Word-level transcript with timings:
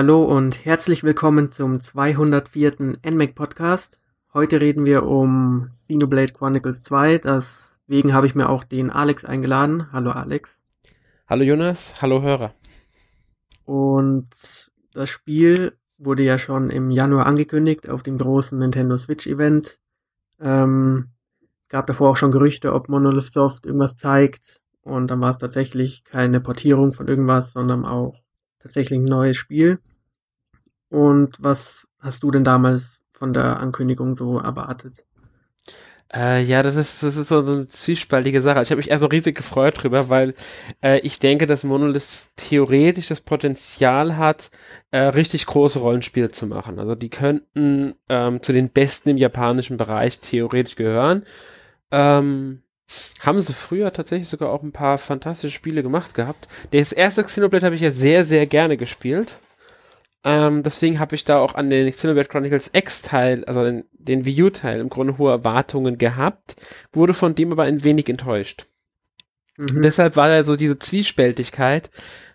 Hallo 0.00 0.22
und 0.22 0.64
herzlich 0.64 1.02
willkommen 1.02 1.50
zum 1.50 1.80
204. 1.80 2.98
NMAC 3.04 3.34
Podcast. 3.34 4.00
Heute 4.32 4.60
reden 4.60 4.84
wir 4.84 5.02
um 5.02 5.70
Xenoblade 5.72 6.34
Chronicles 6.34 6.84
2. 6.84 7.18
Deswegen 7.18 8.14
habe 8.14 8.28
ich 8.28 8.36
mir 8.36 8.48
auch 8.48 8.62
den 8.62 8.90
Alex 8.92 9.24
eingeladen. 9.24 9.90
Hallo 9.90 10.12
Alex. 10.12 10.60
Hallo 11.26 11.42
Jonas, 11.42 12.00
hallo 12.00 12.22
Hörer. 12.22 12.54
Und 13.64 14.70
das 14.92 15.10
Spiel 15.10 15.76
wurde 15.96 16.22
ja 16.22 16.38
schon 16.38 16.70
im 16.70 16.92
Januar 16.92 17.26
angekündigt 17.26 17.88
auf 17.88 18.04
dem 18.04 18.18
großen 18.18 18.56
Nintendo 18.56 18.96
Switch 18.98 19.26
Event. 19.26 19.80
Ähm, 20.38 21.08
es 21.64 21.70
gab 21.70 21.88
davor 21.88 22.10
auch 22.10 22.16
schon 22.16 22.30
Gerüchte, 22.30 22.72
ob 22.72 22.88
Monolith 22.88 23.32
Soft 23.32 23.66
irgendwas 23.66 23.96
zeigt. 23.96 24.60
Und 24.80 25.10
dann 25.10 25.20
war 25.20 25.30
es 25.32 25.38
tatsächlich 25.38 26.04
keine 26.04 26.40
Portierung 26.40 26.92
von 26.92 27.08
irgendwas, 27.08 27.52
sondern 27.52 27.84
auch 27.84 28.14
tatsächlich 28.68 28.98
ein 29.00 29.04
neues 29.04 29.36
Spiel. 29.36 29.78
Und 30.90 31.36
was 31.40 31.88
hast 31.98 32.22
du 32.22 32.30
denn 32.30 32.44
damals 32.44 33.00
von 33.12 33.32
der 33.32 33.60
Ankündigung 33.60 34.14
so 34.14 34.38
erwartet? 34.38 35.04
Äh, 36.14 36.42
ja, 36.42 36.62
das 36.62 36.76
ist, 36.76 37.02
das 37.02 37.16
ist 37.16 37.28
so, 37.28 37.40
eine 37.40 37.66
zwiespaltige 37.66 38.40
Sache. 38.40 38.62
Ich 38.62 38.70
habe 38.70 38.78
mich 38.78 38.90
erstmal 38.90 39.10
riesig 39.10 39.36
gefreut 39.36 39.82
drüber, 39.82 40.08
weil 40.08 40.34
äh, 40.82 41.00
ich 41.00 41.18
denke, 41.18 41.46
dass 41.46 41.64
Monolith 41.64 42.28
theoretisch 42.36 43.08
das 43.08 43.20
Potenzial 43.20 44.16
hat, 44.16 44.50
äh, 44.90 45.00
richtig 45.00 45.44
große 45.44 45.78
Rollenspiele 45.78 46.30
zu 46.30 46.46
machen. 46.46 46.78
Also 46.78 46.94
die 46.94 47.10
könnten 47.10 47.94
ähm, 48.08 48.42
zu 48.42 48.54
den 48.54 48.70
besten 48.70 49.10
im 49.10 49.18
japanischen 49.18 49.76
Bereich 49.76 50.20
theoretisch 50.20 50.76
gehören. 50.76 51.24
Ähm, 51.90 52.62
haben 53.20 53.40
sie 53.40 53.52
früher 53.52 53.92
tatsächlich 53.92 54.28
sogar 54.28 54.50
auch 54.50 54.62
ein 54.62 54.72
paar 54.72 54.98
fantastische 54.98 55.54
Spiele 55.54 55.82
gemacht 55.82 56.14
gehabt. 56.14 56.48
Das 56.70 56.92
erste 56.92 57.22
Xenoblade 57.22 57.66
habe 57.66 57.74
ich 57.74 57.82
ja 57.82 57.90
sehr, 57.90 58.24
sehr 58.24 58.46
gerne 58.46 58.76
gespielt. 58.76 59.38
Ähm, 60.24 60.62
deswegen 60.62 60.98
habe 60.98 61.14
ich 61.14 61.24
da 61.24 61.38
auch 61.38 61.54
an 61.54 61.70
den 61.70 61.90
Xenoblade 61.90 62.28
Chronicles 62.28 62.70
X-Teil, 62.72 63.44
also 63.44 63.62
den, 63.62 63.84
den 63.92 64.24
Wii 64.24 64.42
U-Teil, 64.44 64.80
im 64.80 64.88
Grunde 64.88 65.18
hohe 65.18 65.30
Erwartungen 65.30 65.96
gehabt, 65.96 66.56
wurde 66.92 67.14
von 67.14 67.34
dem 67.34 67.52
aber 67.52 67.64
ein 67.64 67.84
wenig 67.84 68.08
enttäuscht. 68.08 68.66
Mhm. 69.56 69.82
Deshalb 69.82 70.16
war 70.16 70.28
da 70.28 70.42
so 70.44 70.56
diese 70.56 70.78
Zwiespältigkeit. 70.78 71.90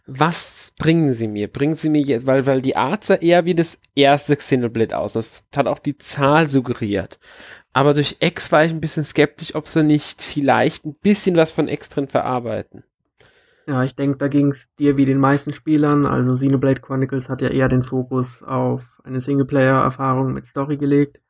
Was 0.05 0.73
bringen 0.77 1.13
sie 1.13 1.27
mir? 1.27 1.47
Bringen 1.47 1.75
sie 1.75 1.89
mir 1.89 2.01
jetzt, 2.01 2.27
weil, 2.27 2.45
weil 2.45 2.61
die 2.61 2.75
Art 2.75 3.05
sah 3.05 3.15
eher 3.15 3.45
wie 3.45 3.55
das 3.55 3.79
erste 3.95 4.35
Xenoblade 4.35 4.97
aus. 4.97 5.13
Das 5.13 5.45
hat 5.55 5.67
auch 5.67 5.79
die 5.79 5.97
Zahl 5.97 6.49
suggeriert. 6.49 7.19
Aber 7.73 7.93
durch 7.93 8.17
X 8.19 8.51
war 8.51 8.63
ich 8.63 8.71
ein 8.71 8.81
bisschen 8.81 9.03
skeptisch, 9.03 9.55
ob 9.55 9.67
sie 9.67 9.83
nicht 9.83 10.21
vielleicht 10.21 10.85
ein 10.85 10.93
bisschen 10.93 11.35
was 11.35 11.51
von 11.51 11.67
X 11.67 11.89
drin 11.89 12.07
verarbeiten. 12.07 12.83
Ja, 13.65 13.83
ich 13.83 13.95
denke, 13.95 14.17
da 14.17 14.27
ging 14.27 14.51
es 14.51 14.73
dir 14.75 14.97
wie 14.97 15.05
den 15.05 15.17
meisten 15.17 15.53
Spielern. 15.53 16.05
Also 16.05 16.35
Xenoblade 16.35 16.81
Chronicles 16.81 17.29
hat 17.29 17.41
ja 17.41 17.47
eher 17.47 17.69
den 17.69 17.81
Fokus 17.81 18.43
auf 18.43 19.01
eine 19.03 19.21
Singleplayer-Erfahrung 19.21 20.33
mit 20.33 20.45
Story 20.45 20.77
gelegt. 20.77 21.21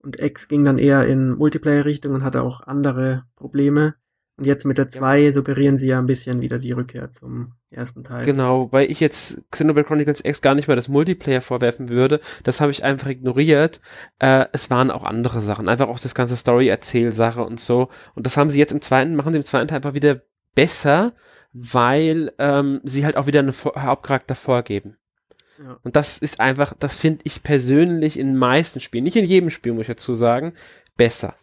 Und 0.00 0.20
X 0.20 0.48
ging 0.48 0.64
dann 0.64 0.78
eher 0.78 1.06
in 1.06 1.30
Multiplayer-Richtung 1.36 2.14
und 2.14 2.24
hatte 2.24 2.42
auch 2.42 2.60
andere 2.60 3.24
Probleme. 3.36 3.94
Und 4.38 4.46
jetzt 4.46 4.64
mit 4.64 4.78
der 4.78 4.88
2 4.88 5.32
suggerieren 5.32 5.76
sie 5.76 5.88
ja 5.88 5.98
ein 5.98 6.06
bisschen 6.06 6.40
wieder 6.40 6.58
die 6.58 6.72
Rückkehr 6.72 7.10
zum 7.10 7.54
ersten 7.70 8.04
Teil. 8.04 8.24
Genau, 8.24 8.72
weil 8.72 8.90
ich 8.90 9.00
jetzt 9.00 9.42
Xenoblade 9.50 9.86
Chronicles 9.86 10.24
X 10.24 10.40
gar 10.40 10.54
nicht 10.54 10.68
mehr 10.68 10.76
das 10.76 10.88
Multiplayer 10.88 11.40
vorwerfen 11.40 11.88
würde. 11.88 12.20
Das 12.44 12.60
habe 12.60 12.70
ich 12.70 12.84
einfach 12.84 13.08
ignoriert. 13.08 13.80
Äh, 14.20 14.46
es 14.52 14.70
waren 14.70 14.90
auch 14.90 15.04
andere 15.04 15.40
Sachen. 15.40 15.68
Einfach 15.68 15.88
auch 15.88 15.98
das 15.98 16.14
ganze 16.14 16.36
Story-Erzähl-Sache 16.36 17.44
und 17.44 17.58
so. 17.58 17.88
Und 18.14 18.26
das 18.26 18.36
haben 18.36 18.48
sie 18.48 18.58
jetzt 18.58 18.72
im 18.72 18.80
zweiten, 18.80 19.16
machen 19.16 19.32
sie 19.32 19.38
im 19.40 19.44
zweiten 19.44 19.68
Teil 19.68 19.76
einfach 19.76 19.94
wieder 19.94 20.22
besser 20.54 21.12
weil 21.52 22.32
ähm, 22.38 22.80
sie 22.84 23.04
halt 23.04 23.16
auch 23.16 23.26
wieder 23.26 23.40
einen 23.40 23.52
Hauptcharakter 23.52 24.34
vorgeben. 24.34 24.96
Ja. 25.58 25.78
Und 25.82 25.96
das 25.96 26.18
ist 26.18 26.40
einfach, 26.40 26.74
das 26.78 26.96
finde 26.96 27.20
ich 27.24 27.42
persönlich 27.42 28.18
in 28.18 28.28
den 28.28 28.36
meisten 28.36 28.80
Spielen, 28.80 29.04
nicht 29.04 29.16
in 29.16 29.24
jedem 29.24 29.50
Spiel, 29.50 29.72
muss 29.72 29.82
ich 29.82 29.88
dazu 29.88 30.14
sagen, 30.14 30.52
besser. 30.96 31.34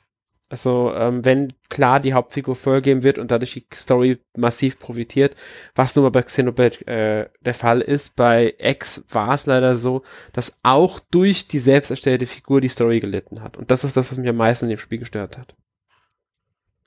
Also, 0.47 0.93
ähm, 0.93 1.25
wenn 1.25 1.47
klar 1.69 1.99
die 1.99 2.13
Hauptfigur 2.13 2.55
vorgegeben 2.55 3.03
wird 3.03 3.17
und 3.17 3.31
dadurch 3.31 3.53
die 3.53 3.65
Story 3.73 4.19
massiv 4.37 4.77
profitiert, 4.77 5.35
was 5.73 5.95
nun 5.95 6.03
mal 6.03 6.11
bei 6.11 6.21
Xenoblade 6.21 6.87
äh, 6.87 7.29
der 7.41 7.53
Fall 7.55 7.81
ist, 7.81 8.15
bei 8.15 8.53
X 8.59 9.03
war 9.09 9.33
es 9.33 9.47
leider 9.47 9.77
so, 9.77 10.03
dass 10.33 10.57
auch 10.61 10.99
durch 10.99 11.47
die 11.47 11.59
selbst 11.59 11.89
erstellte 11.89 12.27
Figur 12.27 12.61
die 12.61 12.67
Story 12.67 12.99
gelitten 12.99 13.41
hat. 13.41 13.57
Und 13.57 13.71
das 13.71 13.83
ist 13.83 13.97
das, 13.97 14.11
was 14.11 14.17
mich 14.19 14.29
am 14.29 14.37
meisten 14.37 14.65
in 14.65 14.69
dem 14.69 14.77
Spiel 14.77 14.99
gestört 14.99 15.37
hat. 15.37 15.55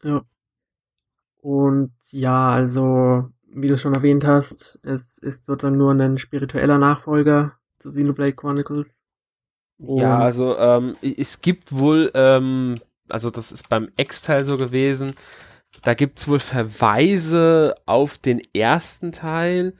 Ja, 0.05 0.23
und 1.41 1.93
ja, 2.11 2.51
also, 2.51 3.29
wie 3.51 3.69
du 3.69 3.77
schon 3.77 3.95
erwähnt 3.95 4.27
hast, 4.27 4.81
es 4.83 5.19
ist 5.19 5.47
sozusagen 5.47 5.79
nur 5.79 5.93
ein 5.93 6.19
spiritueller 6.19 6.79
Nachfolger 6.79 7.55
zu 7.79 7.91
Xenoblade 7.91 8.35
Chronicles. 8.35 9.01
Und 9.79 10.01
ja, 10.01 10.19
also 10.19 10.57
ähm, 10.59 10.97
es 11.01 11.41
gibt 11.41 11.75
wohl, 11.75 12.11
ähm, 12.15 12.75
also 13.11 13.31
das 13.31 13.53
ist 13.53 13.69
beim 13.69 13.89
X-Teil 13.97 14.45
so 14.45 14.57
gewesen, 14.57 15.15
da 15.83 15.95
gibt 15.95 16.19
es 16.19 16.29
wohl 16.29 16.39
Verweise 16.39 17.75
auf 17.87 18.19
den 18.19 18.41
ersten 18.55 19.13
Teil, 19.13 19.75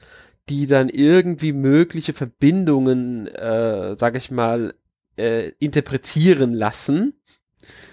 die 0.47 0.65
dann 0.65 0.89
irgendwie 0.89 1.53
mögliche 1.53 2.13
Verbindungen, 2.13 3.27
äh, 3.27 3.95
sag 3.97 4.15
ich 4.15 4.31
mal, 4.31 4.73
äh, 5.17 5.49
interpretieren 5.59 6.53
lassen 6.53 7.13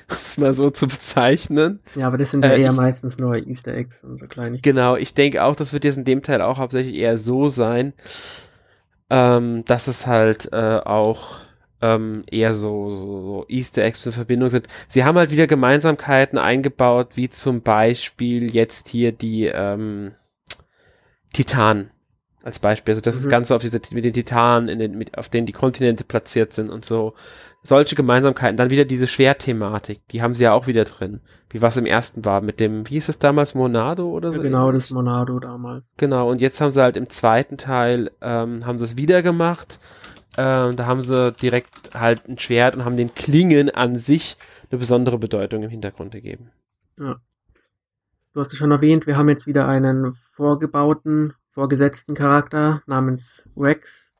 um 0.10 0.16
es 0.24 0.38
mal 0.38 0.54
so 0.54 0.70
zu 0.70 0.86
bezeichnen. 0.86 1.80
Ja, 1.96 2.06
aber 2.06 2.16
das 2.16 2.30
sind 2.30 2.44
ja 2.44 2.50
äh, 2.52 2.62
eher 2.62 2.70
ich, 2.70 2.76
meistens 2.76 3.18
nur 3.18 3.36
Easter 3.36 3.74
Eggs 3.74 4.04
und 4.04 4.18
so 4.18 4.26
kleine. 4.26 4.58
Genau, 4.58 4.96
ich 4.96 5.14
denke 5.14 5.42
auch, 5.42 5.56
das 5.56 5.72
wird 5.72 5.84
jetzt 5.84 5.96
in 5.96 6.04
dem 6.04 6.22
Teil 6.22 6.40
auch 6.42 6.58
hauptsächlich 6.58 6.94
eher 6.94 7.18
so 7.18 7.48
sein, 7.48 7.92
ähm, 9.10 9.64
dass 9.64 9.88
es 9.88 10.06
halt 10.06 10.52
äh, 10.52 10.80
auch 10.84 11.40
ähm, 11.82 12.22
eher 12.30 12.54
so, 12.54 12.90
so, 12.90 13.22
so 13.22 13.44
Easter 13.48 13.84
Eggs 13.84 14.06
in 14.06 14.12
Verbindung 14.12 14.48
sind. 14.48 14.68
Sie 14.88 15.04
haben 15.04 15.18
halt 15.18 15.30
wieder 15.30 15.46
Gemeinsamkeiten 15.46 16.38
eingebaut, 16.38 17.10
wie 17.16 17.28
zum 17.28 17.62
Beispiel 17.62 18.54
jetzt 18.54 18.88
hier 18.88 19.12
die 19.12 19.46
ähm, 19.46 20.12
Titanen 21.32 21.90
als 22.42 22.60
Beispiel. 22.60 22.92
Also 22.92 23.02
das 23.02 23.20
mhm. 23.20 23.28
Ganze 23.28 23.54
auf 23.54 23.62
diese, 23.62 23.80
mit 23.90 24.04
den 24.04 24.12
Titanen, 24.12 24.68
in 24.68 24.78
den, 24.78 24.96
mit, 24.96 25.18
auf 25.18 25.28
denen 25.28 25.46
die 25.46 25.52
Kontinente 25.52 26.04
platziert 26.04 26.52
sind 26.52 26.70
und 26.70 26.84
so 26.84 27.14
solche 27.66 27.96
Gemeinsamkeiten. 27.96 28.56
Dann 28.56 28.70
wieder 28.70 28.84
diese 28.84 29.08
Schwerthematik, 29.08 30.06
die 30.08 30.22
haben 30.22 30.34
sie 30.34 30.44
ja 30.44 30.52
auch 30.52 30.66
wieder 30.66 30.84
drin. 30.84 31.20
Wie 31.50 31.62
was 31.62 31.76
im 31.76 31.86
ersten 31.86 32.24
war 32.24 32.40
mit 32.40 32.60
dem, 32.60 32.88
wie 32.88 32.94
hieß 32.94 33.08
es 33.08 33.18
damals, 33.18 33.54
Monado 33.54 34.08
oder 34.08 34.32
so? 34.32 34.38
Ja, 34.38 34.42
genau, 34.42 34.72
das 34.72 34.90
Monado 34.90 35.38
damals. 35.38 35.92
Genau, 35.96 36.30
und 36.30 36.40
jetzt 36.40 36.60
haben 36.60 36.70
sie 36.70 36.82
halt 36.82 36.96
im 36.96 37.08
zweiten 37.08 37.56
Teil, 37.56 38.10
ähm, 38.20 38.64
haben 38.64 38.78
sie 38.78 38.84
es 38.84 38.96
wieder 38.96 39.22
gemacht. 39.22 39.78
Ähm, 40.36 40.76
da 40.76 40.86
haben 40.86 41.00
sie 41.00 41.32
direkt 41.32 41.94
halt 41.94 42.28
ein 42.28 42.38
Schwert 42.38 42.74
und 42.74 42.84
haben 42.84 42.96
den 42.96 43.14
Klingen 43.14 43.70
an 43.70 43.96
sich 43.96 44.36
eine 44.70 44.78
besondere 44.78 45.18
Bedeutung 45.18 45.62
im 45.62 45.70
Hintergrund 45.70 46.12
gegeben. 46.12 46.50
Ja. 46.98 47.16
Du 48.32 48.40
hast 48.40 48.52
es 48.52 48.58
schon 48.58 48.70
erwähnt, 48.70 49.06
wir 49.06 49.16
haben 49.16 49.30
jetzt 49.30 49.46
wieder 49.46 49.66
einen 49.66 50.12
vorgebauten, 50.12 51.32
vorgesetzten 51.50 52.14
Charakter 52.14 52.82
namens 52.86 53.48
Rex, 53.56 54.10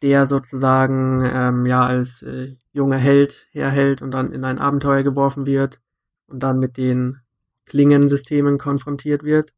der 0.00 0.26
sozusagen 0.26 1.22
ähm, 1.22 1.66
ja 1.66 1.84
als 1.84 2.22
äh, 2.22 2.56
junger 2.72 2.96
Held 2.96 3.48
herhält 3.50 4.00
und 4.00 4.12
dann 4.12 4.32
in 4.32 4.44
ein 4.44 4.58
Abenteuer 4.58 5.02
geworfen 5.02 5.44
wird 5.44 5.82
und 6.28 6.42
dann 6.42 6.58
mit 6.58 6.78
den 6.78 7.18
Klingensystemen 7.66 8.56
konfrontiert 8.56 9.22
wird. 9.22 9.52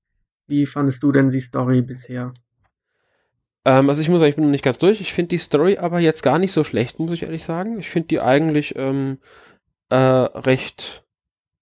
Wie 0.49 0.67
fandest 0.67 1.03
du 1.05 1.13
denn 1.13 1.31
die 1.31 1.41
Story 1.41 1.81
bisher? 1.81 2.33
Ähm, 3.65 3.89
also 3.89 4.01
ich 4.01 4.09
muss 4.09 4.21
sagen, 4.21 4.31
ich 4.31 4.37
bin 4.37 4.45
noch 4.45 4.51
nicht 4.51 4.65
ganz 4.65 4.79
durch. 4.79 5.01
Ich 5.01 5.13
finde 5.13 5.31
die 5.31 5.39
Story 5.39 5.79
aber 5.79 6.01
jetzt 6.01 6.23
gar 6.23 6.39
nicht 6.39 6.53
so 6.53 6.65
schlecht, 6.65 6.99
muss 6.99 7.13
ich 7.13 7.23
ehrlich 7.23 7.43
sagen. 7.43 7.79
Ich 7.79 7.91
finde 7.91 8.09
die 8.09 8.21
eigentlich 8.21 8.75
ähm, 8.77 9.19
äh, 9.89 9.97
recht 9.97 11.05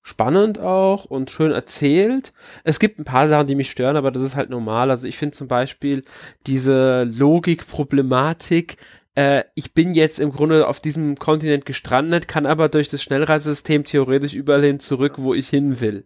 spannend 0.03 0.59
auch 0.59 1.05
und 1.05 1.31
schön 1.31 1.53
erzählt. 1.53 2.33
Es 2.65 2.81
gibt 2.81 2.99
ein 2.99 3.05
paar 3.05 3.29
Sachen, 3.29 3.47
die 3.47 3.55
mich 3.55 3.71
stören, 3.71 3.97
aber 3.97 4.11
das 4.11 4.23
ist 4.23 4.35
halt 4.35 4.51
normal. 4.51 4.91
Also 4.91 5.07
ich 5.07 5.17
finde 5.17 5.37
zum 5.37 5.47
Beispiel 5.47 6.05
diese 6.47 7.05
Logikproblematik. 7.05 8.79
Äh, 9.15 9.45
ich 9.55 9.75
bin 9.75 9.95
jetzt 9.95 10.19
im 10.19 10.33
Grunde 10.33 10.67
auf 10.67 10.81
diesem 10.81 11.17
Kontinent 11.17 11.67
gestrandet, 11.67 12.27
kann 12.27 12.47
aber 12.47 12.69
durch 12.69 12.89
das 12.89 13.03
Schnellreisesystem 13.03 13.85
theoretisch 13.85 14.35
überall 14.35 14.65
hin 14.65 14.81
zurück, 14.81 15.15
wo 15.19 15.35
ich 15.35 15.49
hin 15.49 15.81
will. 15.81 16.05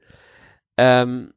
Ähm, 0.77 1.33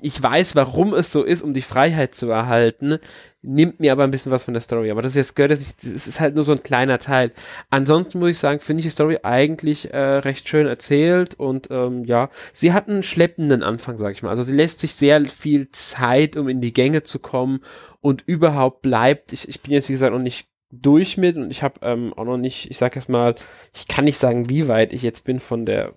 ich 0.00 0.22
weiß, 0.22 0.56
warum 0.56 0.92
es 0.92 1.10
so 1.10 1.22
ist, 1.22 1.40
um 1.40 1.54
die 1.54 1.62
Freiheit 1.62 2.14
zu 2.14 2.28
erhalten, 2.28 2.98
nimmt 3.44 3.78
mir 3.78 3.92
aber 3.92 4.04
ein 4.04 4.10
bisschen 4.10 4.32
was 4.32 4.44
von 4.44 4.54
der 4.54 4.60
Story. 4.60 4.90
Aber 4.90 5.02
das 5.02 5.14
jetzt 5.14 5.36
gehört 5.36 5.52
es 5.52 5.60
nicht, 5.60 5.84
es 5.84 6.06
ist 6.06 6.20
halt 6.20 6.34
nur 6.34 6.44
so 6.44 6.52
ein 6.52 6.62
kleiner 6.62 6.98
Teil. 6.98 7.32
Ansonsten 7.70 8.18
muss 8.18 8.30
ich 8.30 8.38
sagen, 8.38 8.60
finde 8.60 8.80
ich 8.80 8.86
die 8.86 8.90
Story 8.90 9.18
eigentlich 9.22 9.92
äh, 9.92 9.98
recht 9.98 10.48
schön 10.48 10.66
erzählt 10.66 11.34
und 11.34 11.68
ähm, 11.70 12.04
ja, 12.04 12.30
sie 12.52 12.72
hat 12.72 12.88
einen 12.88 13.02
schleppenden 13.02 13.62
Anfang, 13.62 13.98
sag 13.98 14.12
ich 14.12 14.22
mal. 14.22 14.30
Also 14.30 14.42
sie 14.42 14.54
lässt 14.54 14.80
sich 14.80 14.94
sehr 14.94 15.24
viel 15.26 15.70
Zeit, 15.70 16.36
um 16.36 16.48
in 16.48 16.60
die 16.60 16.72
Gänge 16.72 17.02
zu 17.02 17.18
kommen 17.18 17.60
und 18.00 18.22
überhaupt 18.26 18.82
bleibt. 18.82 19.32
Ich, 19.32 19.48
ich 19.48 19.60
bin 19.60 19.72
jetzt, 19.72 19.88
wie 19.88 19.94
gesagt, 19.94 20.12
noch 20.12 20.18
nicht 20.18 20.48
durch 20.70 21.16
mit 21.16 21.36
und 21.36 21.50
ich 21.50 21.62
habe 21.62 21.80
ähm, 21.82 22.12
auch 22.14 22.24
noch 22.24 22.36
nicht, 22.36 22.70
ich 22.70 22.78
sag 22.78 22.96
erst 22.96 23.08
mal, 23.08 23.34
ich 23.74 23.86
kann 23.86 24.04
nicht 24.04 24.18
sagen, 24.18 24.48
wie 24.48 24.68
weit 24.68 24.92
ich 24.92 25.02
jetzt 25.02 25.24
bin 25.24 25.38
von 25.38 25.66
der, 25.66 25.94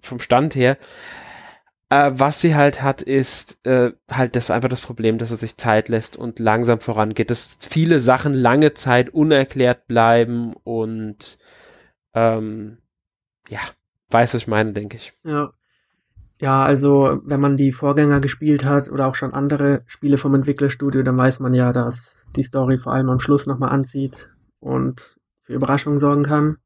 vom 0.00 0.20
Stand 0.20 0.54
her. 0.54 0.76
Äh, 1.90 2.12
was 2.14 2.40
sie 2.40 2.54
halt 2.54 2.82
hat, 2.82 3.02
ist 3.02 3.58
äh, 3.66 3.92
halt 4.08 4.36
das 4.36 4.50
einfach 4.50 4.68
das 4.68 4.80
Problem, 4.80 5.18
dass 5.18 5.32
er 5.32 5.36
sich 5.36 5.56
Zeit 5.56 5.88
lässt 5.88 6.16
und 6.16 6.38
langsam 6.38 6.78
vorangeht, 6.78 7.30
dass 7.30 7.58
viele 7.68 7.98
Sachen 7.98 8.32
lange 8.32 8.74
Zeit 8.74 9.10
unerklärt 9.10 9.88
bleiben 9.88 10.54
und 10.62 11.36
ähm, 12.14 12.78
ja, 13.48 13.58
weiß, 14.10 14.34
was 14.34 14.42
ich 14.42 14.48
meine, 14.48 14.72
denke 14.72 14.96
ich. 14.96 15.12
Ja. 15.24 15.52
Ja, 16.40 16.64
also 16.64 17.20
wenn 17.24 17.40
man 17.40 17.58
die 17.58 17.70
Vorgänger 17.70 18.20
gespielt 18.20 18.64
hat 18.64 18.90
oder 18.90 19.06
auch 19.06 19.14
schon 19.14 19.34
andere 19.34 19.82
Spiele 19.86 20.16
vom 20.16 20.34
Entwicklerstudio, 20.34 21.02
dann 21.02 21.18
weiß 21.18 21.40
man 21.40 21.52
ja, 21.52 21.70
dass 21.72 22.24
die 22.34 22.44
Story 22.44 22.78
vor 22.78 22.94
allem 22.94 23.10
am 23.10 23.20
Schluss 23.20 23.46
nochmal 23.46 23.70
anzieht 23.70 24.34
und 24.58 25.18
für 25.42 25.52
Überraschungen 25.52 25.98
sorgen 25.98 26.22
kann. 26.22 26.56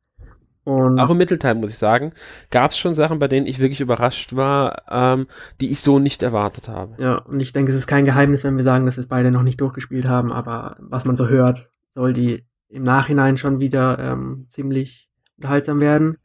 Und 0.64 0.98
auch 0.98 1.10
im 1.10 1.18
Mittelteil, 1.18 1.54
muss 1.54 1.70
ich 1.70 1.78
sagen, 1.78 2.12
gab 2.50 2.70
es 2.70 2.78
schon 2.78 2.94
Sachen, 2.94 3.18
bei 3.18 3.28
denen 3.28 3.46
ich 3.46 3.58
wirklich 3.58 3.82
überrascht 3.82 4.34
war, 4.34 4.82
ähm, 4.90 5.26
die 5.60 5.70
ich 5.70 5.80
so 5.80 5.98
nicht 5.98 6.22
erwartet 6.22 6.68
habe. 6.68 6.94
Ja, 6.98 7.16
und 7.16 7.40
ich 7.40 7.52
denke, 7.52 7.70
es 7.70 7.76
ist 7.76 7.86
kein 7.86 8.06
Geheimnis, 8.06 8.44
wenn 8.44 8.56
wir 8.56 8.64
sagen, 8.64 8.86
dass 8.86 8.96
wir 8.96 9.02
es 9.02 9.08
beide 9.08 9.30
noch 9.30 9.42
nicht 9.42 9.60
durchgespielt 9.60 10.08
haben, 10.08 10.32
aber 10.32 10.76
was 10.80 11.04
man 11.04 11.16
so 11.16 11.28
hört, 11.28 11.72
soll 11.90 12.14
die 12.14 12.44
im 12.68 12.82
Nachhinein 12.82 13.36
schon 13.36 13.60
wieder 13.60 13.98
ähm, 13.98 14.46
ziemlich 14.48 15.10
unterhaltsam 15.36 15.80
werden. 15.80 16.16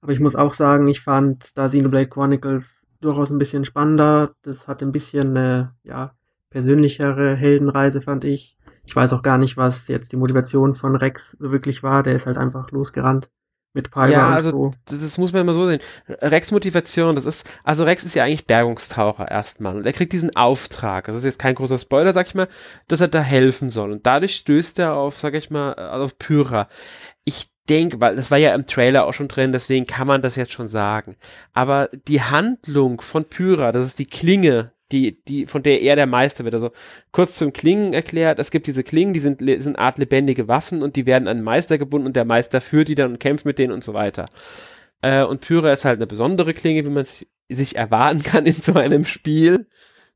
Aber 0.00 0.12
ich 0.12 0.20
muss 0.20 0.36
auch 0.36 0.52
sagen, 0.52 0.86
ich 0.86 1.00
fand 1.00 1.58
da 1.58 1.66
Xenoblade 1.66 2.08
Chronicles 2.08 2.86
durchaus 3.00 3.30
ein 3.30 3.38
bisschen 3.38 3.64
spannender. 3.64 4.30
Das 4.42 4.68
hat 4.68 4.82
ein 4.82 4.92
bisschen 4.92 5.36
eine, 5.36 5.74
ja, 5.82 6.12
persönlichere 6.50 7.36
Heldenreise, 7.36 8.00
fand 8.00 8.24
ich. 8.24 8.56
Ich 8.84 8.94
weiß 8.94 9.12
auch 9.12 9.22
gar 9.22 9.38
nicht, 9.38 9.56
was 9.56 9.88
jetzt 9.88 10.12
die 10.12 10.16
Motivation 10.16 10.74
von 10.74 10.94
Rex 10.94 11.36
so 11.38 11.50
wirklich 11.50 11.82
war. 11.82 12.02
Der 12.02 12.14
ist 12.14 12.26
halt 12.26 12.38
einfach 12.38 12.70
losgerannt 12.70 13.28
mit 13.78 13.90
Pyra 13.90 14.08
ja, 14.08 14.30
also 14.30 14.50
so. 14.50 14.70
das, 14.86 15.00
das, 15.00 15.18
muss 15.18 15.32
man 15.32 15.42
immer 15.42 15.54
so 15.54 15.66
sehen. 15.66 15.80
Rex 16.08 16.50
Motivation, 16.50 17.14
das 17.14 17.24
ist, 17.24 17.48
also 17.64 17.84
Rex 17.84 18.04
ist 18.04 18.14
ja 18.14 18.24
eigentlich 18.24 18.46
Bergungstaucher 18.46 19.30
erstmal 19.30 19.76
und 19.76 19.86
er 19.86 19.92
kriegt 19.92 20.12
diesen 20.12 20.36
Auftrag, 20.36 21.06
das 21.06 21.16
ist 21.16 21.24
jetzt 21.24 21.38
kein 21.38 21.54
großer 21.54 21.78
Spoiler, 21.78 22.12
sag 22.12 22.26
ich 22.26 22.34
mal, 22.34 22.48
dass 22.88 23.00
er 23.00 23.08
da 23.08 23.20
helfen 23.20 23.70
soll 23.70 23.92
und 23.92 24.06
dadurch 24.06 24.34
stößt 24.36 24.78
er 24.80 24.94
auf, 24.94 25.18
sag 25.18 25.34
ich 25.34 25.50
mal, 25.50 25.72
also 25.74 26.04
auf 26.04 26.18
Pyra. 26.18 26.68
Ich 27.24 27.48
denke, 27.68 28.00
weil 28.00 28.16
das 28.16 28.30
war 28.30 28.38
ja 28.38 28.54
im 28.54 28.66
Trailer 28.66 29.06
auch 29.06 29.12
schon 29.12 29.28
drin, 29.28 29.52
deswegen 29.52 29.86
kann 29.86 30.06
man 30.06 30.22
das 30.22 30.36
jetzt 30.36 30.52
schon 30.52 30.68
sagen. 30.68 31.16
Aber 31.52 31.90
die 31.92 32.22
Handlung 32.22 33.00
von 33.00 33.24
Pyra, 33.26 33.72
das 33.72 33.86
ist 33.86 33.98
die 33.98 34.06
Klinge, 34.06 34.72
die, 34.92 35.22
die, 35.24 35.46
von 35.46 35.62
der 35.62 35.82
er 35.82 35.96
der 35.96 36.06
Meister 36.06 36.44
wird. 36.44 36.54
Also 36.54 36.70
kurz 37.12 37.36
zum 37.36 37.52
Klingen 37.52 37.92
erklärt, 37.92 38.38
es 38.38 38.50
gibt 38.50 38.66
diese 38.66 38.84
Klingen, 38.84 39.12
die 39.12 39.20
sind, 39.20 39.40
sind 39.40 39.78
Art 39.78 39.98
lebendige 39.98 40.48
Waffen 40.48 40.82
und 40.82 40.96
die 40.96 41.06
werden 41.06 41.28
an 41.28 41.38
einen 41.38 41.44
Meister 41.44 41.78
gebunden 41.78 42.06
und 42.06 42.16
der 42.16 42.24
Meister 42.24 42.60
führt 42.60 42.88
die 42.88 42.94
dann 42.94 43.12
und 43.12 43.20
kämpft 43.20 43.44
mit 43.44 43.58
denen 43.58 43.72
und 43.72 43.84
so 43.84 43.94
weiter. 43.94 44.26
Äh, 45.02 45.24
und 45.24 45.40
Pyra 45.40 45.72
ist 45.72 45.84
halt 45.84 45.98
eine 45.98 46.06
besondere 46.06 46.54
Klinge, 46.54 46.84
wie 46.84 46.90
man 46.90 47.06
sich 47.48 47.76
erwarten 47.76 48.22
kann 48.22 48.46
in 48.46 48.60
so 48.60 48.74
einem 48.74 49.04
Spiel. 49.04 49.66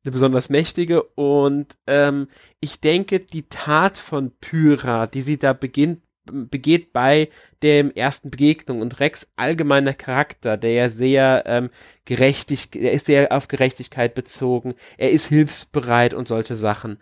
Eine 0.05 0.13
besonders 0.13 0.51
mächtige 0.51 1.05
und 1.05 1.77
ähm, 1.87 2.27
ich 2.59 2.81
denke, 2.81 3.21
die 3.21 3.49
Tat 3.49 3.97
von 3.97 4.33
Pyra, 4.41 5.07
die 5.07 5.21
sie 5.21 5.39
da 5.39 5.53
beginnt 5.53 6.01
begeht 6.25 6.93
bei 6.93 7.29
dem 7.63 7.91
ersten 7.93 8.31
Begegnung 8.31 8.81
und 8.81 9.01
Rex 9.01 9.27
allgemeiner 9.37 9.95
Charakter, 9.95 10.57
der 10.57 10.73
ja 10.73 10.89
sehr 10.89 11.45
ähm, 11.47 11.71
gerechtig, 12.05 12.75
er 12.75 12.93
ist 12.93 13.07
sehr 13.07 13.33
auf 13.33 13.49
Gerechtigkeit 13.49 14.15
bezogen, 14.15 14.75
er 14.99 15.11
ist 15.11 15.27
hilfsbereit 15.27 16.15
und 16.15 16.29
solche 16.29 16.57
Sachen. 16.57 16.99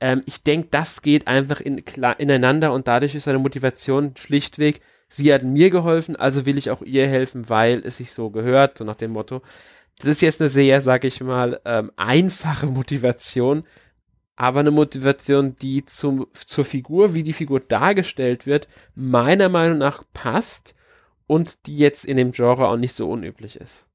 Ähm, 0.00 0.20
ich 0.26 0.42
denke, 0.42 0.68
das 0.70 1.02
geht 1.02 1.26
einfach 1.26 1.60
in, 1.60 1.78
ineinander 2.18 2.72
und 2.72 2.88
dadurch 2.88 3.14
ist 3.14 3.24
seine 3.24 3.38
Motivation 3.38 4.14
schlichtweg, 4.16 4.80
sie 5.08 5.32
hat 5.32 5.42
mir 5.42 5.70
geholfen, 5.70 6.16
also 6.16 6.46
will 6.46 6.58
ich 6.58 6.70
auch 6.70 6.82
ihr 6.82 7.06
helfen, 7.06 7.48
weil 7.48 7.82
es 7.84 7.98
sich 7.98 8.12
so 8.12 8.30
gehört, 8.30 8.78
so 8.78 8.84
nach 8.84 8.96
dem 8.96 9.12
Motto. 9.12 9.42
Das 9.98 10.08
ist 10.08 10.22
jetzt 10.22 10.40
eine 10.40 10.50
sehr, 10.50 10.80
sag 10.80 11.04
ich 11.04 11.20
mal, 11.20 11.60
ähm, 11.64 11.92
einfache 11.96 12.66
Motivation, 12.66 13.64
aber 14.36 14.60
eine 14.60 14.70
Motivation, 14.70 15.56
die 15.56 15.84
zum, 15.84 16.26
zur 16.34 16.64
Figur, 16.64 17.14
wie 17.14 17.22
die 17.22 17.32
Figur 17.32 17.60
dargestellt 17.60 18.46
wird, 18.46 18.68
meiner 18.94 19.48
Meinung 19.48 19.78
nach 19.78 20.02
passt 20.12 20.74
und 21.26 21.66
die 21.66 21.78
jetzt 21.78 22.04
in 22.04 22.16
dem 22.16 22.32
Genre 22.32 22.68
auch 22.68 22.76
nicht 22.76 22.94
so 22.94 23.08
unüblich 23.10 23.56
ist. 23.56 23.86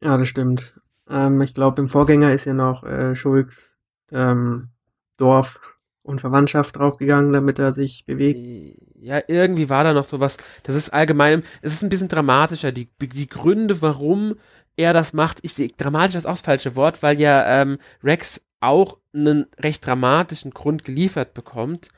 Ja, 0.00 0.16
das 0.18 0.28
stimmt. 0.28 0.80
Ähm, 1.08 1.40
ich 1.40 1.54
glaube, 1.54 1.80
im 1.80 1.88
Vorgänger 1.88 2.32
ist 2.32 2.44
ja 2.44 2.54
noch 2.54 2.84
äh, 2.84 3.14
Schulks 3.14 3.76
ähm, 4.10 4.68
Dorf 5.16 5.78
und 6.02 6.20
Verwandtschaft 6.20 6.76
draufgegangen, 6.76 7.32
damit 7.32 7.58
er 7.58 7.72
sich 7.72 8.04
bewegt. 8.04 8.80
Ja, 8.94 9.20
irgendwie 9.26 9.68
war 9.68 9.84
da 9.84 9.92
noch 9.92 10.04
sowas. 10.04 10.36
Das 10.62 10.74
ist 10.74 10.90
allgemein, 10.90 11.42
es 11.62 11.72
ist 11.72 11.82
ein 11.82 11.88
bisschen 11.88 12.08
dramatischer. 12.08 12.72
Die, 12.72 12.88
die 13.00 13.28
Gründe, 13.28 13.80
warum 13.82 14.36
er 14.76 14.92
das 14.92 15.12
macht, 15.12 15.38
ich 15.42 15.54
sehe 15.54 15.70
dramatisch 15.76 16.16
ist 16.16 16.26
auch 16.26 16.32
das 16.32 16.42
falsche 16.42 16.76
Wort, 16.76 17.02
weil 17.02 17.18
ja 17.18 17.62
ähm, 17.62 17.78
Rex 18.04 18.42
auch 18.60 18.98
einen 19.16 19.46
recht 19.58 19.86
dramatischen 19.86 20.52
Grund 20.52 20.84
geliefert 20.84 21.34
bekommt 21.34 21.88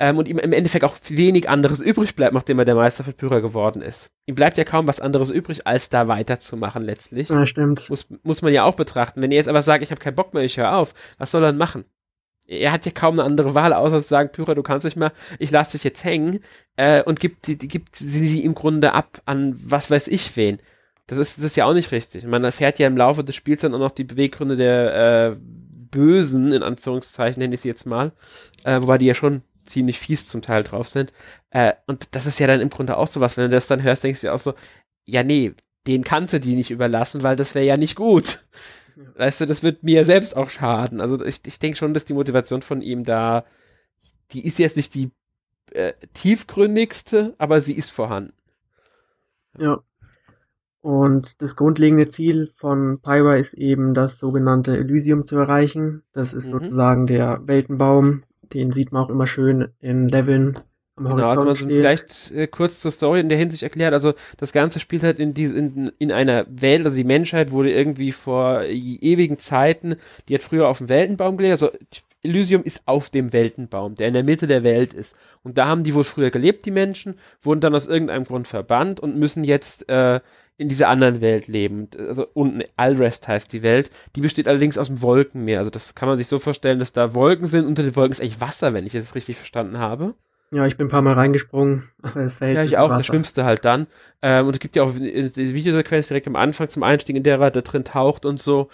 ähm, 0.00 0.16
und 0.16 0.26
ihm 0.26 0.38
im 0.38 0.52
Endeffekt 0.52 0.84
auch 0.84 0.96
wenig 1.08 1.48
anderes 1.48 1.80
übrig 1.80 2.16
bleibt, 2.16 2.32
nachdem 2.32 2.58
er 2.58 2.64
der 2.64 2.74
Meister 2.74 3.04
für 3.04 3.12
Pyra 3.12 3.40
geworden 3.40 3.82
ist. 3.82 4.10
Ihm 4.26 4.34
bleibt 4.34 4.56
ja 4.58 4.64
kaum 4.64 4.88
was 4.88 5.00
anderes 5.00 5.30
übrig, 5.30 5.66
als 5.66 5.90
da 5.90 6.08
weiterzumachen 6.08 6.82
letztlich. 6.82 7.28
Ja, 7.28 7.44
stimmt. 7.44 7.88
Muss, 7.90 8.08
muss 8.22 8.42
man 8.42 8.52
ja 8.52 8.64
auch 8.64 8.74
betrachten. 8.74 9.20
Wenn 9.20 9.30
er 9.30 9.36
jetzt 9.36 9.48
aber 9.48 9.62
sagt, 9.62 9.82
ich 9.82 9.90
habe 9.90 10.00
keinen 10.00 10.16
Bock 10.16 10.32
mehr, 10.32 10.42
ich 10.42 10.56
höre 10.56 10.74
auf, 10.74 10.94
was 11.18 11.30
soll 11.30 11.42
er 11.42 11.48
dann 11.48 11.58
machen? 11.58 11.84
Er 12.46 12.72
hat 12.72 12.84
ja 12.84 12.90
kaum 12.92 13.14
eine 13.14 13.24
andere 13.24 13.54
Wahl, 13.54 13.72
außer 13.72 14.02
zu 14.02 14.08
sagen, 14.08 14.32
Pyra, 14.32 14.54
du 14.54 14.62
kannst 14.62 14.84
nicht 14.84 14.96
mehr, 14.96 15.12
ich 15.38 15.52
lasse 15.52 15.76
dich 15.76 15.84
jetzt 15.84 16.02
hängen 16.02 16.40
äh, 16.76 17.02
und 17.02 17.20
gibt, 17.20 17.46
die, 17.46 17.56
gibt 17.56 17.94
sie 17.94 18.42
im 18.42 18.54
Grunde 18.54 18.92
ab 18.94 19.20
an 19.26 19.60
was 19.62 19.90
weiß 19.90 20.08
ich 20.08 20.36
wen. 20.36 20.58
Das 21.06 21.18
ist, 21.18 21.38
das 21.38 21.44
ist 21.44 21.56
ja 21.56 21.66
auch 21.66 21.74
nicht 21.74 21.92
richtig. 21.92 22.24
Man 22.24 22.42
erfährt 22.42 22.78
ja 22.78 22.86
im 22.86 22.96
Laufe 22.96 23.22
des 23.22 23.34
Spiels 23.34 23.60
dann 23.60 23.74
auch 23.74 23.78
noch 23.78 23.90
die 23.90 24.04
Beweggründe 24.04 24.56
der 24.56 25.32
äh, 25.32 25.36
Bösen, 25.90 26.52
in 26.52 26.62
Anführungszeichen 26.62 27.40
nenne 27.40 27.54
ich 27.54 27.62
sie 27.62 27.68
jetzt 27.68 27.86
mal, 27.86 28.12
äh, 28.64 28.80
wobei 28.80 28.98
die 28.98 29.06
ja 29.06 29.14
schon 29.14 29.42
ziemlich 29.64 29.98
fies 29.98 30.26
zum 30.26 30.42
Teil 30.42 30.62
drauf 30.64 30.88
sind. 30.88 31.12
Äh, 31.50 31.72
und 31.86 32.14
das 32.14 32.26
ist 32.26 32.40
ja 32.40 32.46
dann 32.46 32.60
im 32.60 32.70
Grunde 32.70 32.96
auch 32.96 33.06
so 33.06 33.20
was, 33.20 33.36
wenn 33.36 33.44
du 33.44 33.56
das 33.56 33.66
dann 33.66 33.82
hörst, 33.82 34.04
denkst 34.04 34.20
du 34.20 34.26
dir 34.26 34.34
auch 34.34 34.38
so, 34.38 34.54
ja 35.04 35.22
nee, 35.22 35.54
den 35.86 36.04
kannst 36.04 36.34
du 36.34 36.40
die 36.40 36.54
nicht 36.54 36.70
überlassen, 36.70 37.22
weil 37.22 37.36
das 37.36 37.54
wäre 37.54 37.64
ja 37.64 37.76
nicht 37.76 37.96
gut. 37.96 38.40
Weißt 39.16 39.40
du, 39.40 39.46
das 39.46 39.62
wird 39.62 39.82
mir 39.82 40.04
selbst 40.04 40.36
auch 40.36 40.50
schaden. 40.50 41.00
Also 41.00 41.24
ich, 41.24 41.40
ich 41.46 41.58
denke 41.58 41.78
schon, 41.78 41.94
dass 41.94 42.04
die 42.04 42.12
Motivation 42.12 42.62
von 42.62 42.82
ihm 42.82 43.04
da, 43.04 43.44
die 44.32 44.44
ist 44.44 44.58
jetzt 44.58 44.76
nicht 44.76 44.94
die 44.94 45.10
äh, 45.72 45.94
tiefgründigste, 46.14 47.34
aber 47.38 47.60
sie 47.60 47.72
ist 47.72 47.90
vorhanden. 47.90 48.34
Ja. 49.58 49.82
Und 50.82 51.42
das 51.42 51.56
grundlegende 51.56 52.06
Ziel 52.06 52.48
von 52.54 53.00
Pyra 53.00 53.36
ist 53.36 53.54
eben, 53.54 53.92
das 53.92 54.18
sogenannte 54.18 54.76
Elysium 54.76 55.24
zu 55.24 55.36
erreichen. 55.36 56.02
Das 56.12 56.32
ist 56.32 56.46
mhm. 56.46 56.52
sozusagen 56.52 57.06
der 57.06 57.40
Weltenbaum. 57.44 58.22
Den 58.52 58.70
sieht 58.70 58.90
man 58.90 59.04
auch 59.04 59.10
immer 59.10 59.26
schön 59.26 59.68
in 59.80 60.08
Leveln 60.08 60.54
am 60.96 61.04
Horizont. 61.04 61.16
Genau, 61.18 61.28
also 61.28 61.44
man 61.44 61.56
steht. 61.56 61.70
vielleicht 61.70 62.30
äh, 62.32 62.46
kurz 62.46 62.80
zur 62.80 62.90
Story 62.90 63.20
in 63.20 63.28
der 63.28 63.38
Hinsicht 63.38 63.62
erklärt. 63.62 63.92
Also 63.92 64.14
das 64.38 64.52
Ganze 64.52 64.80
spielt 64.80 65.02
halt 65.02 65.18
in, 65.18 65.34
diese, 65.34 65.54
in, 65.54 65.92
in 65.98 66.12
einer 66.12 66.46
Welt, 66.48 66.84
also 66.84 66.96
die 66.96 67.04
Menschheit 67.04 67.50
wurde 67.50 67.72
irgendwie 67.72 68.12
vor 68.12 68.62
ewigen 68.62 69.38
Zeiten, 69.38 69.96
die 70.28 70.34
hat 70.34 70.42
früher 70.42 70.68
auf 70.68 70.78
dem 70.78 70.88
Weltenbaum 70.88 71.36
gelebt. 71.36 71.52
Also 71.52 71.70
Elysium 72.22 72.62
ist 72.62 72.82
auf 72.86 73.10
dem 73.10 73.32
Weltenbaum, 73.32 73.94
der 73.94 74.08
in 74.08 74.14
der 74.14 74.24
Mitte 74.24 74.46
der 74.46 74.62
Welt 74.62 74.92
ist. 74.92 75.16
Und 75.42 75.58
da 75.58 75.66
haben 75.66 75.84
die 75.84 75.94
wohl 75.94 76.04
früher 76.04 76.30
gelebt, 76.30 76.66
die 76.66 76.70
Menschen, 76.70 77.14
wurden 77.42 77.60
dann 77.60 77.74
aus 77.74 77.86
irgendeinem 77.86 78.24
Grund 78.24 78.48
verbannt 78.48 79.00
und 79.00 79.16
müssen 79.16 79.44
jetzt 79.44 79.88
äh, 79.88 80.20
in 80.58 80.68
dieser 80.68 80.88
anderen 80.88 81.22
Welt 81.22 81.48
leben. 81.48 81.88
Also 81.98 82.26
unten 82.34 82.62
Alrest 82.76 83.26
heißt 83.26 83.50
die 83.52 83.62
Welt. 83.62 83.90
Die 84.14 84.20
besteht 84.20 84.46
allerdings 84.46 84.76
aus 84.76 84.88
dem 84.88 85.00
Wolkenmeer. 85.00 85.58
Also 85.58 85.70
das 85.70 85.94
kann 85.94 86.08
man 86.08 86.18
sich 86.18 86.26
so 86.26 86.38
vorstellen, 86.38 86.78
dass 86.78 86.92
da 86.92 87.14
Wolken 87.14 87.46
sind. 87.46 87.66
Unter 87.66 87.82
den 87.82 87.96
Wolken 87.96 88.12
ist 88.12 88.20
eigentlich 88.20 88.42
Wasser, 88.42 88.74
wenn 88.74 88.84
ich 88.84 88.94
es 88.94 89.14
richtig 89.14 89.36
verstanden 89.36 89.78
habe. 89.78 90.14
Ja, 90.52 90.66
ich 90.66 90.76
bin 90.76 90.88
ein 90.88 90.90
paar 90.90 91.00
Mal 91.00 91.14
reingesprungen, 91.14 91.84
aber 92.02 92.20
es 92.20 92.36
fällt. 92.36 92.56
Ja, 92.56 92.64
ich 92.64 92.76
auch, 92.76 92.90
das 92.90 93.06
Schlimmste 93.06 93.44
halt 93.44 93.64
dann. 93.64 93.86
Ähm, 94.20 94.48
und 94.48 94.54
es 94.54 94.60
gibt 94.60 94.76
ja 94.76 94.82
auch 94.82 94.92
die 94.92 95.54
Videosequenz 95.54 96.08
direkt 96.08 96.26
am 96.26 96.36
Anfang 96.36 96.68
zum 96.68 96.82
Einstieg, 96.82 97.16
in 97.16 97.22
der 97.22 97.40
er 97.40 97.50
da 97.50 97.62
drin 97.62 97.84
taucht 97.84 98.26
und 98.26 98.38
so. 98.38 98.68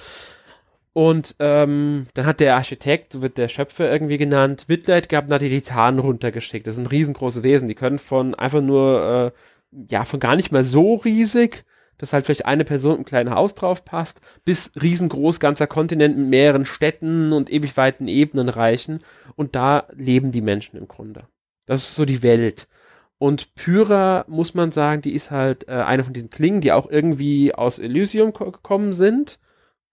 Und 0.97 1.37
ähm, 1.41 2.07
dann 2.15 2.25
hat 2.25 2.41
der 2.41 2.57
Architekt, 2.57 3.13
so 3.13 3.21
wird 3.21 3.37
der 3.37 3.49
Schöpfer 3.49 3.93
irgendwie 3.93 4.17
genannt, 4.17 4.65
Mitleid 4.67 5.11
gehabt 5.11 5.29
und 5.29 5.35
hat 5.35 5.43
die 5.43 5.51
Titanen 5.51 6.01
runtergeschickt. 6.01 6.67
Das 6.67 6.77
sind 6.77 6.91
riesengroße 6.91 7.43
Wesen. 7.43 7.69
Die 7.69 7.75
können 7.75 7.99
von 7.99 8.35
einfach 8.35 8.63
nur, 8.63 9.35
äh, 9.37 9.85
ja, 9.91 10.07
von 10.07 10.21
gar 10.21 10.37
nicht 10.37 10.53
mal 10.53 10.65
so 10.65 10.95
riesig 10.95 11.67
dass 11.99 12.13
halt 12.13 12.27
vielleicht 12.27 12.45
eine 12.45 12.65
Person 12.65 12.99
im 12.99 13.05
kleinen 13.05 13.35
Haus 13.35 13.55
drauf 13.55 13.85
passt, 13.85 14.21
bis 14.45 14.71
riesengroß 14.81 15.41
ganzer 15.41 15.67
Kontinent 15.67 16.17
mit 16.17 16.29
mehreren 16.29 16.67
Städten 16.67 17.33
und 17.33 17.51
ewig 17.51 17.77
weiten 17.77 18.07
Ebenen 18.07 18.51
reichen. 18.51 19.01
Und 19.35 19.55
da 19.55 19.87
leben 19.95 20.31
die 20.31 20.43
Menschen 20.43 20.77
im 20.77 20.89
Grunde. 20.89 21.27
Das 21.65 21.85
ist 21.85 21.95
so 21.95 22.05
die 22.05 22.23
Welt. 22.23 22.69
Und 23.17 23.55
Pyra, 23.55 24.27
muss 24.29 24.53
man 24.53 24.73
sagen, 24.73 25.01
die 25.01 25.15
ist 25.15 25.31
halt 25.31 25.69
äh, 25.69 25.73
eine 25.73 26.05
von 26.05 26.13
diesen 26.13 26.29
Klingen, 26.29 26.61
die 26.61 26.73
auch 26.73 26.91
irgendwie 26.91 27.55
aus 27.55 27.79
Elysium 27.79 28.35
gekommen 28.35 28.93
sind. 28.93 29.39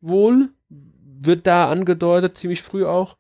Wohl. 0.02 0.50
Wird 1.16 1.48
da 1.48 1.70
angedeutet, 1.70 2.38
ziemlich 2.38 2.62
früh 2.62 2.86
auch. 2.86 3.18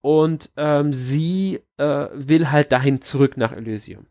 Und 0.00 0.50
ähm, 0.56 0.92
sie 0.92 1.60
äh, 1.76 2.06
will 2.12 2.50
halt 2.50 2.72
dahin 2.72 3.00
zurück 3.02 3.36
nach 3.36 3.52
Elysium. 3.52 4.06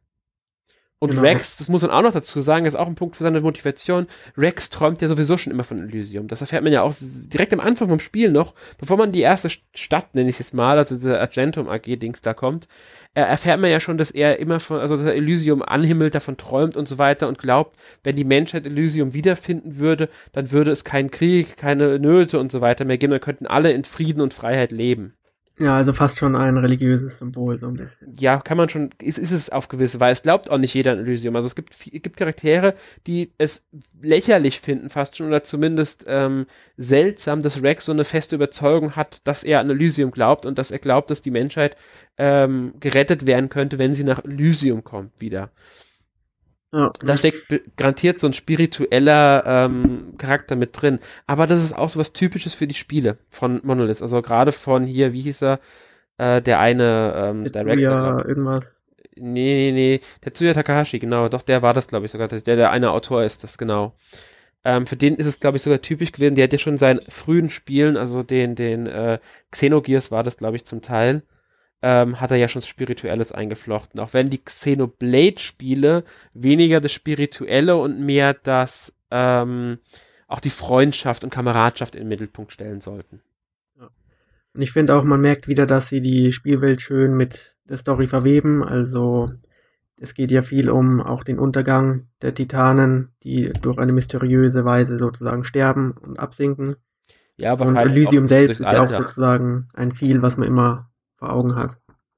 Und 1.00 1.12
genau. 1.12 1.22
Rex, 1.22 1.58
das 1.58 1.70
muss 1.70 1.84
man 1.84 1.92
auch 1.92 2.02
noch 2.02 2.14
dazu 2.14 2.42
sagen, 2.42 2.66
ist 2.66 2.76
auch 2.76 2.88
ein 2.88 2.96
Punkt 2.96 3.16
für 3.16 3.24
seine 3.24 3.42
Motivation. 3.42 4.08
Rex 4.36 4.72
träumt 4.72 5.00
ja 5.00 5.08
sowieso 5.08 5.38
schon 5.38 5.54
immer 5.54 5.64
von 5.64 5.80
Elysium. 5.80 6.28
Das 6.28 6.42
erfährt 6.42 6.64
man 6.64 6.74
ja 6.74 6.82
auch 6.82 6.94
direkt 7.00 7.54
am 7.54 7.60
Anfang 7.60 7.88
vom 7.88 8.00
Spiel 8.00 8.32
noch, 8.32 8.56
bevor 8.80 8.98
man 8.98 9.12
die 9.12 9.22
erste 9.22 9.50
Stadt, 9.76 10.16
nenne 10.16 10.30
ich 10.30 10.36
es 10.36 10.40
jetzt 10.40 10.54
mal, 10.56 10.76
also 10.76 10.96
diese 10.96 11.20
Argentum 11.20 11.70
AG-Dings 11.70 12.22
da 12.22 12.34
kommt, 12.34 12.68
äh, 13.14 13.22
erfährt 13.22 13.60
man 13.60 13.70
ja 13.70 13.80
schon, 13.80 14.00
dass 14.00 14.10
er 14.10 14.40
immer 14.40 14.60
von, 14.60 14.80
also 14.80 14.96
dass 14.96 15.06
er 15.06 15.14
Elysium 15.14 15.62
anhimmelt, 15.62 16.16
davon 16.16 16.36
träumt 16.36 16.76
und 16.76 16.88
so 16.88 16.98
weiter 16.98 17.28
und 17.28 17.38
glaubt, 17.38 17.76
wenn 18.04 18.16
die 18.16 18.24
Menschheit 18.24 18.66
Elysium 18.66 19.14
wiederfinden 19.14 19.78
würde, 19.78 20.10
dann 20.32 20.52
würde 20.52 20.72
es 20.72 20.84
keinen 20.84 21.12
Krieg, 21.12 21.58
keine 21.58 22.00
Nöte 22.00 22.40
und 22.40 22.52
so 22.52 22.62
weiter 22.62 22.86
mehr 22.86 22.98
geben. 22.98 23.14
Wir 23.14 23.20
könnten 23.20 23.46
alle 23.46 23.72
in 23.72 23.84
Frieden 23.84 24.22
und 24.22 24.34
Freiheit 24.34 24.72
leben. 24.72 25.17
Ja, 25.60 25.76
also 25.76 25.92
fast 25.92 26.20
schon 26.20 26.36
ein 26.36 26.56
religiöses 26.56 27.18
Symbol, 27.18 27.58
so 27.58 27.68
ein 27.68 27.74
bisschen. 27.74 28.14
Ja, 28.20 28.38
kann 28.38 28.58
man 28.58 28.70
schon, 28.70 28.92
ist, 29.02 29.18
ist 29.18 29.32
es 29.32 29.50
auf 29.50 29.68
gewisse 29.68 30.00
Weise. 30.00 30.14
Es 30.14 30.22
glaubt 30.22 30.52
auch 30.52 30.60
nicht 30.60 30.76
jeder 30.76 30.92
an 30.92 31.00
Elysium. 31.00 31.36
Also 31.36 31.48
es 31.48 31.56
gibt, 31.56 31.76
gibt 31.80 32.16
Charaktere, 32.16 32.76
die 33.08 33.32
es 33.40 33.64
lächerlich 34.00 34.60
finden, 34.60 34.90
fast 34.90 35.18
schon, 35.18 35.28
oder 35.28 35.44
zumindest 35.44 36.06
ähm, 36.08 36.46
seltsam, 36.78 37.42
dass 37.42 37.64
Rex 37.64 37.86
so 37.86 37.92
eine 37.92 38.06
feste 38.06 38.36
Überzeugung 38.36 38.96
hat, 38.96 39.22
dass 39.24 39.44
er 39.44 39.60
an 39.60 39.70
Elysium 39.72 40.12
glaubt 40.12 40.46
und 40.46 40.60
dass 40.60 40.70
er 40.70 40.80
glaubt, 40.80 41.10
dass 41.10 41.22
die 41.24 41.32
Menschheit 41.32 41.76
ähm, 42.20 42.74
gerettet 42.80 43.26
werden 43.26 43.50
könnte, 43.50 43.80
wenn 43.80 43.96
sie 43.96 44.04
nach 44.04 44.24
Elysium 44.24 44.84
kommt 44.84 45.20
wieder. 45.20 45.50
Ja. 46.74 46.92
Da 47.00 47.16
steckt 47.16 47.78
garantiert 47.78 48.20
so 48.20 48.28
ein 48.28 48.34
spiritueller 48.34 49.44
ähm, 49.46 50.14
Charakter 50.18 50.56
mit 50.56 50.80
drin. 50.80 51.00
Aber 51.26 51.48
das 51.48 51.64
ist 51.64 51.76
auch 51.76 51.90
so 51.90 52.00
was 52.00 52.14
Typisches 52.14 52.56
für 52.56 52.68
die 52.68 52.76
Spiele 52.76 53.18
von 53.30 53.62
Monolith. 53.64 54.02
Also 54.02 54.22
gerade 54.22 54.52
von 54.52 54.86
hier, 54.86 55.14
wie 55.14 55.22
hieß 55.22 55.44
er? 55.44 55.60
Äh, 56.18 56.42
der 56.42 56.60
eine 56.60 57.14
ähm, 57.16 57.52
Director. 57.52 58.26
irgendwas. 58.28 58.76
Nee, 59.16 59.72
nee, 59.72 59.72
nee. 59.72 60.02
Tetsuya 60.22 60.54
Takahashi, 60.54 61.00
genau. 61.00 61.30
Doch, 61.30 61.42
der 61.42 61.62
war 61.62 61.74
das, 61.74 61.88
glaube 61.88 62.06
ich, 62.06 62.12
sogar. 62.12 62.28
Der, 62.28 62.40
der 62.42 62.72
eine 62.72 62.92
Autor 62.92 63.24
ist 63.24 63.44
das, 63.44 63.58
genau. 63.58 63.94
Ähm, 64.64 64.86
für 64.86 64.98
den 64.98 65.16
ist 65.16 65.26
es, 65.26 65.40
glaube 65.40 65.58
ich, 65.58 65.64
sogar 65.64 65.82
typisch 65.82 66.12
gewesen. 66.12 66.36
Der 66.36 66.44
hat 66.44 66.54
ja 66.54 66.60
schon 66.60 66.74
in 66.74 66.80
seinen 66.80 67.02
frühen 67.10 67.50
Spielen, 67.50 67.98
also 67.98 68.24
den, 68.24 68.56
den 68.56 68.88
äh, 68.88 69.20
Xenogears 69.52 70.12
war 70.12 70.24
das, 70.24 70.38
glaube 70.38 70.58
ich, 70.58 70.66
zum 70.66 70.82
Teil, 70.82 71.24
ähm, 71.82 72.20
hat 72.20 72.32
er 72.32 72.38
ja 72.38 72.48
schon 72.48 72.62
Spirituelles 72.62 73.32
eingeflochten. 73.32 74.00
Auch 74.00 74.14
wenn 74.14 74.30
die 74.30 74.44
Xenoblade-Spiele 74.44 76.04
weniger 76.34 76.82
das 76.82 76.92
Spirituelle 76.92 77.78
und 77.78 78.00
mehr 78.00 78.34
das, 78.34 78.94
ähm, 79.12 79.80
auch 80.28 80.40
die 80.40 80.50
Freundschaft 80.50 81.24
und 81.24 81.30
Kameradschaft 81.30 81.96
in 81.96 82.02
den 82.02 82.10
Mittelpunkt 82.10 82.52
stellen 82.52 82.82
sollten. 82.82 83.22
Und 84.58 84.64
ich 84.64 84.72
finde 84.72 84.96
auch, 84.96 85.04
man 85.04 85.22
merkt 85.22 85.48
wieder, 85.48 85.68
dass 85.68 85.88
sie 85.88 86.02
die 86.02 86.32
Spielwelt 86.32 86.82
schön 86.82 87.16
mit 87.16 87.58
der 87.70 87.78
Story 87.78 88.08
verweben. 88.08 88.64
Also 88.64 89.30
es 90.00 90.16
geht 90.16 90.32
ja 90.32 90.42
viel 90.42 90.72
um 90.72 91.00
auch 91.00 91.24
den 91.24 91.38
Untergang 91.38 92.08
der 92.24 92.34
Titanen, 92.34 93.10
die 93.22 93.54
durch 93.62 93.78
eine 93.78 93.94
mysteriöse 93.94 94.66
Weise 94.66 94.98
sozusagen 94.98 95.44
sterben 95.44 95.92
und 95.92 96.18
absinken. 96.18 96.76
Ja, 97.36 97.52
aber 97.52 97.68
und 97.68 97.78
halt 97.78 97.92
Elysium 97.92 98.28
selbst 98.28 98.60
ist 98.60 98.72
ja 98.72 98.82
auch 98.82 98.92
sozusagen 98.92 99.68
ein 99.76 99.92
Ziel, 99.92 100.24
was 100.24 100.38
man 100.38 100.48
immer 100.48 100.90
vor 101.18 101.32
Augen 101.32 101.56
hat. 101.56 101.78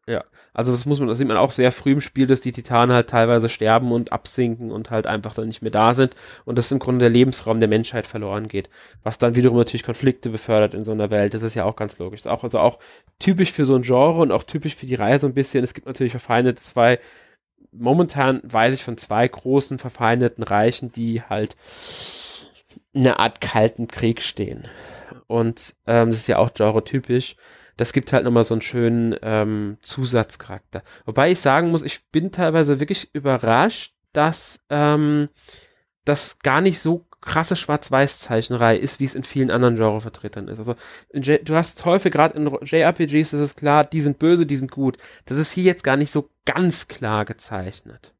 Ja, 0.09 0.23
also 0.55 0.71
das 0.71 0.87
muss 0.87 0.97
man, 0.97 1.07
das 1.07 1.19
sieht 1.19 1.27
man 1.27 1.37
auch 1.37 1.51
sehr 1.51 1.71
früh 1.71 1.91
im 1.91 2.01
Spiel, 2.01 2.25
dass 2.25 2.41
die 2.41 2.51
Titanen 2.51 2.95
halt 2.95 3.11
teilweise 3.11 3.47
sterben 3.47 3.91
und 3.91 4.11
absinken 4.11 4.71
und 4.71 4.89
halt 4.89 5.05
einfach 5.05 5.35
dann 5.35 5.47
nicht 5.47 5.61
mehr 5.61 5.69
da 5.69 5.93
sind 5.93 6.15
und 6.45 6.57
dass 6.57 6.71
im 6.71 6.79
Grunde 6.79 7.03
der 7.03 7.11
Lebensraum 7.11 7.59
der 7.59 7.69
Menschheit 7.69 8.07
verloren 8.07 8.47
geht, 8.47 8.71
was 9.03 9.19
dann 9.19 9.35
wiederum 9.35 9.59
natürlich 9.59 9.83
Konflikte 9.83 10.31
befördert 10.31 10.73
in 10.73 10.83
so 10.83 10.93
einer 10.93 11.11
Welt. 11.11 11.35
Das 11.35 11.43
ist 11.43 11.53
ja 11.53 11.63
auch 11.63 11.75
ganz 11.75 11.99
logisch. 11.99 12.21
Das 12.23 12.31
ist 12.31 12.31
auch, 12.31 12.43
also 12.43 12.57
auch 12.57 12.79
typisch 13.19 13.51
für 13.51 13.65
so 13.65 13.75
ein 13.75 13.83
Genre 13.83 14.19
und 14.19 14.31
auch 14.31 14.41
typisch 14.41 14.75
für 14.75 14.87
die 14.87 14.95
Reihe 14.95 15.19
so 15.19 15.27
ein 15.27 15.35
bisschen. 15.35 15.63
Es 15.63 15.75
gibt 15.75 15.85
natürlich 15.85 16.13
verfeindete 16.13 16.59
zwei, 16.59 16.97
momentan 17.71 18.41
weiß 18.43 18.73
ich 18.73 18.83
von 18.83 18.97
zwei 18.97 19.27
großen 19.27 19.77
verfeindeten 19.77 20.43
Reichen, 20.43 20.91
die 20.91 21.21
halt 21.21 21.55
in 22.93 23.01
einer 23.01 23.19
Art 23.19 23.41
kalten 23.41 23.87
Krieg 23.87 24.23
stehen. 24.23 24.67
Und 25.27 25.75
ähm, 25.85 26.09
das 26.09 26.21
ist 26.21 26.27
ja 26.27 26.39
auch 26.39 26.51
genre-typisch 26.51 27.35
das 27.79 27.93
gibt 27.93 28.11
halt 28.11 28.25
nochmal 28.25 28.43
so 28.43 28.53
einen 28.53 28.61
schönen 28.61 29.15
ähm, 29.21 29.77
Zusatzcharakter. 29.79 30.83
Wobei 31.05 31.31
ich 31.31 31.39
sagen 31.39 31.71
muss, 31.71 31.81
ich 31.81 32.05
bin 32.11 32.33
teilweise 32.33 32.81
wirklich 32.81 33.09
überrascht, 33.13 33.93
dass 34.11 34.59
ähm, 34.69 35.29
das 36.03 36.39
gar 36.39 36.59
nicht 36.59 36.79
so 36.79 37.05
krasse 37.21 37.55
Schwarz-Weiß-Zeichnerei 37.55 38.75
ist, 38.75 38.99
wie 38.99 39.05
es 39.05 39.15
in 39.15 39.23
vielen 39.23 39.49
anderen 39.49 39.77
Genrevertretern 39.77 40.49
ist. 40.49 40.59
Also 40.59 40.75
du 41.13 41.55
hast 41.55 41.85
häufig 41.85 42.11
gerade 42.11 42.37
in 42.37 42.47
JRPGs, 42.65 43.31
das 43.31 43.39
ist 43.39 43.57
klar, 43.57 43.85
die 43.85 44.01
sind 44.01 44.19
böse, 44.19 44.45
die 44.45 44.57
sind 44.57 44.71
gut. 44.71 44.97
Das 45.23 45.37
ist 45.37 45.53
hier 45.53 45.63
jetzt 45.63 45.85
gar 45.85 45.95
nicht 45.95 46.11
so 46.11 46.29
ganz 46.43 46.89
klar 46.89 47.23
gezeichnet. 47.23 48.13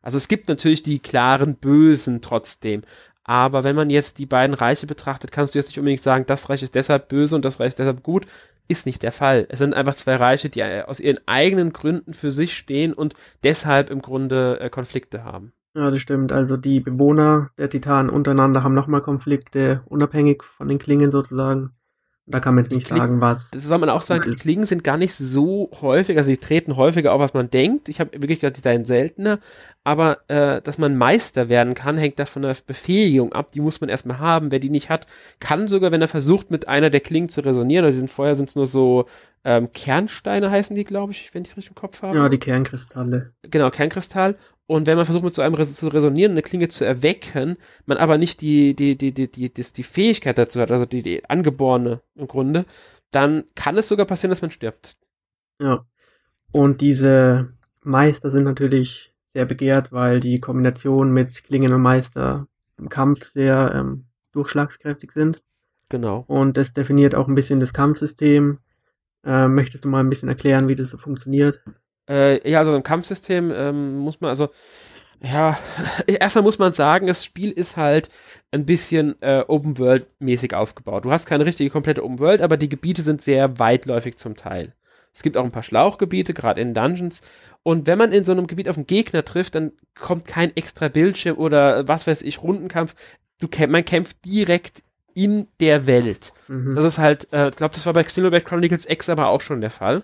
Also 0.00 0.16
es 0.16 0.28
gibt 0.28 0.48
natürlich 0.48 0.84
die 0.84 1.00
klaren 1.00 1.56
Bösen 1.56 2.20
trotzdem, 2.20 2.82
aber 3.24 3.64
wenn 3.64 3.76
man 3.76 3.90
jetzt 3.90 4.18
die 4.18 4.26
beiden 4.26 4.54
Reiche 4.54 4.86
betrachtet, 4.86 5.32
kannst 5.32 5.54
du 5.54 5.58
jetzt 5.58 5.68
nicht 5.68 5.78
unbedingt 5.78 6.02
sagen, 6.02 6.26
das 6.26 6.48
Reich 6.50 6.62
ist 6.62 6.76
deshalb 6.76 7.08
böse 7.08 7.34
und 7.34 7.44
das 7.44 7.60
Reich 7.60 7.68
ist 7.68 7.78
deshalb 7.78 8.02
gut, 8.02 8.26
ist 8.72 8.86
nicht 8.86 9.02
der 9.02 9.12
Fall. 9.12 9.46
Es 9.48 9.58
sind 9.58 9.74
einfach 9.74 9.94
zwei 9.94 10.16
Reiche, 10.16 10.48
die 10.50 10.60
äh, 10.60 10.82
aus 10.82 10.98
ihren 10.98 11.18
eigenen 11.26 11.72
Gründen 11.72 12.14
für 12.14 12.32
sich 12.32 12.56
stehen 12.56 12.92
und 12.92 13.14
deshalb 13.44 13.90
im 13.90 14.02
Grunde 14.02 14.58
äh, 14.60 14.70
Konflikte 14.70 15.22
haben. 15.22 15.52
Ja, 15.74 15.90
das 15.90 16.02
stimmt. 16.02 16.32
Also 16.32 16.56
die 16.56 16.80
Bewohner 16.80 17.50
der 17.56 17.70
Titanen 17.70 18.10
untereinander 18.10 18.62
haben 18.62 18.74
nochmal 18.74 19.00
Konflikte, 19.00 19.82
unabhängig 19.86 20.42
von 20.42 20.68
den 20.68 20.78
Klingen 20.78 21.10
sozusagen. 21.10 21.70
Da 22.32 22.40
kann 22.40 22.54
man 22.54 22.64
jetzt 22.64 22.72
nicht 22.72 22.88
sagen, 22.88 23.20
was. 23.20 23.50
Das 23.50 23.64
soll 23.64 23.78
man 23.78 23.88
auch 23.88 24.02
sagen, 24.02 24.30
die 24.30 24.36
Klingen 24.36 24.66
sind 24.66 24.82
gar 24.82 24.96
nicht 24.96 25.14
so 25.14 25.70
häufig, 25.80 26.16
also 26.16 26.28
sie 26.28 26.38
treten 26.38 26.76
häufiger 26.76 27.12
auf, 27.12 27.20
als 27.20 27.34
man 27.34 27.50
denkt. 27.50 27.88
Ich 27.88 28.00
habe 28.00 28.12
wirklich 28.14 28.40
gedacht, 28.40 28.56
die 28.56 28.62
seien 28.62 28.84
seltener, 28.84 29.38
aber 29.84 30.18
äh, 30.28 30.60
dass 30.62 30.78
man 30.78 30.96
Meister 30.96 31.48
werden 31.48 31.74
kann, 31.74 31.96
hängt 31.96 32.18
da 32.18 32.24
von 32.24 32.42
der 32.42 32.56
Befähigung 32.66 33.32
ab. 33.32 33.52
Die 33.52 33.60
muss 33.60 33.80
man 33.80 33.90
erstmal 33.90 34.18
haben. 34.18 34.50
Wer 34.50 34.58
die 34.58 34.70
nicht 34.70 34.90
hat, 34.90 35.06
kann 35.38 35.68
sogar, 35.68 35.92
wenn 35.92 36.02
er 36.02 36.08
versucht, 36.08 36.50
mit 36.50 36.68
einer 36.68 36.90
der 36.90 37.00
Klingen 37.00 37.28
zu 37.28 37.42
resonieren, 37.42 37.84
also 37.84 37.98
sind 37.98 38.10
vorher 38.10 38.34
sind 38.34 38.48
es 38.48 38.56
nur 38.56 38.66
so 38.66 39.06
ähm, 39.44 39.72
Kernsteine 39.72 40.50
heißen 40.50 40.76
die, 40.76 40.84
glaube 40.84 41.12
ich, 41.12 41.34
wenn 41.34 41.42
ich 41.42 41.50
es 41.50 41.56
richtig 41.56 41.72
im 41.72 41.74
Kopf 41.74 42.02
habe. 42.02 42.16
Ja, 42.16 42.28
die 42.28 42.38
Kernkristalle. 42.38 43.32
Genau, 43.42 43.70
Kernkristall. 43.70 44.36
Und 44.72 44.86
wenn 44.86 44.96
man 44.96 45.04
versucht, 45.04 45.24
mit 45.24 45.34
so 45.34 45.42
einem 45.42 45.62
zu 45.62 45.88
resonieren, 45.88 46.32
eine 46.32 46.40
Klinge 46.40 46.68
zu 46.68 46.86
erwecken, 46.86 47.58
man 47.84 47.98
aber 47.98 48.16
nicht 48.16 48.40
die, 48.40 48.74
die, 48.74 48.96
die, 48.96 49.12
die, 49.12 49.30
die, 49.30 49.52
die, 49.52 49.62
die 49.62 49.82
Fähigkeit 49.82 50.38
dazu 50.38 50.60
hat, 50.60 50.72
also 50.72 50.86
die, 50.86 51.02
die 51.02 51.28
angeborene 51.28 52.00
im 52.14 52.26
Grunde, 52.26 52.64
dann 53.10 53.44
kann 53.54 53.76
es 53.76 53.88
sogar 53.88 54.06
passieren, 54.06 54.30
dass 54.30 54.40
man 54.40 54.50
stirbt. 54.50 54.96
Ja. 55.60 55.84
Und 56.52 56.80
diese 56.80 57.52
Meister 57.82 58.30
sind 58.30 58.44
natürlich 58.44 59.12
sehr 59.26 59.44
begehrt, 59.44 59.92
weil 59.92 60.20
die 60.20 60.40
Kombination 60.40 61.12
mit 61.12 61.44
Klingen 61.44 61.74
und 61.74 61.82
Meister 61.82 62.46
im 62.78 62.88
Kampf 62.88 63.24
sehr 63.24 63.72
ähm, 63.74 64.06
durchschlagskräftig 64.32 65.12
sind. 65.12 65.42
Genau. 65.90 66.24
Und 66.28 66.56
das 66.56 66.72
definiert 66.72 67.14
auch 67.14 67.28
ein 67.28 67.34
bisschen 67.34 67.60
das 67.60 67.74
Kampfsystem. 67.74 68.58
Äh, 69.22 69.48
möchtest 69.48 69.84
du 69.84 69.90
mal 69.90 70.00
ein 70.00 70.08
bisschen 70.08 70.30
erklären, 70.30 70.68
wie 70.68 70.76
das 70.76 70.88
so 70.88 70.96
funktioniert? 70.96 71.62
Äh, 72.08 72.48
ja, 72.48 72.58
also 72.58 72.74
im 72.74 72.82
Kampfsystem 72.82 73.52
ähm, 73.54 73.98
muss 73.98 74.20
man 74.20 74.30
also 74.30 74.50
ja, 75.22 75.56
erstmal 76.06 76.42
muss 76.42 76.58
man 76.58 76.72
sagen, 76.72 77.06
das 77.06 77.24
Spiel 77.24 77.50
ist 77.50 77.76
halt 77.76 78.08
ein 78.50 78.66
bisschen 78.66 79.20
äh, 79.22 79.44
Open 79.46 79.78
World 79.78 80.06
mäßig 80.18 80.54
aufgebaut. 80.54 81.04
Du 81.04 81.12
hast 81.12 81.26
keine 81.26 81.46
richtige 81.46 81.70
komplette 81.70 82.04
Open 82.04 82.18
World, 82.18 82.42
aber 82.42 82.56
die 82.56 82.68
Gebiete 82.68 83.02
sind 83.02 83.22
sehr 83.22 83.58
weitläufig 83.58 84.16
zum 84.16 84.36
Teil. 84.36 84.74
Es 85.14 85.22
gibt 85.22 85.36
auch 85.36 85.44
ein 85.44 85.52
paar 85.52 85.62
Schlauchgebiete, 85.62 86.34
gerade 86.34 86.60
in 86.60 86.74
Dungeons. 86.74 87.20
Und 87.62 87.86
wenn 87.86 87.98
man 87.98 88.12
in 88.12 88.24
so 88.24 88.32
einem 88.32 88.46
Gebiet 88.46 88.68
auf 88.68 88.76
einen 88.76 88.86
Gegner 88.86 89.24
trifft, 89.24 89.54
dann 89.54 89.72
kommt 89.94 90.26
kein 90.26 90.56
extra 90.56 90.88
Bildschirm 90.88 91.36
oder 91.36 91.86
was 91.86 92.06
weiß 92.06 92.22
ich, 92.22 92.42
Rundenkampf. 92.42 92.94
Du, 93.40 93.48
man 93.68 93.84
kämpft 93.84 94.24
direkt 94.24 94.82
in 95.14 95.46
der 95.60 95.86
Welt. 95.86 96.32
Mhm. 96.48 96.74
Das 96.74 96.84
ist 96.84 96.98
halt, 96.98 97.32
äh, 97.32 97.50
ich 97.50 97.56
glaube, 97.56 97.74
das 97.74 97.86
war 97.86 97.92
bei 97.92 98.02
Xenoblade 98.02 98.44
Chronicles 98.44 98.88
X 98.88 99.08
aber 99.08 99.28
auch 99.28 99.40
schon 99.40 99.60
der 99.60 99.70
Fall. 99.70 100.02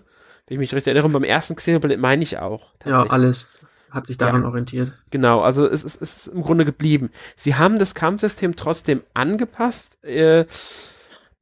Wenn 0.49 0.55
ich 0.55 0.59
mich 0.59 0.73
richtig 0.73 0.95
erinnere, 0.95 1.09
beim 1.09 1.23
ersten 1.23 1.55
Xenoblade 1.55 1.97
meine 1.97 2.23
ich 2.23 2.39
auch. 2.39 2.73
Ja, 2.83 3.03
alles 3.03 3.61
hat 3.91 4.07
sich 4.07 4.17
daran 4.17 4.41
ja, 4.41 4.47
orientiert. 4.47 4.93
Genau, 5.11 5.41
also 5.41 5.67
es, 5.67 5.83
es, 5.83 5.95
es, 6.01 6.17
ist 6.17 6.27
im 6.27 6.41
Grunde 6.41 6.65
geblieben. 6.65 7.11
Sie 7.35 7.53
haben 7.53 7.77
das 7.77 7.93
Kampfsystem 7.93 8.55
trotzdem 8.55 9.03
angepasst. 9.13 10.03
Äh, 10.03 10.45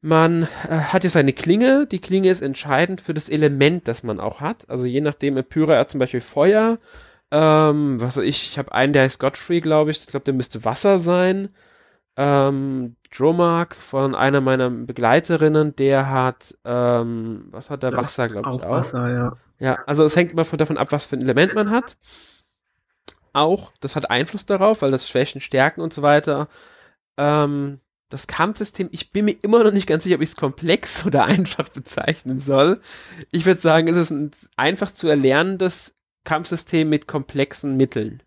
man 0.01 0.43
äh, 0.69 0.75
hat 0.75 1.05
jetzt 1.05 1.15
eine 1.15 1.31
Klinge. 1.31 1.87
Die 1.87 1.99
Klinge 1.99 2.29
ist 2.29 2.41
entscheidend 2.41 2.99
für 2.99 3.13
das 3.13 3.29
Element, 3.29 3.87
das 3.87 4.03
man 4.03 4.19
auch 4.19 4.41
hat. 4.41 4.69
Also 4.69 4.85
je 4.85 4.99
nachdem, 4.99 5.41
Pyra 5.41 5.77
hat 5.77 5.89
zum 5.89 5.99
Beispiel 5.99 6.21
Feuer. 6.21 6.77
Ähm, 7.31 8.01
was 8.01 8.17
weiß 8.17 8.23
ich, 8.25 8.51
ich 8.51 8.59
habe 8.59 8.73
einen, 8.73 8.91
der 8.91 9.03
heißt 9.03 9.21
Godfrey, 9.21 9.61
glaube 9.61 9.91
ich. 9.91 9.99
Ich 10.01 10.07
glaube, 10.07 10.25
der 10.25 10.33
müsste 10.33 10.65
Wasser 10.65 10.99
sein. 10.99 11.47
Ähm, 12.17 12.95
Dromark 13.15 13.75
von 13.75 14.15
einer 14.15 14.41
meiner 14.41 14.69
Begleiterinnen, 14.69 15.75
der 15.75 16.09
hat, 16.09 16.55
ähm, 16.65 17.47
was 17.51 17.69
hat 17.69 17.83
der? 17.83 17.91
Ja, 17.91 17.97
Wasser, 17.97 18.27
glaube 18.27 18.49
ich. 18.57 18.63
Auch 18.63 18.69
Wasser, 18.69 19.09
ja. 19.09 19.31
Ja, 19.59 19.79
also 19.85 20.03
es 20.03 20.15
hängt 20.15 20.31
immer 20.31 20.45
von, 20.45 20.59
davon 20.59 20.77
ab, 20.77 20.91
was 20.91 21.05
für 21.05 21.15
ein 21.15 21.21
Element 21.21 21.55
man 21.55 21.71
hat. 21.71 21.95
Auch, 23.33 23.71
das 23.79 23.95
hat 23.95 24.09
Einfluss 24.09 24.45
darauf, 24.45 24.81
weil 24.81 24.91
das 24.91 25.07
Schwächen, 25.07 25.41
Stärken 25.41 25.81
und 25.81 25.93
so 25.93 26.01
weiter. 26.01 26.47
Ähm, 27.17 27.79
das 28.09 28.27
Kampfsystem, 28.27 28.89
ich 28.91 29.11
bin 29.11 29.25
mir 29.25 29.35
immer 29.41 29.63
noch 29.63 29.71
nicht 29.71 29.87
ganz 29.87 30.03
sicher, 30.03 30.15
ob 30.15 30.21
ich 30.21 30.29
es 30.29 30.35
komplex 30.35 31.05
oder 31.05 31.25
einfach 31.25 31.69
bezeichnen 31.69 32.39
soll. 32.39 32.81
Ich 33.31 33.45
würde 33.45 33.61
sagen, 33.61 33.87
es 33.87 33.95
ist 33.95 34.11
ein 34.11 34.31
einfach 34.55 34.91
zu 34.91 35.07
erlernendes 35.07 35.93
Kampfsystem 36.23 36.89
mit 36.89 37.07
komplexen 37.07 37.77
Mitteln. 37.77 38.21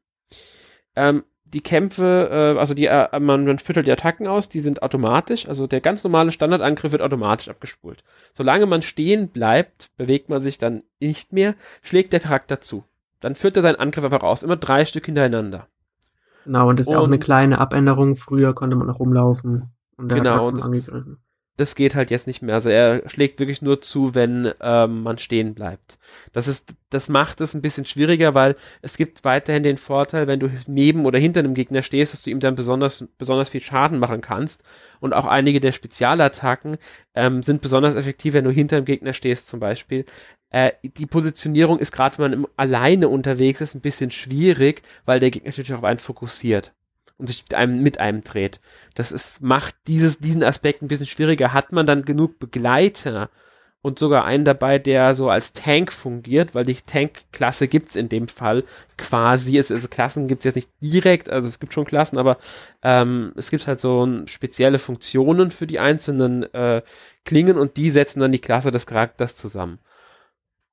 Ähm, 0.97 1.25
die 1.53 1.61
Kämpfe, 1.61 2.29
äh, 2.31 2.59
also 2.59 2.75
die, 2.75 2.87
äh, 2.87 3.19
man, 3.19 3.45
man 3.45 3.59
führt 3.59 3.77
halt 3.77 3.87
die 3.87 3.93
Attacken 3.93 4.27
aus, 4.27 4.49
die 4.49 4.61
sind 4.61 4.83
automatisch, 4.83 5.49
also 5.49 5.67
der 5.67 5.81
ganz 5.81 6.05
normale 6.05 6.33
Standardangriff 6.33 6.93
wird 6.93 7.03
automatisch 7.03 7.49
abgespult. 7.49 8.03
Solange 8.33 8.67
man 8.67 8.83
stehen 8.83 9.29
bleibt, 9.29 9.91
bewegt 9.97 10.29
man 10.29 10.41
sich 10.41 10.59
dann 10.59 10.83
nicht 11.01 11.33
mehr, 11.33 11.55
schlägt 11.83 12.13
der 12.13 12.21
Charakter 12.21 12.61
zu. 12.61 12.85
Dann 13.21 13.35
führt 13.35 13.57
er 13.57 13.63
seinen 13.63 13.77
Angriff 13.77 14.05
einfach 14.05 14.23
aus, 14.23 14.43
immer 14.43 14.57
drei 14.57 14.85
Stück 14.85 15.07
hintereinander. 15.07 15.67
Genau, 16.45 16.69
und 16.69 16.81
das 16.81 16.87
ist 16.87 16.95
und, 16.95 16.97
auch 16.97 17.07
eine 17.07 17.19
kleine 17.19 17.59
Abänderung. 17.59 18.17
Früher 18.17 18.55
konnte 18.55 18.77
man 18.77 18.87
noch 18.87 18.99
rumlaufen 18.99 19.71
und 19.97 20.09
der 20.09 20.19
genau, 20.19 20.31
hat 20.31 20.43
trotzdem 20.43 20.63
angegriffen 20.63 21.19
das 21.57 21.75
geht 21.75 21.95
halt 21.95 22.11
jetzt 22.11 22.27
nicht 22.27 22.41
mehr. 22.43 22.55
Also 22.55 22.71
er 22.71 23.09
schlägt 23.09 23.39
wirklich 23.39 23.61
nur 23.61 23.83
zu, 23.83 24.15
wenn 24.15 24.53
ähm, 24.61 25.03
man 25.03 25.19
stehen 25.19 25.55
bleibt. 25.55 25.99
Das 26.33 26.49
ist, 26.49 26.75
das 26.89 27.09
macht 27.09 27.41
es 27.41 27.55
ein 27.55 27.63
bisschen 27.63 27.85
schwieriger, 27.85 28.35
weil 28.35 28.57
es 28.83 28.97
gibt 28.97 29.25
weiterhin 29.25 29.63
den 29.63 29.77
Vorteil, 29.77 30.27
wenn 30.27 30.41
du 30.41 30.51
neben 30.67 31.05
oder 31.05 31.19
hinter 31.19 31.41
einem 31.41 31.55
Gegner 31.55 31.83
stehst, 31.83 32.15
dass 32.15 32.23
du 32.23 32.31
ihm 32.31 32.41
dann 32.41 32.55
besonders, 32.55 33.07
besonders 33.19 33.51
viel 33.51 33.61
Schaden 33.61 33.99
machen 33.99 34.23
kannst. 34.23 34.63
Und 35.01 35.13
auch 35.13 35.27
einige 35.27 35.61
der 35.61 35.73
Spezialattacken 35.73 36.79
ähm, 37.15 37.43
sind 37.43 37.61
besonders 37.61 37.95
effektiv, 37.95 38.35
wenn 38.35 38.45
du 38.45 38.51
hinter 38.51 38.81
dem 38.81 38.87
Gegner 38.87 39.13
stehst, 39.13 39.49
zum 39.49 39.61
Beispiel. 39.61 40.07
Äh, 40.51 40.73
die 40.83 41.07
Positionierung 41.07 41.79
ist 41.79 41.93
gerade, 41.93 42.19
wenn 42.19 42.31
man 42.31 42.33
im, 42.33 42.47
alleine 42.57 43.09
unterwegs 43.09 43.61
ist, 43.61 43.75
ein 43.75 43.81
bisschen 43.83 44.11
schwierig, 44.11 44.83
weil 45.05 45.21
der 45.21 45.31
Gegner 45.31 45.51
natürlich 45.51 45.75
auf 45.75 45.85
einen 45.85 45.99
fokussiert 45.99 46.73
und 47.21 47.27
sich 47.27 47.43
mit 47.45 47.55
einem, 47.55 47.83
mit 47.83 47.99
einem 48.01 48.23
dreht. 48.23 48.61
Das 48.95 49.13
ist, 49.13 49.41
macht 49.41 49.75
dieses, 49.87 50.19
diesen 50.19 50.43
Aspekt 50.43 50.83
ein 50.83 50.89
bisschen 50.89 51.07
schwieriger. 51.07 51.53
Hat 51.53 51.73
man 51.73 51.87
dann 51.87 52.05
genug 52.05 52.39
Begleiter 52.39 53.31
und 53.83 53.99
sogar 53.99 54.25
einen 54.25 54.45
dabei, 54.45 54.79
der 54.79 55.15
so 55.15 55.31
als 55.31 55.53
Tank 55.53 55.93
fungiert, 55.93 56.55
weil 56.55 56.65
die 56.65 56.75
Tank-Klasse 56.75 57.67
gibt's 57.67 57.97
in 57.97 58.09
dem 58.09 58.29
Fall 58.29 58.65
quasi. 58.99 59.57
Es, 59.57 59.71
also 59.71 59.89
Klassen 59.89 60.29
gibt's 60.29 60.45
jetzt 60.45 60.57
nicht 60.57 60.71
direkt, 60.83 61.31
also 61.31 61.49
es 61.49 61.61
gibt 61.61 61.73
schon 61.73 61.87
Klassen, 61.87 62.19
aber 62.19 62.37
ähm, 62.83 63.33
es 63.37 63.51
gibt 63.51 63.67
halt 63.67 63.81
so 63.81 64.07
spezielle 64.27 64.79
Funktionen 64.79 65.51
für 65.51 65.67
die 65.67 65.79
einzelnen 65.79 66.43
äh, 66.53 66.83
Klingen 67.25 67.57
und 67.57 67.77
die 67.77 67.91
setzen 67.91 68.21
dann 68.21 68.33
die 68.33 68.39
Klasse 68.39 68.71
des 68.71 68.87
Charakters 68.87 69.35
zusammen. 69.35 69.79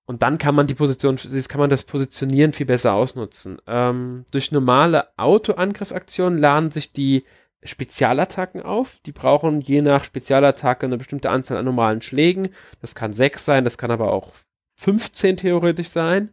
Und 0.08 0.22
dann 0.22 0.38
kann 0.38 0.56
man 0.56 0.68
die 0.68 0.74
Position, 0.74 1.18
kann 1.18 1.60
man 1.60 1.70
das 1.70 1.84
Positionieren 1.84 2.54
viel 2.54 2.66
besser 2.66 2.94
ausnutzen. 2.94 3.62
Ähm, 3.68 4.24
durch 4.32 4.54
normale 4.54 5.10
Auto-Angriffaktionen 5.18 6.40
laden 6.40 6.72
sich 6.72 6.94
die 6.94 7.26
Spezialattacken 7.62 8.62
auf. 8.62 9.00
Die 9.06 9.12
brauchen 9.12 9.60
je 9.60 9.82
nach 9.82 10.06
Spezialattacke 10.06 10.86
eine 10.86 10.98
bestimmte 10.98 11.30
Anzahl 11.30 11.58
an 11.58 11.66
normalen 11.66 12.02
Schlägen. 12.02 12.50
Das 12.80 12.96
kann 12.96 13.12
sechs 13.12 13.44
sein, 13.44 13.66
das 13.66 13.78
kann 13.78 13.92
aber 13.92 14.14
auch 14.14 14.32
15 14.76 15.36
theoretisch 15.38 15.90
sein. 15.90 16.32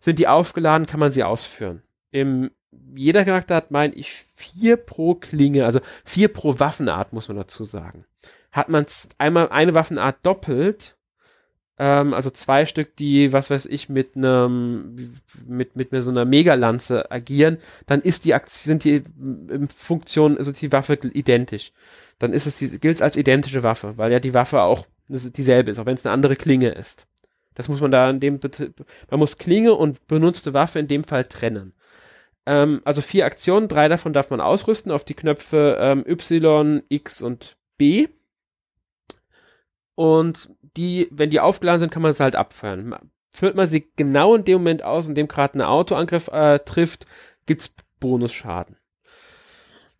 Sind 0.00 0.18
die 0.18 0.26
aufgeladen, 0.26 0.86
kann 0.86 0.98
man 0.98 1.12
sie 1.12 1.22
ausführen. 1.22 1.82
Im, 2.10 2.50
jeder 2.92 3.24
Charakter 3.24 3.54
hat, 3.54 3.70
meine 3.70 3.94
ich, 3.94 4.24
vier 4.34 4.76
pro 4.76 5.14
Klinge, 5.14 5.64
also 5.64 5.78
vier 6.04 6.26
pro 6.26 6.58
Waffenart, 6.58 7.12
muss 7.12 7.28
man 7.28 7.36
dazu 7.36 7.62
sagen. 7.62 8.04
Hat 8.50 8.68
man 8.68 8.84
einmal 9.18 9.48
eine 9.50 9.76
Waffenart 9.76 10.26
doppelt, 10.26 10.96
ähm, 11.78 12.14
also 12.14 12.30
zwei 12.30 12.66
Stück, 12.66 12.96
die, 12.96 13.32
was 13.32 13.50
weiß 13.50 13.66
ich, 13.66 13.88
mit 13.88 14.16
einem, 14.16 15.14
mit, 15.46 15.76
mit, 15.76 15.92
mit 15.92 16.02
so 16.02 16.10
einer 16.10 16.24
Megalanze 16.24 17.10
agieren, 17.10 17.58
dann 17.86 18.00
ist 18.00 18.24
die 18.24 18.34
Aktion, 18.34 18.80
sind 18.80 18.84
die 18.84 19.02
Funktion, 19.74 20.36
also 20.36 20.52
die 20.52 20.72
Waffe 20.72 20.94
identisch. 21.12 21.72
Dann 22.18 22.32
ist 22.32 22.46
es, 22.46 22.58
gilt 22.80 22.96
es 22.96 23.02
als 23.02 23.16
identische 23.16 23.62
Waffe, 23.62 23.96
weil 23.96 24.12
ja 24.12 24.20
die 24.20 24.34
Waffe 24.34 24.62
auch 24.62 24.86
dieselbe 25.08 25.70
ist, 25.70 25.78
auch 25.78 25.86
wenn 25.86 25.96
es 25.96 26.06
eine 26.06 26.12
andere 26.12 26.36
Klinge 26.36 26.68
ist. 26.70 27.06
Das 27.54 27.68
muss 27.68 27.80
man 27.80 27.90
da 27.90 28.08
in 28.08 28.20
dem, 28.20 28.40
man 29.10 29.20
muss 29.20 29.38
Klinge 29.38 29.74
und 29.74 30.06
benutzte 30.06 30.54
Waffe 30.54 30.78
in 30.78 30.88
dem 30.88 31.04
Fall 31.04 31.24
trennen. 31.24 31.74
Ähm, 32.46 32.80
also 32.84 33.02
vier 33.02 33.26
Aktionen, 33.26 33.68
drei 33.68 33.88
davon 33.88 34.12
darf 34.12 34.30
man 34.30 34.40
ausrüsten 34.40 34.90
auf 34.90 35.04
die 35.04 35.14
Knöpfe 35.14 35.76
ähm, 35.80 36.04
Y, 36.06 36.82
X 36.88 37.22
und 37.22 37.56
B. 37.76 38.08
Und 39.94 40.50
die, 40.76 41.08
wenn 41.10 41.30
die 41.30 41.40
aufgeladen 41.40 41.80
sind, 41.80 41.92
kann 41.92 42.02
man 42.02 42.14
sie 42.14 42.22
halt 42.22 42.36
abfeuern. 42.36 42.96
Führt 43.30 43.56
man 43.56 43.66
sie 43.66 43.90
genau 43.96 44.34
in 44.34 44.44
dem 44.44 44.58
Moment 44.58 44.82
aus, 44.82 45.08
in 45.08 45.14
dem 45.14 45.28
gerade 45.28 45.58
ein 45.58 45.62
Autoangriff 45.62 46.28
äh, 46.28 46.58
trifft, 46.60 47.06
gibt's 47.46 47.74
Bonusschaden. 48.00 48.76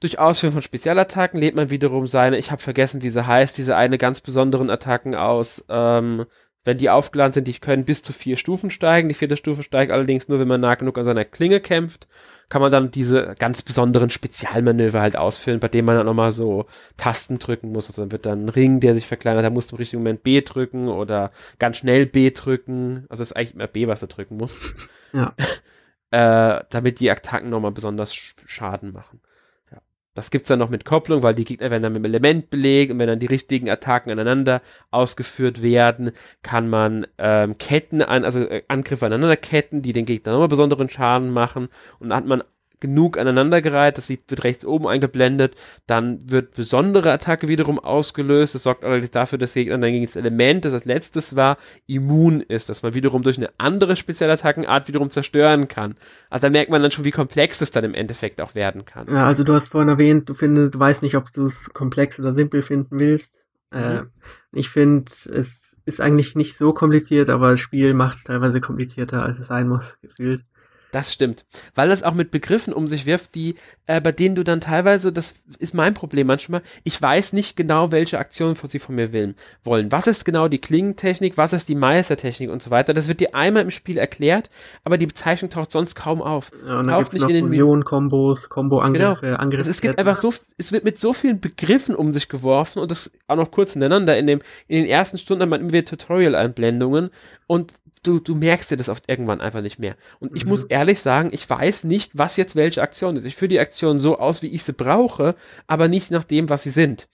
Durch 0.00 0.18
Ausführen 0.18 0.52
von 0.52 0.62
Spezialattacken 0.62 1.38
lädt 1.38 1.54
man 1.54 1.70
wiederum 1.70 2.06
seine, 2.06 2.36
ich 2.36 2.50
habe 2.50 2.60
vergessen, 2.60 3.02
wie 3.02 3.08
sie 3.08 3.26
heißt, 3.26 3.56
diese 3.56 3.76
eine 3.76 3.98
ganz 3.98 4.20
besonderen 4.20 4.68
Attacken 4.68 5.14
aus. 5.14 5.64
Ähm, 5.68 6.26
wenn 6.64 6.78
die 6.78 6.90
aufgeladen 6.90 7.32
sind, 7.32 7.48
die 7.48 7.54
können 7.54 7.84
bis 7.84 8.02
zu 8.02 8.12
vier 8.12 8.36
Stufen 8.36 8.70
steigen. 8.70 9.08
Die 9.08 9.14
vierte 9.14 9.36
Stufe 9.36 9.62
steigt 9.62 9.92
allerdings 9.92 10.28
nur, 10.28 10.40
wenn 10.40 10.48
man 10.48 10.60
nah 10.60 10.74
genug 10.74 10.98
an 10.98 11.04
seiner 11.04 11.24
Klinge 11.24 11.60
kämpft 11.60 12.08
kann 12.52 12.60
man 12.60 12.70
dann 12.70 12.90
diese 12.90 13.34
ganz 13.38 13.62
besonderen 13.62 14.10
Spezialmanöver 14.10 15.00
halt 15.00 15.16
ausführen, 15.16 15.58
bei 15.58 15.68
denen 15.68 15.86
man 15.86 15.96
dann 15.96 16.04
nochmal 16.04 16.32
so 16.32 16.66
Tasten 16.98 17.38
drücken 17.38 17.72
muss. 17.72 17.88
Also 17.88 18.02
dann 18.02 18.12
wird 18.12 18.26
dann 18.26 18.44
ein 18.44 18.48
Ring, 18.50 18.78
der 18.78 18.94
sich 18.94 19.06
verkleinert, 19.06 19.42
da 19.42 19.48
musst 19.48 19.72
du 19.72 19.76
im 19.76 19.78
richtigen 19.78 20.02
Moment 20.02 20.22
B 20.22 20.42
drücken 20.42 20.88
oder 20.88 21.30
ganz 21.58 21.78
schnell 21.78 22.04
B 22.04 22.30
drücken. 22.30 23.06
Also 23.08 23.22
es 23.22 23.30
ist 23.30 23.36
eigentlich 23.38 23.54
immer 23.54 23.68
B, 23.68 23.86
was 23.86 24.00
du 24.00 24.06
drücken 24.06 24.36
musst. 24.36 24.90
Ja. 25.14 25.32
äh, 26.10 26.62
damit 26.68 27.00
die 27.00 27.10
Attacken 27.10 27.48
nochmal 27.48 27.72
besonders 27.72 28.14
Schaden 28.14 28.92
machen. 28.92 29.22
Das 30.14 30.30
gibt's 30.30 30.48
dann 30.48 30.58
noch 30.58 30.68
mit 30.68 30.84
Kopplung, 30.84 31.22
weil 31.22 31.34
die 31.34 31.44
Gegner 31.44 31.70
werden 31.70 31.82
dann 31.82 31.92
mit 31.94 32.02
dem 32.02 32.06
Element 32.06 32.50
belegt 32.50 32.92
und 32.92 32.98
wenn 32.98 33.06
dann 33.06 33.18
die 33.18 33.26
richtigen 33.26 33.70
Attacken 33.70 34.12
aneinander 34.12 34.60
ausgeführt 34.90 35.62
werden, 35.62 36.12
kann 36.42 36.68
man 36.68 37.06
ähm, 37.16 37.56
Ketten 37.56 38.02
an, 38.02 38.24
also 38.24 38.40
äh, 38.40 38.62
Angriffe 38.68 39.06
aneinander 39.06 39.36
ketten, 39.36 39.80
die 39.80 39.94
den 39.94 40.04
Gegner 40.04 40.32
nochmal 40.32 40.48
besonderen 40.48 40.90
Schaden 40.90 41.30
machen 41.30 41.68
und 41.98 42.10
dann 42.10 42.18
hat 42.18 42.26
man 42.26 42.44
genug 42.82 43.16
aneinandergereiht, 43.16 43.96
das 43.96 44.10
wird 44.10 44.44
rechts 44.44 44.66
oben 44.66 44.86
eingeblendet, 44.86 45.54
dann 45.86 46.30
wird 46.30 46.54
besondere 46.54 47.10
Attacke 47.12 47.48
wiederum 47.48 47.78
ausgelöst, 47.78 48.54
das 48.54 48.64
sorgt 48.64 48.84
allerdings 48.84 49.10
dafür, 49.10 49.38
dass 49.38 49.54
Gegner 49.54 49.78
dann 49.78 49.90
gegen 49.90 50.04
das 50.04 50.16
Element, 50.16 50.66
das 50.66 50.74
als 50.74 50.84
letztes 50.84 51.34
war, 51.34 51.56
immun 51.86 52.40
ist, 52.40 52.68
dass 52.68 52.82
man 52.82 52.92
wiederum 52.92 53.22
durch 53.22 53.38
eine 53.38 53.50
andere 53.56 53.96
Spezialattackenart 53.96 54.88
wiederum 54.88 55.10
zerstören 55.10 55.68
kann. 55.68 55.94
Also 56.28 56.42
da 56.42 56.50
merkt 56.50 56.70
man 56.70 56.82
dann 56.82 56.90
schon, 56.90 57.04
wie 57.04 57.12
komplex 57.12 57.62
es 57.62 57.70
dann 57.70 57.84
im 57.84 57.94
Endeffekt 57.94 58.40
auch 58.40 58.54
werden 58.54 58.84
kann. 58.84 59.06
Ja, 59.08 59.26
also 59.26 59.44
du 59.44 59.54
hast 59.54 59.68
vorhin 59.68 59.88
erwähnt, 59.88 60.28
du 60.28 60.34
findest, 60.34 60.74
du 60.74 60.78
weißt 60.78 61.02
nicht, 61.02 61.16
ob 61.16 61.32
du 61.32 61.46
es 61.46 61.70
komplex 61.72 62.18
oder 62.18 62.34
simpel 62.34 62.60
finden 62.60 62.98
willst. 62.98 63.38
Mhm. 63.70 63.78
Äh, 63.78 64.02
ich 64.52 64.68
finde, 64.68 65.04
es 65.10 65.76
ist 65.84 66.00
eigentlich 66.00 66.34
nicht 66.34 66.56
so 66.56 66.72
kompliziert, 66.72 67.30
aber 67.30 67.52
das 67.52 67.60
Spiel 67.60 67.94
macht 67.94 68.16
es 68.16 68.24
teilweise 68.24 68.60
komplizierter, 68.60 69.24
als 69.24 69.38
es 69.38 69.46
sein 69.46 69.68
muss, 69.68 69.96
gefühlt. 70.00 70.44
Das 70.92 71.10
stimmt. 71.10 71.46
Weil 71.74 71.88
das 71.88 72.02
auch 72.02 72.12
mit 72.12 72.30
Begriffen 72.30 72.74
um 72.74 72.86
sich 72.86 73.06
wirft, 73.06 73.34
die, 73.34 73.56
äh, 73.86 74.00
bei 74.00 74.12
denen 74.12 74.34
du 74.34 74.44
dann 74.44 74.60
teilweise, 74.60 75.10
das 75.10 75.34
ist 75.58 75.72
mein 75.72 75.94
Problem 75.94 76.26
manchmal, 76.26 76.62
ich 76.84 77.00
weiß 77.00 77.32
nicht 77.32 77.56
genau, 77.56 77.90
welche 77.90 78.18
Aktionen 78.18 78.54
sie 78.54 78.78
von 78.78 78.94
mir 78.94 79.10
will, 79.12 79.34
wollen. 79.64 79.90
Was 79.90 80.06
ist 80.06 80.26
genau 80.26 80.48
die 80.48 80.60
Klingentechnik, 80.60 81.38
was 81.38 81.54
ist 81.54 81.70
die 81.70 81.74
Meistertechnik 81.74 82.50
und 82.50 82.62
so 82.62 82.70
weiter. 82.70 82.92
Das 82.92 83.08
wird 83.08 83.20
dir 83.20 83.34
einmal 83.34 83.62
im 83.62 83.70
Spiel 83.70 83.96
erklärt, 83.96 84.50
aber 84.84 84.98
die 84.98 85.06
Bezeichnung 85.06 85.50
taucht 85.50 85.72
sonst 85.72 85.94
kaum 85.94 86.20
auf. 86.20 86.50
Ja, 86.66 86.78
und 86.78 86.86
dann 86.86 87.02
taucht 87.02 87.14
nicht 87.14 87.22
in 87.22 87.34
den 87.34 87.48
Fusion, 87.48 87.84
Kombos, 87.84 88.50
Kombo-Angriffe, 88.50 89.26
genau. 89.26 89.38
Angriffe. 89.38 89.70
Es, 89.70 89.80
gibt 89.80 89.98
einfach 89.98 90.16
so, 90.16 90.34
es 90.58 90.72
wird 90.72 90.84
mit 90.84 90.98
so 90.98 91.14
vielen 91.14 91.40
Begriffen 91.40 91.94
um 91.94 92.12
sich 92.12 92.28
geworfen 92.28 92.80
und 92.80 92.90
das 92.90 93.10
auch 93.28 93.36
noch 93.36 93.50
kurz 93.50 93.74
ineinander. 93.74 94.18
In 94.18 94.26
dem, 94.26 94.42
in 94.68 94.82
den 94.82 94.86
ersten 94.86 95.16
Stunden 95.16 95.42
hat 95.42 95.48
man 95.48 95.62
immer 95.62 95.72
wieder 95.72 95.86
Tutorial-Einblendungen 95.86 97.08
und 97.46 97.72
du, 98.02 98.20
du 98.20 98.34
merkst 98.34 98.70
dir 98.70 98.76
das 98.76 98.88
oft 98.88 99.08
irgendwann 99.08 99.40
einfach 99.40 99.60
nicht 99.60 99.78
mehr. 99.78 99.96
Und 100.18 100.36
ich 100.36 100.44
mhm. 100.44 100.50
muss 100.50 100.64
ehrlich 100.64 101.00
sagen, 101.00 101.30
ich 101.32 101.48
weiß 101.48 101.84
nicht, 101.84 102.16
was 102.18 102.36
jetzt 102.36 102.56
welche 102.56 102.82
Aktion 102.82 103.16
ist. 103.16 103.24
Ich 103.24 103.36
führe 103.36 103.48
die 103.48 103.60
Aktion 103.60 103.98
so 103.98 104.18
aus, 104.18 104.42
wie 104.42 104.48
ich 104.48 104.64
sie 104.64 104.72
brauche, 104.72 105.34
aber 105.66 105.88
nicht 105.88 106.10
nach 106.10 106.24
dem, 106.24 106.48
was 106.48 106.64
sie 106.64 106.70
sind. 106.70 107.08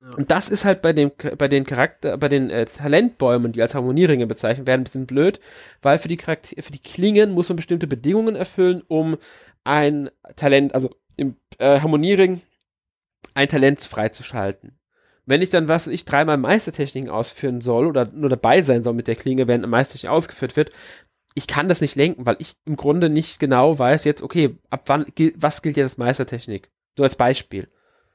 Ja. 0.00 0.10
Und 0.16 0.30
das 0.30 0.48
ist 0.48 0.64
halt 0.64 0.82
bei 0.82 0.92
dem, 0.92 1.10
bei 1.38 1.48
den 1.48 1.64
Charakter, 1.64 2.16
bei 2.18 2.28
den 2.28 2.50
äh, 2.50 2.66
Talentbäumen, 2.66 3.52
die 3.52 3.62
als 3.62 3.74
Harmonieringe 3.74 4.26
bezeichnet 4.26 4.66
werden, 4.66 4.82
ein 4.82 4.84
bisschen 4.84 5.06
blöd, 5.06 5.40
weil 5.82 5.98
für 5.98 6.08
die 6.08 6.16
Charakter, 6.16 6.62
für 6.62 6.72
die 6.72 6.78
Klingen 6.78 7.32
muss 7.32 7.48
man 7.48 7.56
bestimmte 7.56 7.86
Bedingungen 7.86 8.36
erfüllen, 8.36 8.82
um 8.86 9.16
ein 9.64 10.10
Talent, 10.36 10.74
also 10.74 10.90
im 11.16 11.36
äh, 11.58 11.80
Harmoniering 11.80 12.42
ein 13.34 13.48
Talent 13.48 13.82
freizuschalten. 13.82 14.78
Wenn 15.26 15.42
ich 15.42 15.50
dann, 15.50 15.68
was 15.68 15.86
ich 15.86 16.04
dreimal 16.04 16.36
Meistertechniken 16.36 17.10
ausführen 17.10 17.60
soll 17.60 17.86
oder 17.86 18.08
nur 18.12 18.28
dabei 18.28 18.62
sein 18.62 18.84
soll 18.84 18.92
mit 18.94 19.08
der 19.08 19.16
Klinge, 19.16 19.46
während 19.48 19.64
eine 19.64 19.70
Meistertechnik 19.70 20.10
ausgeführt 20.10 20.56
wird, 20.56 20.70
ich 21.34 21.46
kann 21.46 21.68
das 21.68 21.80
nicht 21.80 21.96
lenken, 21.96 22.26
weil 22.26 22.36
ich 22.38 22.56
im 22.64 22.76
Grunde 22.76 23.10
nicht 23.10 23.40
genau 23.40 23.78
weiß 23.78 24.04
jetzt, 24.04 24.22
okay, 24.22 24.56
ab 24.70 24.84
wann, 24.86 25.06
was 25.36 25.62
gilt 25.62 25.76
jetzt 25.76 25.92
als 25.92 25.98
Meistertechnik? 25.98 26.70
So 26.96 27.02
als 27.02 27.16
Beispiel. 27.16 27.68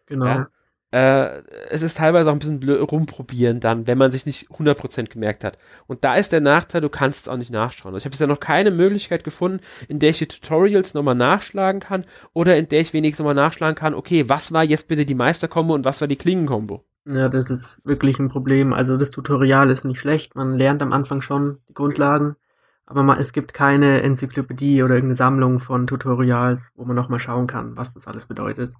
Genau. 0.05 0.25
Ja? 0.25 0.49
Äh, 0.91 1.43
es 1.69 1.83
ist 1.83 1.97
teilweise 1.97 2.29
auch 2.29 2.33
ein 2.33 2.39
bisschen 2.39 2.59
blöd 2.59 2.91
rumprobieren 2.91 3.59
dann, 3.59 3.85
wenn 3.85 3.99
man 3.99 4.11
sich 4.11 4.25
nicht 4.25 4.49
100% 4.49 5.09
gemerkt 5.09 5.43
hat. 5.43 5.59
Und 5.85 6.03
da 6.03 6.15
ist 6.15 6.31
der 6.31 6.41
Nachteil, 6.41 6.81
du 6.81 6.89
kannst 6.89 7.23
es 7.23 7.27
auch 7.27 7.37
nicht 7.37 7.51
nachschauen. 7.51 7.93
Also 7.93 8.01
ich 8.01 8.05
habe 8.05 8.11
bisher 8.11 8.25
noch 8.25 8.39
keine 8.39 8.71
Möglichkeit 8.71 9.23
gefunden, 9.23 9.59
in 9.87 9.99
der 9.99 10.11
ich 10.11 10.17
die 10.17 10.27
Tutorials 10.27 10.95
nochmal 10.95 11.15
nachschlagen 11.15 11.79
kann 11.79 12.05
oder 12.33 12.57
in 12.57 12.69
der 12.69 12.81
ich 12.81 12.93
wenigstens 12.93 13.19
nochmal 13.19 13.35
nachschlagen 13.35 13.75
kann, 13.75 13.93
okay, 13.93 14.29
was 14.29 14.51
war 14.51 14.63
jetzt 14.63 14.87
bitte 14.87 15.05
die 15.05 15.15
Meisterkombo 15.15 15.75
und 15.75 15.85
was 15.85 16.01
war 16.01 16.07
die 16.07 16.15
Klingenkombo? 16.15 16.83
Ja, 17.11 17.27
das 17.27 17.49
ist 17.49 17.83
wirklich 17.85 18.19
ein 18.19 18.29
Problem. 18.29 18.71
Also 18.71 18.95
das 18.95 19.09
Tutorial 19.09 19.71
ist 19.71 19.83
nicht 19.83 19.99
schlecht. 19.99 20.35
Man 20.35 20.55
lernt 20.55 20.81
am 20.83 20.93
Anfang 20.93 21.21
schon 21.21 21.57
die 21.67 21.73
Grundlagen. 21.73 22.35
aber 22.85 23.03
man, 23.03 23.19
es 23.19 23.33
gibt 23.33 23.53
keine 23.53 24.03
Enzyklopädie 24.03 24.83
oder 24.83 24.95
irgendeine 24.95 25.15
Sammlung 25.17 25.59
von 25.59 25.87
Tutorials, 25.87 26.71
wo 26.75 26.85
man 26.85 26.95
nochmal 26.95 27.19
schauen 27.19 27.47
kann, 27.47 27.77
was 27.77 27.93
das 27.95 28.07
alles 28.07 28.27
bedeutet. 28.27 28.75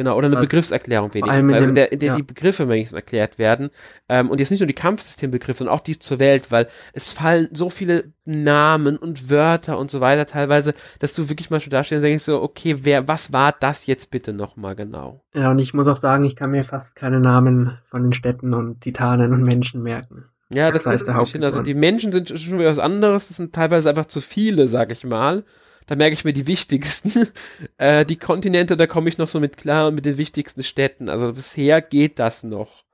Genau, 0.00 0.16
oder 0.16 0.28
eine 0.28 0.36
Also, 0.38 0.46
Begriffserklärung 0.48 1.12
wenigstens, 1.12 1.34
allem 1.36 1.50
weil 1.50 1.60
dem- 1.60 1.68
in 1.68 1.74
der, 1.74 1.92
in 1.92 1.98
der 1.98 2.06
ja. 2.08 2.16
die 2.16 2.22
Begriffe 2.22 2.66
wenigstens 2.70 2.96
erklärt 2.96 3.38
werden. 3.38 3.68
Ähm, 4.08 4.30
und 4.30 4.40
jetzt 4.40 4.48
nicht 4.50 4.60
nur 4.60 4.66
die 4.66 4.72
Kampfsystembegriffe, 4.72 5.58
sondern 5.58 5.74
auch 5.76 5.80
die 5.82 5.98
zur 5.98 6.18
Welt, 6.18 6.50
weil 6.50 6.68
es 6.94 7.12
fallen 7.12 7.50
so 7.52 7.68
viele 7.68 8.14
Namen 8.24 8.96
und 8.96 9.28
Wörter 9.28 9.76
und 9.78 9.90
so 9.90 10.00
weiter 10.00 10.24
teilweise, 10.24 10.72
dass 11.00 11.12
du 11.12 11.28
wirklich 11.28 11.50
mal 11.50 11.60
schon 11.60 11.68
da 11.68 11.84
stehst 11.84 11.98
und 11.98 12.02
denkst 12.04 12.24
so, 12.24 12.40
okay, 12.40 12.76
wer, 12.80 13.08
was 13.08 13.30
war 13.34 13.54
das 13.60 13.84
jetzt 13.84 14.10
bitte 14.10 14.32
nochmal 14.32 14.74
genau? 14.74 15.22
Ja, 15.34 15.50
und 15.50 15.58
ich 15.60 15.74
muss 15.74 15.86
auch 15.86 15.98
sagen, 15.98 16.24
ich 16.24 16.34
kann 16.34 16.50
mir 16.50 16.64
fast 16.64 16.96
keine 16.96 17.20
Namen 17.20 17.76
von 17.84 18.02
den 18.02 18.12
Städten 18.12 18.54
und 18.54 18.80
Titanen 18.80 19.34
und 19.34 19.42
Menschen 19.42 19.82
merken. 19.82 20.24
Ja, 20.50 20.70
das 20.70 20.84
Das 20.84 20.92
heißt 20.92 21.02
ist 21.02 21.08
der 21.08 21.14
Hauptgrund. 21.16 21.44
Also 21.44 21.60
die 21.60 21.74
Menschen 21.74 22.10
sind 22.10 22.30
schon 22.30 22.58
wieder 22.58 22.70
was 22.70 22.78
anderes, 22.78 23.28
das 23.28 23.36
sind 23.36 23.54
teilweise 23.54 23.90
einfach 23.90 24.06
zu 24.06 24.22
viele, 24.22 24.66
sag 24.66 24.92
ich 24.92 25.04
mal. 25.04 25.44
Da 25.86 25.96
merke 25.96 26.14
ich 26.14 26.24
mir 26.24 26.32
die 26.32 26.46
wichtigsten. 26.46 27.12
äh, 27.78 28.04
die 28.06 28.16
Kontinente, 28.18 28.76
da 28.76 28.86
komme 28.86 29.08
ich 29.08 29.18
noch 29.18 29.28
so 29.28 29.40
mit 29.40 29.56
klar 29.56 29.88
und 29.88 29.94
mit 29.96 30.06
den 30.06 30.18
wichtigsten 30.18 30.62
Städten. 30.62 31.08
Also 31.08 31.32
bisher 31.32 31.82
geht 31.82 32.18
das 32.18 32.44
noch. 32.44 32.84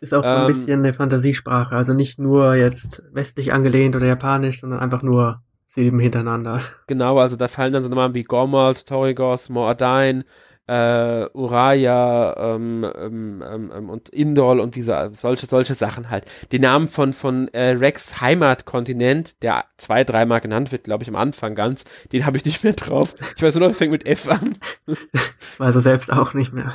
Ist 0.00 0.14
auch 0.14 0.26
so 0.26 0.34
ein 0.36 0.44
Ähm, 0.44 0.46
bisschen 0.46 0.80
eine 0.80 0.92
Fantasiesprache, 0.94 1.74
also 1.74 1.92
nicht 1.94 2.18
nur 2.18 2.54
jetzt 2.54 3.02
westlich 3.12 3.52
angelehnt 3.52 3.96
oder 3.96 4.06
japanisch, 4.06 4.60
sondern 4.60 4.80
einfach 4.80 5.02
nur 5.02 5.42
Silben 5.66 6.00
hintereinander. 6.00 6.62
Genau, 6.86 7.18
also 7.18 7.36
da 7.36 7.48
fallen 7.48 7.72
dann 7.72 7.82
so 7.82 7.88
Namen 7.88 8.14
wie 8.14 8.22
Gormalt, 8.22 8.86
Torigos, 8.86 9.48
Moadain, 9.48 10.24
äh, 10.68 11.26
Uraya 11.32 12.34
ähm, 12.54 12.84
ähm, 12.96 13.44
ähm, 13.46 13.72
ähm, 13.74 13.90
und 13.90 14.08
Indol 14.08 14.60
und 14.60 14.74
diese, 14.74 15.10
solche, 15.14 15.46
solche 15.46 15.74
Sachen 15.74 16.10
halt. 16.10 16.24
Die 16.52 16.58
Namen 16.58 16.88
von, 16.88 17.12
von 17.12 17.48
äh, 17.48 17.70
Rex 17.70 18.20
Heimatkontinent, 18.20 19.42
der 19.42 19.64
zwei, 19.76 20.02
dreimal 20.04 20.40
genannt 20.40 20.72
wird, 20.72 20.84
glaube 20.84 21.04
ich, 21.04 21.08
am 21.08 21.16
Anfang 21.16 21.54
ganz, 21.54 21.84
den 22.12 22.26
habe 22.26 22.36
ich 22.36 22.44
nicht 22.44 22.64
mehr 22.64 22.72
drauf. 22.72 23.14
Ich 23.36 23.42
weiß 23.42 23.54
nur 23.56 23.68
noch, 23.68 23.76
fängt 23.76 23.92
mit 23.92 24.06
F 24.06 24.28
an. 24.28 24.56
Ich 24.86 24.98
weiß 25.58 25.74
er 25.76 25.80
selbst 25.80 26.12
auch 26.12 26.34
nicht 26.34 26.52
mehr. 26.52 26.74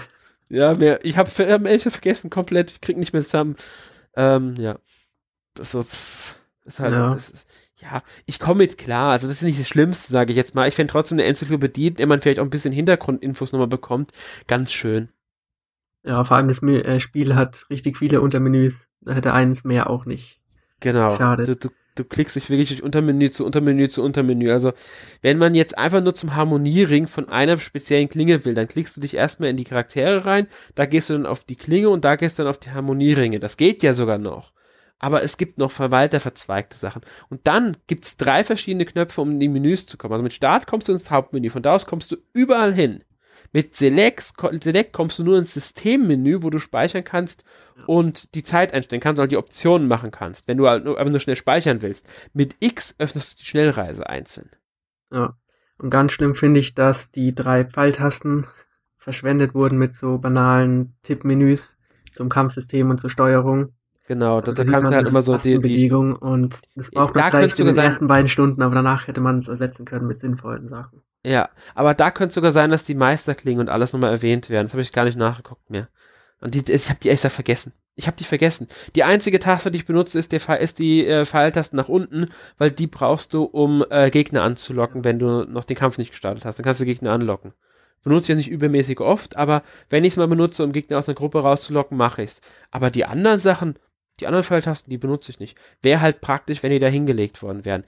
Ja, 0.50 0.74
mehr, 0.74 1.04
ich 1.06 1.18
habe 1.18 1.30
hab 1.30 1.64
gesagt 1.64 1.92
vergessen 1.92 2.30
komplett, 2.30 2.72
ich 2.72 2.82
krieg 2.82 2.98
nicht 2.98 3.14
mehr 3.14 3.24
zusammen. 3.24 3.56
Ähm, 4.16 4.56
ja. 4.58 4.80
Das 5.54 5.74
ist 5.74 6.80
halt, 6.80 6.94
Ja. 6.94 7.14
das 7.14 7.30
ist, 7.30 7.48
ja, 7.82 8.04
ich 8.26 8.40
komme 8.40 8.60
mit 8.60 8.78
klar, 8.78 9.12
also 9.12 9.28
das 9.28 9.38
ist 9.38 9.44
nicht 9.44 9.60
das 9.60 9.68
Schlimmste, 9.68 10.14
sage 10.14 10.32
ich 10.32 10.38
jetzt 10.38 10.56
mal. 10.56 10.68
Ich 10.68 10.76
fände 10.76 10.92
trotzdem 10.92 11.18
eine 11.18 11.28
Enzyklopädie, 11.28 11.92
der 11.92 12.08
man 12.08 12.22
vielleicht 12.22 12.40
auch 12.40 12.44
ein 12.44 12.50
bisschen 12.50 12.74
Hintergrundinfos 12.74 13.52
nochmal 13.52 13.68
bekommt, 13.68 14.12
ganz 14.48 14.72
schön. 14.72 15.10
Ja, 16.04 16.24
vor 16.24 16.38
allem 16.38 16.48
das 16.48 16.64
äh, 16.64 17.00
Spiel 17.00 17.36
hat 17.36 17.66
richtig 17.70 17.98
viele 17.98 18.22
Untermenüs. 18.22 18.88
Da 19.02 19.14
hätte 19.14 19.34
eines 19.34 19.64
mehr 19.64 19.90
auch 19.90 20.06
nicht. 20.06 20.40
Genau. 20.80 21.16
Schade. 21.16 21.44
Du, 21.44 21.56
du, 21.56 21.70
du 21.96 22.04
klickst 22.04 22.36
dich 22.36 22.50
wirklich 22.50 22.70
durch 22.70 22.82
Untermenü 22.82 23.30
zu 23.30 23.46
Untermenü 23.46 23.88
zu 23.88 24.02
Untermenü. 24.02 24.52
Also, 24.52 24.74
wenn 25.22 25.38
man 25.38 25.54
jetzt 25.54 25.78
einfach 25.78 26.02
nur 26.02 26.16
zum 26.16 26.36
Harmoniering 26.36 27.08
von 27.08 27.30
einer 27.30 27.58
speziellen 27.60 28.10
Klinge 28.10 28.44
will, 28.46 28.56
dann 28.56 28.68
klickst 28.68 28.98
du 28.98 29.02
dich 29.02 29.16
erstmal 29.16 29.50
in 29.50 29.58
die 29.58 29.64
Charaktere 29.64 30.26
rein, 30.26 30.48
da 30.74 30.86
gehst 30.86 31.10
du 31.10 31.14
dann 31.14 31.26
auf 31.26 31.44
die 31.44 31.56
Klinge 31.56 31.90
und 31.90 32.04
da 32.04 32.16
gehst 32.16 32.40
du 32.40 32.44
dann 32.44 32.50
auf 32.50 32.60
die 32.60 32.72
Harmonieringe. 32.72 33.40
Das 33.40 33.58
geht 33.58 33.84
ja 33.84 33.94
sogar 33.94 34.18
noch. 34.18 34.54
Aber 35.04 35.24
es 35.24 35.38
gibt 35.38 35.58
noch 35.58 35.78
weiter 35.80 36.20
verzweigte 36.20 36.78
Sachen. 36.78 37.02
Und 37.30 37.42
dann 37.46 37.76
gibt's 37.88 38.18
drei 38.18 38.44
verschiedene 38.44 38.86
Knöpfe, 38.86 39.22
um 39.22 39.32
in 39.32 39.40
die 39.40 39.50
Menüs 39.50 39.88
zu 39.88 39.98
kommen. 39.98 40.14
Also 40.14 40.24
mit 40.24 40.34
Start 40.34 40.68
kommst 40.68 40.88
du 40.88 40.94
ins 40.94 41.10
Hauptmenü, 41.10 41.50
von 41.50 41.64
da 41.64 41.74
aus 41.74 41.88
kommst 41.88 42.12
du 42.12 42.18
überall 42.34 42.72
hin. 42.72 43.04
Mit 43.52 43.76
Select, 43.76 44.38
ko- 44.38 44.52
Select 44.64 44.94
kommst 44.94 45.18
du 45.18 45.24
nur 45.24 45.38
ins 45.38 45.54
Systemmenü, 45.56 46.44
wo 46.44 46.52
du 46.52 46.60
speichern 46.60 47.04
kannst 47.04 47.44
und 47.88 48.36
die 48.36 48.44
Zeit 48.44 48.74
einstellen 48.74 49.02
kannst, 49.02 49.20
oder 49.20 49.28
die 49.28 49.38
Optionen 49.38 49.88
machen 49.88 50.12
kannst, 50.12 50.48
wenn 50.48 50.58
du 50.58 50.70
halt 50.70 50.86
einfach 50.88 51.10
nur 51.10 51.20
schnell 51.20 51.36
speichern 51.36 51.82
willst. 51.82 52.08
Mit 52.34 52.56
X 52.60 52.96
öffnest 53.00 53.34
du 53.34 53.38
die 53.40 53.46
Schnellreise 53.46 54.08
einzeln. 54.08 54.52
Ja. 55.12 55.36
Und 55.80 55.90
ganz 55.90 56.12
schlimm 56.12 56.36
finde 56.36 56.60
ich, 56.60 56.76
dass 56.76 57.10
die 57.10 57.34
drei 57.34 57.66
Pfeiltasten 57.66 58.46
verschwendet 58.98 59.56
wurden 59.56 59.80
mit 59.80 59.96
so 59.96 60.20
banalen 60.20 60.96
Tippmenüs 61.02 61.76
zum 62.12 62.30
Kampfsystem 62.30 62.92
und 62.92 63.00
zur 63.00 63.10
Steuerung. 63.10 63.74
Genau, 64.12 64.40
Also 64.40 64.52
da, 64.52 64.64
da 64.66 64.70
kannst 64.70 64.92
du 64.92 64.96
halt 64.98 65.08
immer 65.08 65.22
so 65.22 65.32
die, 65.32 65.38
Tastenbewegung 65.38 66.18
und 66.18 66.64
das 66.76 66.92
braucht 66.92 67.16
Da 67.16 67.22
man 67.22 67.32
könnte 67.32 67.38
vielleicht 67.38 67.60
in 67.62 67.66
den 67.68 67.76
sein- 67.76 67.86
ersten 67.86 68.08
beiden 68.08 68.28
Stunden, 68.28 68.62
aber 68.62 68.76
danach 68.76 69.08
hätte 69.08 69.22
man 69.22 69.40
es 69.40 69.48
ersetzen 69.48 69.86
können 69.86 70.06
mit 70.06 70.20
sinnvollen 70.20 70.68
Sachen. 70.68 71.02
ja, 71.26 71.48
aber 71.76 71.94
da 71.94 72.12
könnte 72.12 72.36
sogar 72.36 72.52
sein, 72.52 72.72
dass 72.72 72.84
die 72.84 72.94
Meisterklingen 72.96 73.62
und 73.62 73.70
alles 73.70 73.94
nochmal 73.94 74.12
erwähnt 74.12 74.50
werden. 74.50 74.66
Das 74.66 74.74
habe 74.74 74.82
ich 74.82 74.92
gar 74.92 75.06
nicht 75.06 75.18
nachgeguckt 75.18 75.70
mehr. 75.70 75.88
Und 76.42 76.56
die, 76.56 76.70
ich 76.70 76.90
habe 76.90 77.00
die 77.02 77.10
echt 77.10 77.22
vergessen. 77.22 77.72
Ich 77.96 78.08
habe 78.08 78.18
die 78.18 78.26
vergessen. 78.26 78.68
Die 78.96 79.04
einzige 79.06 79.40
Taste, 79.40 79.72
die 79.72 79.78
ich 79.78 79.86
benutze, 79.86 80.20
ist, 80.20 80.34
der, 80.34 80.60
ist 80.60 80.80
die 80.80 81.08
äh, 81.08 81.24
Pfeiltaste 81.24 81.78
nach 81.78 81.88
unten, 81.88 82.26
weil 82.58 82.70
die 82.72 82.88
brauchst 82.88 83.34
du, 83.34 83.44
um 83.44 83.86
äh, 83.92 84.10
Gegner 84.10 84.42
anzulocken, 84.44 85.06
wenn 85.06 85.20
du 85.20 85.46
noch 85.46 85.64
den 85.64 85.78
Kampf 85.78 85.98
nicht 85.98 86.12
gestartet 86.12 86.44
hast. 86.44 86.60
Dann 86.60 86.66
kannst 86.66 86.82
du 86.82 86.86
Gegner 86.86 87.14
anlocken. 87.14 87.54
Benutze 88.04 88.24
ich 88.26 88.30
ja 88.30 88.36
nicht 88.36 88.50
übermäßig 88.50 89.00
oft, 89.00 89.38
aber 89.38 89.62
wenn 89.90 90.04
ich 90.04 90.14
es 90.14 90.18
mal 90.18 90.28
benutze, 90.28 90.64
um 90.66 90.72
Gegner 90.74 90.98
aus 90.98 91.08
einer 91.08 91.16
Gruppe 91.16 91.40
rauszulocken, 91.44 91.96
mache 91.96 92.24
ich's. 92.24 92.42
Aber 92.72 92.90
die 92.90 93.06
anderen 93.06 93.40
Sachen, 93.40 93.76
die 94.22 94.28
anderen 94.28 94.44
Pfeiltasten, 94.46 94.90
die 94.90 94.98
benutze 94.98 95.32
ich 95.32 95.40
nicht. 95.40 95.58
Wäre 95.82 96.02
halt 96.02 96.22
praktisch, 96.22 96.64
wenn 96.64 96.72
die 96.72 96.80
da 96.80 96.88
hingelegt 96.88 97.42
worden 97.44 97.66
wären. 97.66 97.84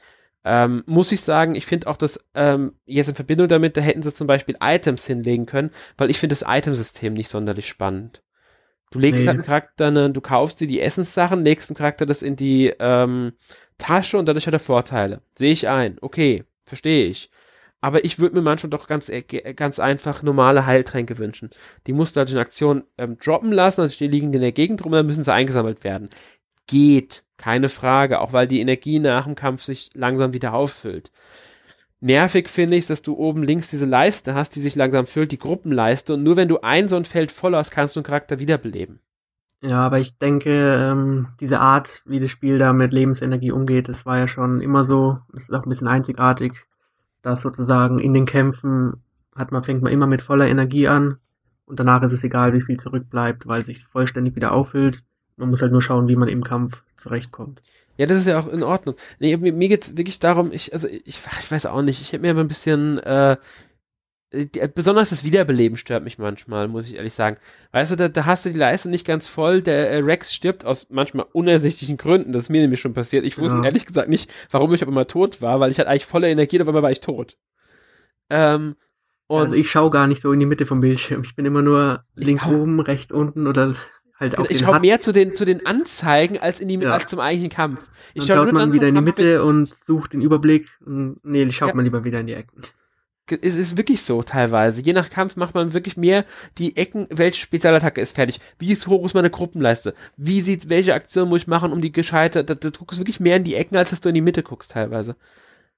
Ähm, 0.46 0.84
muss 0.86 1.12
ich 1.13 1.22
sagen, 1.22 1.56
ich 1.56 1.65
finde 1.65 1.88
auch, 1.88 1.96
dass 1.98 2.19
ähm, 2.36 2.74
jetzt 2.86 3.08
in 3.08 3.15
Verbindung 3.15 3.48
damit, 3.48 3.78
da 3.78 3.82
hätten 3.82 4.04
sie 4.04 4.13
zum 4.13 4.28
Beispiel 4.28 4.58
Items 4.62 5.06
hinlegen 5.06 5.46
können, 5.46 5.72
weil 5.98 6.10
ich 6.10 6.19
finde 6.19 6.34
das 6.36 6.43
Itemsystem 6.46 7.13
nicht 7.13 7.30
sonderlich 7.30 7.67
spannend. 7.67 8.22
Du 8.91 9.00
legst 9.00 9.24
Nee. 9.24 9.28
halt 9.30 9.38
einen 9.38 9.46
Charakter, 9.46 9.91
ne, 9.91 10.10
du 10.12 10.22
kaufst 10.22 10.60
dir 10.60 10.67
die 10.67 10.82
Essenssachen, 10.82 11.43
legst 11.43 11.69
einen 11.69 11.78
Charakter 11.78 12.06
das 12.06 12.22
in 12.22 12.36
die 12.36 12.74
ähm, 12.80 13.34
Tasche 13.78 14.17
und 14.17 14.28
dadurch 14.28 14.46
hat 14.48 14.54
er 14.54 14.60
Vorteile. 14.60 15.22
Sehe 15.38 15.52
ich 15.54 15.67
ein. 15.69 15.98
Okay, 16.02 16.43
verstehe 16.63 17.06
ich. 17.08 17.30
Aber 17.84 18.06
ich 18.06 18.17
würde 18.17 18.38
mir 18.38 18.41
manchmal 18.41 18.69
doch 18.69 18.88
ganz, 18.88 19.10
äh, 19.10 19.22
ganz 19.22 19.78
einfach 19.78 20.24
normale 20.24 20.65
Heiltränke 20.65 21.17
wünschen. 21.17 21.50
Die 21.86 21.91
musst 21.91 22.15
du 22.15 22.19
halt 22.19 22.32
in 22.32 22.38
Aktion 22.38 22.86
ähm, 22.98 23.17
droppen 23.17 23.52
lassen, 23.52 23.82
also 23.82 23.98
die 23.98 24.08
liegen 24.08 24.32
in 24.32 24.39
der 24.39 24.54
Gegend 24.54 24.86
rum, 24.86 24.93
dann 24.93 25.06
müssen 25.06 25.26
sie 25.26 25.34
eingesammelt 25.34 25.84
werden. 25.84 26.10
Geht, 26.65 27.26
keine 27.36 27.67
Frage, 27.67 28.22
auch 28.22 28.32
weil 28.32 28.48
die 28.48 28.62
Energie 28.62 29.00
nach 29.00 29.26
dem 29.26 29.36
Kampf 29.36 29.63
sich 29.63 29.89
langsam 29.96 30.32
wieder 30.32 30.54
auffüllt. 30.54 31.12
Nervig 32.00 32.48
finde 32.48 32.78
ich, 32.78 32.88
dass 32.88 33.02
du 33.02 33.17
oben 33.17 33.43
links 33.43 33.69
diese 33.69 33.86
Leiste 33.86 34.34
hast, 34.34 34.56
die 34.56 34.62
sich 34.62 34.76
langsam 34.76 35.06
füllt, 35.06 35.34
die 35.34 35.38
Gruppenleiste, 35.38 36.13
und 36.13 36.24
nur 36.24 36.38
wenn 36.38 36.48
du 36.48 36.62
ein 36.62 36.88
so 36.88 36.96
ein 36.96 37.04
Feld 37.04 37.34
voll 37.34 37.54
hast, 37.54 37.72
kannst 37.72 37.98
du 37.98 38.00
einen 38.00 38.06
Charakter 38.06 38.39
wiederbeleben. 38.39 39.02
Ja, 39.62 39.80
aber 39.80 40.00
ich 40.00 40.17
denke, 40.17 40.52
ähm, 40.52 41.28
diese 41.41 41.60
Art, 41.60 42.02
wie 42.06 42.22
das 42.22 42.32
Spiel 42.32 42.60
da 42.60 42.72
mit 42.72 42.93
Lebensenergie 42.93 43.52
umgeht, 43.52 43.89
das 43.89 44.06
war 44.06 44.19
ja 44.19 44.28
schon 44.28 44.62
immer 44.62 44.86
so. 44.86 45.17
Das 45.34 45.43
ist 45.43 45.54
auch 45.54 45.63
ein 45.65 45.69
bisschen 45.69 45.88
einzigartig, 45.89 46.65
dass 47.24 47.42
sozusagen 47.42 47.98
in 47.98 48.14
den 48.14 48.28
Kämpfen 48.28 49.02
hat 49.36 49.52
man, 49.52 49.64
fängt 49.64 49.82
man 49.82 49.92
immer 49.92 50.06
mit 50.06 50.22
voller 50.22 50.48
Energie 50.48 50.88
an 50.88 51.18
und 51.66 51.80
danach 51.80 52.04
ist 52.04 52.14
es 52.14 52.24
egal, 52.24 52.54
wie 52.54 52.62
viel 52.62 52.78
zurückbleibt, 52.78 53.48
weil 53.48 53.62
es 53.62 53.66
sich 53.66 53.80
vollständig 53.80 54.36
wieder 54.36 54.52
auffüllt. 54.52 55.04
Man 55.38 55.50
muss 55.50 55.64
halt 55.64 55.72
nur 55.72 55.82
schauen, 55.82 56.08
wie 56.08 56.16
man 56.16 56.28
im 56.28 56.44
Kampf 56.44 56.84
zurechtkommt. 56.98 57.64
Ja, 57.98 58.06
das 58.06 58.20
ist 58.20 58.28
ja 58.28 58.40
auch 58.40 58.48
in 58.48 58.62
Ordnung. 58.62 58.96
Nee, 59.20 59.36
mir, 59.38 59.54
mir 59.54 59.70
geht's 59.70 59.98
wirklich 59.98 60.20
darum, 60.20 60.52
ich, 60.52 60.74
also 60.74 60.88
ich, 60.88 61.20
ich 61.40 61.52
weiß 61.52 61.66
auch 61.66 61.82
nicht, 61.82 62.02
ich 62.02 62.12
hätte 62.12 62.22
mir 62.22 62.32
aber 62.32 62.42
ein 62.42 62.48
bisschen, 62.48 63.00
äh, 63.00 63.38
die, 64.34 64.62
besonders 64.74 65.12
das 65.12 65.24
Wiederbeleben 65.24 65.78
stört 65.78 66.04
mich 66.04 66.17
manchmal, 66.17 66.67
muss 66.67 66.88
ich 66.88 66.96
ehrlich 66.96 67.13
sagen. 67.13 67.38
Weißt 67.72 67.91
du, 67.91 67.96
da, 67.96 68.10
da 68.10 68.26
hast 68.26 68.46
du 68.46 68.50
die 68.52 68.58
Leiste 68.60 68.89
nicht 68.89 69.06
ganz 69.06 69.28
voll, 69.28 69.62
der 69.62 69.91
äh, 69.91 70.00
Rex 70.00 70.34
stirbt 70.34 70.65
aus 70.65 70.88
manchmal 70.89 71.26
unersichtlichen 71.34 71.98
Gründen, 71.98 72.34
das 72.34 72.43
ist 72.43 72.50
mir 72.50 72.62
nämlich 72.62 72.82
schon 72.82 72.93
passiert. 72.93 73.26
Ich 73.26 73.38
wusste 73.38 73.60
Ja. 73.60 73.65
ehrlich 73.65 73.86
gesagt 73.86 74.10
nicht, 74.10 74.30
warum 74.52 74.74
ich 74.74 74.82
auf 74.82 74.88
einmal 74.89 75.06
tot 75.06 75.41
war, 75.41 75.60
weil 75.60 75.72
ich 75.72 75.80
hatte 75.80 75.89
eigentlich 75.89 76.06
voller 76.06 76.28
Energie, 76.28 76.60
aber 76.60 76.69
einmal 76.69 76.84
war 76.84 76.91
ich 76.91 77.02
tot. 77.02 77.38
Ähm, 78.30 78.76
und 79.28 79.41
also 79.41 79.56
ich 79.56 79.69
schaue 79.69 79.89
gar 79.89 80.08
nicht 80.08 80.22
so 80.22 80.32
in 80.32 80.39
die 80.39 80.46
Mitte 80.46 80.65
vom 80.65 80.82
Bildschirm. 80.82 81.22
Ich 81.24 81.36
bin 81.36 81.46
immer 81.46 81.62
nur 81.62 82.04
links 82.15 82.46
oben, 82.46 82.80
rechts 82.80 83.12
unten 83.12 83.48
oder 83.48 83.74
halt 84.19 84.38
auf 84.38 84.50
ich 84.50 84.60
schaue 84.60 84.80
mehr 84.80 85.02
zu 85.02 85.12
den, 85.12 85.36
zu 85.36 85.46
den 85.46 85.65
Anzeigen 85.65 86.38
als, 86.39 86.60
in 86.60 86.67
die, 86.67 86.76
Ja. 86.76 86.91
als 86.91 87.08
zum 87.08 87.19
eigentlichen 87.19 87.50
Kampf. 87.56 87.89
Ich 88.13 88.22
Dann 88.22 88.28
schaue 88.28 88.36
schaut 88.46 88.54
nur 88.54 88.62
man 88.62 88.74
wieder 88.74 88.88
in 88.88 88.96
die 88.96 89.02
Mitte 89.02 89.43
und 89.43 89.74
sucht 89.74 90.13
den 90.13 90.22
Überblick. 90.22 90.69
Nee, 91.24 91.50
schaut 91.50 91.69
Ja. 91.69 91.76
man 91.76 91.86
lieber 91.86 92.04
wieder 92.04 92.19
in 92.19 92.28
die 92.28 92.34
Ecken. 92.34 92.62
Es 93.41 93.56
ist 93.56 93.78
wirklich 93.78 94.02
so 94.02 94.24
teilweise. 94.24 94.82
Je 94.82 94.93
nach 94.93 95.10
Kampf 95.10 95.36
macht 95.36 95.56
man 95.56 95.74
wirklich 95.74 95.98
mehr 95.98 96.26
die 96.58 96.78
Ecken, 96.78 97.08
welche 97.10 97.39
Spezialattacke 97.39 98.02
ist 98.02 98.15
fertig. 98.15 98.39
Wie 98.60 98.72
ist 98.72 98.88
hoch 98.88 99.06
ist 99.06 99.13
meine 99.13 99.30
Gruppenleiste? 99.30 99.93
Wie 100.17 100.41
sieht, 100.41 100.69
welche 100.69 100.93
Aktion 100.93 101.30
muss 101.30 101.41
ich 101.41 101.48
machen, 101.48 101.72
um 101.72 101.82
die 101.82 101.91
gescheite, 101.91 102.43
da, 102.43 102.56
da 102.56 102.69
du 102.69 102.80
guckst 102.80 103.00
wirklich 103.00 103.19
mehr 103.19 103.38
in 103.38 103.43
die 103.43 103.56
Ecken, 103.56 103.78
als 103.78 103.91
dass 103.91 104.02
du 104.02 104.10
in 104.10 104.15
die 104.15 104.22
Mitte 104.22 104.43
guckst 104.43 104.72
teilweise. 104.72 105.15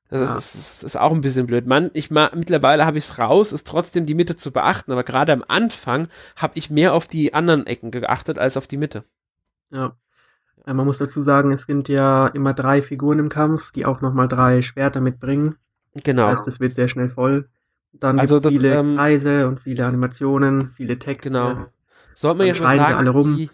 Das 0.10 0.22
ist, 0.22 0.36
ist, 0.36 0.56
ist, 0.56 0.84
ist 0.84 0.98
auch 0.98 1.12
ein 1.12 1.22
bisschen 1.22 1.48
blöd. 1.48 1.66
Man, 1.66 1.90
ich 1.94 2.12
ma, 2.12 2.30
mittlerweile 2.36 2.86
habe 2.86 2.98
ich 2.98 3.06
es 3.06 3.18
raus, 3.18 3.52
ist 3.52 3.66
trotzdem 3.66 4.06
die 4.06 4.14
Mitte 4.14 4.36
zu 4.36 4.52
beachten, 4.52 4.92
aber 4.92 5.04
gerade 5.04 5.34
am 5.34 5.44
Anfang 5.48 6.08
habe 6.36 6.54
ich 6.58 6.70
mehr 6.70 6.94
auf 6.94 7.08
die 7.08 7.34
anderen 7.34 7.66
Ecken 7.66 7.92
geachtet 7.92 8.38
als 8.38 8.56
auf 8.56 8.68
die 8.68 8.78
Mitte. 8.78 9.04
Ja. 9.72 9.98
Äh, 10.66 10.74
Man 10.74 10.86
muss 10.86 11.00
dazu 11.00 11.24
sagen, 11.24 11.52
es 11.52 11.64
sind 11.64 11.90
ja 11.90 12.28
immer 12.28 12.54
drei 12.54 12.82
Figuren 12.82 13.20
im 13.20 13.30
Kampf, 13.30 13.72
die 13.72 13.86
auch 13.86 14.02
nochmal 14.02 14.28
drei 14.28 14.62
Schwerter 14.62 15.02
mitbringen. 15.02 15.56
Genau. 16.04 16.30
Das 16.30 16.40
heißt, 16.40 16.48
es 16.48 16.60
wird 16.60 16.74
sehr 16.74 16.88
schnell 16.88 17.08
voll. 17.08 17.50
Dann 17.94 18.20
Also 18.20 18.36
gibt 18.36 18.46
das, 18.46 18.54
viele 18.54 18.76
ähm, 18.76 18.96
Kreise 18.96 19.48
und 19.48 19.62
viele 19.62 19.86
Animationen, 19.86 20.70
viele 20.76 21.00
Texte. 21.00 21.30
Genau. 21.30 21.68
Sollte 22.14 22.38
man 22.38 22.40
Dann 22.40 22.48
ja 22.48 22.54
schon 22.54 22.66
schreien 22.66 22.80
sie 22.80 22.84
sagen, 22.86 22.96
alle 22.98 23.10
rum. 23.10 23.38
Äh, 23.40 23.50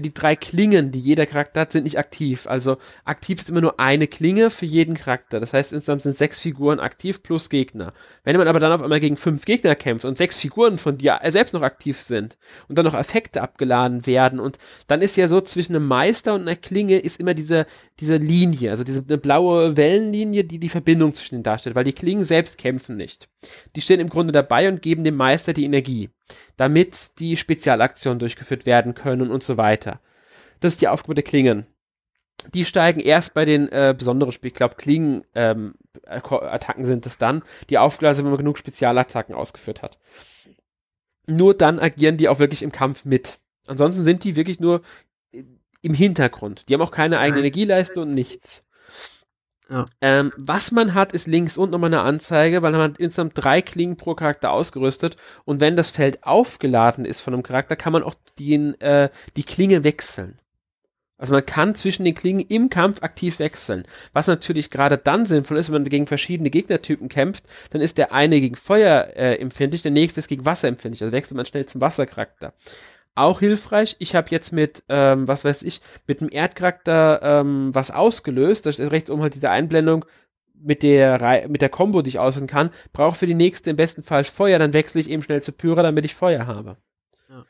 die 0.00 0.14
drei 0.14 0.36
Klingen, 0.36 0.92
die 0.92 1.00
jeder 1.00 1.26
Charakter 1.26 1.62
hat, 1.62 1.72
sind 1.72 1.84
nicht 1.84 1.98
aktiv. 1.98 2.46
Also 2.46 2.76
aktiv 3.04 3.38
ist 3.38 3.50
immer 3.50 3.60
nur 3.60 3.80
eine 3.80 4.06
Klinge 4.06 4.50
für 4.50 4.66
jeden 4.66 4.94
Charakter. 4.94 5.40
Das 5.40 5.52
heißt, 5.52 5.72
insgesamt 5.72 6.02
sind 6.02 6.16
sechs 6.16 6.40
Figuren 6.40 6.80
aktiv 6.80 7.22
plus 7.22 7.50
Gegner. 7.50 7.92
Wenn 8.24 8.36
man 8.36 8.48
aber 8.48 8.58
dann 8.58 8.72
auf 8.72 8.82
einmal 8.82 9.00
gegen 9.00 9.16
fünf 9.16 9.44
Gegner 9.44 9.74
kämpft 9.74 10.04
und 10.04 10.18
sechs 10.18 10.36
Figuren 10.36 10.78
von 10.78 10.98
dir 10.98 11.20
selbst 11.26 11.54
noch 11.54 11.62
aktiv 11.62 11.98
sind 11.98 12.38
und 12.68 12.76
dann 12.76 12.84
noch 12.84 12.94
Effekte 12.94 13.42
abgeladen 13.42 14.06
werden 14.06 14.40
und 14.40 14.58
dann 14.86 15.02
ist 15.02 15.16
ja 15.16 15.28
so 15.28 15.40
zwischen 15.40 15.76
einem 15.76 15.86
Meister 15.86 16.34
und 16.34 16.42
einer 16.42 16.56
Klinge 16.56 16.98
ist 16.98 17.20
immer 17.20 17.34
diese, 17.34 17.66
diese 18.00 18.16
Linie, 18.16 18.70
also 18.70 18.84
diese 18.84 19.04
eine 19.06 19.18
blaue 19.18 19.76
Wellenlinie, 19.76 20.44
die 20.44 20.58
die 20.58 20.68
Verbindung 20.68 21.14
zwischen 21.14 21.36
ihnen 21.36 21.44
darstellt, 21.44 21.76
weil 21.76 21.84
die 21.84 21.92
Klingen 21.92 22.24
selbst 22.24 22.58
kämpfen 22.58 22.96
nicht. 22.96 23.28
Die 23.74 23.80
stehen 23.80 24.00
im 24.00 24.08
Grunde 24.08 24.32
dabei 24.32 24.68
und 24.68 24.82
geben 24.82 25.04
dem 25.04 25.16
Meister 25.16 25.52
die 25.52 25.64
Energie 25.64 26.10
damit 26.56 27.18
die 27.18 27.36
Spezialaktionen 27.36 28.18
durchgeführt 28.18 28.66
werden 28.66 28.94
können 28.94 29.30
und 29.30 29.42
so 29.42 29.56
weiter. 29.56 30.00
Das 30.60 30.74
ist 30.74 30.80
die 30.80 30.88
Aufgabe 30.88 31.14
der 31.14 31.24
Klingen. 31.24 31.66
Die 32.54 32.64
steigen 32.64 33.00
erst 33.00 33.34
bei 33.34 33.44
den 33.44 33.68
äh, 33.70 33.94
besonderen 33.96 34.32
Spielen, 34.32 34.50
ich 34.50 34.56
glaube, 34.56 34.76
Klingen-Attacken 34.76 36.82
ähm, 36.82 36.86
sind 36.86 37.06
es 37.06 37.18
dann, 37.18 37.42
die 37.70 37.78
aufgeladen 37.78 38.16
sind, 38.16 38.24
wenn 38.26 38.32
man 38.32 38.38
genug 38.38 38.58
Spezialattacken 38.58 39.34
ausgeführt 39.34 39.82
hat. 39.82 39.98
Nur 41.26 41.54
dann 41.54 41.78
agieren 41.78 42.18
die 42.18 42.28
auch 42.28 42.38
wirklich 42.38 42.62
im 42.62 42.72
Kampf 42.72 43.04
mit. 43.04 43.40
Ansonsten 43.66 44.04
sind 44.04 44.24
die 44.24 44.36
wirklich 44.36 44.60
nur 44.60 44.82
im 45.82 45.94
Hintergrund. 45.94 46.68
Die 46.68 46.74
haben 46.74 46.82
auch 46.82 46.90
keine 46.90 47.18
eigene 47.18 47.40
Energieleiste 47.40 48.00
und 48.00 48.14
nichts. 48.14 48.62
Ähm, 50.00 50.32
was 50.36 50.70
man 50.70 50.94
hat, 50.94 51.12
ist 51.12 51.26
links 51.26 51.58
unten 51.58 51.72
nochmal 51.72 51.92
eine 51.92 52.02
Anzeige, 52.02 52.62
weil 52.62 52.72
man 52.72 52.80
hat 52.80 52.98
insgesamt 52.98 53.32
drei 53.34 53.62
Klingen 53.62 53.96
pro 53.96 54.14
Charakter 54.14 54.52
ausgerüstet 54.52 55.16
und 55.44 55.60
wenn 55.60 55.76
das 55.76 55.90
Feld 55.90 56.22
aufgeladen 56.24 57.04
ist 57.04 57.20
von 57.20 57.34
einem 57.34 57.42
Charakter, 57.42 57.74
kann 57.74 57.92
man 57.92 58.04
auch 58.04 58.14
den, 58.38 58.80
äh, 58.80 59.10
die 59.36 59.42
Klinge 59.42 59.82
wechseln. 59.82 60.38
Also 61.18 61.32
man 61.32 61.46
kann 61.46 61.74
zwischen 61.74 62.04
den 62.04 62.14
Klingen 62.14 62.40
im 62.40 62.68
Kampf 62.68 63.02
aktiv 63.02 63.38
wechseln. 63.38 63.84
Was 64.12 64.26
natürlich 64.26 64.68
gerade 64.70 64.98
dann 64.98 65.24
sinnvoll 65.24 65.56
ist, 65.56 65.68
wenn 65.68 65.82
man 65.82 65.84
gegen 65.84 66.06
verschiedene 66.06 66.50
Gegnertypen 66.50 67.08
kämpft, 67.08 67.44
dann 67.70 67.80
ist 67.80 67.96
der 67.96 68.12
eine 68.12 68.38
gegen 68.40 68.56
Feuer 68.56 69.08
äh, 69.16 69.36
empfindlich, 69.36 69.82
der 69.82 69.92
nächste 69.92 70.20
ist 70.20 70.28
gegen 70.28 70.44
Wasser 70.44 70.68
empfindlich. 70.68 71.02
Also 71.02 71.12
wechselt 71.12 71.36
man 71.36 71.46
schnell 71.46 71.66
zum 71.66 71.80
Wassercharakter 71.80 72.52
auch 73.16 73.40
hilfreich. 73.40 73.96
Ich 73.98 74.14
habe 74.14 74.28
jetzt 74.30 74.52
mit, 74.52 74.84
ähm, 74.88 75.26
was 75.26 75.44
weiß 75.44 75.62
ich, 75.62 75.80
mit 76.06 76.20
dem 76.20 76.28
Erdcharakter 76.30 77.20
ähm, 77.22 77.74
was 77.74 77.90
ausgelöst. 77.90 78.66
Da 78.66 78.70
ist 78.70 78.80
rechts 78.80 79.10
oben 79.10 79.22
halt 79.22 79.34
diese 79.34 79.50
Einblendung 79.50 80.04
mit 80.54 80.82
der 80.82 81.20
Re 81.20 81.48
mit 81.48 81.62
der 81.62 81.68
Combo, 81.68 82.02
die 82.02 82.10
ich 82.10 82.18
aussehen 82.18 82.46
kann. 82.46 82.70
Brauche 82.92 83.16
für 83.16 83.26
die 83.26 83.34
nächste 83.34 83.70
im 83.70 83.76
besten 83.76 84.02
Fall 84.02 84.24
Feuer, 84.24 84.58
dann 84.58 84.72
wechsle 84.72 85.00
ich 85.00 85.10
eben 85.10 85.22
schnell 85.22 85.42
zu 85.42 85.52
Pyra, 85.52 85.82
damit 85.82 86.04
ich 86.04 86.14
Feuer 86.14 86.46
habe. 86.46 86.76
Ja, 87.28 87.46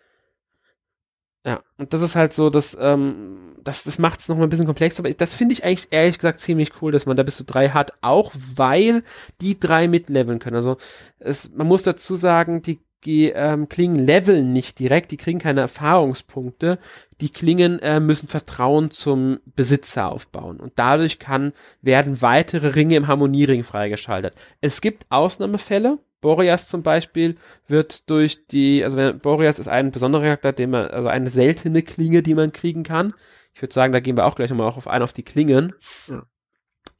ja 1.45 1.63
und 1.79 1.93
das 1.93 2.03
ist 2.03 2.17
halt 2.17 2.33
so, 2.33 2.51
dass 2.51 2.77
ähm, 2.81 3.57
das, 3.63 3.85
das 3.85 3.99
macht 3.99 4.21
es 4.21 4.29
nochmal 4.29 4.47
ein 4.47 4.51
bisschen 4.51 4.67
komplexer, 4.67 5.01
aber 5.01 5.13
das 5.13 5.35
finde 5.35 5.53
ich 5.53 5.65
eigentlich 5.65 5.89
ehrlich 5.91 6.19
gesagt 6.19 6.39
ziemlich 6.39 6.81
cool, 6.81 6.93
dass 6.93 7.07
man 7.07 7.17
da 7.17 7.23
bis 7.23 7.37
zu 7.37 7.45
drei 7.45 7.71
hat, 7.71 7.93
auch 8.01 8.33
weil 8.35 9.03
die 9.41 9.59
drei 9.59 9.89
mitleveln 9.89 10.39
können. 10.39 10.57
Also 10.57 10.77
es, 11.19 11.51
man 11.53 11.67
muss 11.67 11.83
dazu 11.83 12.15
sagen, 12.15 12.63
die 12.63 12.81
die 13.05 13.31
ähm, 13.31 13.69
Klingen 13.69 14.05
leveln 14.05 14.53
nicht 14.53 14.79
direkt, 14.79 15.11
die 15.13 15.17
kriegen 15.17 15.39
keine 15.39 15.61
Erfahrungspunkte. 15.61 16.79
Die 17.21 17.31
Klingen 17.31 17.79
äh, 17.79 18.01
müssen 18.01 18.29
Vertrauen 18.29 18.91
zum 18.91 19.39
Besitzer 19.45 20.11
aufbauen 20.11 20.59
und 20.59 20.73
dadurch 20.77 21.19
kann 21.19 21.53
werden 21.83 22.21
weitere 22.21 22.69
Ringe 22.69 22.97
im 22.97 23.07
Harmoniering 23.07 23.65
freigeschaltet. 23.65 24.35
Es 24.61 24.81
gibt 24.81 25.07
Ausnahmefälle. 25.09 25.99
Boreas 26.21 26.69
zum 26.69 26.83
Beispiel 26.83 27.37
wird 27.69 28.11
durch 28.11 28.47
die, 28.49 28.83
also 28.83 29.13
Boreas 29.15 29.59
ist 29.59 29.69
ein 29.69 29.93
besonderer 29.93 30.25
Charakter, 30.25 30.53
den 30.53 30.71
man, 30.71 30.89
also 30.89 31.09
eine 31.09 31.31
seltene 31.31 31.83
Klinge, 31.83 32.23
die 32.23 32.35
man 32.35 32.53
kriegen 32.53 32.83
kann. 32.83 33.15
Ich 33.55 33.63
würde 33.63 33.73
sagen, 33.73 33.93
da 33.93 34.01
gehen 34.01 34.17
wir 34.17 34.27
auch 34.27 34.35
gleich 34.35 34.51
nochmal 34.51 34.69
auf 34.69 34.89
ein 34.89 35.03
auf 35.03 35.13
die 35.13 35.23
Klingen. 35.23 35.75
Ja. 36.09 36.27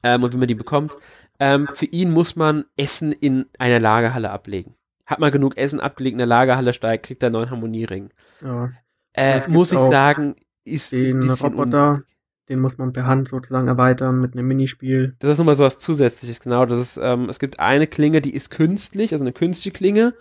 Ähm, 0.03 0.23
und 0.23 0.33
wie 0.33 0.37
man 0.37 0.47
die 0.47 0.55
bekommt. 0.55 0.93
Ähm, 1.39 1.67
für 1.73 1.85
ihn 1.85 2.11
muss 2.11 2.35
man 2.35 2.65
Essen 2.77 3.11
in 3.11 3.47
einer 3.59 3.79
Lagerhalle 3.79 4.31
ablegen 4.31 4.76
hat 5.07 5.19
man 5.19 5.31
genug 5.31 5.57
Essen 5.57 5.79
abgelegt 5.79 6.13
in 6.13 6.19
der 6.19 6.27
Lagerhalle 6.27 6.73
steigt, 6.73 7.05
kriegt 7.05 7.23
er 7.23 7.27
einen 7.27 7.33
neuen 7.33 7.49
Harmoniering. 7.49 8.11
Ja. 8.43 8.71
Äh, 9.13 9.41
muss 9.49 9.71
ich 9.71 9.79
sagen, 9.79 10.35
ist 10.63 10.91
den 10.91 11.27
Roboter, 11.27 12.03
den 12.49 12.59
muss 12.59 12.77
man 12.77 12.93
per 12.93 13.07
Hand 13.07 13.29
sozusagen 13.29 13.67
erweitern 13.67 14.19
mit 14.19 14.33
einem 14.33 14.47
Minispiel. 14.47 15.15
Das 15.19 15.31
ist 15.31 15.37
nochmal 15.39 15.55
so 15.55 15.63
was 15.63 15.79
Zusätzliches, 15.79 16.41
genau. 16.41 16.65
Das 16.65 16.79
ist, 16.79 16.99
ähm, 17.01 17.29
es 17.29 17.39
gibt 17.39 17.59
eine 17.59 17.87
Klinge, 17.87 18.21
die 18.21 18.35
ist 18.35 18.51
künstlich, 18.51 19.13
also 19.13 19.23
eine 19.23 19.33
künstliche 19.33 19.71
Klinge. 19.71 20.13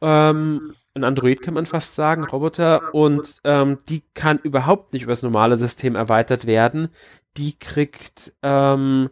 Ähm, 0.00 0.60
ein 0.94 1.04
Android 1.04 1.42
kann 1.42 1.54
man 1.54 1.66
fast 1.66 1.94
sagen, 1.94 2.24
Roboter, 2.24 2.94
und 2.94 3.40
ähm, 3.44 3.78
die 3.88 4.02
kann 4.14 4.38
überhaupt 4.38 4.92
nicht 4.92 5.02
über 5.02 5.12
das 5.12 5.22
normale 5.22 5.56
System 5.56 5.94
erweitert 5.94 6.46
werden. 6.46 6.88
Die 7.36 7.58
kriegt 7.58 8.32
ähm, 8.42 9.10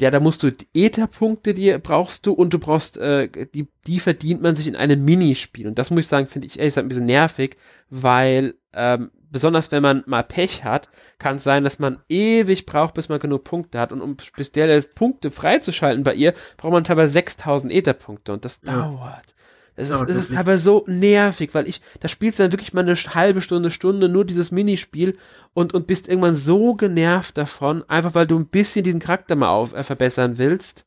ja, 0.00 0.10
da 0.10 0.20
musst 0.20 0.42
du 0.42 0.52
Ether-Punkte, 0.74 1.54
die 1.54 1.76
brauchst 1.78 2.26
du 2.26 2.32
und 2.32 2.52
du 2.52 2.58
brauchst, 2.58 2.98
äh, 2.98 3.28
die, 3.54 3.68
die 3.86 4.00
verdient 4.00 4.42
man 4.42 4.54
sich 4.54 4.66
in 4.66 4.76
einem 4.76 5.04
Minispiel. 5.04 5.66
Und 5.66 5.78
das 5.78 5.90
muss 5.90 6.00
ich 6.00 6.06
sagen, 6.06 6.26
finde 6.26 6.46
ich 6.46 6.58
ehrlich 6.58 6.72
gesagt 6.72 6.84
ein 6.84 6.88
bisschen 6.88 7.06
nervig, 7.06 7.56
weil 7.88 8.54
ähm, 8.74 9.10
besonders 9.30 9.72
wenn 9.72 9.82
man 9.82 10.02
mal 10.06 10.22
Pech 10.22 10.64
hat, 10.64 10.90
kann 11.18 11.36
es 11.36 11.44
sein, 11.44 11.64
dass 11.64 11.78
man 11.78 11.98
ewig 12.08 12.66
braucht, 12.66 12.94
bis 12.94 13.08
man 13.08 13.20
genug 13.20 13.44
Punkte 13.44 13.78
hat. 13.78 13.92
Und 13.92 14.02
um 14.02 14.16
spezielle 14.18 14.82
Punkte 14.82 15.30
freizuschalten 15.30 16.04
bei 16.04 16.14
ihr, 16.14 16.34
braucht 16.58 16.72
man 16.72 16.84
teilweise 16.84 17.12
6000 17.12 17.72
Ether-Punkte 17.72 18.32
und 18.34 18.44
das 18.44 18.60
ja. 18.64 18.74
dauert. 18.74 19.34
Es 19.76 19.90
ist, 19.90 20.08
es 20.08 20.30
ist 20.30 20.36
aber 20.36 20.56
so 20.56 20.84
nervig, 20.88 21.54
weil 21.54 21.68
ich, 21.68 21.82
da 22.00 22.08
spielst 22.08 22.38
du 22.38 22.42
dann 22.42 22.52
wirklich 22.52 22.72
mal 22.72 22.80
eine 22.80 22.94
halbe 22.94 23.42
Stunde, 23.42 23.70
Stunde 23.70 24.08
nur 24.08 24.24
dieses 24.24 24.50
Minispiel 24.50 25.18
und, 25.52 25.74
und 25.74 25.86
bist 25.86 26.08
irgendwann 26.08 26.34
so 26.34 26.74
genervt 26.74 27.36
davon, 27.36 27.84
einfach 27.88 28.14
weil 28.14 28.26
du 28.26 28.38
ein 28.38 28.46
bisschen 28.46 28.84
diesen 28.84 29.00
Charakter 29.00 29.36
mal 29.36 29.50
auf, 29.50 29.74
äh, 29.74 29.82
verbessern 29.82 30.38
willst. 30.38 30.86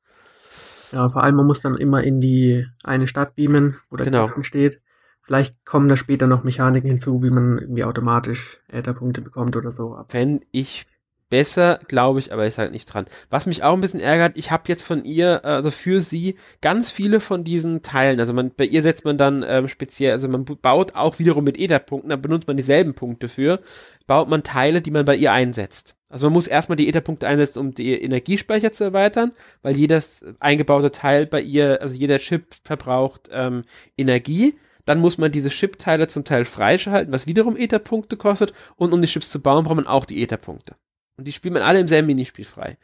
Ja, 0.92 1.08
vor 1.08 1.24
allem, 1.24 1.36
man 1.36 1.46
muss 1.46 1.62
dann 1.62 1.78
immer 1.78 2.04
in 2.04 2.20
die 2.20 2.66
eine 2.84 3.06
Stadt 3.08 3.36
beamen, 3.36 3.78
wo 3.92 3.96
der 3.96 4.06
genau. 4.06 4.24
Kasten 4.24 4.44
steht. 4.44 4.82
Vielleicht 5.22 5.64
kommen 5.64 5.88
da 5.88 5.96
später 5.96 6.26
noch 6.26 6.44
Mechaniken 6.44 6.88
hinzu, 6.88 7.22
wie 7.22 7.30
man 7.30 7.60
irgendwie 7.60 7.84
automatisch 7.84 8.60
Ätherpunkte 8.68 9.22
bekommt 9.22 9.56
oder 9.56 9.70
so. 9.70 10.04
Wenn 10.10 10.44
ich 10.52 10.88
besser, 11.30 11.80
glaube 11.88 12.20
ich, 12.20 12.34
aber 12.34 12.46
ist 12.46 12.58
halt 12.58 12.72
nicht 12.72 12.86
dran. 12.86 13.06
Was 13.30 13.46
mich 13.46 13.64
auch 13.64 13.74
ein 13.74 13.82
bisschen 13.82 14.00
ärgert, 14.00 14.38
ich 14.38 14.52
habe 14.52 14.64
jetzt 14.68 14.84
von 14.84 15.06
ihr, 15.06 15.46
also 15.46 15.72
für 15.72 16.02
sie, 16.02 16.36
ganz 16.62 16.92
viele 16.92 17.20
von 17.20 17.44
diesen 17.44 17.82
Teilen. 17.84 18.20
Also 18.20 18.34
man, 18.34 18.52
bei 18.56 18.66
ihr 18.66 18.82
setzt 18.82 19.06
man 19.06 19.18
dann 19.18 19.46
ähm, 19.48 19.68
speziell, 19.68 20.14
also 20.14 20.28
man 20.28 20.46
baut 20.46 20.96
auch 20.96 21.20
wiederum 21.20 21.44
mit 21.44 21.60
Ether-Punkten, 21.60 22.10
da 22.10 22.16
benutzt 22.16 22.48
man 22.48 22.58
dieselben 22.58 22.94
Punkte 22.94 23.28
für, 23.28 23.60
baut 24.08 24.30
man 24.30 24.44
Teile, 24.44 24.82
die 24.82 24.92
man 24.92 25.06
bei 25.06 25.16
ihr 25.16 25.32
einsetzt. 25.32 25.96
Also 26.10 26.26
man 26.26 26.34
muss 26.34 26.48
erstmal 26.48 26.76
die 26.76 26.90
Ether-Punkte 26.90 27.28
einsetzen, 27.28 27.60
um 27.60 27.74
die 27.74 28.02
Energiespeicher 28.02 28.72
zu 28.72 28.84
erweitern, 28.84 29.32
weil 29.62 29.76
jedes 29.76 30.26
eingebaute 30.40 30.92
Teil 30.92 31.28
bei 31.28 31.42
ihr, 31.42 31.82
also 31.82 31.94
jeder 31.94 32.18
Chip 32.18 32.56
verbraucht 32.64 33.30
ähm, 33.32 33.64
Energie. 33.96 34.56
Dann 34.86 35.00
muss 35.00 35.20
man 35.20 35.32
diese 35.32 35.50
Chip-Teile 35.50 36.08
zum 36.08 36.24
Teil 36.26 36.46
freischalten, 36.46 37.14
was 37.14 37.28
wiederum 37.28 37.56
Ether-Punkte 37.56 38.18
kostet. 38.18 38.54
Und 38.76 38.92
um 38.92 39.04
die 39.04 39.08
Chips 39.08 39.30
zu 39.30 39.40
bauen, 39.40 39.64
braucht 39.64 39.76
man 39.76 39.86
auch 39.86 40.06
die 40.06 40.24
Ether-Punkte. 40.24 40.76
Und 41.20 41.26
die 41.26 41.34
spielt 41.34 41.54
man 41.54 41.64
alle 41.64 41.80
im 41.80 41.88
selben 41.88 42.08
Minispiel 42.08 42.46
frei. 42.46 42.78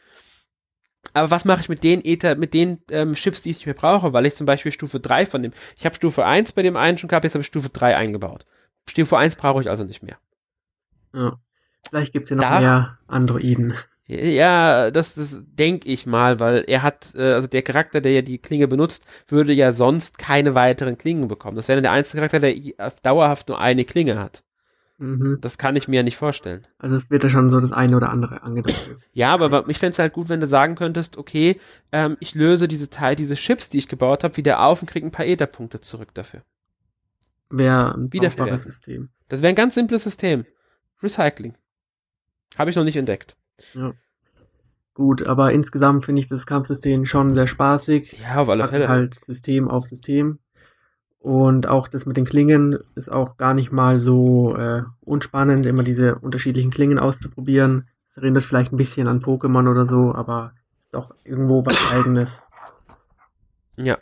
Aber 1.14 1.32
was 1.32 1.46
mache 1.46 1.62
ich 1.62 1.70
mit 1.70 1.84
den 1.84 2.04
Ether, 2.04 2.36
mit 2.36 2.54
den 2.54 2.80
ähm, 2.92 3.14
Chips, 3.14 3.42
die 3.42 3.52
ich 3.52 3.58
nicht 3.58 3.66
mehr 3.66 3.76
brauche, 3.76 4.14
weil 4.14 4.26
ich 4.26 4.36
zum 4.36 4.46
Beispiel 4.46 4.72
Stufe 4.72 5.00
3 5.00 5.26
von 5.26 5.44
dem, 5.44 5.54
ich 5.78 5.86
habe 5.86 5.96
Stufe 5.96 6.26
1 6.26 6.54
bei 6.54 6.62
dem 6.62 6.76
einen 6.76 6.98
schon 6.98 7.08
gehabt, 7.08 7.24
jetzt 7.24 7.36
habe 7.36 7.42
ich 7.42 7.48
Stufe 7.48 7.70
3 7.70 7.96
eingebaut. 7.96 8.46
Stufe 8.90 9.18
1 9.18 9.38
brauche 9.38 9.62
ich 9.62 9.70
also 9.70 9.84
nicht 9.84 10.04
mehr. 10.04 10.18
Ja. 11.14 11.40
Vielleicht 11.90 12.14
gibt 12.14 12.26
es 12.26 12.32
ja 12.32 12.36
noch 12.36 12.44
da, 12.44 12.60
mehr 12.60 12.98
Androiden. 13.08 13.76
Ja, 14.08 14.92
das, 14.92 15.16
das 15.16 15.42
denke 15.46 15.88
ich 15.90 16.06
mal, 16.06 16.40
weil 16.40 16.64
er 16.68 16.84
hat, 16.84 17.16
äh, 17.16 17.34
also 17.34 17.48
der 17.48 17.64
Charakter, 17.64 18.02
der 18.02 18.12
ja 18.12 18.22
die 18.22 18.38
Klinge 18.38 18.68
benutzt, 18.68 19.04
würde 19.28 19.54
ja 19.54 19.72
sonst 19.72 20.20
keine 20.20 20.54
weiteren 20.54 20.98
Klingen 20.98 21.28
bekommen. 21.28 21.56
Das 21.56 21.68
wäre 21.68 21.82
der 21.82 21.92
einzige 21.92 22.18
Charakter, 22.18 22.40
der 22.40 22.92
dauerhaft 23.02 23.48
nur 23.48 23.60
eine 23.60 23.86
Klinge 23.86 24.20
hat. 24.20 24.44
Mhm. 24.98 25.40
Das 25.42 25.58
kann 25.58 25.76
ich 25.76 25.88
mir 25.88 25.98
ja 25.98 26.04
nicht 26.04 26.18
vorstellen. 26.18 26.66
Also 26.78 26.96
es 26.96 27.10
wird 27.10 27.24
ja 27.24 27.30
schon 27.30 27.50
so 27.50 27.60
das 27.60 27.72
eine 27.72 27.98
oder 27.98 28.10
andere 28.10 28.44
angedeutet. 28.44 29.06
ja, 29.14 29.34
aber 29.34 29.68
ich 29.68 29.80
fände 29.80 29.92
es 29.92 30.00
halt 30.00 30.14
gut, 30.14 30.30
wenn 30.30 30.40
du 30.40 30.48
sagen 30.48 30.76
könntest, 30.76 31.18
okay, 31.18 31.60
ähm, 31.92 32.16
ich 32.20 32.34
löse 32.34 32.68
diese 32.68 32.90
Teil, 32.90 33.16
diese 33.16 33.36
Chips, 33.36 33.70
die 33.70 33.78
ich 33.78 33.88
gebaut 33.88 34.24
habe, 34.24 34.38
wieder 34.38 34.62
auf 34.62 34.82
und 34.82 34.90
kriege 34.90 35.06
ein 35.06 35.12
paar 35.12 35.26
Ether-Punkte 35.26 35.82
zurück 35.82 36.14
dafür. 36.14 36.44
Wäre 37.50 37.94
ein 37.94 38.10
brauchbares 38.10 38.64
System. 38.64 39.10
Das 39.28 39.42
wäre 39.42 39.50
ein 39.50 39.56
ganz 39.56 39.76
simples 39.76 40.04
System. 40.04 40.46
Recycling. 41.04 41.56
Habe 42.58 42.70
ich 42.70 42.76
noch 42.76 42.84
nicht 42.84 42.96
entdeckt. 42.96 43.36
Ja. 43.74 43.94
Gut, 44.94 45.28
aber 45.28 45.52
insgesamt 45.52 46.06
finde 46.06 46.22
ich 46.22 46.28
das 46.28 46.46
Kampfsystem 46.46 47.06
schon 47.06 47.34
sehr 47.34 47.48
spaßig. 47.48 48.18
Ja, 48.24 48.38
auf 48.38 48.50
alle 48.50 48.68
Fälle. 48.68 48.88
Halt 48.88 49.14
System 49.14 49.68
auf 49.68 49.86
System. 49.86 50.40
Und 51.26 51.68
auch 51.68 51.88
das 51.88 52.06
mit 52.06 52.18
den 52.18 52.26
Klingen 52.26 52.78
ist 52.94 53.12
auch 53.12 53.38
gar 53.38 53.56
nicht 53.56 53.72
mal 53.72 54.00
so 54.00 54.56
äh, 54.56 54.84
unspannend, 55.02 55.66
immer 55.66 55.82
diese 55.82 56.16
unterschiedlichen 56.20 56.70
Klingen 56.70 57.00
auszuprobieren. 57.00 57.88
Das 58.14 58.24
erinnert 58.24 58.44
vielleicht 58.44 58.72
ein 58.72 58.78
bisschen 58.78 59.08
an 59.08 59.24
Pokémon 59.24 59.68
oder 59.68 59.88
so, 59.88 60.14
aber 60.14 60.54
ist 60.80 60.94
doch 60.94 61.16
irgendwo 61.24 61.66
was 61.66 61.92
eigenes. 61.94 62.44
Ja. 63.76 63.98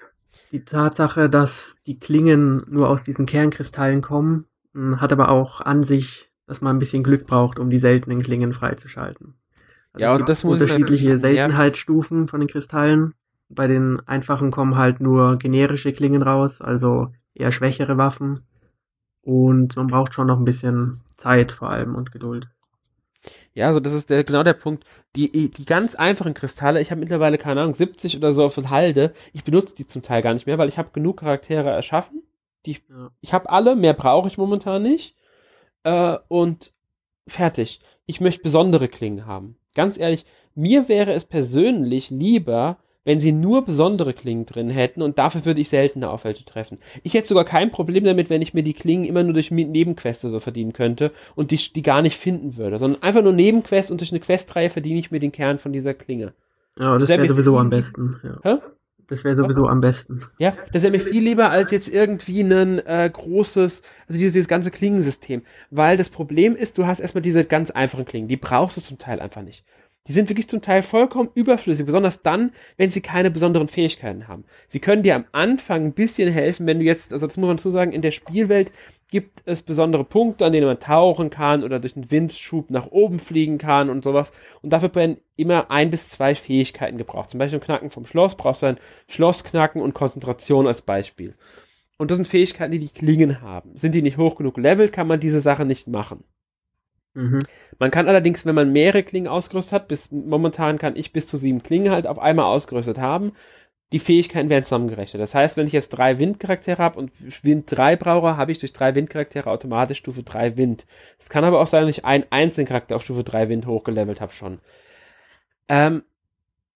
Die 0.52 0.66
Tatsache, 0.66 1.30
dass 1.30 1.80
die 1.88 1.98
Klingen 1.98 2.66
nur 2.68 2.90
aus 2.90 3.04
diesen 3.04 3.26
Kernkristallen 3.26 4.02
kommen, 4.02 4.46
hm, 4.74 5.00
hat 5.00 5.14
aber 5.14 5.30
auch 5.30 5.62
an 5.62 5.84
sich 5.84 6.34
dass 6.46 6.60
man 6.60 6.76
ein 6.76 6.80
bisschen 6.80 7.04
Glück 7.04 7.26
braucht, 7.26 7.58
um 7.58 7.70
die 7.70 7.80
seltenen 7.80 8.22
Klingen 8.22 8.54
freizuschalten. 8.54 9.36
Also 9.94 10.06
ja, 10.06 10.16
und 10.16 10.28
das 10.28 10.44
muss 10.44 10.60
unterschiedliche 10.60 11.18
Seltenheitsstufen 11.18 12.28
von 12.28 12.42
den 12.42 12.50
Kristallen. 12.50 13.14
Bei 13.50 13.68
den 13.68 14.00
einfachen 14.08 14.52
kommen 14.52 14.78
halt 14.78 15.00
nur 15.00 15.38
generische 15.38 15.94
Klingen 15.94 16.22
raus, 16.22 16.62
also 16.62 17.10
eher 17.34 17.52
schwächere 17.52 17.98
Waffen. 17.98 18.42
Und 19.22 19.76
man 19.76 19.88
braucht 19.88 20.14
schon 20.14 20.28
noch 20.28 20.38
ein 20.38 20.46
bisschen 20.46 21.00
Zeit 21.16 21.52
vor 21.52 21.70
allem 21.70 21.96
und 21.96 22.12
Geduld. 22.12 22.50
Ja, 23.54 23.68
also 23.68 23.80
das 23.80 23.94
ist 23.94 24.10
der, 24.10 24.24
genau 24.24 24.44
der 24.44 24.54
Punkt. 24.54 24.86
Die, 25.16 25.50
die 25.50 25.66
ganz 25.66 25.96
einfachen 25.96 26.34
Kristalle, 26.34 26.82
ich 26.82 26.92
habe 26.92 27.00
mittlerweile, 27.00 27.38
keine 27.38 27.62
Ahnung, 27.62 27.74
70 27.74 28.18
oder 28.18 28.34
so 28.34 28.44
auf 28.46 28.58
Halde. 28.70 29.14
Ich 29.32 29.44
benutze 29.44 29.76
die 29.76 29.88
zum 29.88 30.02
Teil 30.02 30.22
gar 30.22 30.34
nicht 30.34 30.46
mehr, 30.46 30.58
weil 30.58 30.70
ich 30.70 30.78
habe 30.78 30.90
genug 30.92 31.20
Charaktere 31.20 31.70
erschaffen. 31.70 32.24
Die, 32.66 32.80
ja. 32.90 33.12
Ich 33.22 33.34
habe 33.34 33.50
alle, 33.50 33.76
mehr 33.76 33.94
brauche 33.94 34.28
ich 34.28 34.38
momentan 34.38 34.84
nicht. 34.84 35.16
Äh, 35.84 36.18
und 36.28 36.74
fertig. 37.28 37.80
Ich 38.06 38.20
möchte 38.20 38.44
besondere 38.44 38.90
Klingen 38.90 39.26
haben. 39.26 39.58
Ganz 39.76 39.98
ehrlich, 39.98 40.26
mir 40.56 40.90
wäre 40.90 41.14
es 41.14 41.26
persönlich 41.26 42.10
lieber, 42.10 42.78
wenn 43.06 43.20
sie 43.20 43.32
nur 43.32 43.66
besondere 43.66 44.14
Klingen 44.14 44.46
drin 44.46 44.70
hätten 44.70 45.02
und 45.02 45.18
dafür 45.18 45.46
würde 45.46 45.62
ich 45.62 45.70
seltener 45.70 46.12
auf 46.12 46.24
welche 46.24 46.46
treffen. 46.46 46.78
Ich 47.04 47.14
hätte 47.14 47.28
sogar 47.28 47.46
kein 47.46 47.72
Problem 47.72 48.04
damit, 48.04 48.30
wenn 48.30 48.42
ich 48.42 48.54
mir 48.54 48.64
die 48.64 48.74
Klingen 48.74 49.06
immer 49.06 49.24
nur 49.24 49.34
durch 49.34 49.52
Nebenquests 49.52 50.22
so 50.22 50.40
verdienen 50.40 50.74
könnte 50.74 51.12
und 51.36 51.52
die, 51.52 51.58
die 51.58 51.82
gar 51.82 52.02
nicht 52.02 52.18
finden 52.18 52.58
würde, 52.58 52.80
sondern 52.80 53.02
einfach 53.04 53.22
nur 53.22 53.34
Nebenquests 53.34 53.92
und 53.92 54.00
durch 54.02 54.12
eine 54.12 54.20
Questreihe 54.20 54.70
verdiene 54.70 55.00
ich 55.00 55.12
mir 55.12 55.20
den 55.20 55.32
Kern 55.32 55.58
von 55.58 55.74
dieser 55.74 55.94
Klinge. 55.94 56.34
Ja, 56.80 56.98
das, 56.98 57.10
wäre 57.10 57.22
wär 57.22 57.30
sowieso 57.30 57.58
am 57.58 57.70
besten. 57.70 58.16
Ja. 58.24 58.40
Hä? 58.44 58.58
Das 59.08 59.24
wäre 59.24 59.36
sowieso 59.36 59.68
am 59.68 59.82
besten. 59.82 60.22
Ja, 60.40 60.56
das 60.72 60.84
wäre 60.84 60.92
mir 60.92 61.00
viel 61.00 61.22
lieber 61.22 61.50
als 61.50 61.72
jetzt 61.72 61.88
irgendwie 61.88 62.42
ein 62.42 62.80
äh, 62.80 63.10
großes, 63.12 63.82
also 64.08 64.18
dieses, 64.18 64.34
dieses 64.34 64.48
ganze 64.48 64.72
Klingensystem. 64.72 65.44
Weil 65.72 65.98
das 65.98 66.10
Problem 66.10 66.56
ist, 66.56 66.78
du 66.78 66.86
hast 66.86 67.00
erstmal 67.00 67.22
diese 67.22 67.44
ganz 67.44 67.70
einfachen 67.70 68.06
Klingen, 68.06 68.28
die 68.28 68.38
brauchst 68.38 68.78
du 68.78 68.82
zum 68.82 68.98
Teil 68.98 69.20
einfach 69.20 69.42
nicht. 69.42 69.66
Die 70.08 70.12
sind 70.12 70.30
wirklich 70.30 70.50
zum 70.50 70.62
Teil 70.62 70.84
vollkommen 70.84 71.30
überflüssig, 71.34 71.86
besonders 71.86 72.22
dann, 72.22 72.52
wenn 72.76 72.90
sie 72.90 73.00
keine 73.00 73.32
besonderen 73.32 73.70
Fähigkeiten 73.70 74.28
haben. 74.28 74.44
Sie 74.68 74.80
können 74.80 75.02
dir 75.02 75.16
am 75.16 75.26
Anfang 75.32 75.86
ein 75.86 75.94
bisschen 75.94 76.30
helfen, 76.30 76.68
wenn 76.68 76.80
du 76.80 76.86
jetzt, 76.86 77.14
also 77.14 77.26
das 77.26 77.38
muss 77.38 77.48
man 77.48 77.56
dazu 77.56 77.72
sagen, 77.72 77.94
in 77.94 78.02
der 78.02 78.12
Spielwelt 78.12 78.72
gibt 79.14 79.44
es 79.46 79.62
besondere 79.62 80.04
Punkte, 80.04 80.46
an 80.46 80.52
denen 80.52 80.66
man 80.66 80.80
tauchen 80.80 81.30
kann 81.30 81.64
oder 81.64 81.80
durch 81.80 81.96
einen 81.96 82.12
Windschub 82.12 82.70
nach 82.70 82.88
oben 82.88 83.20
fliegen 83.20 83.60
kann 83.60 83.90
und 83.90 84.04
sowas. 84.04 84.34
Und 84.62 84.74
dafür 84.74 84.94
werden 84.96 85.18
immer 85.38 85.72
ein 85.72 85.90
bis 85.90 86.10
zwei 86.10 86.36
Fähigkeiten 86.36 86.98
gebraucht. 86.98 87.30
Zum 87.30 87.38
Beispiel 87.38 87.60
im 87.60 87.64
Knacken 87.64 87.92
vom 87.92 88.06
Schloss 88.06 88.36
brauchst 88.36 88.64
du 88.64 88.66
ein 88.66 88.80
Schlossknacken 89.08 89.82
und 89.82 89.94
Konzentration 89.94 90.68
als 90.68 90.82
Beispiel. 90.82 91.36
Und 91.98 92.12
das 92.12 92.18
sind 92.18 92.28
Fähigkeiten, 92.28 92.72
die 92.72 92.80
die 92.80 92.90
Klingen 92.90 93.42
haben. 93.42 93.76
Sind 93.76 93.96
die 93.96 94.02
nicht 94.02 94.18
hoch 94.18 94.36
genug 94.36 94.58
levelt, 94.58 94.92
kann 94.92 95.08
man 95.08 95.20
diese 95.20 95.40
Sache 95.40 95.64
nicht 95.64 95.88
machen. 95.88 96.24
Mhm. 97.14 97.40
Man 97.80 97.92
kann 97.92 98.08
allerdings, 98.08 98.46
wenn 98.46 98.56
man 98.56 98.72
mehrere 98.72 99.04
Klingen 99.04 99.28
ausgerüstet 99.28 99.74
hat, 99.74 99.88
bis 99.88 100.12
momentan 100.12 100.78
kann 100.78 100.96
ich 100.96 101.14
bis 101.14 101.28
zu 101.28 101.38
sieben 101.38 101.62
Klingen 101.62 101.92
halt 101.92 102.08
auf 102.08 102.20
einmal 102.20 102.46
ausgerüstet 102.46 102.98
haben, 102.98 103.34
die 103.94 104.00
Fähigkeiten 104.00 104.50
werden 104.50 104.64
zusammengerechnet. 104.64 105.22
Das 105.22 105.36
heißt, 105.36 105.56
wenn 105.56 105.68
ich 105.68 105.74
jetzt 105.74 105.90
drei 105.90 106.18
Windcharaktere 106.18 106.82
habe 106.82 106.98
und 106.98 107.12
Wind 107.44 107.66
3 107.68 107.96
brauche, 107.96 108.38
habe 108.38 108.52
ich 108.52 108.58
durch 108.58 108.74
drei 108.74 108.96
Windcharaktere 108.96 109.50
automatisch 109.50 110.00
Stufe 110.00 110.24
3 110.24 110.58
Wind. 110.58 110.88
Es 111.20 111.30
kann 111.30 111.44
aber 111.44 111.62
auch 111.62 111.68
sein, 111.68 111.86
dass 111.86 111.98
ich 111.98 112.04
einen 112.04 112.26
einzelnen 112.32 112.68
Charakter 112.68 112.96
auf 112.96 113.04
Stufe 113.04 113.24
3 113.24 113.50
Wind 113.50 113.68
hochgelevelt 113.68 114.20
habe 114.20 114.34
schon. 114.34 114.60
Ähm, 115.70 116.02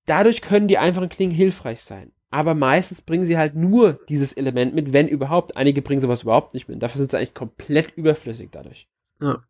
dadurch 0.06 0.44
können 0.44 0.68
die 0.68 0.78
einfachen 0.78 1.10
Klingen 1.10 1.34
hilfreich 1.34 1.82
sein. 1.82 2.12
Aber 2.30 2.54
meistens 2.54 3.02
bringen 3.02 3.26
sie 3.26 3.38
halt 3.38 3.56
nur 3.56 4.00
dieses 4.10 4.34
Element 4.34 4.76
mit, 4.76 4.94
wenn 4.94 5.08
überhaupt. 5.08 5.58
Einige 5.58 5.82
bringen 5.82 6.02
sowas 6.02 6.22
überhaupt 6.22 6.54
nicht 6.54 6.68
mit. 6.68 6.84
Dafür 6.84 7.00
sind 7.00 7.10
sie 7.10 7.18
eigentlich 7.18 7.34
komplett 7.34 7.98
überflüssig 7.98 8.50
dadurch. 8.52 8.88
Ja. 9.20 9.42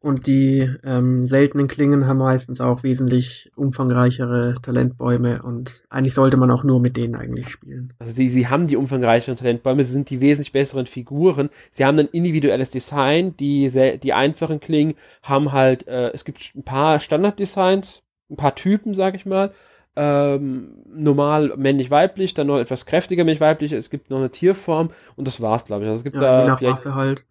Und 0.00 0.26
die 0.26 0.70
ähm, 0.84 1.26
seltenen 1.26 1.68
Klingen 1.68 2.06
haben 2.06 2.18
meistens 2.18 2.60
auch 2.60 2.82
wesentlich 2.82 3.50
umfangreichere 3.56 4.54
Talentbäume 4.62 5.42
und 5.42 5.84
eigentlich 5.90 6.14
sollte 6.14 6.36
man 6.36 6.50
auch 6.50 6.64
nur 6.64 6.80
mit 6.80 6.96
denen 6.96 7.14
eigentlich 7.14 7.48
spielen. 7.48 7.92
Also 7.98 8.14
sie, 8.14 8.28
sie 8.28 8.48
haben 8.48 8.66
die 8.66 8.76
umfangreicheren 8.76 9.36
Talentbäume, 9.36 9.84
sie 9.84 9.92
sind 9.92 10.10
die 10.10 10.20
wesentlich 10.20 10.52
besseren 10.52 10.86
Figuren, 10.86 11.50
sie 11.70 11.84
haben 11.84 11.98
ein 11.98 12.08
individuelles 12.08 12.70
Design, 12.70 13.36
die, 13.36 13.70
die 14.02 14.12
einfachen 14.12 14.60
Klingen 14.60 14.94
haben 15.22 15.52
halt, 15.52 15.86
äh, 15.88 16.10
es 16.12 16.24
gibt 16.24 16.54
ein 16.54 16.62
paar 16.62 17.00
Standarddesigns, 17.00 18.02
ein 18.30 18.36
paar 18.36 18.54
Typen, 18.54 18.94
sag 18.94 19.14
ich 19.14 19.26
mal, 19.26 19.52
ähm, 19.96 20.74
normal 20.86 21.54
männlich-weiblich, 21.56 22.34
dann 22.34 22.48
noch 22.48 22.58
etwas 22.58 22.86
kräftiger 22.86 23.24
männlich-weiblich, 23.24 23.72
es 23.72 23.90
gibt 23.90 24.10
noch 24.10 24.18
eine 24.18 24.30
Tierform 24.30 24.90
und 25.16 25.26
das 25.26 25.40
war's, 25.40 25.64
glaube 25.64 25.84
ich. 25.84 25.88
Also 25.88 26.00
es 26.00 26.04
gibt 26.04 26.16
ja, 26.16 26.44
da 26.44 26.56
vielleicht 26.56 26.84
halt. 26.84 27.24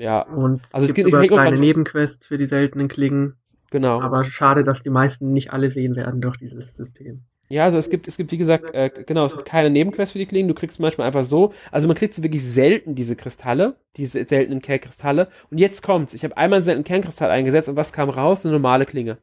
Ja. 0.00 0.22
Und 0.22 0.62
also 0.72 0.86
es 0.86 0.94
gibt, 0.94 1.10
sogar 1.10 1.26
kleine 1.26 1.58
Nebenquests 1.58 2.26
für 2.26 2.38
die 2.38 2.46
seltenen 2.46 2.88
Klingen. 2.88 3.34
Genau. 3.70 4.00
Aber 4.00 4.24
schade, 4.24 4.62
dass 4.62 4.82
die 4.82 4.90
meisten 4.90 5.32
nicht 5.32 5.52
alle 5.52 5.70
sehen 5.70 5.94
werden 5.94 6.20
durch 6.20 6.38
dieses 6.38 6.74
System. 6.74 7.20
Ja, 7.48 7.64
also 7.64 7.78
es 7.78 7.90
gibt, 7.90 8.08
es 8.08 8.16
gibt, 8.16 8.32
wie 8.32 8.38
gesagt, 8.38 8.74
äh, 8.74 8.90
genau, 9.06 9.26
es 9.26 9.34
gibt 9.34 9.44
keine 9.44 9.70
Nebenquests 9.70 10.12
für 10.12 10.18
die 10.18 10.26
Klingen. 10.26 10.48
Du 10.48 10.54
kriegst 10.54 10.80
manchmal 10.80 11.06
einfach 11.06 11.24
so. 11.24 11.52
Also 11.70 11.86
man 11.86 11.96
kriegt 11.96 12.14
so 12.14 12.22
wirklich 12.22 12.44
selten 12.44 12.94
diese 12.94 13.14
Kristalle, 13.14 13.76
diese 13.96 14.24
seltenen 14.24 14.62
Kernkristalle. 14.62 15.28
Und 15.50 15.58
jetzt 15.58 15.82
kommt's. 15.82 16.14
Ich 16.14 16.24
habe 16.24 16.36
einmal 16.36 16.58
einen 16.58 16.64
seltenen 16.64 16.84
Kernkristall 16.84 17.30
eingesetzt 17.30 17.68
und 17.68 17.76
was 17.76 17.92
kam 17.92 18.08
raus? 18.08 18.46
Eine 18.46 18.54
normale 18.54 18.86
Klinge. 18.86 19.18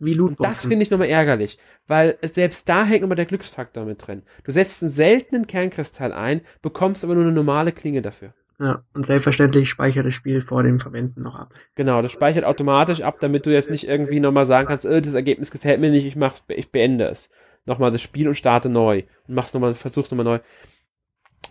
Wie 0.00 0.12
Lootboxen. 0.12 0.44
Und 0.44 0.50
das 0.50 0.66
finde 0.66 0.82
ich 0.82 0.90
nochmal 0.90 1.08
ärgerlich, 1.08 1.58
weil 1.88 2.18
selbst 2.22 2.68
da 2.68 2.84
hängt 2.84 3.02
immer 3.02 3.16
der 3.16 3.26
Glücksfaktor 3.26 3.84
mit 3.84 4.06
drin. 4.06 4.22
Du 4.44 4.52
setzt 4.52 4.82
einen 4.82 4.90
seltenen 4.90 5.46
Kernkristall 5.46 6.12
ein, 6.12 6.42
bekommst 6.62 7.02
aber 7.02 7.14
nur 7.14 7.24
eine 7.24 7.32
normale 7.32 7.72
Klinge 7.72 8.02
dafür. 8.02 8.32
Ja, 8.60 8.82
und 8.92 9.06
selbstverständlich 9.06 9.68
speichert 9.68 10.04
das 10.04 10.14
Spiel 10.14 10.40
vor 10.40 10.64
dem 10.64 10.80
Verwenden 10.80 11.22
noch 11.22 11.36
ab. 11.36 11.54
Genau, 11.76 12.02
das 12.02 12.10
speichert 12.10 12.44
automatisch 12.44 13.02
ab, 13.02 13.18
damit 13.20 13.46
du 13.46 13.52
jetzt 13.52 13.70
nicht 13.70 13.86
irgendwie 13.86 14.18
nochmal 14.18 14.46
sagen 14.46 14.66
kannst, 14.66 14.84
oh, 14.84 15.00
das 15.00 15.14
Ergebnis 15.14 15.52
gefällt 15.52 15.80
mir 15.80 15.90
nicht, 15.90 16.06
ich 16.06 16.16
mach's, 16.16 16.42
ich 16.48 16.72
beende 16.72 17.06
es. 17.06 17.30
Nochmal 17.66 17.92
das 17.92 18.02
Spiel 18.02 18.26
und 18.26 18.34
starte 18.34 18.68
neu. 18.68 19.04
Und 19.28 19.34
machst 19.34 19.54
nochmal, 19.54 19.74
versuchst 19.74 20.10
nochmal 20.10 20.24
neu. 20.24 20.38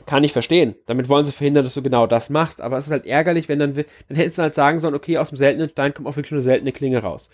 Kann 0.06 0.24
ich 0.24 0.34
verstehen. 0.34 0.76
Damit 0.86 1.08
wollen 1.08 1.26
sie 1.26 1.32
verhindern, 1.32 1.64
dass 1.64 1.76
du 1.76 1.82
genau 1.82 2.08
das 2.08 2.30
machst. 2.30 2.60
Aber 2.60 2.78
es 2.78 2.88
ist 2.88 2.92
halt 2.92 3.06
ärgerlich, 3.06 3.48
wenn 3.48 3.60
dann, 3.60 3.74
dann 3.74 4.18
hätten 4.18 4.32
sie 4.32 4.42
halt 4.42 4.56
sagen 4.56 4.80
sollen, 4.80 4.96
okay, 4.96 5.18
aus 5.18 5.30
dem 5.30 5.38
seltenen 5.38 5.70
Stein 5.70 5.94
kommt 5.94 6.08
auch 6.08 6.16
wirklich 6.18 6.32
nur 6.32 6.38
eine 6.38 6.44
seltene 6.44 6.74
Klinge 6.74 7.00
raus. 7.00 7.30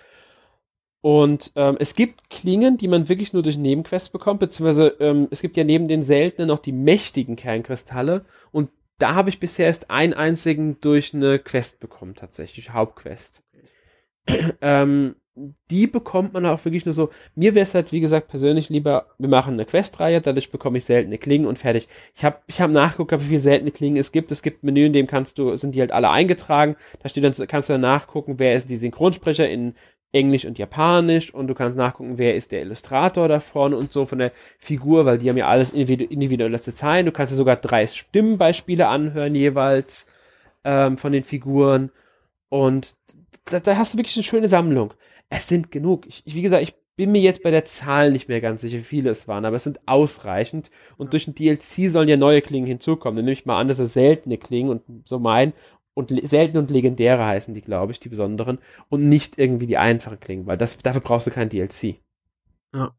Und 1.02 1.52
ähm, 1.56 1.78
es 1.80 1.96
gibt 1.96 2.30
Klingen, 2.30 2.78
die 2.78 2.88
man 2.88 3.10
wirklich 3.10 3.34
nur 3.34 3.44
durch 3.44 3.58
Nebenquests 3.58 4.10
bekommt, 4.10 4.40
beziehungsweise 4.40 4.96
ähm, 5.00 5.28
es 5.32 5.42
gibt 5.42 5.58
ja 5.58 5.64
neben 5.64 5.88
den 5.88 6.04
seltenen 6.04 6.48
noch 6.48 6.60
die 6.60 6.72
mächtigen 6.72 7.36
Kernkristalle 7.36 8.24
und 8.52 8.70
da 8.98 9.16
habe 9.16 9.30
ich 9.30 9.40
bisher 9.40 9.68
erst 9.68 9.90
einen 9.90 10.14
einzigen 10.14 10.80
durch 10.82 11.14
eine 11.14 11.40
Quest 11.40 11.80
bekommen, 11.80 12.16
tatsächlich, 12.16 12.72
Hauptquest. 12.72 13.44
ähm, 14.62 15.16
die 15.72 15.88
bekommt 15.88 16.34
man 16.34 16.46
auch 16.46 16.64
wirklich 16.64 16.86
nur 16.86 16.94
so. 16.94 17.10
Mir 17.34 17.56
wäre 17.56 17.64
es 17.64 17.74
halt, 17.74 17.92
wie 17.92 18.00
gesagt, 18.00 18.28
persönlich 18.28 18.70
lieber, 18.70 19.08
wir 19.18 19.30
machen 19.30 19.54
eine 19.54 19.66
Questreihe, 19.66 20.22
dadurch 20.22 20.52
bekomme 20.52 20.78
ich 20.78 20.86
seltene 20.86 21.18
Klingen 21.18 21.48
und 21.48 21.58
fertig. 21.58 21.88
Ich 22.14 22.24
habe 22.24 22.38
ich 22.46 22.62
hab 22.62 22.70
nachgeguckt, 22.70 23.12
wie 23.24 23.28
viele 23.28 23.40
seltene 23.40 23.72
Klingen 23.72 23.98
es 23.98 24.12
gibt. 24.12 24.32
Es 24.32 24.44
gibt 24.44 24.64
ein 24.64 24.68
Menü, 24.68 24.86
in 24.86 24.94
dem 24.94 25.08
kannst 25.08 25.40
du, 25.40 25.56
sind 25.56 25.74
die 25.74 25.80
halt 25.80 25.92
alle 25.92 26.12
eingetragen. 26.12 26.76
Da 27.02 27.10
steht 27.10 27.24
dann, 27.24 27.48
kannst 27.48 27.70
du 27.70 27.74
dann 27.74 27.82
nachgucken, 27.82 28.36
wer 28.38 28.56
ist 28.56 28.70
die 28.70 28.78
Synchronsprecher 28.78 29.50
in 29.50 29.74
Englisch 30.14 30.46
und 30.46 30.60
Japanisch 30.60 31.34
und 31.34 31.48
du 31.48 31.56
kannst 31.56 31.78
nachgucken, 31.78 32.18
wer 32.18 32.36
ist 32.36 32.52
der 32.52 32.62
Illustrator 32.62 33.28
da 33.28 33.40
vorne 33.40 33.76
und 33.76 33.92
so 33.92 34.06
von 34.06 34.20
der 34.20 34.32
Figur, 34.60 35.06
weil 35.06 35.18
die 35.18 35.28
haben 35.28 35.38
ja 35.38 35.48
alles 35.48 35.72
individuelles 35.72 36.64
Design. 36.64 37.06
Du 37.06 37.12
kannst 37.12 37.32
ja 37.32 37.38
sogar 37.38 37.58
drei 37.58 37.88
Stimmenbeispiele 37.88 38.88
anhören 38.88 39.34
jeweils 39.34 40.08
ähm, 40.64 40.98
von 40.98 41.12
den 41.12 41.24
Figuren 41.24 41.92
und 42.50 42.96
da, 43.46 43.60
da, 43.60 43.76
hast 43.76 43.94
du 43.94 43.98
wirklich 43.98 44.16
eine 44.16 44.24
schöne 44.24 44.48
Sammlung. 44.48 44.94
Es 45.30 45.48
sind 45.48 45.72
genug. 45.72 46.06
Ich, 46.06 46.22
ich, 46.26 46.36
wie 46.36 46.44
gesagt, 46.44 46.62
ich 46.62 46.76
bin 46.96 47.12
mir 47.12 47.22
jetzt 47.22 47.42
bei 47.42 47.50
der 47.50 47.66
Zahl 47.66 48.12
nicht 48.12 48.30
mehr 48.30 48.40
ganz 48.40 48.62
sicher, 48.62 48.78
wie 48.78 48.84
viele 48.84 49.10
es 49.10 49.28
waren, 49.28 49.46
aber 49.46 49.56
es 49.56 49.64
sind 49.64 49.80
ausreichend 49.88 50.70
und 50.98 51.14
durch 51.14 51.26
den 51.26 51.34
DLC 51.34 51.90
sollen 51.90 52.08
ja 52.08 52.18
neue 52.18 52.44
Klingen 52.44 52.68
hinzukommen. 52.68 53.16
Dann 53.16 53.26
nehme 53.26 53.34
ich 53.34 53.48
mal 53.48 53.60
an, 53.60 53.68
dass 53.68 53.80
es 53.80 53.94
seltene 53.94 54.38
Klingen 54.38 54.70
und 54.70 54.84
so 55.06 55.18
mein 55.18 55.54
und 55.94 56.12
selten 56.28 56.58
und 56.58 56.72
legendäre 56.72 57.26
heißen 57.26 57.54
die, 57.54 57.62
glaube 57.62 57.92
ich, 57.92 58.00
die 58.00 58.10
besonderen 58.10 58.60
und 58.90 59.08
nicht 59.08 59.38
irgendwie 59.38 59.68
die 59.68 59.78
einfachen 59.78 60.20
klingen, 60.20 60.46
weil 60.46 60.58
das, 60.58 60.78
dafür 60.78 61.02
brauchst 61.02 61.28
du 61.28 61.32
kein 61.32 61.50
DLC. 61.50 61.96
Ja. 62.74 62.96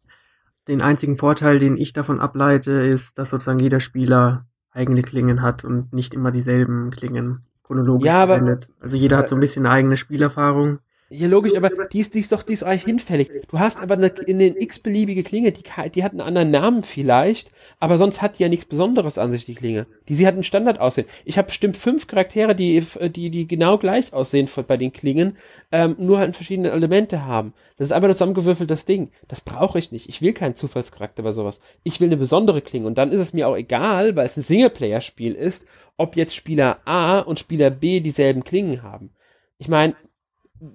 Den 0.68 0.80
einzigen 0.80 1.16
Vorteil, 1.16 1.58
den 1.58 1.76
ich 1.76 1.92
davon 1.92 2.20
ableite, 2.20 2.72
ist, 2.72 3.18
dass 3.18 3.30
sozusagen 3.30 3.58
jeder 3.58 3.80
Spieler 3.80 4.46
eigene 4.70 5.02
Klingen 5.02 5.42
hat 5.42 5.64
und 5.64 5.92
nicht 5.92 6.14
immer 6.14 6.30
dieselben 6.30 6.90
Klingen 6.90 7.44
chronologisch 7.62 8.06
ja, 8.06 8.26
verwendet. 8.26 8.72
Also 8.80 8.96
jeder 8.96 9.18
hat 9.18 9.28
so 9.28 9.36
ein 9.36 9.40
bisschen 9.40 9.66
eine 9.66 9.74
eigene 9.74 9.96
Spielerfahrung. 9.96 10.78
Ja, 11.16 11.28
logisch, 11.28 11.56
aber 11.56 11.70
die 11.92 12.00
ist, 12.00 12.14
die 12.14 12.20
ist 12.20 12.32
doch, 12.32 12.42
die 12.42 12.54
ist 12.54 12.64
eigentlich 12.64 12.84
hinfällig. 12.84 13.30
Du 13.48 13.58
hast 13.60 13.80
aber 13.80 13.94
eine, 13.94 14.08
in 14.08 14.40
den 14.40 14.56
x-beliebige 14.56 15.22
Klinge, 15.22 15.52
die, 15.52 15.62
die 15.94 16.02
hat 16.02 16.10
einen 16.10 16.20
anderen 16.20 16.50
Namen 16.50 16.82
vielleicht, 16.82 17.52
aber 17.78 17.98
sonst 17.98 18.20
hat 18.20 18.38
die 18.38 18.42
ja 18.42 18.48
nichts 18.48 18.64
Besonderes 18.64 19.16
an 19.16 19.30
sich, 19.30 19.44
die 19.44 19.54
Klinge. 19.54 19.86
Die, 20.08 20.14
sie 20.14 20.26
hat 20.26 20.34
einen 20.34 20.42
Standard 20.42 20.80
aussehen. 20.80 21.06
Ich 21.24 21.38
habe 21.38 21.46
bestimmt 21.46 21.76
fünf 21.76 22.08
Charaktere, 22.08 22.56
die, 22.56 22.84
die, 23.10 23.30
die 23.30 23.46
genau 23.46 23.78
gleich 23.78 24.12
aussehen 24.12 24.48
bei 24.66 24.76
den 24.76 24.92
Klingen, 24.92 25.36
ähm, 25.70 25.94
nur 25.98 26.18
halt 26.18 26.34
verschiedene 26.34 26.70
Elemente 26.70 27.24
haben. 27.24 27.54
Das 27.76 27.88
ist 27.88 27.92
einfach 27.92 28.08
nur 28.08 28.16
zusammengewürfeltes 28.16 28.84
Ding. 28.84 29.10
Das 29.28 29.40
brauche 29.40 29.78
ich 29.78 29.92
nicht. 29.92 30.08
Ich 30.08 30.20
will 30.20 30.32
keinen 30.32 30.56
Zufallscharakter 30.56 31.22
bei 31.22 31.30
sowas. 31.30 31.60
Ich 31.84 32.00
will 32.00 32.08
eine 32.08 32.16
besondere 32.16 32.60
Klinge. 32.60 32.88
Und 32.88 32.98
dann 32.98 33.12
ist 33.12 33.20
es 33.20 33.32
mir 33.32 33.46
auch 33.46 33.56
egal, 33.56 34.16
weil 34.16 34.26
es 34.26 34.36
ein 34.36 34.42
Singleplayer-Spiel 34.42 35.34
ist, 35.34 35.64
ob 35.96 36.16
jetzt 36.16 36.34
Spieler 36.34 36.78
A 36.84 37.20
und 37.20 37.38
Spieler 37.38 37.70
B 37.70 38.00
dieselben 38.00 38.42
Klingen 38.42 38.82
haben 38.82 39.10
ich 39.58 39.68
meine, 39.68 39.94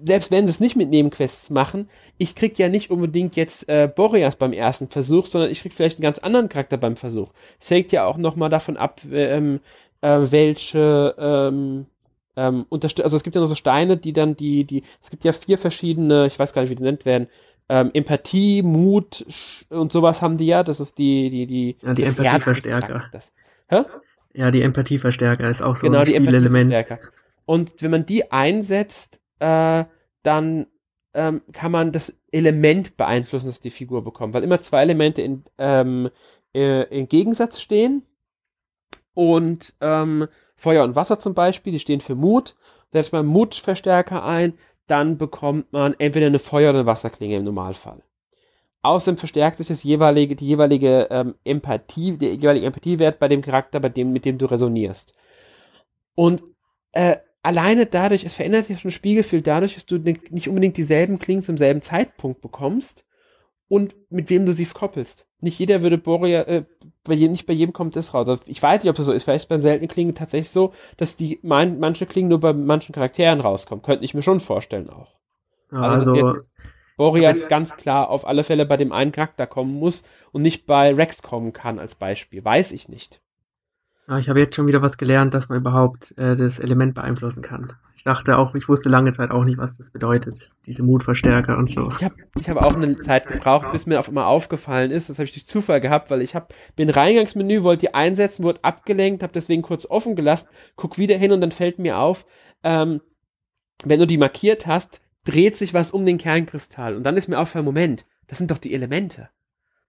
selbst 0.04 0.30
wenn 0.30 0.46
sie 0.46 0.50
es 0.50 0.60
nicht 0.60 0.76
mit 0.76 0.90
Nebenquests 0.90 1.50
machen, 1.50 1.88
ich 2.18 2.34
krieg 2.34 2.58
ja 2.58 2.68
nicht 2.68 2.90
unbedingt 2.90 3.36
jetzt 3.36 3.68
äh, 3.68 3.88
Boreas 3.94 4.36
beim 4.36 4.52
ersten 4.52 4.88
Versuch, 4.88 5.26
sondern 5.26 5.50
ich 5.50 5.62
krieg 5.62 5.72
vielleicht 5.72 5.98
einen 5.98 6.04
ganz 6.04 6.18
anderen 6.18 6.48
Charakter 6.48 6.76
beim 6.76 6.96
Versuch. 6.96 7.30
Es 7.58 7.70
hängt 7.70 7.92
ja 7.92 8.06
auch 8.06 8.16
nochmal 8.16 8.50
davon 8.50 8.76
ab, 8.76 9.00
ähm, 9.10 9.60
äh, 10.00 10.18
welche 10.30 11.14
ähm, 11.18 11.86
ähm, 12.36 12.66
also 12.70 13.16
es 13.16 13.22
gibt 13.22 13.34
ja 13.34 13.42
noch 13.42 13.48
so 13.48 13.54
Steine, 13.54 13.96
die 13.96 14.12
dann 14.12 14.36
die, 14.36 14.64
die, 14.64 14.82
es 15.02 15.10
gibt 15.10 15.24
ja 15.24 15.32
vier 15.32 15.58
verschiedene, 15.58 16.26
ich 16.26 16.38
weiß 16.38 16.52
gar 16.52 16.62
nicht, 16.62 16.70
wie 16.70 16.76
die 16.76 16.82
nennt 16.82 17.04
werden, 17.04 17.28
ähm, 17.68 17.90
Empathie, 17.94 18.62
Mut 18.62 19.24
und 19.68 19.92
sowas 19.92 20.22
haben 20.22 20.36
die 20.36 20.46
ja. 20.46 20.64
Das 20.64 20.80
ist 20.80 20.98
die, 20.98 21.30
die, 21.30 21.46
die, 21.46 21.76
ja, 21.82 21.92
die 21.92 22.02
Empathieverstärker. 22.02 23.08
Hä? 23.68 23.82
Ja, 24.32 24.50
die 24.50 24.62
Empathieverstärker 24.62 25.48
ist 25.48 25.62
auch 25.62 25.76
so 25.76 25.86
genau, 25.86 26.00
ein 26.00 26.06
Spielelement. 26.06 26.74
Und 27.46 27.74
wenn 27.80 27.92
man 27.92 28.06
die 28.06 28.32
einsetzt, 28.32 29.20
äh, 29.40 29.84
dann 30.22 30.66
ähm, 31.14 31.42
kann 31.52 31.72
man 31.72 31.92
das 31.92 32.16
Element 32.30 32.96
beeinflussen, 32.96 33.46
das 33.46 33.60
die 33.60 33.70
Figur 33.70 34.04
bekommt, 34.04 34.34
weil 34.34 34.44
immer 34.44 34.62
zwei 34.62 34.82
Elemente 34.82 35.22
in, 35.22 35.44
ähm, 35.58 36.10
äh, 36.54 36.82
im 36.96 37.08
Gegensatz 37.08 37.60
stehen. 37.60 38.04
Und 39.14 39.74
ähm, 39.80 40.28
Feuer 40.54 40.84
und 40.84 40.94
Wasser 40.94 41.18
zum 41.18 41.34
Beispiel, 41.34 41.72
die 41.72 41.80
stehen 41.80 42.00
für 42.00 42.14
Mut. 42.14 42.56
Setzt 42.92 43.12
man 43.12 43.26
Mutverstärker 43.26 44.24
ein, 44.24 44.54
dann 44.86 45.18
bekommt 45.18 45.72
man 45.72 45.94
entweder 45.98 46.26
eine 46.26 46.38
Feuer- 46.38 46.70
oder 46.70 46.80
eine 46.80 46.86
Wasserklinge 46.86 47.36
im 47.36 47.44
Normalfall. 47.44 48.02
Außerdem 48.82 49.18
verstärkt 49.18 49.58
sich 49.58 49.68
das 49.68 49.82
jeweilige, 49.82 50.36
die 50.36 50.46
jeweilige 50.46 51.08
ähm, 51.10 51.34
Empathie, 51.44 52.16
der 52.16 52.34
jeweilige 52.34 52.66
Empathiewert 52.66 53.18
bei 53.18 53.28
dem 53.28 53.42
Charakter, 53.42 53.78
bei 53.78 53.90
dem, 53.90 54.12
mit 54.12 54.24
dem 54.24 54.38
du 54.38 54.46
resonierst. 54.46 55.14
Und 56.14 56.42
äh, 56.92 57.16
alleine 57.42 57.86
dadurch, 57.86 58.24
es 58.24 58.34
verändert 58.34 58.66
sich 58.66 58.80
schon 58.80 58.90
ein 58.90 58.92
Spiegelbild 58.92 59.46
dadurch, 59.46 59.74
dass 59.74 59.86
du 59.86 59.98
nicht 59.98 60.48
unbedingt 60.48 60.76
dieselben 60.76 61.18
Klingen 61.18 61.42
zum 61.42 61.56
selben 61.56 61.82
Zeitpunkt 61.82 62.40
bekommst 62.40 63.06
und 63.68 63.94
mit 64.10 64.30
wem 64.30 64.46
du 64.46 64.52
sie 64.52 64.66
koppelst. 64.66 65.26
Nicht 65.40 65.58
jeder 65.58 65.82
würde 65.82 65.96
Boria, 65.96 66.42
äh, 66.42 66.64
bei 67.04 67.14
jedem, 67.14 67.32
nicht 67.32 67.46
bei 67.46 67.52
jedem 67.52 67.72
kommt 67.72 67.96
das 67.96 68.12
raus. 68.12 68.28
Also 68.28 68.42
ich 68.46 68.62
weiß 68.62 68.82
nicht, 68.82 68.90
ob 68.90 68.96
das 68.96 69.06
so 69.06 69.12
ist. 69.12 69.24
Vielleicht 69.24 69.48
bei 69.48 69.58
seltenen 69.58 69.88
Klingen 69.88 70.14
tatsächlich 70.14 70.50
so, 70.50 70.72
dass 70.96 71.16
die 71.16 71.38
mein, 71.42 71.78
manche 71.78 72.04
Klingen 72.04 72.28
nur 72.28 72.40
bei 72.40 72.52
manchen 72.52 72.92
Charakteren 72.92 73.40
rauskommen. 73.40 73.82
Könnte 73.82 74.04
ich 74.04 74.12
mir 74.12 74.22
schon 74.22 74.40
vorstellen 74.40 74.90
auch. 74.90 75.16
Ja, 75.72 75.82
also, 75.82 76.12
also 76.12 76.38
Boreas 76.96 77.48
ganz 77.48 77.76
klar 77.76 78.10
auf 78.10 78.26
alle 78.26 78.44
Fälle 78.44 78.66
bei 78.66 78.76
dem 78.76 78.92
einen 78.92 79.12
Charakter 79.12 79.46
kommen 79.46 79.72
muss 79.72 80.02
und 80.32 80.42
nicht 80.42 80.66
bei 80.66 80.92
Rex 80.92 81.22
kommen 81.22 81.54
kann 81.54 81.78
als 81.78 81.94
Beispiel. 81.94 82.44
Weiß 82.44 82.72
ich 82.72 82.88
nicht. 82.88 83.22
Ja, 84.08 84.18
ich 84.18 84.28
habe 84.28 84.40
jetzt 84.40 84.56
schon 84.56 84.66
wieder 84.66 84.82
was 84.82 84.96
gelernt, 84.96 85.34
dass 85.34 85.48
man 85.48 85.58
überhaupt 85.58 86.16
äh, 86.18 86.34
das 86.34 86.58
Element 86.58 86.94
beeinflussen 86.94 87.42
kann. 87.42 87.72
Ich 87.94 88.02
dachte 88.02 88.38
auch, 88.38 88.54
ich 88.54 88.68
wusste 88.68 88.88
lange 88.88 89.12
Zeit 89.12 89.30
auch 89.30 89.44
nicht, 89.44 89.58
was 89.58 89.76
das 89.76 89.90
bedeutet, 89.90 90.52
diese 90.66 90.82
Mutverstärker 90.82 91.56
und 91.56 91.70
so. 91.70 91.92
Ich 91.92 92.04
habe 92.04 92.14
ich 92.38 92.48
hab 92.48 92.56
auch 92.56 92.74
eine 92.74 92.96
Zeit 92.96 93.28
gebraucht, 93.28 93.70
bis 93.72 93.86
mir 93.86 94.00
auf 94.00 94.08
einmal 94.08 94.24
aufgefallen 94.24 94.90
ist. 94.90 95.08
Das 95.08 95.18
habe 95.18 95.26
ich 95.26 95.32
durch 95.32 95.46
Zufall 95.46 95.80
gehabt, 95.80 96.10
weil 96.10 96.22
ich 96.22 96.34
hab, 96.34 96.52
bin 96.74 96.90
Reingangsmenü, 96.90 97.62
wollte 97.62 97.86
die 97.86 97.94
einsetzen, 97.94 98.42
wurde 98.42 98.64
abgelenkt, 98.64 99.22
habe 99.22 99.32
deswegen 99.32 99.62
kurz 99.62 99.86
offen 99.86 100.16
gelassen, 100.16 100.48
guck 100.76 100.98
wieder 100.98 101.16
hin 101.16 101.30
und 101.30 101.40
dann 101.40 101.52
fällt 101.52 101.78
mir 101.78 101.98
auf, 101.98 102.26
ähm, 102.64 103.00
wenn 103.84 104.00
du 104.00 104.06
die 104.06 104.18
markiert 104.18 104.66
hast, 104.66 105.02
dreht 105.24 105.56
sich 105.56 105.74
was 105.74 105.90
um 105.90 106.04
den 106.04 106.18
Kernkristall. 106.18 106.96
Und 106.96 107.04
dann 107.04 107.16
ist 107.16 107.28
mir 107.28 107.38
aufgefallen, 107.38 107.64
Moment, 107.64 108.06
das 108.26 108.38
sind 108.38 108.50
doch 108.50 108.58
die 108.58 108.74
Elemente. 108.74 109.28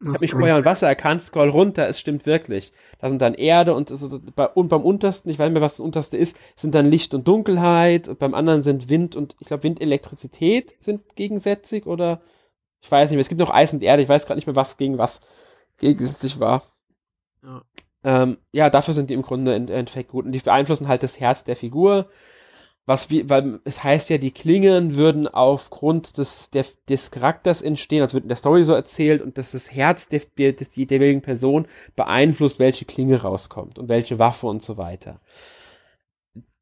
Ich 0.02 0.08
habe 0.08 0.18
mich 0.20 0.32
Feuer 0.32 0.58
und 0.58 0.66
Wasser 0.66 0.88
erkannt, 0.88 1.22
scroll 1.22 1.50
runter, 1.50 1.88
es 1.88 2.00
stimmt 2.00 2.26
wirklich. 2.26 2.74
Da 3.00 3.08
sind 3.08 3.22
dann 3.22 3.36
Erde 3.36 3.76
und, 3.76 3.92
und 3.92 4.70
beim 4.70 4.82
untersten, 4.82 5.30
ich 5.30 5.38
weiß 5.38 5.46
nicht 5.46 5.54
mehr, 5.54 5.62
was 5.62 5.74
das 5.74 5.86
unterste 5.86 6.18
ist, 6.18 6.40
sind 6.56 6.74
dann 6.74 6.88
Licht 6.88 7.14
und 7.14 7.28
Dunkelheit 7.28 8.08
und 8.08 8.18
beim 8.18 8.34
anderen 8.34 8.64
sind 8.64 8.90
Wind 8.90 9.16
und 9.16 9.36
ich 9.40 9.48
glaube 9.48 9.64
Wind, 9.64 9.80
Elektrizität 9.80 10.74
sind 10.80 11.16
gegensätzlich 11.16 11.86
oder 11.86 12.22
ich 12.82 12.92
weiß 12.92 13.10
nicht 13.10 13.16
mehr. 13.16 13.22
Es 13.22 13.30
gibt 13.30 13.40
noch 13.40 13.54
Eis 13.54 13.74
und 13.74 13.84
Erde, 13.84 14.02
ich 14.02 14.10
weiß 14.10 14.26
gerade 14.26 14.40
nicht 14.40 14.48
mehr, 14.48 14.56
was 14.56 14.78
gegen 14.78 14.98
was 14.98 15.22
gegensätzlich 15.78 16.40
war. 16.40 16.64
Ja. 17.44 17.62
Ähm, 18.04 18.38
ja, 18.52 18.72
dafür 18.72 18.96
sind 18.96 19.12
die 19.12 19.14
im 19.14 19.22
Grunde 19.22 19.56
im 19.56 19.68
Endeffekt 19.68 20.10
gut 20.10 20.26
und 20.26 20.32
die 20.32 20.40
beeinflussen 20.40 20.88
halt 20.88 21.04
das 21.04 21.20
Herz 21.20 21.44
der 21.44 21.56
Figur 21.56 22.10
was 22.92 23.10
wie, 23.10 23.30
weil 23.30 23.60
es 23.64 23.86
heißt 23.86 24.10
ja, 24.10 24.18
die 24.18 24.32
Klingen 24.32 24.98
würden 24.98 25.26
aufgrund 25.26 26.18
des, 26.18 26.50
der, 26.50 26.66
des 26.90 27.10
Charakters 27.10 27.62
entstehen, 27.62 28.02
also 28.02 28.16
wird 28.16 28.26
in 28.26 28.30
der 28.30 28.36
Story 28.36 28.66
so 28.66 28.74
erzählt 28.74 29.22
und 29.22 29.38
dass 29.38 29.52
das 29.52 29.72
Herz 29.72 30.10
der, 30.10 30.22
der 30.38 30.54
jeweiligen 30.54 31.22
Person 31.22 31.68
beeinflusst, 31.96 32.60
welche 32.60 32.84
Klinge 32.84 33.22
rauskommt 33.22 33.80
und 33.80 33.88
welche 33.88 34.20
Waffe 34.20 34.48
und 34.48 34.62
so 34.62 34.76
weiter 34.76 35.22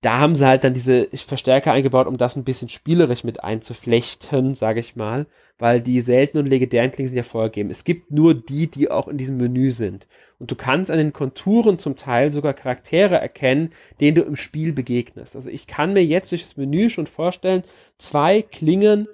da 0.02 0.20
haben 0.20 0.36
sie 0.36 0.48
halt 0.48 0.64
dann 0.64 0.74
diese 0.74 1.10
Verstärker 1.14 1.74
eingebaut, 1.74 2.08
um 2.08 2.18
das 2.18 2.38
ein 2.38 2.46
bisschen 2.46 2.70
spielerisch 2.70 3.26
mit 3.26 3.44
einzuflechten, 3.44 4.56
sage 4.56 4.80
ich 4.80 4.96
mal, 4.96 5.28
weil 5.58 5.82
die 5.82 6.00
seltenen 6.00 6.46
und 6.46 6.50
legendären 6.50 6.92
Klingen 6.92 7.10
sind 7.10 7.18
ja 7.18 7.24
vorgegeben. 7.24 7.70
Es 7.70 7.84
gibt 7.84 8.12
nur 8.12 8.34
die, 8.34 8.68
die 8.68 8.90
auch 8.90 9.10
in 9.10 9.18
diesem 9.18 9.36
Menü 9.36 9.72
sind. 9.72 10.08
Und 10.40 10.52
du 10.52 10.56
kannst 10.56 10.90
an 10.90 10.98
den 10.98 11.12
Konturen 11.12 11.80
zum 11.80 11.98
Teil 11.98 12.32
sogar 12.32 12.54
Charaktere 12.54 13.16
erkennen, 13.16 13.72
denen 14.00 14.16
du 14.16 14.22
im 14.22 14.38
Spiel 14.38 14.72
begegnest. 14.72 15.36
Also 15.36 15.50
ich 15.50 15.68
kann 15.68 15.92
mir 15.92 16.06
jetzt 16.06 16.32
durch 16.32 16.44
das 16.44 16.56
Menü 16.56 16.90
schon 16.90 17.08
vorstellen, 17.08 17.64
zwei 17.98 18.42
Klingen, 18.42 19.08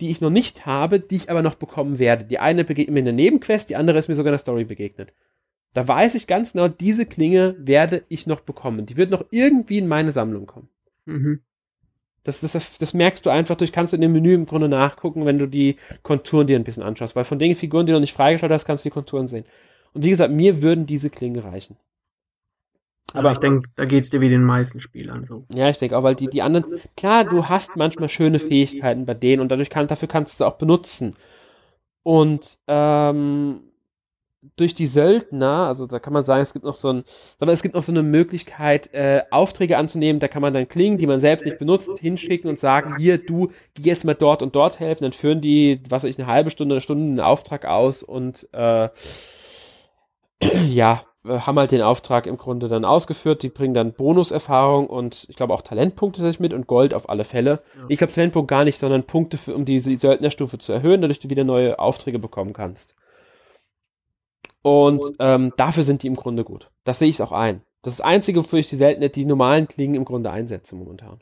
die 0.00 0.10
ich 0.10 0.20
noch 0.20 0.30
nicht 0.30 0.66
habe, 0.66 0.98
die 0.98 1.16
ich 1.16 1.30
aber 1.30 1.42
noch 1.42 1.54
bekommen 1.54 2.00
werde. 2.00 2.24
Die 2.24 2.40
eine 2.40 2.64
begegnet 2.64 2.94
mir 2.94 2.98
in 2.98 3.04
der 3.04 3.14
Nebenquest, 3.14 3.70
die 3.70 3.76
andere 3.76 3.98
ist 3.98 4.08
mir 4.08 4.16
sogar 4.16 4.30
in 4.30 4.34
der 4.34 4.38
Story 4.40 4.64
begegnet. 4.64 5.12
Da 5.74 5.88
weiß 5.88 6.14
ich 6.14 6.26
ganz 6.26 6.52
genau, 6.52 6.68
diese 6.68 7.06
Klinge 7.06 7.56
werde 7.58 8.04
ich 8.08 8.26
noch 8.26 8.40
bekommen. 8.40 8.86
Die 8.86 8.96
wird 8.96 9.10
noch 9.10 9.24
irgendwie 9.30 9.78
in 9.78 9.88
meine 9.88 10.12
Sammlung 10.12 10.46
kommen. 10.46 10.68
Mhm. 11.06 11.40
Das, 12.24 12.40
das, 12.40 12.78
das 12.78 12.94
merkst 12.94 13.26
du 13.26 13.30
einfach 13.30 13.56
durch, 13.56 13.72
kannst 13.72 13.92
du 13.92 13.96
in 13.96 14.02
dem 14.02 14.12
Menü 14.12 14.34
im 14.34 14.46
Grunde 14.46 14.68
nachgucken, 14.68 15.26
wenn 15.26 15.38
du 15.38 15.46
die 15.46 15.76
Konturen 16.02 16.46
dir 16.46 16.56
ein 16.56 16.64
bisschen 16.64 16.84
anschaust. 16.84 17.16
Weil 17.16 17.24
von 17.24 17.38
den 17.38 17.56
Figuren, 17.56 17.86
die 17.86 17.90
du 17.90 17.96
noch 17.96 18.00
nicht 18.00 18.12
freigeschaltet 18.12 18.54
hast, 18.54 18.64
kannst 18.64 18.84
du 18.84 18.90
die 18.90 18.94
Konturen 18.94 19.28
sehen. 19.28 19.44
Und 19.92 20.04
wie 20.04 20.10
gesagt, 20.10 20.32
mir 20.32 20.62
würden 20.62 20.86
diese 20.86 21.10
Klingen 21.10 21.40
reichen. 21.40 21.76
Aber 23.14 23.32
ich 23.32 23.38
denke, 23.38 23.68
da 23.74 23.84
geht 23.84 24.04
es 24.04 24.10
dir 24.10 24.20
wie 24.20 24.28
den 24.28 24.44
meisten 24.44 24.80
Spielern 24.80 25.24
so. 25.24 25.44
Ja, 25.54 25.68
ich 25.68 25.78
denke 25.78 25.98
auch, 25.98 26.02
weil 26.02 26.14
die, 26.14 26.28
die 26.28 26.42
anderen, 26.42 26.64
klar, 26.96 27.24
du 27.24 27.48
hast 27.48 27.76
manchmal 27.76 28.08
schöne 28.08 28.38
Fähigkeiten 28.38 29.04
bei 29.04 29.14
denen 29.14 29.42
und 29.42 29.50
dadurch 29.50 29.68
kann, 29.68 29.86
dafür 29.86 30.08
kannst 30.08 30.40
du 30.40 30.44
auch 30.44 30.56
benutzen. 30.56 31.14
Und 32.02 32.58
ähm, 32.68 33.60
durch 34.56 34.74
die 34.74 34.86
Söldner, 34.86 35.68
also 35.68 35.86
da 35.86 36.00
kann 36.00 36.12
man 36.12 36.24
sagen, 36.24 36.42
es 36.42 36.52
gibt 36.52 36.64
noch 36.64 36.74
so 36.74 36.92
ein, 36.92 37.04
aber 37.38 37.52
es 37.52 37.62
gibt 37.62 37.74
noch 37.76 37.82
so 37.82 37.92
eine 37.92 38.02
Möglichkeit, 38.02 38.92
äh, 38.92 39.22
Aufträge 39.30 39.78
anzunehmen, 39.78 40.20
da 40.20 40.28
kann 40.28 40.42
man 40.42 40.52
dann 40.52 40.68
Klingen, 40.68 40.98
die 40.98 41.06
man 41.06 41.20
selbst 41.20 41.44
nicht 41.44 41.58
benutzt, 41.58 41.90
hinschicken 41.98 42.50
und 42.50 42.58
sagen, 42.58 42.96
hier, 42.96 43.18
du, 43.18 43.50
geh 43.74 43.88
jetzt 43.88 44.04
mal 44.04 44.14
dort 44.14 44.42
und 44.42 44.56
dort 44.56 44.80
helfen, 44.80 45.04
dann 45.04 45.12
führen 45.12 45.40
die, 45.40 45.80
was 45.88 46.02
weiß 46.02 46.10
ich, 46.10 46.18
eine 46.18 46.26
halbe 46.26 46.50
Stunde, 46.50 46.74
eine 46.74 46.80
Stunde 46.80 47.04
einen 47.04 47.20
Auftrag 47.20 47.64
aus 47.64 48.02
und 48.02 48.48
äh, 48.52 48.88
ja, 50.68 51.04
haben 51.24 51.58
halt 51.58 51.70
den 51.70 51.82
Auftrag 51.82 52.26
im 52.26 52.36
Grunde 52.36 52.66
dann 52.66 52.84
ausgeführt, 52.84 53.44
die 53.44 53.48
bringen 53.48 53.74
dann 53.74 53.92
Bonuserfahrung 53.92 54.88
und 54.88 55.26
ich 55.28 55.36
glaube 55.36 55.54
auch 55.54 55.62
Talentpunkte 55.62 56.20
sich 56.20 56.40
mit 56.40 56.52
und 56.52 56.66
Gold 56.66 56.94
auf 56.94 57.08
alle 57.08 57.24
Fälle. 57.24 57.62
Ja. 57.76 57.84
Ich 57.88 57.98
glaube 57.98 58.12
Talentpunkt 58.12 58.48
gar 58.48 58.64
nicht, 58.64 58.78
sondern 58.78 59.04
Punkte, 59.04 59.36
für, 59.36 59.54
um 59.54 59.64
diese 59.64 59.96
Söldnerstufe 59.96 60.58
zu 60.58 60.72
erhöhen, 60.72 61.00
dadurch 61.00 61.20
du 61.20 61.30
wieder 61.30 61.44
neue 61.44 61.78
Aufträge 61.78 62.18
bekommen 62.18 62.52
kannst. 62.52 62.96
Und 64.62 65.02
ähm, 65.18 65.52
dafür 65.56 65.82
sind 65.82 66.02
die 66.02 66.06
im 66.06 66.16
Grunde 66.16 66.44
gut. 66.44 66.70
Das 66.84 66.98
sehe 66.98 67.08
ich 67.08 67.20
auch 67.20 67.32
ein. 67.32 67.62
Das 67.82 67.94
ist 67.94 67.98
das 67.98 68.06
Einzige, 68.06 68.40
wofür 68.40 68.60
ich 68.60 68.68
die 68.68 68.76
selten 68.76 69.10
die 69.10 69.24
normalen 69.24 69.66
Klingen 69.66 69.96
im 69.96 70.04
Grunde 70.04 70.30
einsetze 70.30 70.76
momentan. 70.76 71.18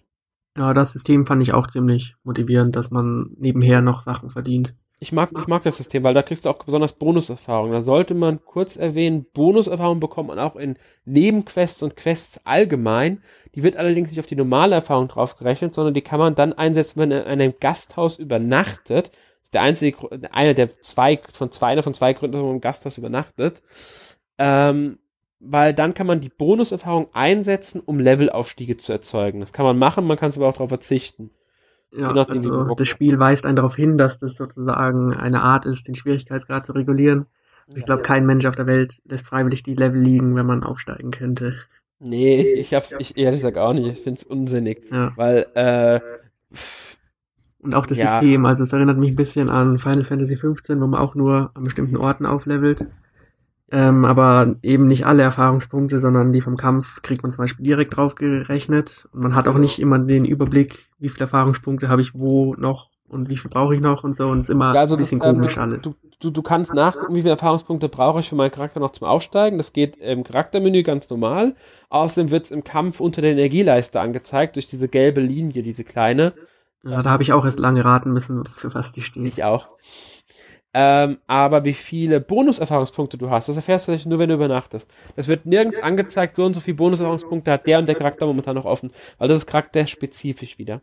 Ja, 0.57 0.75
das 0.75 0.93
System 0.93 1.27
fand 1.27 1.41
ich 1.41 1.55
auch 1.55 1.67
ziemlich 1.67 2.17
motivierend, 2.23 2.77
dass 2.77 2.91
man 2.91 3.31
nebenher 3.39 3.81
noch 3.81 4.03
Sachen 4.03 4.29
verdient. 4.29 4.75
Ich 5.03 5.13
mag, 5.13 5.31
ich 5.39 5.47
mag 5.47 5.63
das 5.63 5.79
System, 5.79 6.05
weil 6.05 6.13
da 6.13 6.23
kriegst 6.23 6.45
du 6.45 6.51
auch 6.51 6.63
besonders 6.63 6.93
Bonuserfahrungen. 6.93 7.73
Da 7.73 7.81
sollte 7.81 8.15
man 8.15 8.45
kurz 8.45 8.77
erwähnen, 8.77 9.25
Bonuserfahrungen 9.33 10.01
bekommt 10.01 10.29
man 10.29 10.39
auch 10.39 10.57
in 10.57 10.77
Nebenquests 11.07 11.83
und 11.83 11.97
Quests 11.97 12.39
allgemein. 12.45 13.23
Die 13.55 13.63
wird 13.63 13.77
allerdings 13.77 14.11
nicht 14.11 14.21
auf 14.21 14.27
die 14.27 14.37
normale 14.37 14.75
Erfahrung 14.75 15.09
draufgerechnet, 15.09 15.75
sondern 15.75 15.95
die 15.95 16.03
kann 16.03 16.19
man 16.19 16.35
dann 16.35 16.53
einsetzen, 16.53 17.01
wenn 17.01 17.09
man 17.09 17.23
in 17.23 17.25
einem 17.25 17.55
Gasthaus 17.59 18.19
übernachtet 18.19 19.11
der 19.53 19.63
einzige, 19.63 19.97
einer 20.33 20.55
der 20.55 20.81
zwei, 20.81 21.21
von 21.33 21.51
zwei, 21.51 21.69
einer 21.69 21.83
von 21.83 21.95
zwei 21.95 22.13
Gründen, 22.13 22.33
dass 22.33 22.43
man 22.43 22.55
im 22.55 22.61
Gasthaus 22.61 22.99
übernachtet. 22.99 23.63
Ähm, 24.39 24.99
weil 25.41 25.73
dann 25.75 25.95
kann 25.95 26.07
man 26.07 26.21
die 26.21 26.29
Bonuserfahrung 26.29 27.09
einsetzen, 27.13 27.81
um 27.85 27.99
Levelaufstiege 27.99 28.77
zu 28.77 28.93
erzeugen. 28.93 29.41
Das 29.41 29.53
kann 29.53 29.65
man 29.65 29.79
machen, 29.79 30.07
man 30.07 30.19
kann 30.19 30.29
es 30.29 30.37
aber 30.37 30.49
auch 30.49 30.53
darauf 30.53 30.69
verzichten. 30.69 31.31
Ja, 31.93 32.13
also 32.13 32.75
das 32.75 32.89
Spiel 32.89 33.19
weist 33.19 33.47
einen 33.47 33.57
darauf 33.57 33.75
hin, 33.75 33.97
dass 33.97 34.19
das 34.19 34.35
sozusagen 34.37 35.17
eine 35.17 35.43
Art 35.43 35.67
ist, 35.67 35.89
den 35.89 35.95
Schwierigkeitsgrad 35.97 36.65
zu 36.65 36.73
regulieren. 36.73 37.27
Ich 37.75 37.85
glaube, 37.85 38.03
kein 38.03 38.27
Mensch 38.27 38.47
auf 38.47 38.57
der 38.57 38.67
Welt 38.67 39.01
lässt 39.05 39.27
freiwillig 39.27 39.63
die 39.63 39.75
Level 39.75 40.01
liegen, 40.01 40.37
wenn 40.37 40.47
man 40.47 40.63
aufsteigen 40.63 41.11
könnte. 41.11 41.57
Nee, 42.01 42.43
ich 42.43 42.75
hab's 42.75 42.95
ich 42.99 43.17
ehrlich 43.17 43.41
gesagt 43.41 43.59
auch 43.59 43.73
nicht. 43.73 43.87
Ich 43.87 44.01
find's 44.01 44.25
unsinnig. 44.25 44.83
Ja. 44.91 45.17
Weil, 45.17 45.47
äh, 45.55 46.01
und 47.63 47.75
auch 47.75 47.87
das 47.87 47.99
ja. 47.99 48.13
System, 48.13 48.47
also 48.47 48.63
es 48.63 48.73
erinnert 48.73 48.99
mich 48.99 49.13
ein 49.13 49.17
bisschen 49.17 49.51
an 49.51 49.79
Final 49.79 50.05
Fantasy 50.05 50.35
XV, 50.35 50.81
wo 50.81 50.87
man 50.87 51.01
auch 51.01 51.15
nur 51.15 51.51
an 51.55 51.65
bestimmten 51.65 51.97
Orten 51.97 52.27
auflevelt. 52.27 52.87
Ähm, 53.73 54.05
aber 54.05 54.57
eben 54.63 54.89
nicht 54.89 55.07
alle 55.07 55.23
Erfahrungspunkte, 55.23 56.01
sondern 56.01 56.33
die 56.33 56.41
vom 56.41 56.57
Kampf 56.57 57.03
kriegt 57.03 57.23
man 57.23 57.31
zum 57.31 57.45
Beispiel 57.45 57.65
direkt 57.65 57.97
drauf 57.97 58.17
gerechnet. 58.17 59.09
Und 59.13 59.23
man 59.23 59.35
hat 59.37 59.47
auch 59.47 59.59
nicht 59.59 59.79
immer 59.79 59.99
den 59.99 60.25
Überblick, 60.25 60.89
wie 60.99 61.09
viele 61.09 61.25
Erfahrungspunkte 61.25 61.89
habe 61.89 62.03
ich 62.03 62.15
wo 62.15 62.57
noch 62.57 62.91
und 63.07 63.29
wie 63.29 63.37
viel 63.37 63.51
brauche 63.51 63.75
ich 63.75 63.81
noch 63.81 64.03
und 64.03 64.17
so. 64.17 64.27
Und 64.27 64.41
es 64.41 64.45
ist 64.45 64.51
immer 64.51 64.75
Ja, 64.75 64.81
also 64.81 64.97
ein 64.97 64.99
bisschen 64.99 65.21
das, 65.21 65.31
komisch 65.31 65.57
ähm, 65.57 65.63
alles. 65.63 65.83
Du, 65.83 65.95
du, 66.19 66.31
du 66.31 66.43
kannst 66.43 66.75
nachgucken, 66.75 67.15
wie 67.15 67.21
viele 67.21 67.33
Erfahrungspunkte 67.33 67.89
brauche 67.89 68.21
ich 68.21 68.29
für 68.29 68.35
meinen 68.35 68.51
Charakter 68.51 68.81
noch 68.81 68.93
zum 68.93 69.07
Aufsteigen. 69.07 69.59
Das 69.59 69.73
geht 69.73 69.97
im 69.99 70.25
Charaktermenü 70.25 70.83
ganz 70.83 71.09
normal. 71.09 71.55
Außerdem 71.91 72.33
wird 72.33 72.47
es 72.47 72.51
im 72.51 72.65
Kampf 72.65 72.99
unter 72.99 73.23
der 73.23 73.33
Energieleiste 73.33 74.01
angezeigt, 74.01 74.57
durch 74.57 74.67
diese 74.67 74.89
gelbe 74.89 75.21
Linie, 75.21 75.63
diese 75.63 75.85
kleine. 75.85 76.33
Ja, 76.83 77.03
da 77.03 77.11
habe 77.11 77.23
ich 77.23 77.33
auch 77.33 77.45
erst 77.45 77.59
lange 77.59 77.85
raten 77.85 78.13
müssen, 78.13 78.45
für 78.47 78.75
was 78.75 78.93
die 78.93 79.03
steht. 79.03 79.25
Ich 79.27 79.45
auch. 79.45 79.71
Ähm, 80.73 81.19
aber 81.27 81.65
wie 81.65 81.73
viele 81.73 82.21
Bonuserfahrungspunkte 82.21 83.19
du 83.19 83.29
hast, 83.29 83.49
das 83.49 83.57
erfährst 83.57 83.89
du 83.89 84.09
nur, 84.09 84.19
wenn 84.21 84.29
du 84.29 84.37
übernachtest. 84.37 84.89
Das 85.17 85.27
wird 85.27 85.45
nirgends 85.45 85.81
angezeigt, 85.81 86.37
so 86.37 86.45
und 86.45 86.55
so 86.55 86.61
viele 86.61 86.77
Bonuserfahrungspunkte 86.77 87.51
hat 87.51 87.67
der 87.67 87.81
und 87.81 87.87
der 87.87 87.97
Charakter 87.97 88.27
momentan 88.27 88.55
noch 88.55 88.67
offen, 88.67 88.93
weil 89.19 89.29
das 89.29 89.39
ist 89.39 89.47
charakterspezifisch 89.47 90.59
wieder. 90.59 90.81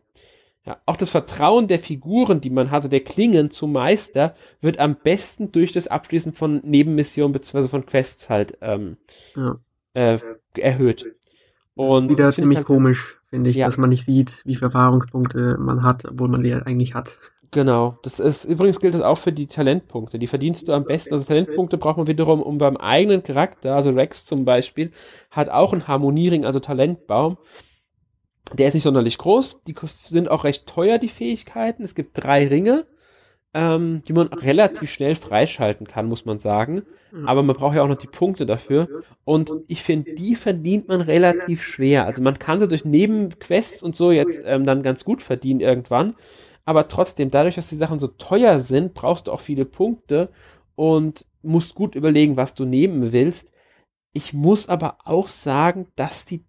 Ja, 0.66 0.82
auch 0.86 0.98
das 0.98 1.10
Vertrauen 1.10 1.70
der 1.70 1.80
Figuren, 1.80 2.42
die 2.42 2.50
man 2.50 2.72
hatte, 2.72 2.90
der 2.90 3.00
Klingen 3.00 3.50
zum 3.50 3.72
Meister, 3.72 4.36
wird 4.60 4.80
am 4.80 4.98
besten 4.98 5.54
durch 5.54 5.72
das 5.72 5.88
Abschließen 5.88 6.34
von 6.34 6.60
Nebenmissionen 6.66 7.32
bzw. 7.32 7.70
von 7.70 7.86
Quests 7.86 8.30
halt 8.30 8.58
ähm, 8.60 8.98
Ja. 9.36 9.56
äh, 9.94 10.20
erhöht. 10.58 11.06
Das 11.78 11.86
ist 11.86 11.92
Und 12.04 12.10
wieder 12.10 12.34
ziemlich 12.34 12.58
halt- 12.58 12.68
komisch, 12.68 13.18
finde 13.30 13.50
ich, 13.50 13.56
Ja. 13.58 13.66
dass 13.68 13.78
man 13.78 13.90
nicht 13.90 14.06
sieht, 14.06 14.42
wie 14.46 14.56
viele 14.56 14.68
Erfahrungspunkte 14.68 15.58
man 15.60 15.84
hat, 15.84 16.06
obwohl 16.06 16.28
man 16.30 16.42
die 16.42 16.54
eigentlich 16.54 16.96
hat. 16.96 17.20
Genau, 17.52 17.98
das 18.04 18.20
ist 18.20 18.44
übrigens 18.44 18.82
gilt 18.82 18.94
das 18.94 19.02
auch 19.02 19.18
für 19.18 19.32
die 19.32 19.48
Talentpunkte. 19.48 20.20
Die 20.20 20.28
verdienst 20.28 20.68
du 20.68 20.74
am 20.74 20.84
besten. 20.84 21.14
Also 21.14 21.24
Talentpunkte 21.24 21.78
braucht 21.78 21.96
man 21.98 22.08
wiederum, 22.08 22.42
um 22.42 22.58
beim 22.58 22.76
eigenen 22.76 23.24
Charakter, 23.24 23.74
also 23.76 23.92
Rex 23.92 24.26
zum 24.26 24.44
Beispiel, 24.44 24.92
hat 25.32 25.48
auch 25.50 25.72
einen 25.72 25.88
Harmoniering, 25.88 26.44
also 26.46 26.60
Talentbaum. 26.60 27.38
Der 28.54 28.68
ist 28.68 28.74
nicht 28.74 28.84
sonderlich 28.84 29.18
groß. 29.18 29.62
Die 29.68 29.76
sind 29.84 30.30
auch 30.30 30.44
recht 30.44 30.68
teuer, 30.68 30.98
die 30.98 31.10
Fähigkeiten. 31.10 31.84
Es 31.84 31.96
gibt 31.96 32.12
drei 32.22 32.48
Ringe, 32.48 32.86
ähm, 33.54 34.04
die 34.08 34.14
man 34.14 34.28
relativ 34.28 34.92
schnell 34.92 35.16
freischalten 35.16 35.88
kann, 35.88 36.08
muss 36.08 36.26
man 36.26 36.40
sagen. 36.40 36.84
Ja. 37.12 37.28
Aber 37.28 37.44
man 37.44 37.56
braucht 37.56 37.76
ja 37.76 37.84
auch 37.84 37.88
noch 37.88 37.96
die 37.96 38.08
Punkte 38.08 38.46
dafür. 38.46 38.88
Und 39.24 39.52
ich 39.68 39.84
finde, 39.84 40.14
die 40.14 40.36
verdient 40.36 40.88
man 40.88 41.02
relativ 41.02 41.64
schwer. 41.64 42.06
Also 42.06 42.22
man 42.22 42.40
kann 42.40 42.60
sie 42.60 42.68
durch 42.68 42.86
Nebenquests 42.86 43.82
und 43.82 43.96
so 43.96 44.12
jetzt 44.12 44.44
ähm, 44.46 44.66
dann 44.66 44.84
ganz 44.84 45.06
gut 45.06 45.22
verdienen 45.22 45.60
irgendwann. 45.60 46.16
Aber 46.66 46.90
trotzdem, 46.90 47.32
dadurch, 47.32 47.56
dass 47.56 47.70
die 47.70 47.76
Sachen 47.76 48.00
so 48.00 48.08
teuer 48.08 48.60
sind, 48.60 48.94
brauchst 48.94 49.28
du 49.28 49.32
auch 49.32 49.40
viele 49.40 49.64
Punkte 49.64 50.30
und 50.76 51.26
musst 51.42 51.76
gut 51.76 51.96
überlegen, 51.96 52.36
was 52.36 52.54
du 52.54 52.66
nehmen 52.66 53.14
willst. 53.14 53.54
Ich 54.14 54.34
muss 54.34 54.68
aber 54.68 54.98
auch 55.06 55.28
sagen, 55.28 55.88
dass 55.96 56.26
die, 56.26 56.44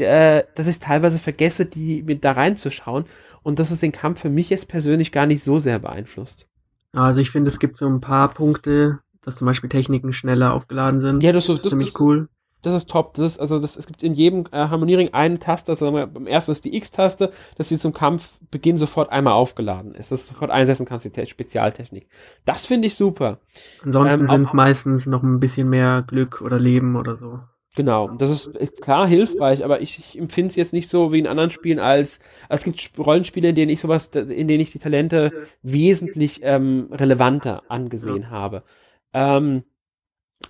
äh, 0.00 0.44
dass 0.54 0.66
ich 0.66 0.78
teilweise 0.78 1.18
vergesse, 1.18 1.66
die 1.66 2.02
mit 2.02 2.24
da 2.24 2.32
reinzuschauen 2.32 3.04
und 3.42 3.58
dass 3.58 3.70
es 3.70 3.80
den 3.80 3.92
Kampf 3.92 4.20
für 4.20 4.30
mich 4.30 4.50
jetzt 4.50 4.68
persönlich 4.68 5.12
gar 5.12 5.26
nicht 5.26 5.42
so 5.44 5.58
sehr 5.58 5.78
beeinflusst. 5.78 6.46
Also 6.92 7.20
ich 7.20 7.30
finde, 7.30 7.48
es 7.48 7.58
gibt 7.58 7.76
so 7.76 7.86
ein 7.86 8.00
paar 8.00 8.28
Punkte, 8.28 8.98
dass 9.22 9.36
zum 9.36 9.46
Beispiel 9.46 9.68
Techniken 9.70 10.12
schneller 10.12 10.52
aufgeladen 10.54 11.00
sind. 11.00 11.22
Ja, 11.22 11.32
das, 11.32 11.46
das 11.46 11.64
ist 11.64 11.70
ziemlich 11.70 11.98
cool. 12.00 12.28
Das 12.62 12.74
ist 12.74 12.90
top. 12.90 13.14
Das 13.14 13.32
ist, 13.32 13.40
also 13.40 13.58
das, 13.58 13.76
es 13.76 13.86
gibt 13.86 14.02
in 14.02 14.12
jedem 14.12 14.44
äh, 14.52 14.68
Harmoniering 14.68 15.14
einen 15.14 15.40
Taste, 15.40 15.72
also 15.72 15.90
beim 15.90 16.26
ersten 16.26 16.52
ist 16.52 16.64
die 16.64 16.76
X-Taste, 16.76 17.32
dass 17.56 17.70
sie 17.70 17.78
zum 17.78 17.94
Kampfbeginn 17.94 18.76
sofort 18.76 19.10
einmal 19.10 19.32
aufgeladen 19.32 19.94
ist, 19.94 20.12
dass 20.12 20.26
du 20.26 20.34
sofort 20.34 20.50
einsetzen 20.50 20.84
kannst, 20.84 21.06
die 21.06 21.10
Te 21.10 21.26
Spezialtechnik. 21.26 22.06
Das 22.44 22.66
finde 22.66 22.88
ich 22.88 22.96
super. 22.96 23.38
Ansonsten 23.82 24.20
Ähm, 24.20 24.26
sind 24.26 24.42
es 24.42 24.52
meistens 24.52 25.06
noch 25.06 25.22
ein 25.22 25.40
bisschen 25.40 25.70
mehr 25.70 26.04
Glück 26.06 26.42
oder 26.42 26.58
Leben 26.58 26.96
oder 26.96 27.16
so. 27.16 27.40
Genau, 27.76 28.08
das 28.08 28.30
ist 28.30 28.46
ist 28.48 28.82
klar 28.82 29.06
hilfreich, 29.06 29.64
aber 29.64 29.80
ich, 29.80 30.00
ich 30.00 30.18
empfinde 30.18 30.50
es 30.50 30.56
jetzt 30.56 30.72
nicht 30.72 30.90
so 30.90 31.12
wie 31.12 31.20
in 31.20 31.28
anderen 31.28 31.50
Spielen 31.50 31.78
als, 31.78 32.18
als 32.48 32.62
es 32.62 32.64
gibt 32.64 32.80
Sp- 32.82 32.98
Rollenspiele, 33.00 33.50
in 33.50 33.54
denen 33.54 33.70
ich 33.70 33.80
sowas, 33.80 34.06
in 34.08 34.48
denen 34.48 34.60
ich 34.60 34.72
die 34.72 34.80
Talente 34.80 35.46
wesentlich 35.62 36.40
ähm, 36.42 36.88
relevanter 36.90 37.62
angesehen 37.68 38.28
habe. 38.30 38.64
Ähm, 39.12 39.62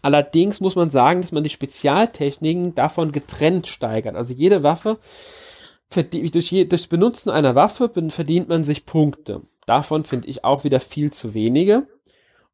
allerdings 0.00 0.60
muss 0.60 0.76
man 0.76 0.88
sagen, 0.88 1.20
dass 1.20 1.30
man 1.30 1.44
die 1.44 1.50
Spezialtechniken 1.50 2.74
davon 2.74 3.12
getrennt 3.12 3.66
steigert. 3.66 4.16
Also 4.16 4.32
jede 4.32 4.62
Waffe, 4.62 4.98
durch, 5.90 6.50
je, 6.50 6.64
durch 6.64 6.88
Benutzen 6.88 7.28
einer 7.28 7.54
Waffe 7.54 7.90
verdient 8.08 8.48
man 8.48 8.64
sich 8.64 8.86
Punkte. 8.86 9.42
Davon 9.66 10.04
finde 10.04 10.28
ich 10.28 10.42
auch 10.44 10.64
wieder 10.64 10.80
viel 10.80 11.10
zu 11.10 11.34
wenige. 11.34 11.86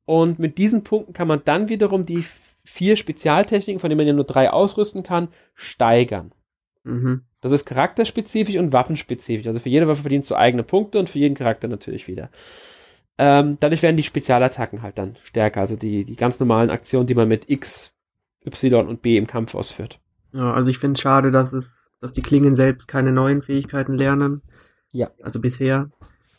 Und 0.06 0.40
mit 0.40 0.58
diesen 0.58 0.82
Punkten 0.82 1.12
kann 1.12 1.28
man 1.28 1.42
dann 1.44 1.68
wiederum 1.68 2.04
die 2.04 2.24
vier 2.66 2.96
Spezialtechniken, 2.96 3.80
von 3.80 3.88
denen 3.88 3.98
man 3.98 4.06
ja 4.06 4.12
nur 4.12 4.24
drei 4.24 4.50
ausrüsten 4.50 5.02
kann, 5.02 5.28
steigern. 5.54 6.32
Mhm. 6.84 7.22
Das 7.40 7.52
ist 7.52 7.64
charakterspezifisch 7.64 8.56
und 8.56 8.72
waffenspezifisch. 8.72 9.46
Also 9.46 9.60
für 9.60 9.68
jede 9.68 9.88
Waffe 9.88 10.02
verdienst 10.02 10.30
du 10.30 10.34
eigene 10.34 10.62
Punkte 10.62 10.98
und 10.98 11.08
für 11.08 11.18
jeden 11.18 11.34
Charakter 11.34 11.68
natürlich 11.68 12.08
wieder. 12.08 12.30
Ähm, 13.18 13.56
dadurch 13.60 13.82
werden 13.82 13.96
die 13.96 14.02
Spezialattacken 14.02 14.82
halt 14.82 14.98
dann 14.98 15.16
stärker. 15.22 15.60
Also 15.60 15.76
die, 15.76 16.04
die 16.04 16.16
ganz 16.16 16.38
normalen 16.38 16.70
Aktionen, 16.70 17.06
die 17.06 17.14
man 17.14 17.28
mit 17.28 17.48
X, 17.48 17.92
Y 18.44 18.86
und 18.86 19.02
B 19.02 19.16
im 19.16 19.26
Kampf 19.26 19.54
ausführt. 19.54 20.00
Ja, 20.32 20.52
also 20.52 20.70
ich 20.70 20.78
finde 20.78 20.94
es 20.94 21.00
schade, 21.00 21.30
dass 21.30 21.52
es, 21.52 21.92
dass 22.00 22.12
die 22.12 22.22
Klingen 22.22 22.54
selbst 22.54 22.88
keine 22.88 23.12
neuen 23.12 23.42
Fähigkeiten 23.42 23.94
lernen. 23.94 24.42
Ja. 24.92 25.10
Also 25.22 25.40
bisher. 25.40 25.90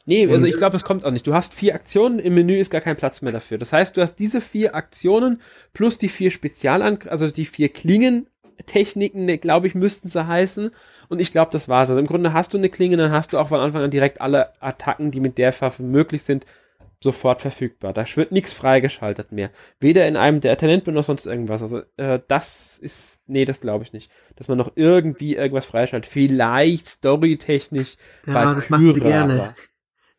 Nee, 0.07 0.25
also 0.31 0.47
ich 0.47 0.55
glaube, 0.55 0.71
das 0.71 0.85
kommt 0.85 1.03
auch 1.03 1.11
nicht. 1.11 1.27
Du 1.27 1.33
hast 1.33 1.53
vier 1.53 1.75
Aktionen, 1.75 2.17
im 2.19 2.33
Menü 2.33 2.55
ist 2.55 2.71
gar 2.71 2.79
kein 2.79 2.95
Platz 2.95 3.21
mehr 3.21 3.33
dafür. 3.33 3.57
Das 3.57 3.73
heißt, 3.73 3.97
du 3.97 4.01
hast 4.01 4.15
diese 4.15 4.39
vier 4.39 4.73
Aktionen 4.73 5.41
plus 5.73 5.97
die 5.97 6.07
vier 6.07 6.31
Spezialan, 6.31 6.99
also 7.07 7.29
die 7.29 7.45
vier 7.45 7.67
Klingentechniken, 7.67 9.25
ne, 9.25 9.37
glaube 9.37 9.67
ich, 9.67 9.75
müssten 9.75 10.07
sie 10.07 10.25
heißen. 10.25 10.71
Und 11.09 11.19
ich 11.19 11.31
glaube, 11.31 11.51
das 11.51 11.67
war's. 11.67 11.89
Also 11.89 11.99
im 11.99 12.07
Grunde 12.07 12.31
hast 12.31 12.53
du 12.53 12.57
eine 12.57 12.69
Klinge, 12.69 12.95
dann 12.95 13.11
hast 13.11 13.33
du 13.33 13.37
auch 13.37 13.49
von 13.49 13.59
Anfang 13.59 13.83
an 13.83 13.91
direkt 13.91 14.21
alle 14.21 14.53
Attacken, 14.61 15.11
die 15.11 15.19
mit 15.19 15.37
der 15.37 15.53
Waffe 15.59 15.83
möglich 15.83 16.23
sind, 16.23 16.45
sofort 17.03 17.41
verfügbar. 17.41 17.91
Da 17.91 18.05
wird 18.15 18.31
nichts 18.31 18.53
freigeschaltet 18.53 19.33
mehr. 19.33 19.51
Weder 19.81 20.07
in 20.07 20.15
einem 20.15 20.39
der 20.39 20.57
Talent 20.57 20.87
noch 20.87 21.03
sonst 21.03 21.25
irgendwas. 21.25 21.61
Also 21.61 21.81
äh, 21.97 22.21
das 22.29 22.79
ist, 22.79 23.19
nee, 23.27 23.43
das 23.43 23.59
glaube 23.59 23.83
ich 23.83 23.91
nicht. 23.91 24.09
Dass 24.37 24.47
man 24.47 24.57
noch 24.57 24.71
irgendwie 24.75 25.35
irgendwas 25.35 25.65
freischaltet. 25.65 26.09
Vielleicht 26.09 26.85
storytechnisch 26.87 27.97
Ja, 28.25 28.33
bei 28.33 28.53
das 28.55 28.69
machen 28.69 28.93
sie 28.93 28.99
Pyra, 29.01 29.09
gerne. 29.09 29.55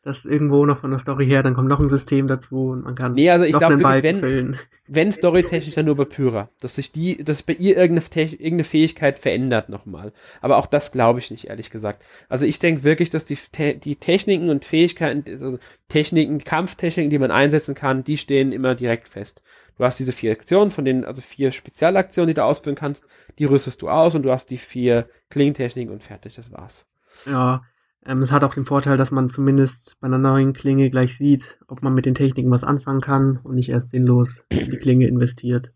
Das 0.03 0.25
irgendwo 0.25 0.65
noch 0.65 0.79
von 0.79 0.93
der 0.93 1.01
Story 1.01 1.27
her, 1.27 1.43
dann 1.43 1.55
kommt 1.55 1.69
noch 1.69 1.81
ein 1.81 1.89
System 1.89 2.29
dazu 2.29 2.69
und 2.69 2.85
man 2.85 2.95
kann 2.95 3.15
Nee, 3.15 3.31
also 3.31 3.45
ich 3.45 3.59
glaube 3.59 3.83
wenn, 3.83 4.21
füllen. 4.21 4.57
wenn 4.87 5.13
storytechnisch 5.13 5.75
dann 5.75 5.87
nur 5.87 5.97
bei 5.97 6.05
Pyra, 6.05 6.51
dass 6.61 6.77
sich 6.77 6.93
die, 6.93 7.23
dass 7.25 7.43
bei 7.43 7.55
ihr 7.55 7.77
irgendeine, 7.77 8.27
irgendeine 8.31 8.65
Fähigkeit 8.65 9.19
verändert 9.19 9.69
nochmal. 9.69 10.13
Aber 10.41 10.59
auch 10.59 10.67
das 10.67 10.93
glaube 10.93 11.19
ich 11.19 11.33
nicht, 11.33 11.49
ehrlich 11.49 11.71
gesagt. 11.71 12.05
Also 12.29 12.47
ich 12.47 12.61
denke 12.61 12.85
wirklich, 12.85 13.11
dass 13.11 13.25
die, 13.25 13.37
die 13.81 13.97
Techniken 13.97 14.51
und 14.51 14.65
Fähigkeiten, 14.65 15.25
also 15.43 15.59
Techniken, 15.89 16.39
Kampftechniken, 16.39 17.11
die 17.11 17.19
man 17.19 17.33
einsetzen 17.33 17.75
kann, 17.75 18.05
die 18.05 18.19
stehen 18.19 18.53
immer 18.53 18.77
direkt 18.77 19.09
fest. 19.09 19.43
Du 19.79 19.85
hast 19.85 19.99
diese 19.99 20.13
vier 20.13 20.31
Aktionen, 20.33 20.71
von 20.71 20.85
denen, 20.85 21.05
also 21.05 21.23
vier 21.23 21.51
Spezialaktionen, 21.51 22.29
die 22.29 22.35
du 22.35 22.45
ausführen 22.45 22.77
kannst, 22.77 23.05
die 23.39 23.45
rüstest 23.47 23.83
du 23.83 23.89
aus 23.89 24.15
und 24.15 24.23
du 24.23 24.31
hast 24.31 24.51
die 24.51 24.59
vier 24.59 25.09
Klingentechniken 25.31 25.93
und 25.93 26.05
fertig, 26.05 26.37
das 26.37 26.53
war's. 26.53 26.87
Ja, 27.27 27.63
es 28.03 28.33
hat 28.33 28.45
auch 28.45 28.55
den 28.55 28.65
Vorteil, 28.65 28.97
dass 28.97 29.11
man 29.11 29.29
zumindest 29.29 29.99
bei 30.01 30.07
einer 30.07 30.19
neuen 30.19 30.53
Klinge 30.53 30.89
gleich 30.91 31.17
sieht, 31.17 31.61
ob 31.69 31.83
man 31.83 31.95
mit 31.95 32.07
den 32.07 32.15
Techniken 32.15 32.51
was 32.51 32.65
anfangen 32.65 33.01
kann 33.01 33.41
und 33.45 33.55
nicht 33.55 33.69
erst 33.69 33.91
sinnlos 33.91 34.47
in 34.49 34.71
die 34.71 34.79
Klinge 34.79 35.07
investiert. 35.07 35.75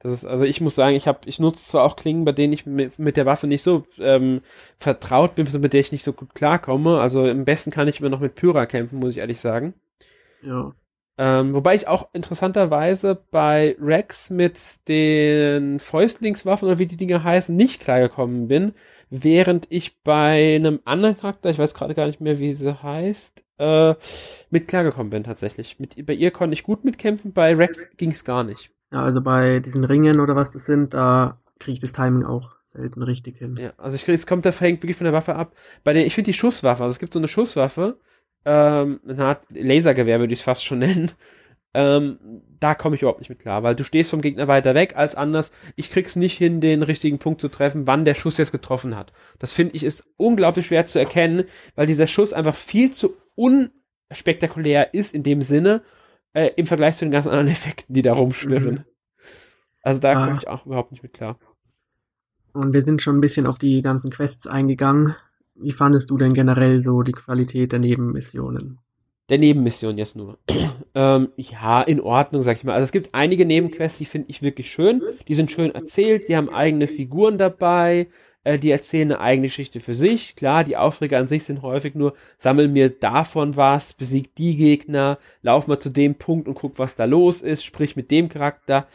Das 0.00 0.12
ist, 0.12 0.24
also 0.24 0.44
ich 0.44 0.60
muss 0.60 0.76
sagen, 0.76 0.94
ich 0.94 1.08
habe, 1.08 1.20
ich 1.26 1.40
nutze 1.40 1.66
zwar 1.66 1.84
auch 1.84 1.96
Klingen, 1.96 2.24
bei 2.24 2.32
denen 2.32 2.52
ich 2.52 2.66
mit, 2.66 2.98
mit 2.98 3.16
der 3.16 3.26
Waffe 3.26 3.48
nicht 3.48 3.62
so 3.62 3.84
ähm, 3.98 4.42
vertraut 4.78 5.34
bin, 5.34 5.48
mit 5.60 5.72
der 5.72 5.80
ich 5.80 5.90
nicht 5.90 6.04
so 6.04 6.12
gut 6.12 6.34
klarkomme. 6.34 7.00
Also 7.00 7.24
am 7.24 7.44
besten 7.44 7.72
kann 7.72 7.88
ich 7.88 7.98
immer 7.98 8.08
noch 8.08 8.20
mit 8.20 8.36
Pyra 8.36 8.66
kämpfen, 8.66 9.00
muss 9.00 9.10
ich 9.10 9.18
ehrlich 9.18 9.40
sagen. 9.40 9.74
Ja. 10.42 10.72
Ähm, 11.20 11.52
wobei 11.52 11.74
ich 11.74 11.88
auch 11.88 12.10
interessanterweise 12.12 13.20
bei 13.32 13.76
Rex 13.80 14.30
mit 14.30 14.86
den 14.86 15.80
Fäustlingswaffen 15.80 16.68
oder 16.68 16.78
wie 16.78 16.86
die 16.86 16.96
Dinge 16.96 17.24
heißen, 17.24 17.56
nicht 17.56 17.80
klargekommen 17.80 18.46
bin, 18.46 18.74
während 19.10 19.66
ich 19.70 20.02
bei 20.02 20.56
einem 20.56 20.80
anderen 20.84 21.18
Charakter, 21.18 21.50
ich 21.50 21.58
weiß 21.58 21.74
gerade 21.74 21.94
gar 21.94 22.06
nicht 22.06 22.20
mehr, 22.20 22.38
wie 22.38 22.52
sie 22.52 22.82
heißt, 22.82 23.44
äh, 23.58 23.94
mit 24.50 24.68
klargekommen 24.68 25.10
bin 25.10 25.24
tatsächlich. 25.24 25.78
Mit, 25.78 26.04
bei 26.06 26.14
ihr 26.14 26.30
konnte 26.30 26.54
ich 26.54 26.62
gut 26.62 26.84
mitkämpfen, 26.84 27.32
bei 27.32 27.54
Rex 27.54 27.86
ging 27.96 28.10
es 28.10 28.24
gar 28.24 28.44
nicht. 28.44 28.70
ja, 28.92 29.02
also 29.02 29.20
bei 29.20 29.60
diesen 29.60 29.84
Ringen 29.84 30.20
oder 30.20 30.36
was 30.36 30.50
das 30.50 30.64
sind, 30.64 30.94
da 30.94 31.40
kriege 31.58 31.74
ich 31.74 31.80
das 31.80 31.92
Timing 31.92 32.24
auch 32.24 32.56
selten 32.68 33.02
richtig 33.02 33.38
hin. 33.38 33.56
Ja, 33.58 33.72
also 33.76 33.96
ich 33.96 34.04
krieg, 34.04 34.14
es 34.14 34.26
kommt, 34.26 34.44
der 34.44 34.52
hängt 34.52 34.82
wirklich 34.82 34.96
von 34.96 35.06
der 35.06 35.12
Waffe 35.12 35.34
ab. 35.34 35.54
Bei 35.84 35.92
der, 35.92 36.06
ich 36.06 36.14
finde 36.14 36.30
die 36.30 36.38
Schusswaffe, 36.38 36.82
also 36.82 36.92
es 36.92 36.98
gibt 36.98 37.12
so 37.12 37.18
eine 37.18 37.28
Schusswaffe, 37.28 37.98
ähm, 38.44 39.00
eine 39.06 39.24
Art 39.24 39.42
Lasergewehr 39.50 40.20
würde 40.20 40.32
ich 40.32 40.40
es 40.40 40.44
fast 40.44 40.64
schon 40.64 40.78
nennen. 40.78 41.10
Ähm, 41.74 42.18
da 42.58 42.74
komme 42.74 42.96
ich 42.96 43.02
überhaupt 43.02 43.20
nicht 43.20 43.28
mit 43.28 43.38
klar, 43.40 43.62
weil 43.62 43.74
du 43.74 43.84
stehst 43.84 44.10
vom 44.10 44.22
Gegner 44.22 44.48
weiter 44.48 44.74
weg 44.74 44.96
als 44.96 45.14
anders. 45.14 45.52
Ich 45.76 45.90
krieg's 45.90 46.16
nicht 46.16 46.36
hin, 46.36 46.60
den 46.60 46.82
richtigen 46.82 47.18
Punkt 47.18 47.40
zu 47.40 47.48
treffen, 47.48 47.86
wann 47.86 48.04
der 48.04 48.14
Schuss 48.14 48.38
jetzt 48.38 48.52
getroffen 48.52 48.96
hat. 48.96 49.12
Das 49.38 49.52
finde 49.52 49.76
ich 49.76 49.84
ist 49.84 50.04
unglaublich 50.16 50.66
schwer 50.66 50.86
zu 50.86 50.98
erkennen, 50.98 51.44
weil 51.74 51.86
dieser 51.86 52.06
Schuss 52.06 52.32
einfach 52.32 52.54
viel 52.54 52.90
zu 52.90 53.16
unspektakulär 53.34 54.94
ist 54.94 55.14
in 55.14 55.22
dem 55.22 55.42
Sinne, 55.42 55.82
äh, 56.32 56.50
im 56.56 56.66
Vergleich 56.66 56.96
zu 56.96 57.04
den 57.04 57.12
ganzen 57.12 57.28
anderen 57.28 57.48
Effekten, 57.52 57.94
die 57.94 58.02
da 58.02 58.14
rumschwirren. 58.14 58.74
Mhm. 58.74 58.84
Also 59.82 60.00
da 60.00 60.12
ah. 60.12 60.26
komme 60.26 60.38
ich 60.40 60.48
auch 60.48 60.66
überhaupt 60.66 60.90
nicht 60.90 61.02
mit 61.02 61.12
klar. 61.12 61.38
Und 62.52 62.72
wir 62.72 62.82
sind 62.82 63.02
schon 63.02 63.18
ein 63.18 63.20
bisschen 63.20 63.46
auf 63.46 63.58
die 63.58 63.82
ganzen 63.82 64.10
Quests 64.10 64.46
eingegangen. 64.46 65.14
Wie 65.54 65.72
fandest 65.72 66.10
du 66.10 66.16
denn 66.16 66.32
generell 66.32 66.80
so 66.80 67.02
die 67.02 67.12
Qualität 67.12 67.72
der 67.72 67.78
Nebenmissionen? 67.78 68.80
Der 69.28 69.38
Nebenmission 69.38 69.98
jetzt 69.98 70.16
nur. 70.16 70.38
ähm, 70.94 71.28
ja, 71.36 71.82
in 71.82 72.00
Ordnung, 72.00 72.42
sag 72.42 72.56
ich 72.56 72.64
mal. 72.64 72.72
Also 72.72 72.84
es 72.84 72.92
gibt 72.92 73.10
einige 73.12 73.44
Nebenquests, 73.44 73.98
die 73.98 74.06
finde 74.06 74.30
ich 74.30 74.42
wirklich 74.42 74.70
schön. 74.70 75.02
Die 75.26 75.34
sind 75.34 75.50
schön 75.50 75.74
erzählt, 75.74 76.28
die 76.28 76.36
haben 76.36 76.48
eigene 76.48 76.88
Figuren 76.88 77.36
dabei, 77.36 78.08
äh, 78.44 78.58
die 78.58 78.70
erzählen 78.70 79.12
eine 79.12 79.20
eigene 79.20 79.48
Geschichte 79.48 79.80
für 79.80 79.94
sich. 79.94 80.34
Klar, 80.34 80.64
die 80.64 80.78
Aufträge 80.78 81.18
an 81.18 81.28
sich 81.28 81.44
sind 81.44 81.60
häufig 81.60 81.94
nur, 81.94 82.14
sammel 82.38 82.68
mir 82.68 82.88
davon 82.88 83.56
was, 83.56 83.92
besieg 83.92 84.34
die 84.36 84.56
Gegner, 84.56 85.18
lauf 85.42 85.66
mal 85.66 85.78
zu 85.78 85.90
dem 85.90 86.14
Punkt 86.14 86.48
und 86.48 86.54
guck, 86.54 86.78
was 86.78 86.94
da 86.94 87.04
los 87.04 87.42
ist, 87.42 87.64
sprich 87.64 87.96
mit 87.96 88.10
dem 88.10 88.30
Charakter. 88.30 88.86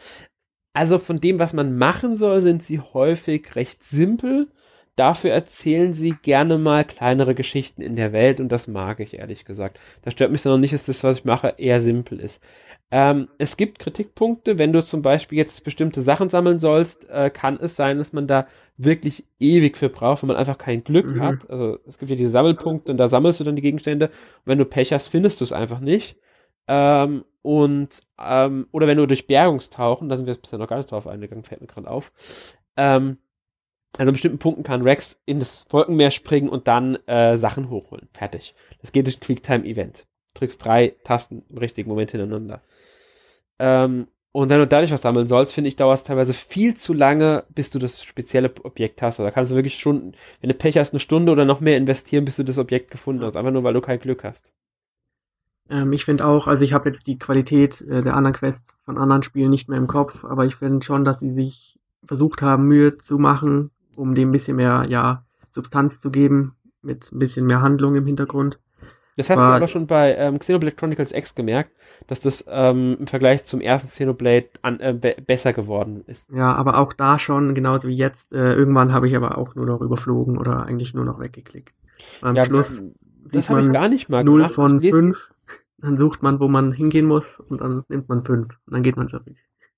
Also 0.72 0.98
von 0.98 1.20
dem, 1.20 1.38
was 1.38 1.52
man 1.52 1.78
machen 1.78 2.16
soll, 2.16 2.40
sind 2.40 2.64
sie 2.64 2.80
häufig 2.80 3.54
recht 3.54 3.84
simpel 3.84 4.48
Dafür 4.96 5.32
erzählen 5.32 5.92
sie 5.92 6.14
gerne 6.22 6.56
mal 6.56 6.84
kleinere 6.84 7.34
Geschichten 7.34 7.82
in 7.82 7.96
der 7.96 8.12
Welt 8.12 8.40
und 8.40 8.50
das 8.50 8.68
mag 8.68 9.00
ich 9.00 9.14
ehrlich 9.14 9.44
gesagt. 9.44 9.80
Das 10.02 10.12
stört 10.12 10.30
mich 10.30 10.42
dann 10.42 10.52
noch 10.52 10.58
nicht, 10.58 10.72
dass 10.72 10.86
das, 10.86 11.02
was 11.02 11.18
ich 11.18 11.24
mache, 11.24 11.54
eher 11.56 11.80
simpel 11.80 12.20
ist. 12.20 12.40
Ähm, 12.92 13.28
es 13.38 13.56
gibt 13.56 13.80
Kritikpunkte, 13.80 14.56
wenn 14.56 14.72
du 14.72 14.84
zum 14.84 15.02
Beispiel 15.02 15.36
jetzt 15.36 15.64
bestimmte 15.64 16.00
Sachen 16.00 16.28
sammeln 16.28 16.60
sollst, 16.60 17.10
äh, 17.10 17.28
kann 17.30 17.58
es 17.60 17.74
sein, 17.74 17.98
dass 17.98 18.12
man 18.12 18.28
da 18.28 18.46
wirklich 18.76 19.26
ewig 19.40 19.76
für 19.76 19.88
braucht, 19.88 20.22
wenn 20.22 20.28
man 20.28 20.36
einfach 20.36 20.58
kein 20.58 20.84
Glück 20.84 21.06
mhm. 21.06 21.20
hat. 21.20 21.50
Also 21.50 21.78
es 21.86 21.98
gibt 21.98 22.10
ja 22.10 22.16
diese 22.16 22.30
Sammelpunkte 22.30 22.92
und 22.92 22.98
da 22.98 23.08
sammelst 23.08 23.40
du 23.40 23.44
dann 23.44 23.56
die 23.56 23.62
Gegenstände. 23.62 24.06
Und 24.06 24.12
wenn 24.44 24.58
du 24.58 24.64
Pech 24.64 24.92
hast, 24.92 25.08
findest 25.08 25.40
du 25.40 25.44
es 25.44 25.52
einfach 25.52 25.80
nicht. 25.80 26.16
Ähm, 26.68 27.24
und 27.42 28.00
ähm, 28.22 28.68
oder 28.70 28.86
wenn 28.86 28.96
du 28.96 29.06
durch 29.06 29.26
Bergungstauchen, 29.26 30.08
da 30.08 30.16
sind 30.16 30.26
wir 30.26 30.32
jetzt 30.32 30.42
bisher 30.42 30.58
noch 30.58 30.68
gar 30.68 30.76
nicht 30.76 30.90
drauf 30.90 31.06
eingegangen, 31.06 31.44
fällt 31.44 31.60
mir 31.60 31.66
gerade 31.66 31.90
auf, 31.90 32.12
ähm, 32.76 33.18
an 33.98 34.10
bestimmten 34.10 34.38
Punkten 34.38 34.62
kann 34.62 34.82
Rex 34.82 35.20
in 35.24 35.38
das 35.38 35.66
Wolkenmeer 35.70 36.10
springen 36.10 36.48
und 36.48 36.66
dann 36.66 36.96
äh, 37.06 37.36
Sachen 37.36 37.70
hochholen. 37.70 38.08
Fertig. 38.12 38.54
Das 38.80 38.92
geht 38.92 39.06
durch 39.06 39.18
ein 39.18 39.20
Quicktime-Event. 39.20 40.06
Drückst 40.34 40.64
drei 40.64 40.96
Tasten 41.04 41.44
im 41.48 41.58
richtigen 41.58 41.88
Moment 41.88 42.10
hintereinander. 42.10 42.60
Ähm, 43.58 44.08
und 44.32 44.48
wenn 44.48 44.58
du 44.58 44.66
dadurch 44.66 44.90
was 44.90 45.02
sammeln 45.02 45.28
sollst, 45.28 45.54
finde 45.54 45.68
ich, 45.68 45.76
dauert 45.76 45.98
es 45.98 46.04
teilweise 46.04 46.34
viel 46.34 46.76
zu 46.76 46.92
lange, 46.92 47.44
bis 47.54 47.70
du 47.70 47.78
das 47.78 48.02
spezielle 48.02 48.52
Objekt 48.64 49.00
hast. 49.00 49.20
Also 49.20 49.28
da 49.28 49.30
kannst 49.30 49.52
du 49.52 49.56
wirklich 49.56 49.78
Stunden, 49.78 50.14
wenn 50.40 50.48
du 50.48 50.56
Pech 50.56 50.76
hast, 50.76 50.92
eine 50.92 50.98
Stunde 50.98 51.30
oder 51.30 51.44
noch 51.44 51.60
mehr 51.60 51.76
investieren, 51.76 52.24
bis 52.24 52.34
du 52.34 52.42
das 52.42 52.58
Objekt 52.58 52.90
gefunden 52.90 53.22
hast. 53.22 53.36
Einfach 53.36 53.52
nur, 53.52 53.62
weil 53.62 53.74
du 53.74 53.80
kein 53.80 54.00
Glück 54.00 54.24
hast. 54.24 54.52
Ähm, 55.70 55.92
ich 55.92 56.04
finde 56.04 56.26
auch, 56.26 56.48
also 56.48 56.64
ich 56.64 56.72
habe 56.72 56.88
jetzt 56.88 57.06
die 57.06 57.16
Qualität 57.16 57.80
äh, 57.82 58.02
der 58.02 58.16
anderen 58.16 58.34
Quests 58.34 58.80
von 58.84 58.98
anderen 58.98 59.22
Spielen 59.22 59.50
nicht 59.50 59.68
mehr 59.68 59.78
im 59.78 59.86
Kopf, 59.86 60.24
aber 60.24 60.44
ich 60.44 60.56
finde 60.56 60.84
schon, 60.84 61.04
dass 61.04 61.20
sie 61.20 61.30
sich 61.30 61.78
versucht 62.02 62.42
haben, 62.42 62.66
Mühe 62.66 62.98
zu 62.98 63.18
machen, 63.18 63.70
um 63.96 64.14
dem 64.14 64.28
ein 64.28 64.32
bisschen 64.32 64.56
mehr, 64.56 64.82
ja, 64.88 65.24
Substanz 65.52 66.00
zu 66.00 66.10
geben, 66.10 66.56
mit 66.82 67.10
ein 67.12 67.18
bisschen 67.18 67.46
mehr 67.46 67.62
Handlung 67.62 67.94
im 67.94 68.06
Hintergrund. 68.06 68.60
Das 69.16 69.30
hast 69.30 69.38
du 69.38 69.44
aber 69.44 69.68
schon 69.68 69.86
bei 69.86 70.16
ähm, 70.16 70.40
Xenoblade 70.40 70.74
Chronicles 70.74 71.12
X 71.12 71.36
gemerkt, 71.36 71.70
dass 72.08 72.18
das 72.18 72.44
ähm, 72.48 72.96
im 72.98 73.06
Vergleich 73.06 73.44
zum 73.44 73.60
ersten 73.60 73.88
Xenoblade 73.88 74.48
an, 74.62 74.80
äh, 74.80 74.92
be 74.92 75.14
besser 75.24 75.52
geworden 75.52 76.02
ist. 76.06 76.28
Ja, 76.30 76.52
aber 76.54 76.78
auch 76.78 76.92
da 76.92 77.18
schon, 77.20 77.54
genauso 77.54 77.86
wie 77.86 77.94
jetzt, 77.94 78.32
äh, 78.32 78.54
irgendwann 78.54 78.92
habe 78.92 79.06
ich 79.06 79.14
aber 79.14 79.38
auch 79.38 79.54
nur 79.54 79.66
noch 79.66 79.80
überflogen 79.80 80.36
oder 80.36 80.66
eigentlich 80.66 80.94
nur 80.94 81.04
noch 81.04 81.20
weggeklickt. 81.20 81.76
Am 82.22 82.34
ja, 82.34 82.44
Schluss 82.44 82.82
das 83.24 83.48
habe 83.48 83.62
ich 83.62 83.72
gar 83.72 83.88
nicht 83.88 84.08
mal 84.08 84.24
0 84.24 84.38
gemacht. 84.38 84.54
von 84.54 84.80
5, 84.80 85.32
dann 85.78 85.96
sucht 85.96 86.22
man, 86.22 86.40
wo 86.40 86.48
man 86.48 86.72
hingehen 86.72 87.06
muss 87.06 87.40
und 87.40 87.60
dann 87.60 87.84
nimmt 87.88 88.08
man 88.08 88.24
5 88.24 88.48
und 88.66 88.74
dann 88.74 88.82
geht 88.82 88.96
man 88.96 89.08
zurück. 89.08 89.36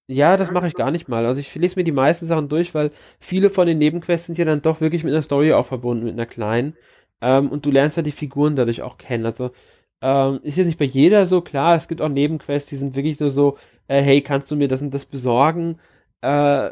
Ja, 0.08 0.36
das 0.36 0.52
mache 0.52 0.68
ich 0.68 0.74
gar 0.76 0.90
nicht 0.92 1.08
mal. 1.08 1.26
Also 1.26 1.40
ich 1.40 1.52
lese 1.56 1.76
mir 1.76 1.84
die 1.84 1.90
meisten 1.92 2.26
Sachen 2.26 2.48
durch, 2.48 2.74
weil 2.74 2.92
viele 3.18 3.50
von 3.50 3.66
den 3.66 3.78
Nebenquests 3.78 4.26
sind 4.26 4.38
ja 4.38 4.44
dann 4.44 4.62
doch 4.62 4.80
wirklich 4.80 5.02
mit 5.02 5.12
einer 5.12 5.22
Story 5.22 5.52
auch 5.52 5.66
verbunden, 5.66 6.04
mit 6.04 6.12
einer 6.14 6.26
kleinen. 6.26 6.76
Ähm, 7.20 7.48
und 7.50 7.66
du 7.66 7.70
lernst 7.72 7.96
ja 7.96 8.02
die 8.04 8.12
Figuren 8.12 8.54
dadurch 8.54 8.82
auch 8.82 8.98
kennen. 8.98 9.26
Also 9.26 9.50
ähm, 10.02 10.38
ist 10.44 10.56
jetzt 10.56 10.66
nicht 10.66 10.78
bei 10.78 10.84
jeder 10.84 11.26
so, 11.26 11.40
klar, 11.40 11.74
es 11.76 11.88
gibt 11.88 12.00
auch 12.02 12.08
Nebenquests, 12.08 12.68
die 12.70 12.76
sind 12.76 12.94
wirklich 12.94 13.18
nur 13.18 13.30
so, 13.30 13.58
äh, 13.88 14.00
hey, 14.00 14.20
kannst 14.22 14.48
du 14.50 14.56
mir 14.56 14.68
das 14.68 14.80
und 14.82 14.94
das 14.94 15.06
besorgen? 15.06 15.80
Äh, 16.20 16.70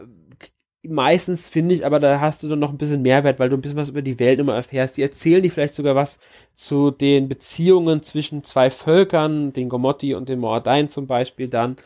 meistens 0.87 1.49
finde 1.49 1.75
ich, 1.75 1.87
aber 1.87 1.99
da 1.99 2.21
hast 2.21 2.43
du 2.43 2.49
dann 2.49 2.59
noch 2.59 2.71
ein 2.71 2.79
bisschen 2.79 3.03
Mehrwert, 3.03 3.39
weil 3.39 3.49
du 3.49 3.57
ein 3.57 3.63
bisschen 3.63 3.79
was 3.79 3.89
über 3.89 4.03
die 4.03 4.19
Welt 4.19 4.39
immer 4.39 4.55
erfährst. 4.55 4.97
Die 4.97 5.03
erzählen 5.03 5.43
dir 5.43 5.51
vielleicht 5.51 5.75
sogar 5.75 5.95
was 5.95 6.19
zu 6.55 6.91
den 6.91 7.29
Beziehungen 7.29 8.03
zwischen 8.03 8.45
zwei 8.45 8.71
Völkern, 8.71 9.53
den 9.53 9.69
Gomotti 9.71 10.15
und 10.15 10.29
den 10.29 10.41
Mordain 10.41 10.91
zum 10.91 11.07
Beispiel 11.07 11.49
dann 11.49 11.77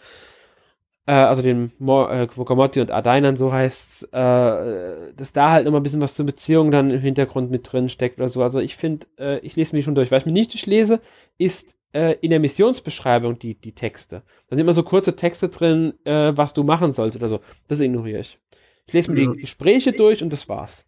äh, 1.08 1.12
also 1.12 1.40
den 1.40 1.72
Mo 1.78 2.06
äh, 2.06 2.28
und 2.36 2.90
Adainern, 2.90 3.36
so 3.36 3.50
heißt's, 3.50 4.02
äh, 4.12 5.14
dass 5.16 5.32
da 5.32 5.50
halt 5.52 5.66
immer 5.66 5.78
ein 5.78 5.82
bisschen 5.82 6.02
was 6.02 6.14
zur 6.14 6.26
Beziehung 6.26 6.70
dann 6.70 6.90
im 6.90 7.00
Hintergrund 7.00 7.50
mit 7.50 7.72
drin 7.72 7.88
steckt 7.88 8.18
oder 8.18 8.28
so. 8.28 8.42
Also 8.42 8.60
ich 8.60 8.76
finde, 8.76 9.06
äh, 9.18 9.38
ich 9.38 9.56
lese 9.56 9.74
mich 9.74 9.86
schon 9.86 9.94
durch. 9.94 10.10
Was 10.10 10.20
ich 10.20 10.26
mir 10.26 10.32
nicht 10.32 10.52
durchlese, 10.52 11.00
ist 11.38 11.76
äh, 11.94 12.16
in 12.20 12.28
der 12.28 12.40
Missionsbeschreibung 12.40 13.38
die, 13.38 13.54
die 13.54 13.72
Texte. 13.74 14.22
Da 14.48 14.56
sind 14.56 14.60
immer 14.60 14.74
so 14.74 14.82
kurze 14.82 15.16
Texte 15.16 15.48
drin, 15.48 15.94
äh, 16.04 16.36
was 16.36 16.52
du 16.52 16.62
machen 16.62 16.92
sollst 16.92 17.16
oder 17.16 17.30
so. 17.30 17.40
Das 17.68 17.80
ignoriere 17.80 18.20
ich. 18.20 18.38
Ich 18.86 18.92
lese 18.92 19.10
mir 19.10 19.22
ja. 19.22 19.32
die 19.32 19.40
Gespräche 19.40 19.92
durch 19.92 20.22
und 20.22 20.30
das 20.30 20.46
war's. 20.46 20.84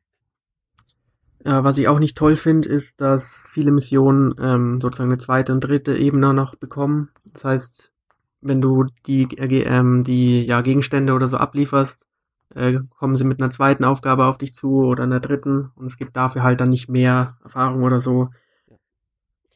Ja, 1.47 1.65
was 1.65 1.79
ich 1.79 1.89
auch 1.89 1.99
nicht 1.99 2.19
toll 2.19 2.37
finde, 2.37 2.69
ist, 2.69 3.01
dass 3.01 3.43
viele 3.49 3.73
Missionen 3.73 4.35
ähm, 4.39 4.83
sozusagen 4.83 5.09
eine 5.09 5.19
zweite 5.19 5.55
und 5.55 5.61
dritte 5.61 5.97
Ebene 5.97 6.35
noch 6.35 6.57
bekommen. 6.57 7.09
Das 7.33 7.45
heißt, 7.45 7.93
wenn 8.41 8.61
du 8.61 8.87
die, 9.07 9.23
äh, 9.39 9.63
ähm, 9.63 10.03
die 10.05 10.47
ja, 10.47 10.61
Gegenstände 10.61 11.13
oder 11.13 11.29
so 11.29 11.37
ablieferst, 11.37 12.07
äh, 12.55 12.81
kommen 12.99 13.17
sie 13.17 13.25
mit 13.25 13.41
einer 13.41 13.51
zweiten 13.51 13.85
Aufgabe 13.85 14.27
auf 14.27 14.39
dich 14.39 14.55
zu 14.55 14.85
oder 14.85 15.05
einer 15.05 15.21
dritten 15.21 15.71
und 15.77 15.87
es 15.87 15.97
gibt 15.97 16.17
dafür 16.17 16.43
halt 16.43 16.61
dann 16.61 16.71
nicht 16.71 16.89
mehr 16.89 17.37
Erfahrung 17.43 17.83
oder 17.83 18.01
so. 18.01 18.29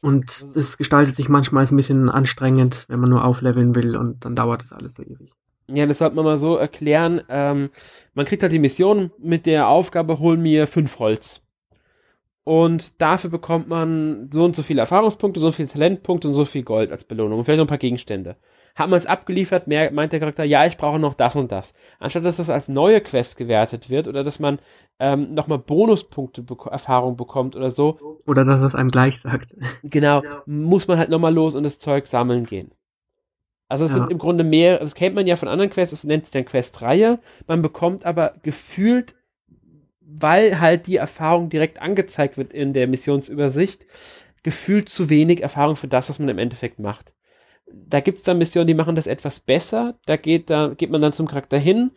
Und 0.01 0.55
das 0.55 0.77
gestaltet 0.77 1.15
sich 1.15 1.29
manchmal 1.29 1.65
ein 1.65 1.75
bisschen 1.75 2.09
anstrengend, 2.09 2.85
wenn 2.89 2.99
man 2.99 3.09
nur 3.09 3.25
aufleveln 3.25 3.73
will 3.75 3.97
und 3.97 4.23
dann 4.23 4.35
dauert 4.35 4.61
das 4.61 4.71
alles 4.71 4.93
so 4.93 5.03
ewig. 5.03 5.31
Ja, 5.67 5.87
das 5.87 5.97
sollte 5.97 6.15
man 6.15 6.25
mal 6.25 6.37
so 6.37 6.57
erklären. 6.57 7.21
Ähm, 7.27 7.71
man 8.13 8.25
kriegt 8.25 8.43
halt 8.43 8.51
die 8.51 8.59
Mission 8.59 9.11
mit 9.17 9.47
der 9.47 9.67
Aufgabe, 9.67 10.19
hol 10.19 10.37
mir 10.37 10.67
fünf 10.67 10.99
Holz. 10.99 11.41
Und 12.43 13.01
dafür 13.01 13.31
bekommt 13.31 13.67
man 13.67 14.29
so 14.31 14.45
und 14.45 14.55
so 14.55 14.61
viele 14.61 14.81
Erfahrungspunkte, 14.81 15.39
so 15.39 15.51
viele 15.51 15.67
Talentpunkte 15.67 16.27
und 16.27 16.35
so 16.35 16.45
viel 16.45 16.61
Gold 16.61 16.91
als 16.91 17.03
Belohnung 17.03 17.39
und 17.39 17.45
vielleicht 17.45 17.57
noch 17.57 17.65
ein 17.65 17.69
paar 17.69 17.79
Gegenstände. 17.79 18.37
Hat 18.75 18.89
man 18.89 18.97
es 18.97 19.05
abgeliefert, 19.05 19.67
mehr, 19.67 19.89
meint 19.91 20.11
der 20.11 20.19
Charakter, 20.19 20.43
ja, 20.43 20.65
ich 20.65 20.75
brauche 20.75 20.99
noch 20.99 21.13
das 21.13 21.37
und 21.37 21.49
das. 21.49 21.73
Anstatt 21.97 22.25
dass 22.25 22.35
das 22.35 22.49
als 22.49 22.67
neue 22.67 22.99
Quest 22.99 23.37
gewertet 23.37 23.89
wird 23.89 24.05
oder 24.09 24.21
dass 24.25 24.37
man 24.37 24.59
ähm, 24.99 25.33
nochmal 25.33 25.59
Bonuspunkte 25.59 26.41
be 26.41 26.57
Erfahrung 26.69 27.15
bekommt 27.15 27.55
oder 27.55 27.69
so. 27.69 28.19
Oder 28.27 28.43
dass 28.43 28.61
es 28.61 28.75
einem 28.75 28.89
gleich 28.89 29.19
sagt. 29.21 29.55
Genau, 29.83 30.21
genau. 30.21 30.41
muss 30.45 30.89
man 30.89 30.97
halt 30.97 31.09
nochmal 31.09 31.33
los 31.33 31.55
und 31.55 31.63
das 31.63 31.79
Zeug 31.79 32.05
sammeln 32.07 32.45
gehen. 32.45 32.71
Also 33.69 33.85
es 33.85 33.91
ja. 33.91 33.97
sind 33.97 34.11
im 34.11 34.17
Grunde 34.17 34.43
mehr, 34.43 34.79
das 34.79 34.93
kennt 34.93 35.15
man 35.15 35.25
ja 35.25 35.37
von 35.37 35.47
anderen 35.47 35.71
Quests, 35.71 35.93
es 35.93 36.03
nennt 36.03 36.25
sich 36.25 36.33
dann 36.33 36.45
Questreihe. 36.45 37.19
Man 37.47 37.61
bekommt 37.61 38.05
aber 38.05 38.33
gefühlt, 38.43 39.15
weil 40.01 40.59
halt 40.59 40.85
die 40.87 40.97
Erfahrung 40.97 41.49
direkt 41.49 41.81
angezeigt 41.81 42.37
wird 42.37 42.51
in 42.51 42.73
der 42.73 42.87
Missionsübersicht, 42.87 43.85
gefühlt 44.43 44.89
zu 44.89 45.09
wenig 45.09 45.41
Erfahrung 45.41 45.77
für 45.77 45.87
das, 45.87 46.09
was 46.09 46.19
man 46.19 46.27
im 46.27 46.39
Endeffekt 46.39 46.77
macht 46.79 47.15
da 47.67 47.99
gibt 47.99 48.19
es 48.19 48.23
dann 48.23 48.37
Missionen, 48.37 48.67
die 48.67 48.73
machen 48.73 48.95
das 48.95 49.07
etwas 49.07 49.39
besser. 49.39 49.95
Da 50.05 50.17
geht, 50.17 50.49
da 50.49 50.73
geht 50.75 50.91
man 50.91 51.01
dann 51.01 51.13
zum 51.13 51.27
Charakter 51.27 51.57
hin, 51.57 51.91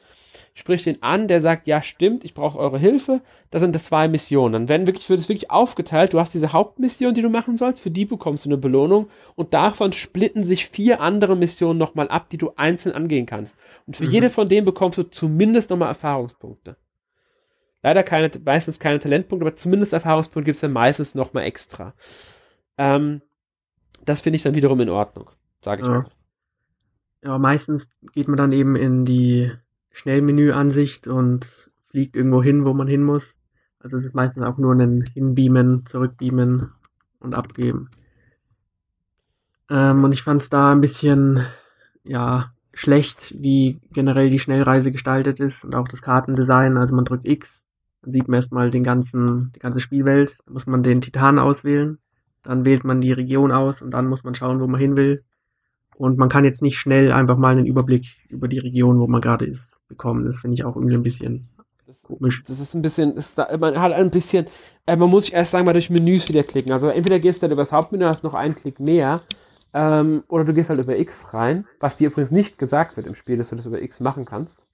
spricht 0.55 0.87
ihn 0.87 0.99
an, 1.03 1.29
der 1.29 1.41
sagt, 1.41 1.67
ja, 1.67 1.83
stimmt, 1.83 2.25
ich 2.25 2.35
brauche 2.35 2.59
eure 2.59 2.79
Hilfe. 2.79 3.21
Da 3.51 3.59
sind 3.59 3.75
das 3.75 3.85
zwei 3.85 4.09
Missionen. 4.09 4.53
Dann 4.53 4.69
werden 4.69 4.87
wirklich, 4.87 5.09
wird 5.09 5.21
es 5.21 5.29
wirklich 5.29 5.51
aufgeteilt. 5.51 6.13
Du 6.13 6.21
hast 6.21 6.35
diese 6.35 6.53
Hauptmission, 6.53 7.15
die 7.15 7.23
du 7.23 7.29
machen 7.29 7.55
sollst, 7.55 7.83
für 7.83 7.91
die 7.91 8.07
bekommst 8.07 8.45
du 8.45 8.49
eine 8.49 8.57
Belohnung. 8.57 9.09
Und 9.35 9.55
davon 9.55 9.93
splitten 9.93 10.43
sich 10.43 10.67
vier 10.67 11.01
andere 11.01 11.37
Missionen 11.37 11.79
nochmal 11.79 12.09
ab, 12.09 12.31
die 12.31 12.39
du 12.39 12.53
einzeln 12.57 12.95
angehen 12.95 13.27
kannst. 13.27 13.57
Und 13.87 13.97
für 13.97 14.05
mhm. 14.05 14.13
jede 14.13 14.31
von 14.31 14.49
denen 14.49 14.65
bekommst 14.65 14.99
du 14.99 15.03
zumindest 15.05 15.71
nochmal 15.71 15.89
Erfahrungspunkte. 15.89 16.77
Leider 17.83 18.03
keine, 18.03 18.31
meistens 18.45 18.81
keine 18.81 18.99
Talentpunkte, 18.99 19.47
aber 19.47 19.57
zumindest 19.57 19.93
Erfahrungspunkte 19.93 20.47
gibt 20.47 20.57
es 20.57 20.63
dann 20.63 20.73
meistens 20.73 21.15
nochmal 21.15 21.45
extra. 21.45 21.95
Ähm, 22.77 23.23
das 24.05 24.23
finde 24.23 24.37
ich 24.37 24.43
dann 24.43 24.55
wiederum 24.55 24.81
in 24.81 24.89
Ordnung 24.89 25.31
sage 25.65 25.83
ich 25.83 25.89
ja. 25.89 25.95
mal. 25.95 26.11
Ja, 27.23 27.39
meistens 27.39 27.91
geht 28.13 28.29
man 28.29 28.37
dann 28.37 28.53
eben 28.53 28.77
in 28.77 29.05
die 29.05 29.53
Schnellmenü-Ansicht 29.91 31.09
und 31.09 31.71
fliegt 31.85 32.17
irgendwo 32.17 32.43
hin, 32.43 32.65
wo 32.65 32.75
man 32.75 32.87
hin 32.87 33.03
muss. 33.03 33.37
Also 33.81 33.97
es 33.97 34.05
ist 34.05 34.15
meistens 34.15 34.45
auch 34.45 34.59
nur 34.59 34.75
ein 34.75 35.03
Hinbeamen, 35.03 35.87
Zurückbeamen 35.87 36.73
und 37.21 37.35
Abgeben. 37.35 37.91
Ähm, 39.71 40.05
und 40.05 40.13
ich 40.13 40.23
fand 40.23 40.43
es 40.43 40.51
da 40.51 40.73
ein 40.73 40.81
bisschen, 40.81 41.45
ja, 42.05 42.53
schlecht, 42.79 43.35
wie 43.41 43.81
generell 43.93 44.29
die 44.29 44.39
Schnellreise 44.39 44.93
gestaltet 44.93 45.41
ist 45.41 45.65
und 45.65 45.75
auch 45.75 45.89
das 45.89 46.01
Kartendesign. 46.01 46.77
Also 46.77 46.95
man 46.95 47.05
drückt 47.05 47.25
X, 47.25 47.65
dann 48.03 48.13
sieht 48.13 48.29
man 48.29 48.37
erstmal 48.37 48.71
den 48.71 48.85
ganzen, 48.85 49.53
die 49.55 49.59
ganze 49.59 49.81
Spielwelt, 49.81 50.39
dann 50.47 50.53
muss 50.53 50.67
man 50.67 50.83
den 50.83 51.01
Titan 51.01 51.39
auswählen, 51.39 51.99
dann 52.43 52.65
wählt 52.65 52.85
man 52.85 53.01
die 53.01 53.13
Region 53.13 53.51
aus 53.51 53.83
und 53.83 53.91
dann 53.91 54.07
muss 54.07 54.23
man 54.23 54.35
schauen, 54.35 54.61
wo 54.61 54.67
man 54.69 54.81
hin 54.81 54.97
will. 54.97 55.25
Und 55.99 56.17
man 56.17 56.29
kann 56.29 56.45
jetzt 56.45 56.63
nicht 56.63 56.79
schnell 56.79 57.11
einfach 57.11 57.37
mal 57.37 57.51
einen 57.51 57.67
Überblick 57.67 58.07
über 58.29 58.47
die 58.47 58.61
Region, 58.61 59.01
wo 59.01 59.09
man 59.09 59.21
gerade 59.21 59.47
ist, 59.47 59.81
bekommen. 59.89 60.25
Das 60.25 60.39
finde 60.39 60.55
ich 60.55 60.65
auch 60.65 60.77
irgendwie 60.77 60.95
ein 60.95 61.03
bisschen 61.03 61.49
komisch. 62.05 62.45
Das 62.47 62.61
ist 62.61 62.73
ein 62.75 62.83
bisschen, 62.83 63.17
ist 63.17 63.37
da, 63.37 63.49
man 63.59 63.81
hat 63.81 63.93
ein 63.93 64.11
bisschen, 64.13 64.47
äh, 64.87 64.95
man 64.95 65.11
muss 65.11 65.25
sich 65.25 65.35
erst 65.35 65.51
sagen, 65.51 65.67
mal 65.67 65.73
durch 65.73 65.91
Menüs 65.91 66.29
wieder 66.29 66.45
klicken. 66.45 66.71
Also 66.71 66.87
entweder 66.87 67.19
gehst 67.19 67.43
du 67.43 67.47
dann 67.47 67.53
über 67.53 67.63
das 67.63 67.73
Hauptmenü, 67.73 68.05
hast 68.05 68.23
noch 68.23 68.35
einen 68.35 68.55
Klick 68.55 68.79
mehr, 68.79 69.23
ähm, 69.75 70.23
oder 70.29 70.45
du 70.45 70.55
gehst 70.55 70.71
halt 70.71 70.79
über 70.79 70.97
X 70.97 71.35
rein, 71.35 71.67
was 71.81 71.97
dir 71.97 72.11
übrigens 72.11 72.31
nicht 72.31 72.59
gesagt 72.59 72.97
wird 72.97 73.09
im 73.09 73.17
Spiel, 73.17 73.37
dass 73.37 73.51
du 73.51 73.57
das 73.57 73.67
über 73.67 73.83
X 73.83 73.99
machen 73.99 74.25
kannst. 74.25 74.65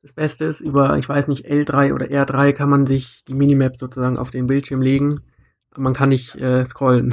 Das 0.00 0.14
Beste 0.14 0.46
ist, 0.46 0.60
über, 0.60 0.96
ich 0.96 1.08
weiß 1.08 1.28
nicht, 1.28 1.46
L3 1.46 1.92
oder 1.92 2.06
R3 2.06 2.54
kann 2.54 2.70
man 2.70 2.86
sich 2.86 3.22
die 3.26 3.34
Minimap 3.34 3.76
sozusagen 3.76 4.16
auf 4.16 4.30
den 4.30 4.46
Bildschirm 4.46 4.80
legen. 4.80 5.20
Man 5.76 5.92
kann 5.92 6.08
nicht 6.08 6.36
äh, 6.36 6.64
scrollen. 6.64 7.10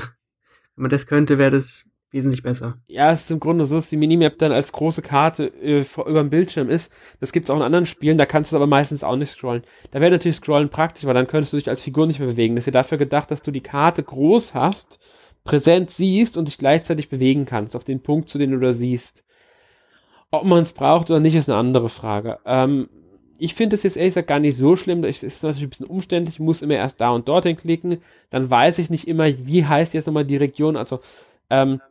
Wenn 0.75 0.83
man 0.83 0.89
das 0.89 1.05
könnte, 1.05 1.37
wäre 1.37 1.51
das 1.51 1.85
wesentlich 2.15 2.41
besser. 2.41 2.77
Ja, 2.87 3.11
es 3.11 3.23
ist 3.23 3.31
im 3.31 3.39
Grunde 3.39 3.65
so, 3.65 3.75
dass 3.75 3.89
die 3.89 3.97
Minimap 3.97 4.37
dann 4.39 4.51
als 4.51 4.71
große 4.71 5.01
Karte 5.01 5.47
äh, 5.61 5.85
über 6.07 6.21
dem 6.21 6.29
Bildschirm 6.29 6.69
ist. 6.69 6.91
Das 7.19 7.31
gibt 7.31 7.47
es 7.47 7.49
auch 7.51 7.57
in 7.57 7.61
anderen 7.61 7.85
Spielen, 7.85 8.17
da 8.17 8.25
kannst 8.25 8.51
du 8.51 8.55
aber 8.55 8.67
meistens 8.67 9.03
auch 9.03 9.17
nicht 9.17 9.29
scrollen. 9.29 9.63
Da 9.91 10.01
wäre 10.01 10.11
natürlich 10.11 10.37
Scrollen 10.37 10.69
praktisch, 10.69 11.05
weil 11.05 11.13
dann 11.13 11.27
könntest 11.27 11.53
du 11.53 11.57
dich 11.57 11.69
als 11.69 11.83
Figur 11.83 12.07
nicht 12.07 12.19
mehr 12.19 12.29
bewegen. 12.29 12.55
Das 12.55 12.63
ist 12.63 12.67
ja 12.67 12.71
dafür 12.71 12.97
gedacht, 12.97 13.29
dass 13.29 13.41
du 13.41 13.51
die 13.51 13.61
Karte 13.61 14.01
groß 14.01 14.53
hast, 14.53 14.99
präsent 15.43 15.91
siehst 15.91 16.37
und 16.37 16.47
dich 16.47 16.57
gleichzeitig 16.57 17.09
bewegen 17.09 17.45
kannst 17.45 17.75
auf 17.75 17.83
den 17.83 18.01
Punkt, 18.01 18.29
zu 18.29 18.37
dem 18.37 18.51
du 18.51 18.59
da 18.59 18.73
siehst. 18.73 19.23
Ob 20.31 20.45
man 20.45 20.59
es 20.59 20.71
braucht 20.71 21.11
oder 21.11 21.19
nicht, 21.19 21.35
ist 21.35 21.49
eine 21.49 21.59
andere 21.59 21.89
Frage. 21.89 22.39
Ähm, 22.45 22.89
ich 23.37 23.53
finde 23.53 23.75
es 23.75 23.83
jetzt 23.83 23.97
ehrlich 23.97 24.13
gesagt 24.13 24.27
gar 24.27 24.39
nicht 24.39 24.55
so 24.55 24.77
schlimm. 24.77 25.03
Es 25.03 25.21
ist 25.21 25.43
natürlich 25.43 25.67
ein 25.67 25.69
bisschen 25.69 25.85
umständlich. 25.87 26.35
Ich 26.35 26.39
muss 26.39 26.61
immer 26.61 26.75
erst 26.75 27.01
da 27.01 27.09
und 27.09 27.27
dorthin 27.27 27.57
klicken. 27.57 27.97
Dann 28.29 28.49
weiß 28.49 28.79
ich 28.79 28.89
nicht 28.89 29.07
immer, 29.07 29.25
wie 29.27 29.65
heißt 29.65 29.93
jetzt 29.93 30.07
nochmal 30.07 30.23
die 30.23 30.37
Region. 30.37 30.77
Also, 30.77 31.01
ähm, 31.49 31.81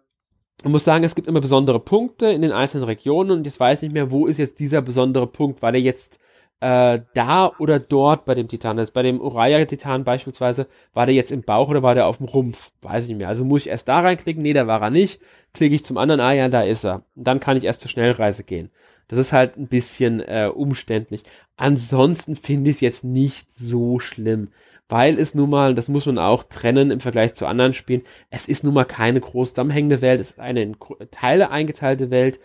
ich 0.62 0.70
muss 0.70 0.84
sagen, 0.84 1.04
es 1.04 1.14
gibt 1.14 1.28
immer 1.28 1.40
besondere 1.40 1.80
Punkte 1.80 2.26
in 2.26 2.42
den 2.42 2.52
einzelnen 2.52 2.84
Regionen 2.84 3.30
und 3.30 3.44
jetzt 3.44 3.60
weiß 3.60 3.78
ich 3.78 3.88
nicht 3.88 3.94
mehr, 3.94 4.10
wo 4.10 4.26
ist 4.26 4.38
jetzt 4.38 4.58
dieser 4.60 4.82
besondere 4.82 5.26
Punkt. 5.26 5.62
War 5.62 5.72
der 5.72 5.80
jetzt 5.80 6.20
äh, 6.60 7.00
da 7.14 7.52
oder 7.58 7.78
dort 7.78 8.24
bei 8.24 8.34
dem 8.34 8.48
Titan? 8.48 8.78
Also 8.78 8.92
bei 8.92 9.02
dem 9.02 9.20
Uraya-Titan 9.20 10.04
beispielsweise, 10.04 10.66
war 10.92 11.06
der 11.06 11.14
jetzt 11.14 11.32
im 11.32 11.42
Bauch 11.42 11.68
oder 11.68 11.82
war 11.82 11.94
der 11.94 12.06
auf 12.06 12.18
dem 12.18 12.26
Rumpf? 12.26 12.70
Weiß 12.80 13.04
ich 13.04 13.08
nicht 13.08 13.18
mehr. 13.18 13.28
Also 13.28 13.44
muss 13.44 13.62
ich 13.62 13.68
erst 13.68 13.88
da 13.88 14.00
reinklicken? 14.00 14.42
Nee, 14.42 14.52
da 14.52 14.66
war 14.66 14.80
er 14.80 14.90
nicht. 14.90 15.20
Klicke 15.52 15.74
ich 15.74 15.84
zum 15.84 15.98
anderen, 15.98 16.20
ah 16.20 16.32
ja, 16.32 16.48
da 16.48 16.62
ist 16.62 16.84
er. 16.84 17.02
Und 17.14 17.26
dann 17.26 17.40
kann 17.40 17.56
ich 17.56 17.64
erst 17.64 17.80
zur 17.80 17.90
Schnellreise 17.90 18.44
gehen. 18.44 18.70
Das 19.08 19.18
ist 19.18 19.32
halt 19.32 19.58
ein 19.58 19.68
bisschen 19.68 20.20
äh, 20.20 20.50
umständlich. 20.52 21.24
Ansonsten 21.56 22.36
finde 22.36 22.70
ich 22.70 22.76
es 22.76 22.80
jetzt 22.80 23.04
nicht 23.04 23.54
so 23.54 23.98
schlimm 23.98 24.48
weil 24.88 25.18
es 25.18 25.34
nun 25.34 25.50
mal, 25.50 25.74
das 25.74 25.88
muss 25.88 26.06
man 26.06 26.18
auch 26.18 26.44
trennen 26.44 26.90
im 26.90 27.00
Vergleich 27.00 27.34
zu 27.34 27.46
anderen 27.46 27.74
Spielen, 27.74 28.02
es 28.30 28.46
ist 28.46 28.64
nun 28.64 28.74
mal 28.74 28.84
keine 28.84 29.20
groß 29.20 29.50
zusammenhängende 29.50 30.00
Welt, 30.02 30.20
es 30.20 30.32
ist 30.32 30.40
eine 30.40 30.62
in 30.62 30.76
Teile 31.10 31.50
eingeteilte 31.50 32.10
Welt 32.10 32.40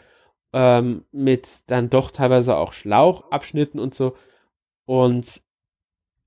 ähm, 0.54 1.04
mit 1.12 1.64
dann 1.68 1.90
doch 1.90 2.12
teilweise 2.12 2.56
auch 2.56 2.74
Schlauchabschnitten 2.74 3.80
und 3.80 3.94
so. 3.94 4.16
Und 4.86 5.42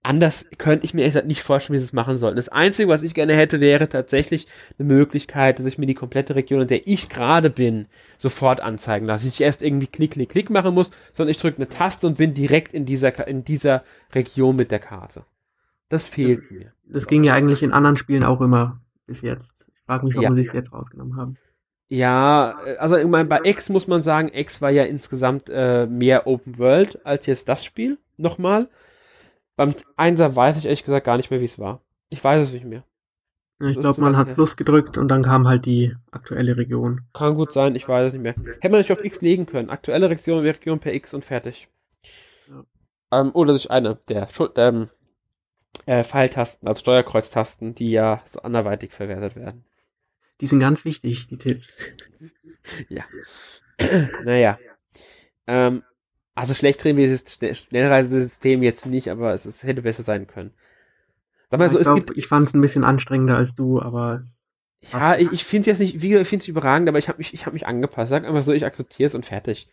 anders 0.03 0.47
könnte 0.59 0.85
ich 0.85 0.95
mir 0.95 1.03
ehrlich 1.03 1.25
nicht 1.25 1.43
vorstellen, 1.43 1.75
wie 1.75 1.79
sie 1.79 1.87
es 1.87 1.93
machen 1.93 2.19
sollten. 2.19 2.37
Das 2.37 2.49
Einzige, 2.49 2.89
was 2.89 3.03
ich 3.03 3.15
gerne 3.15 3.35
hätte, 3.35 3.61
wäre 3.61 3.89
tatsächlich 3.89 4.47
eine 4.79 4.89
Möglichkeit, 4.89 5.59
dass 5.59 5.67
ich 5.67 5.79
mir 5.79 5.87
die 5.87 5.95
komplette 5.95 6.35
Region, 6.35 6.63
in 6.63 6.69
der 6.69 6.87
ich 6.87 7.09
gerade 7.09 7.51
bin, 7.51 7.87
sofort 8.19 8.61
anzeigen 8.61 9.07
lasse. 9.07 9.23
Ich 9.27 9.35
nicht 9.35 9.41
erst 9.41 9.63
irgendwie 9.63 9.87
Klick, 9.87 10.13
Klick, 10.13 10.31
Klick 10.31 10.51
machen 10.51 10.75
muss, 10.75 10.91
sondern 11.13 11.31
ich 11.31 11.39
drücke 11.39 11.59
eine 11.59 11.69
Taste 11.69 12.07
und 12.07 12.17
bin 12.17 12.35
direkt 12.35 12.75
in 12.75 12.85
dieser, 12.85 13.27
in 13.27 13.45
dieser 13.45 13.85
Region 14.15 14.57
mit 14.57 14.71
der 14.71 14.81
Karte. 14.81 15.25
Das 15.93 16.07
fehlt 16.07 16.39
das, 16.39 16.51
mir. 16.51 16.73
Das 16.85 17.07
ging 17.07 17.23
ja 17.23 17.35
eigentlich 17.35 17.63
in 17.63 17.71
anderen 17.71 17.99
Spielen 17.99 18.25
auch 18.25 18.41
immer 18.41 18.81
bis 19.07 19.21
jetzt. 19.21 19.71
Ich 19.75 19.83
frage 19.85 20.07
mich, 20.07 20.15
warum 20.15 20.31
ja. 20.31 20.31
sie 20.31 20.41
es 20.41 20.53
jetzt 20.55 20.73
rausgenommen 20.73 21.17
haben. 21.19 21.37
Ja, 21.89 22.57
also 22.79 22.97
ich 22.97 23.07
meine, 23.07 23.29
bei 23.29 23.41
X 23.45 23.69
muss 23.69 23.89
man 23.89 24.01
sagen, 24.01 24.31
X 24.33 24.63
war 24.63 24.71
ja 24.71 24.85
insgesamt 24.85 25.51
äh, 25.51 25.87
mehr 25.87 26.27
Open 26.27 26.57
World 26.57 27.05
als 27.05 27.27
jetzt 27.27 27.47
das 27.51 27.63
Spiel. 27.63 27.99
Nochmal. 28.17 28.71
Beim 29.55 29.75
Einser 29.97 30.35
weiß 30.35 30.57
ich 30.57 30.65
ehrlich 30.65 30.83
gesagt 30.83 31.05
gar 31.05 31.19
nicht 31.19 31.31
mehr, 31.31 31.41
wie 31.41 31.45
es 31.45 31.59
war. 31.59 31.83
Ich 32.09 32.25
weiß 32.25 32.47
es 32.47 32.55
nicht 32.55 32.65
mehr. 32.65 32.85
ich 33.61 33.79
glaube, 33.79 34.01
man 34.01 34.17
hat 34.17 34.33
Plus 34.33 34.57
gedrückt 34.57 34.97
und 34.97 35.09
dann 35.09 35.23
kam 35.23 35.47
halt 35.47 35.67
die 35.67 35.95
aktuelle 36.11 36.57
Region. 36.57 37.03
Kann 37.13 37.35
gut 37.35 37.53
sein, 37.53 37.77
ich 37.77 37.87
weiß 37.87 38.07
es 38.07 38.13
nicht 38.15 38.23
mehr. 38.23 38.35
Hätte 38.61 38.71
man 38.71 38.81
nicht 38.81 38.93
auf 38.93 39.05
X 39.05 39.21
legen 39.21 39.45
können. 39.45 39.69
Aktuelle 39.69 40.09
Region, 40.09 40.39
Region 40.39 40.79
per 40.79 40.95
X 40.95 41.13
und 41.13 41.23
fertig. 41.23 41.69
Ja. 42.49 42.65
Ähm, 43.21 43.33
oder 43.35 43.53
durch 43.53 43.71
eine 43.71 43.97
der 44.09 44.29
Schuld, 44.29 44.53
ähm, 44.57 44.89
äh, 45.87 46.05
Pfeiltasten, 46.05 46.69
also 46.69 46.81
Steuerkreuztasten, 46.81 47.75
die 47.75 47.91
ja 47.91 48.23
so 48.25 48.41
anderweitig 48.43 48.93
verwertet 48.93 49.37
werden. 49.37 49.65
Die 50.41 50.47
sind 50.47 50.61
ganz 50.61 50.85
wichtig, 50.85 51.27
die 51.27 51.37
Tipps. 51.37 51.77
ja. 52.89 53.05
naja. 54.25 54.59
Ähm, 55.47 55.83
also 56.35 56.55
schlecht 56.55 56.83
drin 56.83 56.97
wie 56.97 57.07
das 57.07 57.59
Schnellreisesystem 57.59 58.63
jetzt 58.63 58.87
nicht, 58.87 59.09
aber 59.09 59.35
es, 59.35 59.45
es 59.45 59.63
hätte 59.63 59.83
besser 59.83 60.03
sein 60.03 60.27
können. 60.27 60.53
Sag 61.51 61.59
mal 61.59 61.67
ja, 61.67 61.71
so, 61.71 61.79
ich, 61.79 61.85
glaub, 61.85 62.17
ich 62.17 62.27
fand 62.27 62.47
es 62.47 62.55
ein 62.55 62.61
bisschen 62.63 62.85
anstrengender 62.85 63.37
als 63.37 63.55
du, 63.55 63.81
aber. 63.81 64.25
Ja, 64.93 65.17
ich, 65.17 65.31
ich 65.33 65.45
finde 65.45 65.61
es 65.61 65.67
jetzt 65.67 65.79
nicht, 65.81 66.01
wie 66.01 66.17
ich 66.17 66.27
finde 66.27 66.43
es 66.43 66.49
überragend, 66.49 66.89
aber 66.89 66.99
ich 66.99 67.09
habe 67.09 67.19
mich, 67.19 67.35
ich 67.35 67.45
habe 67.45 67.53
mich 67.53 67.67
angepasst. 67.67 68.09
Sag 68.09 68.25
einfach 68.25 68.43
so, 68.43 68.53
ich 68.53 68.65
akzeptiere 68.65 69.09
es 69.09 69.15
und 69.15 69.27
fertig. 69.27 69.69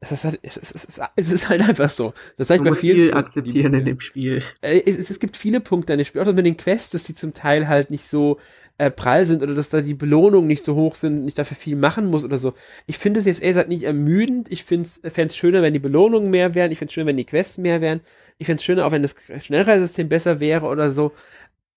Es 0.00 0.12
ist, 0.12 0.24
halt, 0.24 0.38
es, 0.42 0.56
ist, 0.56 0.74
es, 0.76 0.84
ist, 0.84 1.00
es 1.16 1.32
ist 1.32 1.48
halt 1.48 1.60
einfach 1.60 1.88
so. 1.88 2.12
Das 2.36 2.48
sage 2.48 2.62
ich 2.62 2.70
bei 2.70 2.76
vielen. 2.76 2.96
Viel 2.96 3.14
akzeptieren 3.14 3.74
in 3.74 3.84
dem 3.84 4.00
Spiel. 4.00 4.42
Es, 4.60 4.96
es, 4.96 5.10
es 5.10 5.18
gibt 5.18 5.36
viele 5.36 5.60
Punkte 5.60 5.92
in 5.92 5.98
dem 5.98 6.04
Spiel, 6.04 6.22
auch 6.22 6.32
mit 6.32 6.46
den 6.46 6.56
Quests, 6.56 6.90
dass 6.90 7.02
die 7.02 7.16
zum 7.16 7.34
Teil 7.34 7.66
halt 7.66 7.90
nicht 7.90 8.04
so 8.04 8.38
äh, 8.78 8.92
prall 8.92 9.26
sind 9.26 9.42
oder 9.42 9.54
dass 9.54 9.70
da 9.70 9.80
die 9.80 9.94
Belohnungen 9.94 10.46
nicht 10.46 10.64
so 10.64 10.76
hoch 10.76 10.94
sind, 10.94 11.24
nicht 11.24 11.36
dafür 11.36 11.56
viel 11.56 11.74
machen 11.74 12.06
muss 12.06 12.24
oder 12.24 12.38
so. 12.38 12.54
Ich 12.86 12.98
finde 12.98 13.18
es 13.18 13.26
jetzt 13.26 13.42
eher 13.42 13.66
nicht 13.66 13.82
ermüdend. 13.82 14.50
Ich 14.52 14.62
fände 14.62 14.88
es 15.02 15.36
schöner, 15.36 15.62
wenn 15.62 15.72
die 15.72 15.80
Belohnungen 15.80 16.30
mehr 16.30 16.54
wären. 16.54 16.70
Ich 16.70 16.78
fände 16.78 16.90
es 16.90 16.94
schöner, 16.94 17.08
wenn 17.08 17.16
die 17.16 17.24
Quests 17.24 17.58
mehr 17.58 17.80
wären. 17.80 18.00
Ich 18.38 18.46
fände 18.46 18.60
es 18.60 18.64
schöner, 18.64 18.86
auch 18.86 18.92
wenn 18.92 19.02
das 19.02 19.16
Schnellreisesystem 19.40 20.08
besser 20.08 20.38
wäre 20.38 20.66
oder 20.66 20.92
so. 20.92 21.12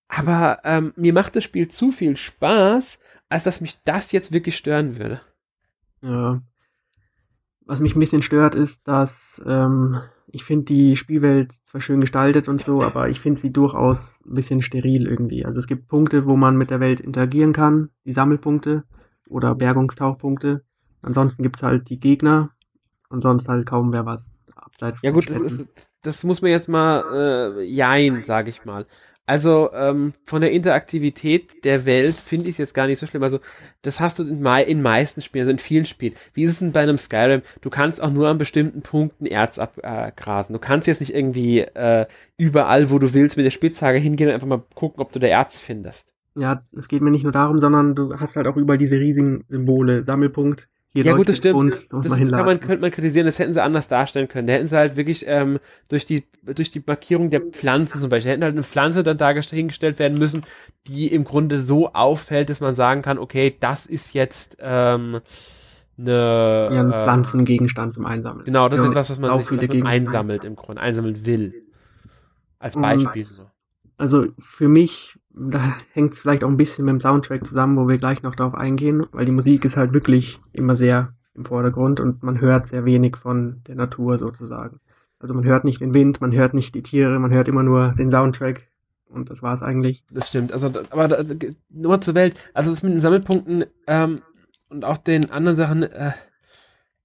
Aber 0.06 0.60
ähm, 0.62 0.92
mir 0.94 1.12
macht 1.12 1.34
das 1.34 1.42
Spiel 1.42 1.66
zu 1.66 1.90
viel 1.90 2.16
Spaß, 2.16 3.00
als 3.28 3.44
dass 3.44 3.60
mich 3.60 3.78
das 3.84 4.12
jetzt 4.12 4.30
wirklich 4.30 4.56
stören 4.56 4.96
würde. 4.96 5.22
Ja, 6.02 6.40
was 7.72 7.80
mich 7.80 7.96
ein 7.96 8.00
bisschen 8.00 8.20
stört, 8.20 8.54
ist, 8.54 8.86
dass 8.86 9.40
ähm, 9.46 9.98
ich 10.26 10.44
finde 10.44 10.66
die 10.66 10.94
Spielwelt 10.94 11.52
zwar 11.52 11.80
schön 11.80 12.02
gestaltet 12.02 12.46
und 12.46 12.62
so, 12.62 12.82
aber 12.82 13.08
ich 13.08 13.18
finde 13.18 13.40
sie 13.40 13.50
durchaus 13.50 14.22
ein 14.26 14.34
bisschen 14.34 14.60
steril 14.60 15.06
irgendwie. 15.06 15.46
Also 15.46 15.58
es 15.58 15.66
gibt 15.66 15.88
Punkte, 15.88 16.26
wo 16.26 16.36
man 16.36 16.58
mit 16.58 16.68
der 16.68 16.80
Welt 16.80 17.00
interagieren 17.00 17.54
kann, 17.54 17.88
die 18.04 18.12
Sammelpunkte 18.12 18.84
oder 19.26 19.54
Bergungstauchpunkte. 19.54 20.62
Ansonsten 21.00 21.42
gibt's 21.42 21.62
halt 21.62 21.88
die 21.88 21.98
Gegner 21.98 22.50
und 23.08 23.22
sonst 23.22 23.48
halt 23.48 23.64
kaum 23.64 23.90
wer 23.90 24.04
was 24.04 24.34
abseits. 24.54 25.00
Ja 25.00 25.10
gut, 25.10 25.30
das, 25.30 25.40
ist, 25.40 25.66
das 26.02 26.24
muss 26.24 26.42
man 26.42 26.50
jetzt 26.50 26.68
mal 26.68 27.56
äh, 27.56 27.62
jein, 27.62 28.22
sage 28.22 28.50
ich 28.50 28.66
mal. 28.66 28.86
Also 29.32 29.70
ähm, 29.72 30.12
von 30.26 30.42
der 30.42 30.52
Interaktivität 30.52 31.64
der 31.64 31.86
Welt 31.86 32.16
finde 32.16 32.50
ich 32.50 32.56
es 32.56 32.58
jetzt 32.58 32.74
gar 32.74 32.86
nicht 32.86 32.98
so 32.98 33.06
schlimm. 33.06 33.22
Also 33.22 33.40
das 33.80 33.98
hast 33.98 34.18
du 34.18 34.24
in, 34.24 34.42
mei 34.42 34.62
in 34.62 34.82
meisten 34.82 35.22
Spielen, 35.22 35.44
also 35.44 35.52
in 35.52 35.58
vielen 35.58 35.86
Spielen. 35.86 36.12
Wie 36.34 36.42
ist 36.42 36.50
es 36.50 36.58
denn 36.58 36.72
bei 36.72 36.82
einem 36.82 36.98
Skyrim? 36.98 37.40
Du 37.62 37.70
kannst 37.70 38.02
auch 38.02 38.10
nur 38.10 38.28
an 38.28 38.36
bestimmten 38.36 38.82
Punkten 38.82 39.24
Erz 39.24 39.58
abgrasen. 39.58 40.54
Äh, 40.54 40.58
du 40.58 40.60
kannst 40.60 40.86
jetzt 40.86 41.00
nicht 41.00 41.14
irgendwie 41.14 41.60
äh, 41.60 42.04
überall, 42.36 42.90
wo 42.90 42.98
du 42.98 43.14
willst, 43.14 43.38
mit 43.38 43.46
der 43.46 43.50
Spitzhacke 43.50 43.96
hingehen 43.96 44.28
und 44.28 44.34
einfach 44.34 44.46
mal 44.46 44.62
gucken, 44.74 45.00
ob 45.00 45.12
du 45.12 45.18
da 45.18 45.28
Erz 45.28 45.58
findest. 45.58 46.12
Ja, 46.34 46.62
es 46.76 46.88
geht 46.88 47.00
mir 47.00 47.10
nicht 47.10 47.22
nur 47.22 47.32
darum, 47.32 47.58
sondern 47.58 47.94
du 47.94 48.12
hast 48.18 48.36
halt 48.36 48.46
auch 48.46 48.58
überall 48.58 48.76
diese 48.76 49.00
riesigen 49.00 49.46
Symbole. 49.48 50.04
Sammelpunkt, 50.04 50.68
hier 50.94 51.06
ja, 51.06 51.16
gut, 51.16 51.28
das 51.28 51.38
stimmt. 51.38 51.56
Und, 51.56 51.88
das 51.90 52.30
kann 52.30 52.44
man, 52.44 52.60
könnte 52.60 52.82
man 52.82 52.90
kritisieren, 52.90 53.24
das 53.24 53.38
hätten 53.38 53.54
sie 53.54 53.62
anders 53.62 53.88
darstellen 53.88 54.28
können. 54.28 54.46
Da 54.46 54.52
hätten 54.52 54.68
sie 54.68 54.76
halt 54.76 54.96
wirklich 54.96 55.24
ähm, 55.26 55.58
durch, 55.88 56.04
die, 56.04 56.24
durch 56.42 56.70
die 56.70 56.82
Markierung 56.86 57.30
der 57.30 57.40
Pflanzen 57.40 58.00
zum 58.00 58.10
Beispiel, 58.10 58.32
hätten 58.32 58.44
halt 58.44 58.52
eine 58.52 58.62
Pflanze 58.62 59.02
dann 59.02 59.16
dargestellt 59.16 59.58
hingestellt 59.58 59.98
werden 59.98 60.18
müssen, 60.18 60.42
die 60.86 61.06
im 61.06 61.24
Grunde 61.24 61.62
so 61.62 61.94
auffällt, 61.94 62.50
dass 62.50 62.60
man 62.60 62.74
sagen 62.74 63.00
kann, 63.00 63.18
okay, 63.18 63.56
das 63.58 63.86
ist 63.86 64.12
jetzt 64.12 64.58
ähm, 64.60 65.20
eine, 65.96 66.70
ja, 66.72 66.80
ein 66.80 66.92
äh, 66.92 67.00
Pflanzengegenstand 67.00 67.94
zum 67.94 68.04
Einsammeln. 68.04 68.44
Genau, 68.44 68.68
das 68.68 68.78
ja, 68.78 68.84
ist 68.84 68.90
etwas, 68.90 69.10
was 69.10 69.18
man 69.18 69.42
sich 69.42 69.84
einsammelt 69.84 70.44
im 70.44 70.56
Grunde, 70.56 70.82
einsammeln 70.82 71.24
will. 71.24 71.54
Als 72.58 72.76
Beispiel. 72.76 73.26
Also 73.96 74.26
für 74.38 74.68
mich 74.68 75.18
da 75.34 75.76
hängt 75.92 76.14
es 76.14 76.20
vielleicht 76.20 76.44
auch 76.44 76.48
ein 76.48 76.56
bisschen 76.56 76.84
mit 76.84 76.92
dem 76.92 77.00
Soundtrack 77.00 77.46
zusammen, 77.46 77.76
wo 77.76 77.88
wir 77.88 77.98
gleich 77.98 78.22
noch 78.22 78.34
darauf 78.34 78.54
eingehen, 78.54 79.06
weil 79.12 79.24
die 79.24 79.32
Musik 79.32 79.64
ist 79.64 79.76
halt 79.76 79.94
wirklich 79.94 80.40
immer 80.52 80.76
sehr 80.76 81.14
im 81.34 81.44
Vordergrund 81.44 82.00
und 82.00 82.22
man 82.22 82.40
hört 82.40 82.66
sehr 82.66 82.84
wenig 82.84 83.16
von 83.16 83.62
der 83.66 83.74
Natur 83.74 84.18
sozusagen. 84.18 84.80
Also 85.18 85.34
man 85.34 85.44
hört 85.44 85.64
nicht 85.64 85.80
den 85.80 85.94
Wind, 85.94 86.20
man 86.20 86.32
hört 86.32 86.52
nicht 86.52 86.74
die 86.74 86.82
Tiere, 86.82 87.18
man 87.18 87.32
hört 87.32 87.48
immer 87.48 87.62
nur 87.62 87.90
den 87.90 88.10
Soundtrack 88.10 88.68
und 89.08 89.30
das 89.30 89.42
war's 89.42 89.62
eigentlich. 89.62 90.04
Das 90.10 90.28
stimmt. 90.28 90.52
Also, 90.52 90.70
aber 90.90 91.24
nur 91.70 92.00
zur 92.00 92.14
Welt. 92.14 92.34
Also 92.52 92.70
das 92.70 92.82
mit 92.82 92.92
den 92.92 93.00
Sammelpunkten 93.00 93.64
ähm, 93.86 94.20
und 94.68 94.84
auch 94.84 94.98
den 94.98 95.30
anderen 95.30 95.56
Sachen. 95.56 95.84
Äh, 95.84 96.12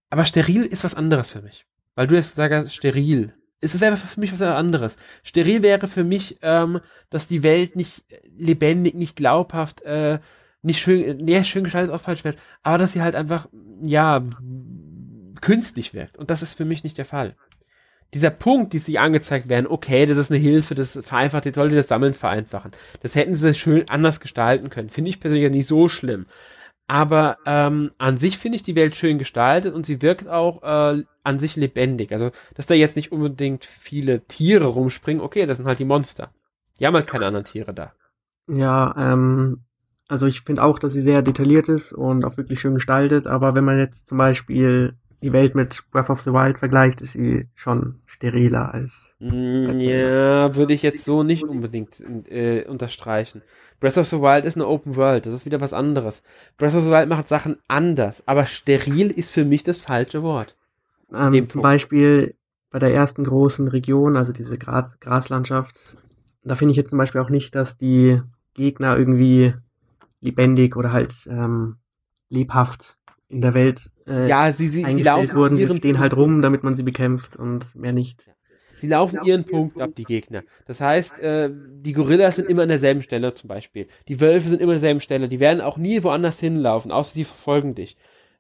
aber 0.10 0.26
steril 0.26 0.64
ist 0.64 0.84
was 0.84 0.96
anderes 0.96 1.32
für 1.32 1.42
mich, 1.42 1.66
weil 1.96 2.08
du 2.08 2.16
jetzt 2.16 2.36
sagst 2.36 2.76
steril 2.76 3.34
es 3.62 3.82
wäre 3.82 3.98
für 3.98 4.20
mich 4.20 4.34
was 4.34 4.42
anderes. 4.42 4.98
Steril 5.24 5.64
wäre 5.64 5.88
für 5.88 6.04
mich, 6.04 6.38
ähm, 6.42 6.80
dass 7.10 7.28
die 7.28 7.44
Welt 7.44 7.76
nicht 7.76 8.04
lebendig, 8.38 8.94
nicht 8.96 9.16
glaubhaft, 9.16 9.82
äh, 9.82 10.20
nicht 10.62 10.80
schön, 10.80 11.18
nee, 11.18 11.44
schön 11.44 11.64
gestaltet 11.64 11.94
auch 11.94 12.02
falsch 12.02 12.24
wird, 12.24 12.38
aber 12.64 12.78
dass 12.78 12.92
sie 12.92 13.02
halt 13.02 13.16
einfach, 13.16 13.48
ja, 13.84 14.24
künstlich 15.42 15.94
wirkt. 15.94 16.18
Und 16.18 16.30
das 16.30 16.42
ist 16.42 16.56
für 16.56 16.66
mich 16.66 16.84
nicht 16.84 16.98
der 16.98 17.06
Fall. 17.06 17.36
Dieser 18.14 18.30
Punkt, 18.30 18.74
die 18.74 18.80
sie 18.80 19.00
angezeigt 19.00 19.50
werden, 19.50 19.68
okay, 19.68 20.06
das 20.06 20.18
ist 20.18 20.32
eine 20.32 20.40
Hilfe, 20.40 20.76
das 20.76 20.98
vereinfacht, 21.04 21.46
jetzt 21.46 21.56
sollte 21.56 21.76
das 21.76 21.90
Sammeln 21.90 22.14
vereinfachen. 22.14 22.72
Das 23.02 23.16
hätten 23.16 23.36
sie 23.36 23.54
schön 23.54 23.90
anders 23.90 24.20
gestalten 24.20 24.70
können. 24.70 24.90
Finde 24.90 25.10
ich 25.10 25.20
persönlich 25.20 25.52
nicht 25.52 25.68
so 25.68 25.90
schlimm. 25.90 26.26
Aber 26.88 27.38
ähm, 27.46 27.92
an 27.98 28.18
sich 28.18 28.38
finde 28.38 28.56
ich 28.56 28.64
die 28.64 28.76
Welt 28.76 28.96
schön 28.96 29.18
gestaltet 29.18 29.76
und 29.76 29.86
sie 29.86 30.02
wirkt 30.02 30.28
auch 30.28 30.64
äh, 30.64 31.04
an 31.24 31.40
sich 31.40 31.58
lebendig. 31.58 32.14
Also, 32.14 32.32
dass 32.56 32.68
da 32.68 32.76
jetzt 32.76 32.96
nicht 32.96 33.12
unbedingt 33.12 33.66
viele 33.66 34.26
Tiere 34.26 34.68
rumspringen, 34.68 35.22
okay, 35.22 35.46
das 35.46 35.58
sind 35.58 35.66
halt 35.66 35.80
die 35.80 35.86
Monster. 35.86 36.32
Die 36.80 36.88
haben 36.88 36.96
halt 36.96 37.08
keine 37.08 37.26
anderen 37.26 37.46
Tiere 37.46 37.74
da. 37.74 37.94
Ja, 38.48 38.96
ähm, 38.98 39.64
also 40.08 40.28
ich 40.28 40.42
finde 40.42 40.64
auch, 40.64 40.80
dass 40.80 40.94
sie 40.94 41.02
sehr 41.02 41.22
detailliert 41.22 41.68
ist 41.68 41.92
und 41.92 42.24
auch 42.24 42.38
wirklich 42.38 42.62
schön 42.62 42.76
gestaltet, 42.76 43.28
aber 43.28 43.54
wenn 43.56 43.66
man 43.66 43.78
jetzt 43.78 44.08
zum 44.08 44.18
Beispiel 44.18 44.96
die 45.22 45.34
Welt 45.34 45.56
mit 45.56 45.84
Breath 45.92 46.10
of 46.10 46.22
the 46.22 46.32
Wild 46.32 46.60
vergleicht, 46.60 47.02
ist 47.02 47.14
sie 47.14 47.48
schon 47.56 48.02
steriler 48.06 48.74
als. 48.74 49.02
Mm, 49.20 49.80
ja, 49.80 50.56
würde 50.56 50.74
ich 50.74 50.84
jetzt 50.84 51.04
so 51.04 51.24
nicht 51.24 51.44
unbedingt 51.44 52.04
äh, 52.30 52.66
unterstreichen. 52.68 53.42
Breath 53.80 53.98
of 53.98 54.08
the 54.08 54.20
Wild 54.22 54.46
ist 54.46 54.58
eine 54.58 54.68
Open 54.68 54.96
World, 54.96 55.26
das 55.26 55.34
ist 55.34 55.46
wieder 55.46 55.62
was 55.62 55.74
anderes. 55.74 56.24
Breath 56.58 56.76
of 56.76 56.84
the 56.84 56.92
Wild 56.92 57.10
macht 57.10 57.28
Sachen 57.28 57.58
anders, 57.68 58.24
aber 58.28 58.46
steril 58.46 59.10
ist 59.12 59.32
für 59.32 59.46
mich 59.46 59.64
das 59.64 59.80
falsche 59.80 60.22
Wort. 60.22 60.56
Ähm, 61.14 61.48
zum. 61.48 61.62
Beispiel 61.62 62.36
bei 62.70 62.80
der 62.80 62.94
ersten 62.94 63.24
großen 63.24 63.68
Region, 63.68 64.18
also 64.18 64.34
diese 64.34 64.58
Gras 64.58 65.00
Graslandschaft, 65.00 65.76
da 66.44 66.56
finde 66.56 66.72
ich 66.72 66.78
jetzt 66.78 66.90
zum 66.90 67.00
Beispiel 67.00 67.22
auch 67.22 67.30
nicht, 67.30 67.56
dass 67.56 67.78
die 67.78 68.22
Gegner 68.54 68.98
irgendwie 68.98 69.54
lebendig 70.22 70.76
oder 70.76 70.92
halt 70.92 71.16
ähm, 71.30 71.78
lebhaft 72.30 72.98
in 73.30 73.42
der 73.42 73.54
Welt 73.54 73.92
äh, 74.08 74.28
ja, 74.28 74.52
sie, 74.52 74.68
sie, 74.68 74.86
eingestellt 74.86 75.30
sie 75.30 75.36
wurden. 75.36 75.58
Sie 75.58 75.68
stehen 75.68 76.00
halt 76.00 76.16
rum, 76.16 76.42
damit 76.42 76.64
man 76.64 76.76
sie 76.76 76.84
bekämpft 76.84 77.36
und 77.36 77.76
mehr 77.76 77.94
nicht. 77.94 78.32
Sie 78.78 78.88
laufen 78.88 79.20
ihren 79.24 79.44
Punkt 79.44 79.82
ab, 79.82 79.92
die 79.98 80.04
Gegner. 80.04 80.44
Das 80.66 80.82
heißt, 80.82 81.20
äh, 81.20 81.50
die 81.52 81.94
Gorillas 81.94 82.36
sind 82.36 82.48
immer 82.48 82.62
an 82.62 82.70
derselben 82.70 83.02
Stelle 83.02 83.34
zum 83.34 83.48
Beispiel. 83.48 83.88
Die 84.08 84.22
Wölfe 84.22 84.50
sind 84.50 84.62
immer 84.62 84.74
an 84.74 84.78
derselben 84.78 85.00
Stelle. 85.00 85.28
Die 85.28 85.40
werden 85.40 85.62
auch 85.62 85.78
nie 85.78 86.04
woanders 86.04 86.40
hinlaufen, 86.40 86.92
außer 86.92 87.16
sie 87.16 87.24
verfolgen 87.24 87.74
dich. 87.74 87.98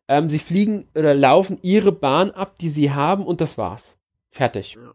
Ähm, 0.07 0.29
sie 0.29 0.39
fliegen 0.39 0.87
oder 0.95 1.15
laufen 1.15 1.57
ihre 1.63 1.91
Bahn 1.91 2.31
ab, 2.31 2.55
die 2.59 2.69
sie 2.69 2.91
haben, 2.91 3.25
und 3.25 3.41
das 3.41 3.57
war's. 3.57 3.97
Fertig. 4.29 4.75
Ja. 4.75 4.93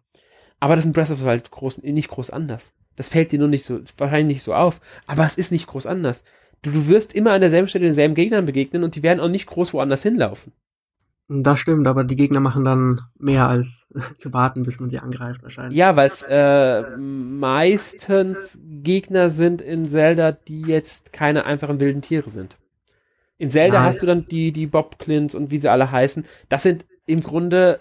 Aber 0.61 0.76
das 0.76 0.84
ist 0.84 0.86
in 0.86 0.93
Breath 0.93 1.11
of 1.11 1.18
the 1.18 1.26
Wild 1.26 1.51
groß, 1.51 1.82
nicht 1.82 2.09
groß 2.09 2.30
anders. 2.30 2.72
Das 2.95 3.09
fällt 3.09 3.32
dir 3.32 3.38
nur 3.40 3.49
nicht 3.49 3.64
so, 3.64 3.80
wahrscheinlich 3.99 4.36
nicht 4.36 4.43
so 4.45 4.55
auf. 4.55 4.80
Aber 5.07 5.26
es 5.26 5.36
ist 5.36 5.51
nicht 5.51 5.66
groß 5.66 5.86
anders. 5.86 6.24
Du, 6.63 6.71
du 6.71 6.89
wirst 6.89 7.13
immer 7.13 7.33
an 7.33 7.41
derselben 7.41 7.69
Stelle 7.69 7.85
denselben 7.85 8.15
Gegnern 8.15 8.45
begegnen 8.45 8.85
und 8.85 8.95
die 8.95 9.03
werden 9.03 9.21
auch 9.21 9.29
nicht 9.29 9.47
groß 9.47 9.75
woanders 9.75 10.03
hinlaufen. 10.03 10.53
Das 11.29 11.61
stimmt, 11.61 11.87
aber 11.87 12.05
die 12.05 12.17
Gegner 12.17 12.41
machen 12.41 12.65
dann 12.65 13.01
mehr 13.19 13.49
als 13.49 13.87
zu 14.19 14.33
warten, 14.33 14.65
bis 14.65 14.81
man 14.81 14.91
sie 14.91 14.99
angreift 14.99 15.43
wahrscheinlich. 15.43 15.79
Ja, 15.79 15.97
weil 15.97 16.11
es 16.11 16.23
äh, 16.29 16.97
meistens 16.99 18.59
Gegner 18.63 19.31
sind 19.31 19.63
in 19.63 19.89
Zelda, 19.89 20.33
die 20.33 20.63
jetzt 20.63 21.13
keine 21.13 21.45
einfachen 21.47 21.81
wilden 21.81 22.03
Tiere 22.03 22.31
sind. 22.31 22.59
In 23.39 23.51
Zelda 23.51 23.79
ja, 23.79 23.85
hast 23.85 24.03
du 24.03 24.07
dann 24.07 24.27
die, 24.29 24.53
die 24.53 24.67
Bobclins 24.67 25.35
und 25.35 25.51
wie 25.51 25.61
sie 25.61 25.71
alle 25.71 25.91
heißen. 25.91 26.25
Das 26.49 26.63
sind 26.63 26.85
im 27.07 27.23
Grunde 27.23 27.81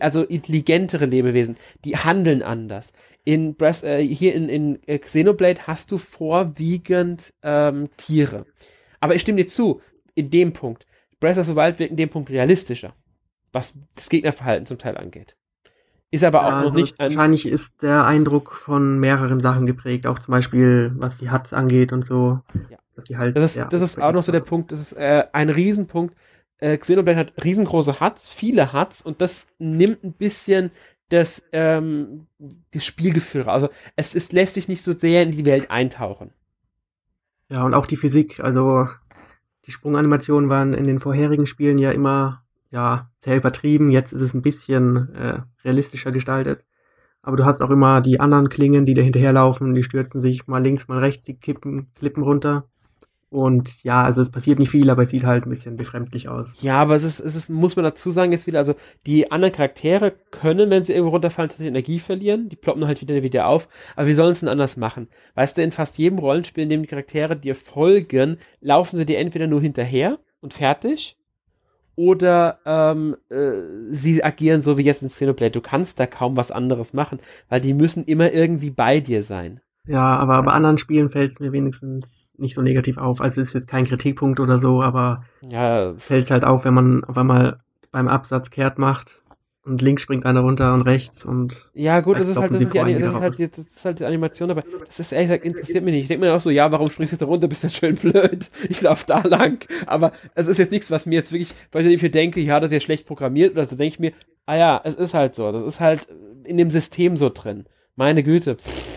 also 0.00 0.22
intelligentere 0.22 1.06
Lebewesen. 1.06 1.56
Die 1.84 1.96
handeln 1.96 2.42
anders 2.42 2.92
in 3.24 3.54
Breath, 3.56 3.82
äh, 3.82 4.06
hier 4.06 4.34
in, 4.34 4.48
in 4.48 4.78
äh, 4.86 4.98
Xenoblade 4.98 5.66
hast 5.66 5.90
du 5.90 5.98
vorwiegend 5.98 7.32
ähm, 7.42 7.88
Tiere. 7.96 8.46
Aber 9.00 9.14
ich 9.14 9.22
stimme 9.22 9.42
dir 9.42 9.48
zu, 9.48 9.80
in 10.14 10.30
dem 10.30 10.52
Punkt. 10.52 10.86
Breath 11.20 11.38
of 11.38 11.46
the 11.46 11.56
Wild 11.56 11.78
wirkt 11.78 11.90
in 11.90 11.96
dem 11.96 12.10
Punkt 12.10 12.30
realistischer, 12.30 12.94
was 13.52 13.74
das 13.94 14.08
Gegnerverhalten 14.10 14.66
zum 14.66 14.78
Teil 14.78 14.96
angeht. 14.96 15.36
Ist 16.10 16.22
aber 16.22 16.42
ja, 16.42 16.46
auch 16.46 16.50
noch 16.52 16.66
also 16.66 16.78
nicht. 16.78 16.98
wahrscheinlich 16.98 17.46
ist 17.46 17.82
der 17.82 18.06
Eindruck 18.06 18.52
von 18.52 19.00
mehreren 19.00 19.40
Sachen 19.40 19.66
geprägt, 19.66 20.06
auch 20.06 20.18
zum 20.18 20.32
Beispiel 20.32 20.92
was 20.94 21.18
die 21.18 21.30
Huts 21.30 21.52
angeht 21.52 21.92
und 21.92 22.04
so. 22.04 22.40
Ja. 22.70 22.78
Dass 22.94 23.04
die 23.04 23.16
halt, 23.16 23.36
das 23.36 23.42
ist, 23.42 23.56
ja, 23.56 23.64
das 23.64 23.82
ist 23.82 24.00
auch 24.00 24.12
noch 24.12 24.22
so 24.22 24.30
der 24.30 24.40
Punkt, 24.40 24.70
das 24.70 24.80
ist 24.80 24.92
äh, 24.92 25.24
ein 25.32 25.50
Riesenpunkt. 25.50 26.14
Äh, 26.58 26.76
Xenoblade 26.76 27.18
hat 27.18 27.32
riesengroße 27.42 27.98
Huts, 27.98 28.28
viele 28.28 28.72
Huts 28.72 29.02
und 29.02 29.20
das 29.20 29.48
nimmt 29.58 30.04
ein 30.04 30.12
bisschen 30.12 30.70
das, 31.08 31.42
ähm, 31.52 32.26
das 32.72 32.84
Spielgefühl. 32.84 33.48
Also 33.48 33.68
es, 33.96 34.14
es 34.14 34.32
lässt 34.32 34.54
sich 34.54 34.68
nicht 34.68 34.82
so 34.82 34.92
sehr 34.92 35.22
in 35.22 35.32
die 35.32 35.44
Welt 35.44 35.70
eintauchen. 35.70 36.32
Ja, 37.50 37.62
und 37.64 37.74
auch 37.74 37.86
die 37.86 37.96
Physik, 37.96 38.40
also 38.40 38.86
die 39.66 39.72
Sprunganimationen 39.72 40.48
waren 40.48 40.74
in 40.74 40.84
den 40.84 41.00
vorherigen 41.00 41.46
Spielen 41.46 41.78
ja 41.78 41.90
immer 41.90 42.44
ja 42.70 43.10
sehr 43.20 43.36
übertrieben. 43.36 43.90
Jetzt 43.90 44.12
ist 44.12 44.22
es 44.22 44.34
ein 44.34 44.42
bisschen 44.42 45.14
äh, 45.14 45.42
realistischer 45.64 46.12
gestaltet. 46.12 46.64
Aber 47.22 47.36
du 47.36 47.44
hast 47.46 47.62
auch 47.62 47.70
immer 47.70 48.02
die 48.02 48.20
anderen 48.20 48.50
Klingen, 48.50 48.84
die 48.84 48.92
da 48.92 49.00
hinterherlaufen, 49.00 49.74
die 49.74 49.82
stürzen 49.82 50.20
sich 50.20 50.46
mal 50.46 50.62
links, 50.62 50.88
mal 50.88 50.98
rechts, 50.98 51.24
die 51.24 51.38
kippen, 51.38 51.90
klippen 51.94 52.22
runter. 52.22 52.68
Und 53.30 53.82
ja, 53.82 54.04
also 54.04 54.22
es 54.22 54.30
passiert 54.30 54.58
nicht 54.60 54.70
viel, 54.70 54.88
aber 54.90 55.02
es 55.02 55.10
sieht 55.10 55.24
halt 55.24 55.44
ein 55.44 55.50
bisschen 55.50 55.76
befremdlich 55.76 56.28
aus. 56.28 56.62
Ja, 56.62 56.80
aber 56.80 56.94
es 56.94 57.02
ist, 57.02 57.18
es 57.18 57.34
ist, 57.34 57.50
muss 57.50 57.74
man 57.74 57.84
dazu 57.84 58.10
sagen, 58.10 58.30
jetzt 58.30 58.46
wieder, 58.46 58.58
also 58.58 58.74
die 59.06 59.32
anderen 59.32 59.52
Charaktere 59.52 60.12
können, 60.30 60.70
wenn 60.70 60.84
sie 60.84 60.92
irgendwo 60.92 61.10
runterfallen, 61.10 61.48
tatsächlich 61.48 61.72
Energie 61.72 61.98
verlieren. 61.98 62.48
Die 62.48 62.56
ploppen 62.56 62.86
halt 62.86 63.00
wieder, 63.00 63.22
wieder 63.22 63.48
auf. 63.48 63.68
Aber 63.96 64.06
wie 64.06 64.14
sollen 64.14 64.32
es 64.32 64.40
denn 64.40 64.48
anders 64.48 64.76
machen? 64.76 65.08
Weißt 65.34 65.58
du, 65.58 65.62
in 65.62 65.72
fast 65.72 65.98
jedem 65.98 66.18
Rollenspiel, 66.18 66.62
in 66.62 66.68
dem 66.68 66.82
die 66.82 66.88
Charaktere 66.88 67.36
dir 67.36 67.56
folgen, 67.56 68.36
laufen 68.60 68.96
sie 68.96 69.06
dir 69.06 69.18
entweder 69.18 69.48
nur 69.48 69.60
hinterher 69.60 70.18
und 70.40 70.54
fertig. 70.54 71.16
Oder 71.96 72.58
ähm, 72.66 73.16
äh, 73.30 73.52
sie 73.90 74.24
agieren 74.24 74.62
so 74.62 74.78
wie 74.78 74.82
jetzt 74.82 75.02
in 75.02 75.08
Xenoblade. 75.08 75.52
Du 75.52 75.60
kannst 75.60 76.00
da 76.00 76.06
kaum 76.06 76.36
was 76.36 76.50
anderes 76.50 76.92
machen, 76.92 77.20
weil 77.48 77.60
die 77.60 77.72
müssen 77.72 78.04
immer 78.04 78.32
irgendwie 78.32 78.70
bei 78.70 79.00
dir 79.00 79.22
sein. 79.22 79.60
Ja, 79.86 80.16
aber 80.16 80.42
bei 80.42 80.52
anderen 80.52 80.78
Spielen 80.78 81.10
fällt 81.10 81.32
es 81.32 81.40
mir 81.40 81.52
wenigstens 81.52 82.34
nicht 82.38 82.54
so 82.54 82.62
negativ 82.62 82.96
auf. 82.96 83.20
Also 83.20 83.40
es 83.40 83.48
ist 83.48 83.54
jetzt 83.54 83.68
kein 83.68 83.84
Kritikpunkt 83.84 84.40
oder 84.40 84.58
so, 84.58 84.82
aber 84.82 85.24
ja. 85.48 85.94
fällt 85.98 86.30
halt 86.30 86.44
auf, 86.44 86.64
wenn 86.64 86.74
man 86.74 87.04
auf 87.04 87.18
einmal 87.18 87.60
beim 87.92 88.08
Absatz 88.08 88.50
kehrt 88.50 88.78
macht 88.78 89.22
und 89.62 89.82
links 89.82 90.02
springt 90.02 90.26
einer 90.26 90.40
runter 90.40 90.74
und 90.74 90.82
rechts 90.82 91.24
und 91.24 91.70
ja 91.74 92.00
gut, 92.00 92.18
das 92.18 92.28
ist 92.28 92.36
halt 92.36 92.52
das, 92.52 92.60
ist, 92.60 92.74
die, 92.74 92.78
das, 92.78 93.14
ist 93.14 93.20
halt, 93.20 93.38
das 93.38 93.58
ist 93.58 93.84
halt 93.84 94.00
die 94.00 94.04
Animation, 94.04 94.50
aber 94.50 94.62
das 94.84 95.00
ist 95.00 95.12
ehrlich 95.12 95.28
gesagt 95.28 95.44
interessiert 95.44 95.84
mich 95.84 95.94
nicht. 95.94 96.02
Ich 96.02 96.08
denke 96.08 96.26
mir 96.26 96.34
auch 96.34 96.40
so, 96.40 96.50
ja, 96.50 96.70
warum 96.72 96.90
springst 96.90 97.12
du 97.12 97.14
jetzt 97.14 97.22
da 97.22 97.26
runter? 97.26 97.48
Bist 97.48 97.64
du 97.64 97.70
schön 97.70 97.96
blöd? 97.96 98.50
Ich 98.68 98.80
laufe 98.82 99.04
da 99.06 99.20
lang. 99.20 99.64
Aber 99.86 100.12
es 100.34 100.48
ist 100.48 100.58
jetzt 100.58 100.72
nichts, 100.72 100.90
was 100.90 101.06
mir 101.06 101.14
jetzt 101.14 101.32
wirklich, 101.32 101.54
weil 101.72 101.86
ich 101.86 102.02
mir 102.02 102.10
denke, 102.10 102.40
ja, 102.40 102.58
das 102.58 102.68
ist 102.68 102.74
ja 102.74 102.80
schlecht 102.80 103.06
programmiert 103.06 103.52
oder 103.52 103.64
so, 103.64 103.76
denke 103.76 103.94
ich 103.94 104.00
mir, 104.00 104.12
ah 104.46 104.56
ja, 104.56 104.80
es 104.82 104.96
ist 104.96 105.14
halt 105.14 105.34
so. 105.34 105.52
Das 105.52 105.62
ist 105.62 105.80
halt 105.80 106.08
in 106.42 106.56
dem 106.56 106.70
System 106.70 107.16
so 107.16 107.30
drin. 107.30 107.64
Meine 107.96 108.22
Güte. 108.22 108.56
Pff 108.56 108.94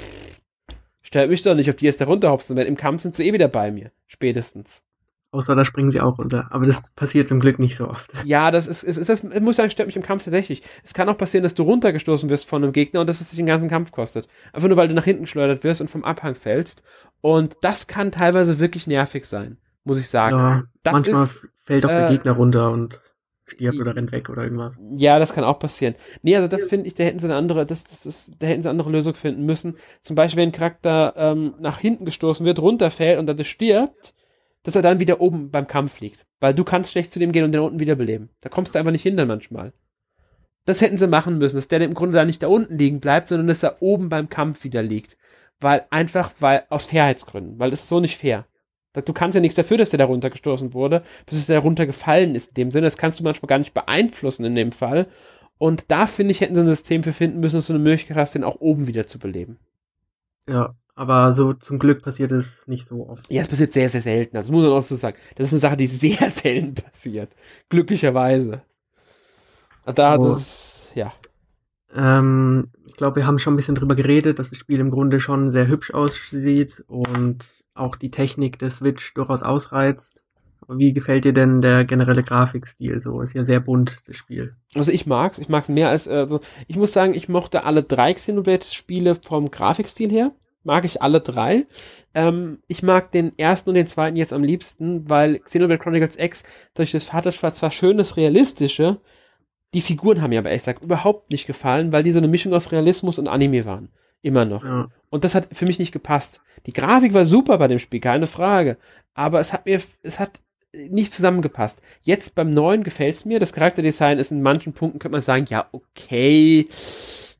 Stört 1.07 1.29
mich 1.29 1.41
doch 1.41 1.55
nicht, 1.55 1.69
ob 1.69 1.77
die 1.77 1.85
jetzt 1.85 2.01
da 2.01 2.05
runterhopsen 2.05 2.57
werden. 2.57 2.67
Im 2.67 2.75
Kampf 2.75 3.01
sind 3.01 3.15
sie 3.15 3.25
eh 3.25 3.31
wieder 3.31 3.47
bei 3.47 3.71
mir. 3.71 3.91
Spätestens. 4.07 4.83
Außer 5.31 5.55
da 5.55 5.63
springen 5.63 5.89
sie 5.89 6.01
auch 6.01 6.17
runter. 6.19 6.47
Aber 6.49 6.65
das 6.65 6.91
passiert 6.91 7.29
zum 7.29 7.39
Glück 7.39 7.59
nicht 7.59 7.77
so 7.77 7.87
oft. 7.87 8.11
Ja, 8.25 8.51
das 8.51 8.67
ist, 8.67 8.83
ist, 8.83 8.97
ist 8.97 9.07
das 9.07 9.23
muss 9.23 9.55
sagen, 9.55 9.69
stört 9.69 9.87
mich 9.87 9.95
im 9.95 10.03
Kampf 10.03 10.25
tatsächlich. 10.25 10.63
Es 10.83 10.93
kann 10.93 11.07
auch 11.07 11.17
passieren, 11.17 11.43
dass 11.43 11.53
du 11.53 11.63
runtergestoßen 11.63 12.29
wirst 12.29 12.45
von 12.45 12.61
einem 12.61 12.73
Gegner 12.73 12.99
und 12.99 13.07
dass 13.07 13.21
es 13.21 13.29
dich 13.29 13.37
den 13.37 13.45
ganzen 13.45 13.69
Kampf 13.69 13.93
kostet. 13.93 14.27
Einfach 14.51 14.67
nur, 14.67 14.75
weil 14.75 14.89
du 14.89 14.95
nach 14.95 15.05
hinten 15.05 15.23
geschleudert 15.23 15.63
wirst 15.63 15.79
und 15.79 15.89
vom 15.89 16.03
Abhang 16.03 16.35
fällst. 16.35 16.83
Und 17.21 17.55
das 17.61 17.87
kann 17.87 18.11
teilweise 18.11 18.59
wirklich 18.59 18.85
nervig 18.85 19.23
sein, 19.23 19.59
muss 19.85 19.99
ich 19.99 20.09
sagen. 20.09 20.35
Ja, 20.35 20.63
manchmal 20.91 21.23
ist, 21.23 21.47
fällt 21.63 21.85
auch 21.85 21.89
der 21.89 22.09
äh, 22.09 22.11
Gegner 22.11 22.33
runter 22.33 22.69
und 22.69 22.99
stirbt 23.47 23.79
oder 23.79 23.95
rennt 23.95 24.11
weg 24.11 24.29
oder 24.29 24.43
irgendwas. 24.43 24.77
Ja, 24.95 25.19
das 25.19 25.33
kann 25.33 25.43
auch 25.43 25.59
passieren. 25.59 25.95
Nee, 26.21 26.35
also 26.35 26.47
das 26.47 26.65
finde 26.65 26.87
ich, 26.87 26.93
da 26.93 27.03
hätten 27.03 27.19
sie 27.19 27.25
eine 27.25 27.35
andere, 27.35 27.65
das, 27.65 27.83
das, 27.85 28.03
das, 28.03 28.31
da 28.37 28.47
hätten 28.47 28.61
sie 28.61 28.69
eine 28.69 28.77
andere 28.79 28.91
Lösung 28.91 29.13
finden 29.13 29.45
müssen. 29.45 29.77
Zum 30.01 30.15
Beispiel, 30.15 30.41
wenn 30.41 30.49
ein 30.49 30.53
Charakter 30.53 31.13
ähm, 31.17 31.55
nach 31.59 31.79
hinten 31.79 32.05
gestoßen 32.05 32.45
wird, 32.45 32.59
runterfällt 32.59 33.19
und 33.19 33.27
dann 33.27 33.43
stirbt, 33.43 34.13
dass 34.63 34.75
er 34.75 34.81
dann 34.81 34.99
wieder 34.99 35.21
oben 35.21 35.49
beim 35.49 35.67
Kampf 35.67 35.99
liegt. 35.99 36.25
Weil 36.39 36.53
du 36.53 36.63
kannst 36.63 36.91
schlecht 36.91 37.11
zu 37.11 37.19
dem 37.19 37.31
gehen 37.31 37.45
und 37.45 37.53
den 37.53 37.61
unten 37.61 37.79
wiederbeleben. 37.79 38.29
Da 38.41 38.49
kommst 38.49 38.75
du 38.75 38.79
einfach 38.79 38.91
nicht 38.91 39.03
hin 39.03 39.17
dann 39.17 39.27
manchmal. 39.27 39.73
Das 40.65 40.81
hätten 40.81 40.97
sie 40.97 41.07
machen 41.07 41.37
müssen, 41.37 41.55
dass 41.55 41.69
der 41.69 41.79
im 41.81 41.93
Grunde 41.93 42.17
da 42.17 42.25
nicht 42.25 42.43
da 42.43 42.47
unten 42.47 42.77
liegen 42.77 42.99
bleibt, 42.99 43.29
sondern 43.29 43.47
dass 43.47 43.63
er 43.63 43.81
oben 43.81 44.09
beim 44.09 44.27
Kampf 44.27 44.65
wieder 44.65 44.83
liegt. 44.83 45.17
Weil 45.61 45.85
einfach, 45.89 46.33
weil, 46.39 46.65
aus 46.69 46.87
Fairheitsgründen, 46.87 47.59
weil 47.59 47.71
das 47.71 47.81
ist 47.81 47.87
so 47.87 48.01
nicht 48.01 48.17
fair. 48.17 48.45
Du 49.05 49.13
kannst 49.13 49.35
ja 49.35 49.41
nichts 49.41 49.55
dafür, 49.55 49.77
dass 49.77 49.89
der 49.89 49.99
da 49.99 50.05
runtergestoßen 50.05 50.73
wurde, 50.73 51.03
bis 51.25 51.47
der 51.47 51.59
runtergefallen 51.59 52.35
ist. 52.35 52.49
In 52.49 52.53
dem 52.55 52.71
Sinne, 52.71 52.87
das 52.87 52.97
kannst 52.97 53.19
du 53.19 53.23
manchmal 53.23 53.47
gar 53.47 53.59
nicht 53.59 53.73
beeinflussen 53.73 54.45
in 54.45 54.55
dem 54.55 54.71
Fall. 54.71 55.07
Und 55.57 55.85
da 55.89 56.07
finde 56.07 56.31
ich, 56.31 56.41
hätten 56.41 56.55
sie 56.55 56.61
ein 56.61 56.67
System 56.67 57.03
für 57.03 57.13
finden 57.13 57.39
müssen, 57.39 57.55
dass 57.55 57.67
du 57.67 57.73
eine 57.73 57.83
Möglichkeit 57.83 58.17
hast, 58.17 58.35
den 58.35 58.43
auch 58.43 58.59
oben 58.59 58.87
wieder 58.87 59.07
zu 59.07 59.19
beleben. 59.19 59.57
Ja, 60.47 60.75
aber 60.95 61.33
so 61.33 61.53
zum 61.53 61.77
Glück 61.77 62.01
passiert 62.01 62.31
es 62.31 62.67
nicht 62.67 62.87
so 62.87 63.07
oft. 63.07 63.31
Ja, 63.31 63.41
es 63.41 63.47
passiert 63.47 63.73
sehr, 63.73 63.89
sehr 63.89 64.01
selten. 64.01 64.35
Das 64.35 64.49
muss 64.49 64.63
man 64.63 64.71
auch 64.71 64.81
so 64.81 64.95
sagen. 64.95 65.17
Das 65.35 65.47
ist 65.47 65.53
eine 65.53 65.59
Sache, 65.59 65.77
die 65.77 65.87
sehr 65.87 66.29
selten 66.29 66.75
passiert. 66.75 67.31
Glücklicherweise. 67.69 68.61
Da, 69.85 70.17
oh. 70.17 70.29
das, 70.29 70.89
ja. 70.95 71.13
Ähm, 71.95 72.69
ich 72.85 72.93
glaube, 72.93 73.17
wir 73.17 73.27
haben 73.27 73.39
schon 73.39 73.53
ein 73.53 73.57
bisschen 73.57 73.75
drüber 73.75 73.95
geredet, 73.95 74.39
dass 74.39 74.49
das 74.49 74.57
Spiel 74.57 74.79
im 74.79 74.89
Grunde 74.89 75.19
schon 75.19 75.51
sehr 75.51 75.67
hübsch 75.67 75.93
aussieht 75.93 76.83
und 76.87 77.63
auch 77.73 77.95
die 77.95 78.11
Technik 78.11 78.59
der 78.59 78.69
Switch 78.69 79.13
durchaus 79.13 79.43
ausreizt. 79.43 80.23
Wie 80.69 80.91
gefällt 80.91 81.23
dir 81.23 81.33
denn 81.33 81.61
der 81.61 81.85
generelle 81.85 82.23
Grafikstil 82.23 82.99
so? 82.99 83.21
Ist 83.21 83.33
ja 83.33 83.43
sehr 83.43 83.61
bunt, 83.61 84.01
das 84.07 84.17
Spiel. 84.17 84.55
Also 84.75 84.91
ich 84.91 85.05
mag's, 85.05 85.39
ich 85.39 85.47
mag's 85.47 85.69
mehr 85.69 85.89
als, 85.89 86.07
also 86.07 86.41
ich 86.67 86.75
muss 86.75 86.91
sagen, 86.91 87.13
ich 87.13 87.29
mochte 87.29 87.63
alle 87.63 87.83
drei 87.83 88.13
Xenoblade-Spiele 88.13 89.15
vom 89.15 89.49
Grafikstil 89.49 90.11
her. 90.11 90.33
Mag 90.63 90.83
ich 90.83 91.01
alle 91.01 91.21
drei. 91.21 91.65
Ähm, 92.13 92.59
ich 92.67 92.83
mag 92.83 93.13
den 93.13 93.37
ersten 93.39 93.69
und 93.69 93.75
den 93.75 93.87
zweiten 93.87 94.17
jetzt 94.17 94.33
am 94.33 94.43
liebsten, 94.43 95.09
weil 95.09 95.39
Xenoblade 95.39 95.81
Chronicles 95.81 96.19
X 96.19 96.43
durch 96.73 96.91
das 96.91 97.13
war 97.13 97.53
zwar 97.53 97.71
schönes, 97.71 98.17
realistische, 98.17 98.99
die 99.73 99.81
Figuren 99.81 100.21
haben 100.21 100.29
mir 100.29 100.39
aber 100.39 100.49
ehrlich 100.49 100.63
gesagt 100.63 100.83
überhaupt 100.83 101.31
nicht 101.31 101.47
gefallen, 101.47 101.91
weil 101.91 102.03
die 102.03 102.11
so 102.11 102.19
eine 102.19 102.27
Mischung 102.27 102.53
aus 102.53 102.71
Realismus 102.71 103.19
und 103.19 103.27
Anime 103.27 103.65
waren. 103.65 103.89
Immer 104.21 104.45
noch. 104.45 104.63
Ja. 104.63 104.89
Und 105.09 105.23
das 105.23 105.35
hat 105.35 105.47
für 105.51 105.65
mich 105.65 105.79
nicht 105.79 105.91
gepasst. 105.91 106.41
Die 106.65 106.73
Grafik 106.73 107.13
war 107.13 107.25
super 107.25 107.57
bei 107.57 107.67
dem 107.67 107.79
Spiel, 107.79 107.99
keine 107.99 108.27
Frage. 108.27 108.77
Aber 109.13 109.39
es 109.39 109.53
hat 109.53 109.65
mir, 109.65 109.81
es 110.03 110.19
hat 110.19 110.39
nicht 110.73 111.13
zusammengepasst. 111.13 111.81
Jetzt 112.01 112.35
beim 112.35 112.49
neuen 112.49 112.83
gefällt 112.83 113.15
es 113.15 113.25
mir. 113.25 113.39
Das 113.39 113.53
Charakterdesign 113.53 114.19
ist 114.19 114.31
in 114.31 114.41
manchen 114.41 114.73
Punkten, 114.73 114.99
könnte 114.99 115.15
man 115.15 115.21
sagen, 115.21 115.45
ja, 115.49 115.67
okay. 115.71 116.67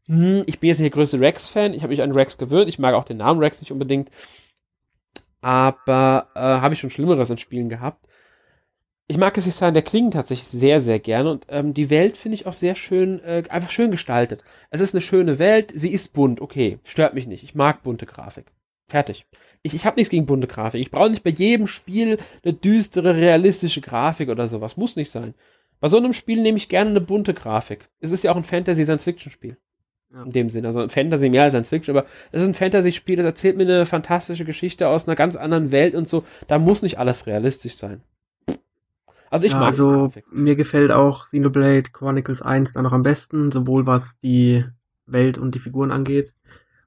Hm, 0.05 0.43
ich 0.45 0.59
bin 0.59 0.69
jetzt 0.69 0.80
nicht 0.80 0.93
der 0.93 0.97
größte 0.97 1.19
Rex-Fan. 1.19 1.73
Ich 1.73 1.82
habe 1.82 1.91
mich 1.91 2.01
an 2.01 2.11
Rex 2.11 2.38
gewöhnt. 2.38 2.69
Ich 2.69 2.80
mag 2.80 2.93
auch 2.93 3.03
den 3.03 3.17
Namen 3.17 3.39
Rex 3.39 3.59
nicht 3.59 3.71
unbedingt. 3.71 4.09
Aber 5.41 6.30
äh, 6.36 6.39
habe 6.39 6.73
ich 6.73 6.80
schon 6.80 6.89
Schlimmeres 6.89 7.30
in 7.30 7.38
Spielen 7.38 7.69
gehabt 7.69 8.07
ich 9.08 9.18
mag 9.18 9.34
das 9.34 9.45
Design 9.45 9.74
der 9.74 9.84
Klingen 9.84 10.12
tatsächlich 10.12 10.47
sehr, 10.47 10.82
sehr 10.82 10.99
gerne 10.99 11.32
und 11.32 11.45
ähm, 11.49 11.74
die 11.74 11.89
Welt 11.89 12.18
finde 12.18 12.36
ich 12.36 12.45
auch 12.45 12.53
sehr 12.53 12.76
schön, 12.76 13.24
äh, 13.24 13.43
einfach 13.49 13.70
schön 13.70 13.91
gestaltet. 13.91 14.43
Es 14.70 14.82
ist 14.82 14.93
eine 14.93 15.01
schöne 15.01 15.39
Welt, 15.39 15.72
sie 15.74 15.91
ist 15.91 16.14
bunt, 16.14 16.41
okay, 16.41 16.80
stört 16.84 17.14
mich 17.14 17.28
nicht. 17.28 17.43
Ich 17.43 17.55
mag 17.55 17.84
bunte 17.84 18.05
Grafik. 18.05 18.51
Fertig. 18.89 19.26
Ich, 19.64 19.74
ich 19.74 19.86
habe 19.86 19.97
nichts 19.97 20.12
gegen 20.12 20.26
bunte 20.26 20.47
Grafik. 20.47 20.82
Ich 20.82 20.91
brauche 20.91 21.10
nicht 21.10 21.24
bei 21.24 21.30
jedem 21.30 21.68
Spiel 21.68 22.18
eine 22.43 22.53
düstere, 22.53 23.16
realistische 23.16 23.82
Grafik 23.82 24.30
oder 24.30 24.47
sowas. 24.47 24.78
Muss 24.78 24.95
nicht 24.95 25.12
sein. 25.12 25.34
Bei 25.80 25.89
so 25.89 25.97
einem 25.97 26.14
Spiel 26.14 26.41
nehme 26.41 26.58
ich 26.58 26.70
gerne 26.70 26.91
eine 26.91 27.01
bunte 27.01 27.34
Grafik. 27.34 27.89
Es 27.99 28.12
ist 28.12 28.24
ja 28.24 28.32
auch 28.32 28.38
ein 28.38 28.43
Fantasy-Science-Fiction-Spiel. 28.43 29.58
Ja. 30.14 30.24
In 30.24 30.32
dem 30.32 30.49
Sinn. 30.49 30.66
Also 30.66 30.80
ein 30.80 30.89
Fantasy 30.89 31.30
mehr 31.30 31.43
als 31.43 31.53
Science-Fiction, 31.53 31.95
aber 31.95 32.08
es 32.32 32.41
ist 32.41 32.47
ein 32.47 32.53
Fantasy-Spiel, 32.53 33.18
das 33.18 33.26
erzählt 33.26 33.58
mir 33.58 33.64
eine 33.64 33.86
fantastische 33.86 34.45
Geschichte 34.45 34.88
aus 34.88 35.08
einer 35.08 35.16
ganz 35.16 35.36
anderen 35.36 35.72
Welt 35.72 35.95
und 35.95 36.08
so. 36.08 36.24
Da 36.47 36.60
muss 36.60 36.82
nicht 36.82 36.97
alles 36.97 37.28
realistisch 37.28 37.76
sein. 37.76 38.01
Also 39.30 39.45
ich 39.45 39.51
ja, 39.51 39.59
mag 39.59 39.67
Also 39.67 40.11
mir 40.32 40.55
gefällt 40.55 40.91
auch 40.91 41.25
Xenoblade 41.25 41.91
Chronicles 41.91 42.41
1 42.41 42.73
dann 42.73 42.84
noch 42.84 42.93
am 42.93 43.03
besten, 43.03 43.51
sowohl 43.51 43.86
was 43.86 44.17
die 44.17 44.65
Welt 45.05 45.38
und 45.38 45.55
die 45.55 45.59
Figuren 45.59 45.91
angeht. 45.91 46.34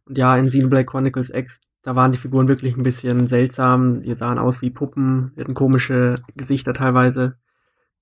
Und 0.04 0.18
ja, 0.18 0.36
in 0.36 0.46
Xenoblade 0.46 0.86
Chronicles 0.86 1.30
X, 1.30 1.60
da 1.82 1.96
waren 1.96 2.12
die 2.12 2.18
Figuren 2.18 2.48
wirklich 2.48 2.76
ein 2.76 2.82
bisschen 2.82 3.26
seltsam. 3.26 4.02
Die 4.02 4.14
sahen 4.14 4.38
aus 4.38 4.62
wie 4.62 4.70
Puppen, 4.70 5.32
hatten 5.38 5.54
komische 5.54 6.16
Gesichter 6.36 6.74
teilweise. 6.74 7.36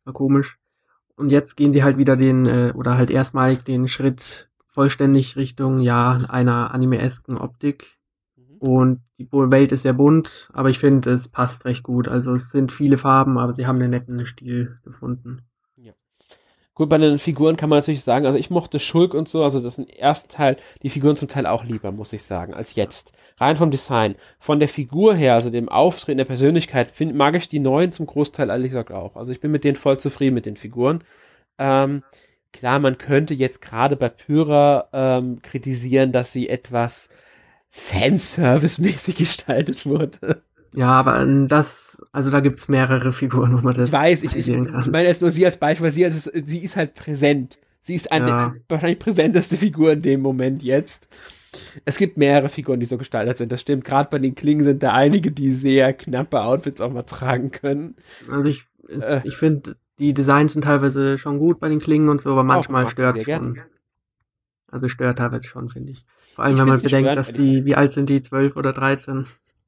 War 0.05 0.12
komisch. 0.12 0.59
Und 1.16 1.32
jetzt 1.32 1.57
gehen 1.57 1.72
sie 1.72 1.82
halt 1.82 1.99
wieder 1.99 2.16
den, 2.16 2.47
äh, 2.47 2.72
oder 2.74 2.97
halt 2.97 3.11
erstmalig 3.11 3.64
den 3.64 3.89
Schritt 3.89 4.49
vollständig 4.66 5.36
Richtung, 5.36 5.80
ja, 5.80 6.12
einer 6.12 6.72
anime-esken 6.72 7.36
Optik. 7.36 7.98
Und 8.59 9.01
die 9.19 9.29
Welt 9.31 9.73
ist 9.73 9.83
sehr 9.83 9.93
bunt, 9.93 10.49
aber 10.53 10.69
ich 10.69 10.79
finde, 10.79 11.11
es 11.11 11.29
passt 11.29 11.65
recht 11.65 11.83
gut. 11.83 12.09
Also 12.09 12.33
es 12.33 12.51
sind 12.51 12.73
viele 12.73 12.97
Farben, 12.97 13.39
aber 13.39 13.55
sie 13.55 13.67
haben 13.67 13.81
einen 13.81 13.91
netten 13.91 14.25
Stil 14.27 14.79
gefunden. 14.85 15.43
Ja. 15.77 15.93
Gut, 16.75 16.89
bei 16.89 16.99
den 16.99 17.19
Figuren 17.19 17.57
kann 17.57 17.69
man 17.69 17.79
natürlich 17.79 18.03
sagen, 18.03 18.27
also 18.27 18.39
ich 18.39 18.51
mochte 18.51 18.81
Schulk 18.81 19.15
und 19.15 19.29
so, 19.29 19.45
also 19.45 19.61
das 19.61 19.79
ist 19.79 19.79
im 19.79 19.87
ersten 19.87 20.29
Teil, 20.29 20.57
die 20.83 20.91
Figuren 20.91 21.17
zum 21.17 21.29
Teil 21.29 21.47
auch 21.47 21.65
lieber, 21.65 21.93
muss 21.93 22.13
ich 22.13 22.25
sagen, 22.25 22.55
als 22.55 22.75
jetzt. 22.75 23.13
Rein 23.41 23.57
vom 23.57 23.71
Design. 23.71 24.17
Von 24.41 24.59
der 24.59 24.69
Figur 24.69 25.15
her, 25.15 25.35
also 25.35 25.51
dem 25.51 25.69
Auftreten 25.69 26.19
der 26.19 26.25
Persönlichkeit, 26.25 26.91
find, 26.91 27.15
mag 27.15 27.37
ich 27.37 27.49
die 27.49 27.61
neuen 27.61 27.93
zum 27.93 28.07
Großteil 28.07 28.51
ehrlich 28.51 28.71
gesagt 28.71 28.91
auch. 28.91 29.17
Also 29.17 29.31
ich 29.31 29.41
bin 29.41 29.53
mit 29.53 29.63
denen 29.63 29.77
voll 29.77 29.99
zufrieden 29.99 30.35
mit 30.35 30.47
den 30.47 30.57
Figuren. 30.57 31.05
Ähm, 31.59 32.03
klar, 32.53 32.81
man 32.81 32.99
könnte 32.99 33.35
jetzt 33.35 33.63
gerade 33.63 33.95
bei 33.95 34.09
Pyra 34.09 34.89
ähm, 34.93 35.41
kritisieren, 35.43 36.11
dass 36.11 36.33
sie 36.33 36.49
etwas 36.49 37.09
Fanservice-mäßig 37.71 39.16
gestaltet 39.16 39.87
wurde. 39.87 40.43
Ja, 40.73 40.91
aber 40.91 41.25
das, 41.49 42.01
also 42.12 42.31
da 42.31 42.41
gibt's 42.41 42.69
mehrere 42.69 43.12
Figuren, 43.12 43.57
wo 43.57 43.62
man 43.62 43.75
das 43.75 43.89
Ich 43.89 43.93
weiß, 43.93 44.23
ich, 44.23 44.37
ich, 44.37 44.49
ich 44.49 44.87
meine 44.87 45.09
jetzt 45.09 45.23
nur 45.23 45.31
sie 45.31 45.45
als 45.45 45.57
Beispiel, 45.57 45.87
weil 45.87 45.93
sie, 45.93 46.05
als, 46.05 46.25
sie 46.25 46.59
ist 46.59 46.77
halt 46.77 46.95
präsent. 46.95 47.59
Sie 47.81 47.95
ist 47.95 48.12
eine 48.12 48.29
ja. 48.29 48.55
wahrscheinlich 48.69 48.99
präsenteste 48.99 49.57
Figur 49.57 49.93
in 49.93 50.03
dem 50.03 50.21
Moment 50.21 50.62
jetzt. 50.62 51.09
Es 51.85 51.97
gibt 51.97 52.19
mehrere 52.19 52.49
Figuren, 52.49 52.81
die 52.81 52.87
so 52.87 52.99
gestaltet 52.99 53.39
sind. 53.39 53.51
Das 53.51 53.61
stimmt. 53.61 53.85
Gerade 53.85 54.11
bei 54.11 54.19
den 54.19 54.35
Klingen 54.35 54.64
sind 54.64 54.83
da 54.83 54.93
einige, 54.93 55.33
die 55.33 55.53
sehr 55.53 55.95
knappe 55.95 56.43
Outfits 56.43 56.81
auch 56.81 56.93
mal 56.93 57.05
tragen 57.05 57.51
können. 57.51 57.97
Also 58.31 58.51
ich, 58.51 58.66
äh, 58.89 59.21
ich 59.25 59.37
finde, 59.37 59.77
die 59.99 60.12
Designs 60.12 60.53
sind 60.53 60.62
teilweise 60.62 61.16
schon 61.16 61.39
gut 61.39 61.61
bei 61.61 61.69
den 61.69 61.79
Klingen 61.79 62.09
und 62.09 62.21
so, 62.21 62.33
aber 62.33 62.45
manchmal 62.45 62.87
stört 62.87 63.16
es 63.16 63.25
schon. 63.25 63.55
Gern. 63.55 63.66
Also 64.71 64.89
stört 64.89 65.19
teilweise 65.19 65.47
schon, 65.47 65.71
finde 65.71 65.93
ich. 65.93 66.05
Vor 66.39 66.45
allem, 66.45 66.55
ich 66.55 66.61
wenn 66.61 66.68
man 66.68 66.80
bedenkt, 66.80 67.16
dass 67.16 67.32
die, 67.32 67.64
wie 67.64 67.74
alt 67.74 67.93
sind 67.93 68.09
die, 68.09 68.22
12 68.22 68.55
oder 68.55 68.72
13? 68.72 69.26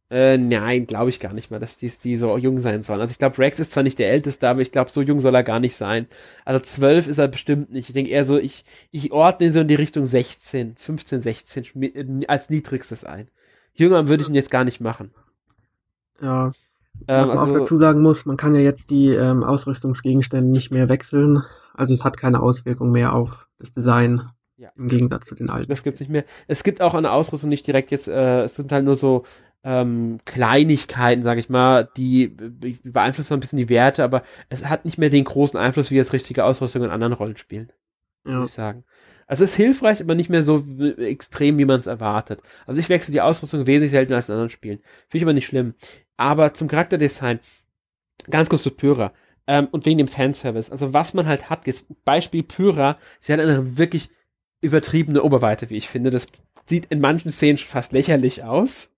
Äh, 0.09 0.39
nein, 0.39 0.87
glaube 0.87 1.11
ich 1.11 1.19
gar 1.19 1.33
nicht 1.33 1.51
mal, 1.51 1.59
dass 1.59 1.77
die, 1.77 1.91
die 1.91 2.15
so 2.15 2.37
jung 2.37 2.61
sein 2.61 2.85
sollen. 2.85 3.01
Also 3.01 3.11
ich 3.11 3.19
glaube, 3.19 3.37
Rex 3.39 3.59
ist 3.59 3.73
zwar 3.73 3.83
nicht 3.83 3.99
der 3.99 4.13
Älteste, 4.13 4.49
aber 4.49 4.61
ich 4.61 4.71
glaube, 4.71 4.89
so 4.89 5.03
jung 5.03 5.19
soll 5.19 5.35
er 5.35 5.43
gar 5.43 5.59
nicht 5.59 5.75
sein. 5.75 6.07
Also 6.45 6.61
12 6.61 7.09
ist 7.09 7.19
er 7.19 7.27
bestimmt 7.27 7.73
nicht. 7.73 7.89
Ich 7.89 7.93
denke 7.93 8.13
eher 8.13 8.23
so, 8.23 8.39
ich, 8.39 8.65
ich 8.93 9.11
ordne 9.11 9.49
ihn 9.49 9.53
so 9.53 9.59
in 9.59 9.67
die 9.67 9.75
Richtung 9.75 10.07
16, 10.07 10.77
15, 10.77 11.23
16 11.23 12.25
als 12.29 12.51
niedrigstes 12.51 13.03
ein. 13.03 13.27
Jünger 13.75 14.07
würde 14.07 14.23
ich 14.23 14.29
ihn 14.29 14.37
jetzt 14.37 14.53
gar 14.53 14.63
nicht 14.63 14.81
machen. 14.81 15.11
Ja. 16.23 16.47
Ähm, 16.47 16.53
Was 17.09 17.31
man 17.31 17.39
also, 17.39 17.53
auch 17.53 17.59
dazu 17.59 17.79
sagen 17.79 18.01
muss, 18.01 18.27
man 18.27 18.37
kann 18.37 18.55
ja 18.55 18.61
jetzt 18.61 18.91
die 18.91 19.09
ähm, 19.09 19.43
Ausrüstungsgegenstände 19.43 20.49
nicht 20.49 20.71
mehr 20.71 20.89
wechseln. 20.89 21.43
Also 21.75 21.95
es 21.95 22.05
hat 22.05 22.17
keine 22.17 22.41
Auswirkung 22.41 22.93
mehr 22.93 23.13
auf 23.13 23.49
das 23.59 23.73
Design. 23.73 24.23
Ja. 24.61 24.71
Im 24.77 24.89
Gegensatz 24.89 25.25
zu 25.25 25.35
den 25.35 25.49
alten. 25.49 25.71
Das 25.71 25.83
gibt's 25.83 26.01
nicht 26.01 26.11
mehr. 26.11 26.25
Es 26.47 26.63
gibt 26.63 26.83
auch 26.83 26.93
eine 26.93 27.13
Ausrüstung 27.13 27.49
nicht 27.49 27.67
direkt 27.67 27.91
jetzt, 27.91 28.09
äh, 28.09 28.43
es 28.43 28.57
sind 28.57 28.71
halt 28.73 28.85
nur 28.85 28.95
so 28.95 29.25
ähm, 29.65 30.19
Kleinigkeiten, 30.27 31.23
sag 31.23 31.39
ich 31.39 31.49
mal, 31.49 31.89
die, 31.97 32.37
die 32.37 32.79
beeinflussen 32.85 33.33
ein 33.33 33.41
bisschen 33.41 33.57
die 33.57 33.71
Werte, 33.71 34.05
aber 34.05 34.23
es 34.51 34.67
hat 34.67 34.85
nicht 34.85 34.99
mehr 34.99 35.09
den 35.09 35.25
großen 35.25 35.59
Einfluss 35.59 35.91
wie 35.91 35.97
jetzt 35.97 36.13
richtige 36.13 36.45
Ausrüstung 36.45 36.85
in 36.85 36.91
anderen 36.91 37.15
Rollenspielen. 37.15 37.73
Ja. 38.27 38.41
Muss 38.41 38.51
ich 38.51 38.55
sagen. 38.55 38.85
Also 39.27 39.45
es 39.45 39.53
ist 39.53 39.57
hilfreich, 39.57 40.03
aber 40.03 40.15
nicht 40.15 40.29
mehr 40.29 40.43
so 40.43 40.63
extrem, 40.99 41.57
wie 41.57 41.65
man 41.65 41.81
es 41.81 41.87
erwartet. 41.87 42.43
Also 42.67 42.81
ich 42.81 42.91
wechsle 42.91 43.13
die 43.13 43.23
Ausrüstung 43.23 43.67
wesentlich 43.67 43.93
seltener 43.93 44.17
als 44.17 44.29
in 44.29 44.35
anderen 44.35 44.51
Spielen. 44.51 44.81
Finde 45.09 45.19
ich 45.19 45.23
aber 45.23 45.33
nicht 45.33 45.47
schlimm. 45.47 45.73
Aber 46.19 46.53
zum 46.53 46.69
Charakterdesign, 46.69 47.41
ganz 48.29 48.51
kurz 48.51 48.63
zu 48.63 48.73
Pyra. 48.73 49.15
Ähm, 49.47 49.69
und 49.71 49.87
wegen 49.87 49.97
dem 49.97 50.09
Fanservice. 50.09 50.71
Also 50.71 50.93
was 50.93 51.15
man 51.15 51.27
halt 51.27 51.49
hat, 51.49 51.67
jetzt 51.67 51.87
Beispiel 52.05 52.43
Pyra, 52.43 52.99
sie 53.21 53.33
hat 53.33 53.41
eine 53.41 53.79
wirklich 53.79 54.11
übertriebene 54.61 55.23
Oberweite, 55.23 55.71
wie 55.71 55.77
ich 55.77 55.89
finde. 55.89 56.11
Das 56.11 56.27
sieht 56.67 56.87
in 56.87 57.01
manchen 57.01 57.31
Szenen 57.31 57.59
fast 57.59 57.93
lächerlich 57.93 58.45
aus. 58.45 58.91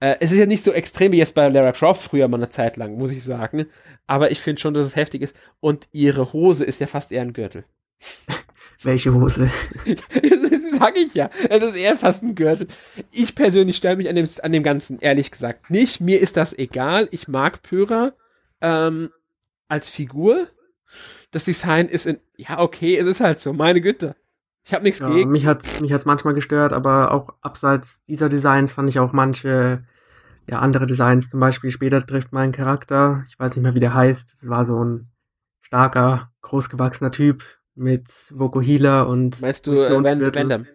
Äh, 0.00 0.16
es 0.20 0.32
ist 0.32 0.38
ja 0.38 0.46
nicht 0.46 0.64
so 0.64 0.72
extrem 0.72 1.12
wie 1.12 1.18
jetzt 1.18 1.34
bei 1.34 1.48
Lara 1.48 1.72
Croft 1.72 2.02
früher 2.02 2.28
mal 2.28 2.38
eine 2.38 2.48
Zeit 2.48 2.76
lang, 2.76 2.96
muss 2.96 3.12
ich 3.12 3.22
sagen. 3.22 3.66
Aber 4.06 4.30
ich 4.30 4.40
finde 4.40 4.60
schon, 4.60 4.74
dass 4.74 4.86
es 4.86 4.96
heftig 4.96 5.22
ist. 5.22 5.36
Und 5.60 5.88
ihre 5.92 6.32
Hose 6.32 6.64
ist 6.64 6.80
ja 6.80 6.86
fast 6.86 7.12
eher 7.12 7.22
ein 7.22 7.32
Gürtel. 7.32 7.64
Welche 8.82 9.14
Hose? 9.14 9.48
das 9.86 10.78
sag 10.78 10.98
ich 10.98 11.14
ja. 11.14 11.30
Es 11.48 11.62
ist 11.62 11.76
eher 11.76 11.94
fast 11.94 12.24
ein 12.24 12.34
Gürtel. 12.34 12.66
Ich 13.12 13.36
persönlich 13.36 13.76
stelle 13.76 13.96
mich 13.96 14.08
an 14.08 14.16
dem, 14.16 14.28
an 14.42 14.52
dem 14.52 14.64
Ganzen, 14.64 14.98
ehrlich 14.98 15.30
gesagt, 15.30 15.70
nicht. 15.70 16.00
Mir 16.00 16.20
ist 16.20 16.36
das 16.36 16.56
egal. 16.58 17.06
Ich 17.12 17.28
mag 17.28 17.62
Pyra 17.62 18.12
ähm, 18.60 19.10
als 19.68 19.88
Figur. 19.88 20.48
Das 21.30 21.44
Design 21.44 21.88
ist 21.88 22.06
in, 22.06 22.18
ja, 22.36 22.58
okay, 22.58 22.96
es 22.96 23.06
ist 23.06 23.20
halt 23.20 23.40
so, 23.40 23.52
meine 23.52 23.80
Güte. 23.80 24.16
Ich 24.64 24.72
habe 24.74 24.84
nichts 24.84 25.00
ja, 25.00 25.08
gegen. 25.08 25.30
Mich 25.30 25.46
hat 25.46 25.62
mich 25.80 25.92
hat's 25.92 26.04
manchmal 26.04 26.34
gestört, 26.34 26.72
aber 26.72 27.12
auch 27.12 27.34
abseits 27.40 28.00
dieser 28.04 28.28
Designs 28.28 28.72
fand 28.72 28.88
ich 28.88 28.98
auch 28.98 29.12
manche 29.12 29.84
ja 30.48 30.58
andere 30.60 30.86
Designs. 30.86 31.30
Zum 31.30 31.40
Beispiel 31.40 31.70
später 31.70 32.04
trifft 32.04 32.32
mein 32.32 32.52
Charakter, 32.52 33.24
ich 33.28 33.38
weiß 33.38 33.56
nicht 33.56 33.62
mehr 33.62 33.74
wie 33.74 33.80
der 33.80 33.94
heißt. 33.94 34.32
Das 34.42 34.48
war 34.48 34.64
so 34.64 34.82
ein 34.82 35.10
starker, 35.62 36.30
großgewachsener 36.42 37.10
Typ 37.10 37.44
mit 37.74 38.08
Vokuhila 38.30 39.02
und. 39.02 39.40
Meinst 39.40 39.66
du 39.66 39.72
äh, 39.72 40.02
Van, 40.02 40.66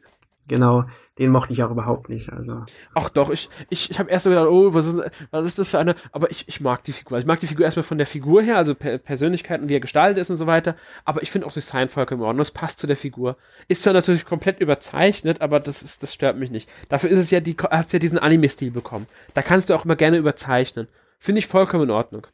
Genau, 0.47 0.85
den 1.17 1.29
mochte 1.31 1.51
ich 1.51 1.61
auch 1.63 1.71
überhaupt 1.71 2.07
nicht. 2.07 2.31
Also. 2.31 2.63
Ach 2.93 3.09
doch, 3.09 3.29
ich, 3.31 3.49
ich, 3.69 3.91
ich 3.91 3.99
habe 3.99 4.09
erst 4.09 4.23
so 4.23 4.29
gedacht, 4.29 4.47
oh, 4.47 4.73
was 4.73 4.85
ist, 4.85 5.27
was 5.29 5.45
ist 5.45 5.59
das 5.59 5.69
für 5.69 5.79
eine, 5.79 5.95
aber 6.13 6.31
ich, 6.31 6.47
ich 6.47 6.61
mag 6.61 6.83
die 6.85 6.93
Figur. 6.93 7.17
Ich 7.17 7.25
mag 7.25 7.39
die 7.41 7.47
Figur 7.47 7.65
erstmal 7.65 7.83
von 7.83 7.97
der 7.97 8.07
Figur 8.07 8.41
her, 8.41 8.57
also 8.57 8.73
per 8.73 8.97
Persönlichkeiten, 8.97 9.67
wie 9.67 9.75
er 9.75 9.81
gestaltet 9.81 10.21
ist 10.21 10.29
und 10.29 10.37
so 10.37 10.47
weiter, 10.47 10.75
aber 11.03 11.21
ich 11.21 11.31
finde 11.31 11.47
auch 11.47 11.51
Design 11.51 11.89
vollkommen 11.89 12.21
in 12.21 12.25
Ordnung, 12.25 12.39
das 12.39 12.51
passt 12.51 12.79
zu 12.79 12.87
der 12.87 12.95
Figur. 12.95 13.35
Ist 13.67 13.83
zwar 13.83 13.93
natürlich 13.93 14.25
komplett 14.25 14.61
überzeichnet, 14.61 15.41
aber 15.41 15.59
das 15.59 15.83
ist, 15.83 16.01
das 16.01 16.13
stört 16.13 16.37
mich 16.37 16.49
nicht. 16.49 16.69
Dafür 16.87 17.09
ist 17.09 17.19
es 17.19 17.31
ja, 17.31 17.41
die, 17.41 17.57
hast 17.69 17.91
ja 17.91 17.99
diesen 17.99 18.19
Anime-Stil 18.19 18.71
bekommen. 18.71 19.07
Da 19.33 19.41
kannst 19.41 19.69
du 19.69 19.75
auch 19.75 19.83
immer 19.83 19.97
gerne 19.97 20.17
überzeichnen. 20.17 20.87
Finde 21.19 21.39
ich 21.39 21.47
vollkommen 21.47 21.85
in 21.85 21.91
Ordnung. 21.91 22.27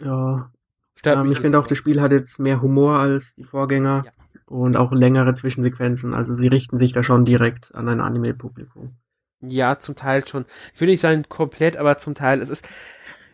Ja. 0.00 0.50
Stört 0.96 1.18
ähm, 1.18 1.30
ich 1.30 1.38
finde 1.38 1.58
auch, 1.58 1.66
das 1.66 1.78
Spiel 1.78 2.00
hat 2.00 2.10
jetzt 2.12 2.38
mehr 2.38 2.60
Humor 2.60 2.98
als 2.98 3.34
die 3.34 3.44
Vorgänger. 3.44 4.04
Ja. 4.06 4.12
Und 4.50 4.76
auch 4.76 4.90
längere 4.90 5.32
Zwischensequenzen. 5.32 6.12
Also 6.12 6.34
sie 6.34 6.48
richten 6.48 6.76
sich 6.76 6.92
da 6.92 7.04
schon 7.04 7.24
direkt 7.24 7.72
an 7.74 7.88
ein 7.88 8.00
Anime-Publikum. 8.00 8.96
Ja, 9.40 9.78
zum 9.78 9.94
Teil 9.94 10.26
schon. 10.26 10.44
Ich 10.74 10.80
will 10.80 10.88
nicht 10.88 11.00
sagen 11.00 11.24
komplett, 11.28 11.76
aber 11.76 11.98
zum 11.98 12.16
Teil. 12.16 12.42
Es 12.42 12.48
ist, 12.48 12.66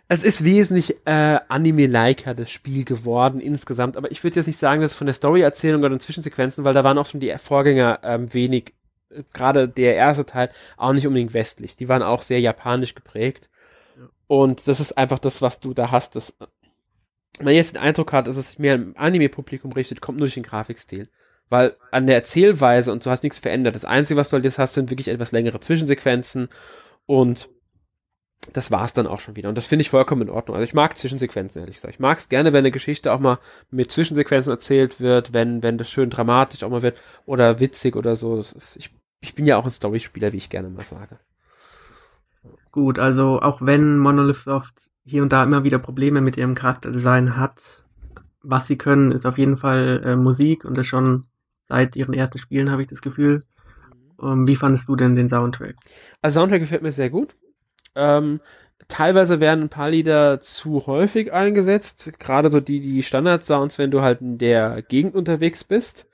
es 0.09 0.23
ist 0.23 0.45
wesentlich 0.45 0.95
äh, 1.07 1.39
Anime-liker 1.49 2.35
das 2.35 2.51
Spiel 2.51 2.85
geworden 2.85 3.41
insgesamt. 3.41 3.97
Aber 3.97 4.11
ich 4.11 4.23
würde 4.23 4.37
jetzt 4.37 4.47
nicht 4.47 4.59
sagen, 4.59 4.83
dass 4.83 4.93
es 4.93 4.97
von 4.97 5.07
der 5.07 5.15
Story-Erzählung 5.15 5.81
oder 5.81 5.89
den 5.89 6.01
Zwischensequenzen, 6.01 6.65
weil 6.65 6.75
da 6.75 6.85
waren 6.85 6.99
auch 6.99 7.07
schon 7.07 7.21
die 7.21 7.35
Vorgänger 7.39 8.01
ähm, 8.03 8.33
wenig, 8.35 8.75
äh, 9.09 9.23
gerade 9.33 9.69
der 9.71 9.97
erste 9.97 10.27
Teil, 10.27 10.51
auch 10.77 10.93
nicht 10.93 11.07
unbedingt 11.07 11.33
westlich. 11.33 11.77
Die 11.77 11.89
waren 11.89 12.03
auch 12.03 12.21
sehr 12.21 12.41
japanisch 12.41 12.95
geprägt. 12.95 13.49
Und 14.27 14.69
das 14.69 14.81
ist 14.81 14.99
einfach 14.99 15.19
das, 15.19 15.41
was 15.41 15.61
du 15.61 15.73
da 15.73 15.91
hast. 15.91 16.15
Das, 16.15 16.37
man 17.41 17.55
jetzt 17.55 17.75
den 17.75 17.83
Eindruck 17.83 18.13
hat, 18.13 18.29
dass 18.29 18.37
es 18.37 18.59
mehr 18.59 18.75
im 18.75 18.95
Anime-Publikum 18.97 19.73
richtet, 19.73 20.01
kommt 20.01 20.19
nur 20.19 20.27
durch 20.27 20.35
den 20.35 20.43
Grafikstil. 20.43 21.09
Weil 21.49 21.77
an 21.93 22.07
der 22.07 22.17
Erzählweise 22.17 22.91
und 22.91 23.03
so 23.03 23.11
hat 23.11 23.23
nichts 23.23 23.39
verändert. 23.39 23.75
Das 23.75 23.85
Einzige, 23.85 24.19
was 24.19 24.31
du 24.31 24.35
halt 24.35 24.45
jetzt 24.45 24.59
hast, 24.59 24.75
sind 24.75 24.91
wirklich 24.91 25.09
etwas 25.09 25.33
längere 25.33 25.61
Zwischensequenzen 25.61 26.49
und 27.07 27.49
das 28.53 28.71
war's 28.71 28.93
dann 28.93 29.07
auch 29.07 29.21
schon 29.21 29.37
wieder. 29.37 29.49
Und 29.49 29.57
das 29.57 29.67
finde 29.67 29.83
ich 29.83 29.91
vollkommen 29.91 30.23
in 30.23 30.31
Ordnung. 30.31 30.57
Also 30.57 30.65
ich 30.65 30.75
mag 30.75 30.97
Zwischensequenzen, 30.97 31.61
ehrlich 31.61 31.77
gesagt. 31.77 31.95
Ich 31.95 32.01
mag 32.01 32.19
es 32.19 32.29
gerne, 32.29 32.53
wenn 32.53 32.61
eine 32.61 32.71
Geschichte 32.71 33.13
auch 33.13 33.21
mal 33.21 33.39
mit 33.71 33.91
Zwischensequenzen 33.91 34.53
erzählt 34.53 35.01
wird, 35.01 35.33
wenn, 35.33 35.63
wenn 35.63 35.79
das 35.79 35.91
schön 35.91 36.11
dramatisch 36.11 36.63
auch 36.63 36.71
mal 36.71 36.83
wird 36.83 37.01
oder 37.27 37.61
witzig 37.61 37.97
oder 37.97 38.17
so. 38.17 38.39
Ist, 38.39 38.77
ich, 38.77 38.95
ich 39.21 39.35
bin 39.35 39.47
ja 39.47 39.57
auch 39.57 39.65
ein 39.65 39.73
Storyspieler, 39.73 40.33
wie 40.33 40.39
ich 40.39 40.51
gerne 40.51 40.69
mal 40.69 40.85
sage. 40.85 41.19
Gut, 42.71 42.99
also 42.99 43.41
auch 43.41 43.63
wenn 43.63 43.99
Monolith 43.99 44.37
Soft 44.37 44.91
hier 45.07 45.23
und 45.23 45.33
da 45.33 45.45
immer 45.45 45.65
wieder 45.65 45.79
Probleme 45.79 46.21
mit 46.21 46.37
ihrem 46.37 46.55
Charakterdesign 46.55 47.37
hat, 47.37 47.85
was 48.43 48.67
sie 48.67 48.77
können, 48.77 49.13
ist 49.13 49.25
auf 49.25 49.39
jeden 49.39 49.57
Fall 49.57 50.03
äh, 50.05 50.17
Musik 50.17 50.65
und 50.65 50.77
das 50.77 50.87
schon 50.87 51.27
seit 51.63 51.97
ihren 51.97 52.13
ersten 52.13 52.39
Spielen, 52.39 52.71
habe 52.71 52.83
ich 52.83 52.89
das 52.89 53.03
Gefühl. 53.03 53.43
Um, 54.19 54.33
ähm, 54.33 54.49
wie 54.49 54.57
fandest 54.57 54.89
du 54.89 54.97
denn 54.97 55.15
den 55.15 55.29
Soundtrack? 55.29 55.77
Also 56.23 56.41
Soundtrack 56.41 56.61
gefällt 56.61 56.83
mir 56.83 56.91
sehr 56.91 57.11
gut. 57.11 57.37
Ähm, 57.95 58.41
teilweise 58.89 59.41
werden 59.41 59.65
ein 59.65 59.69
paar 59.69 59.91
Lieder 59.91 60.41
zu 60.41 60.87
häufig 60.87 61.33
eingesetzt. 61.33 62.13
Gerade 62.19 62.51
so 62.51 62.61
die, 62.61 62.81
die 62.81 63.03
Standard-Sounds, 63.03 63.79
wenn 63.79 63.91
du 63.91 64.01
halt 64.01 64.21
in 64.21 64.39
der 64.39 64.83
Gegend 64.83 65.15
unterwegs 65.15 65.65
bist. 65.65 66.07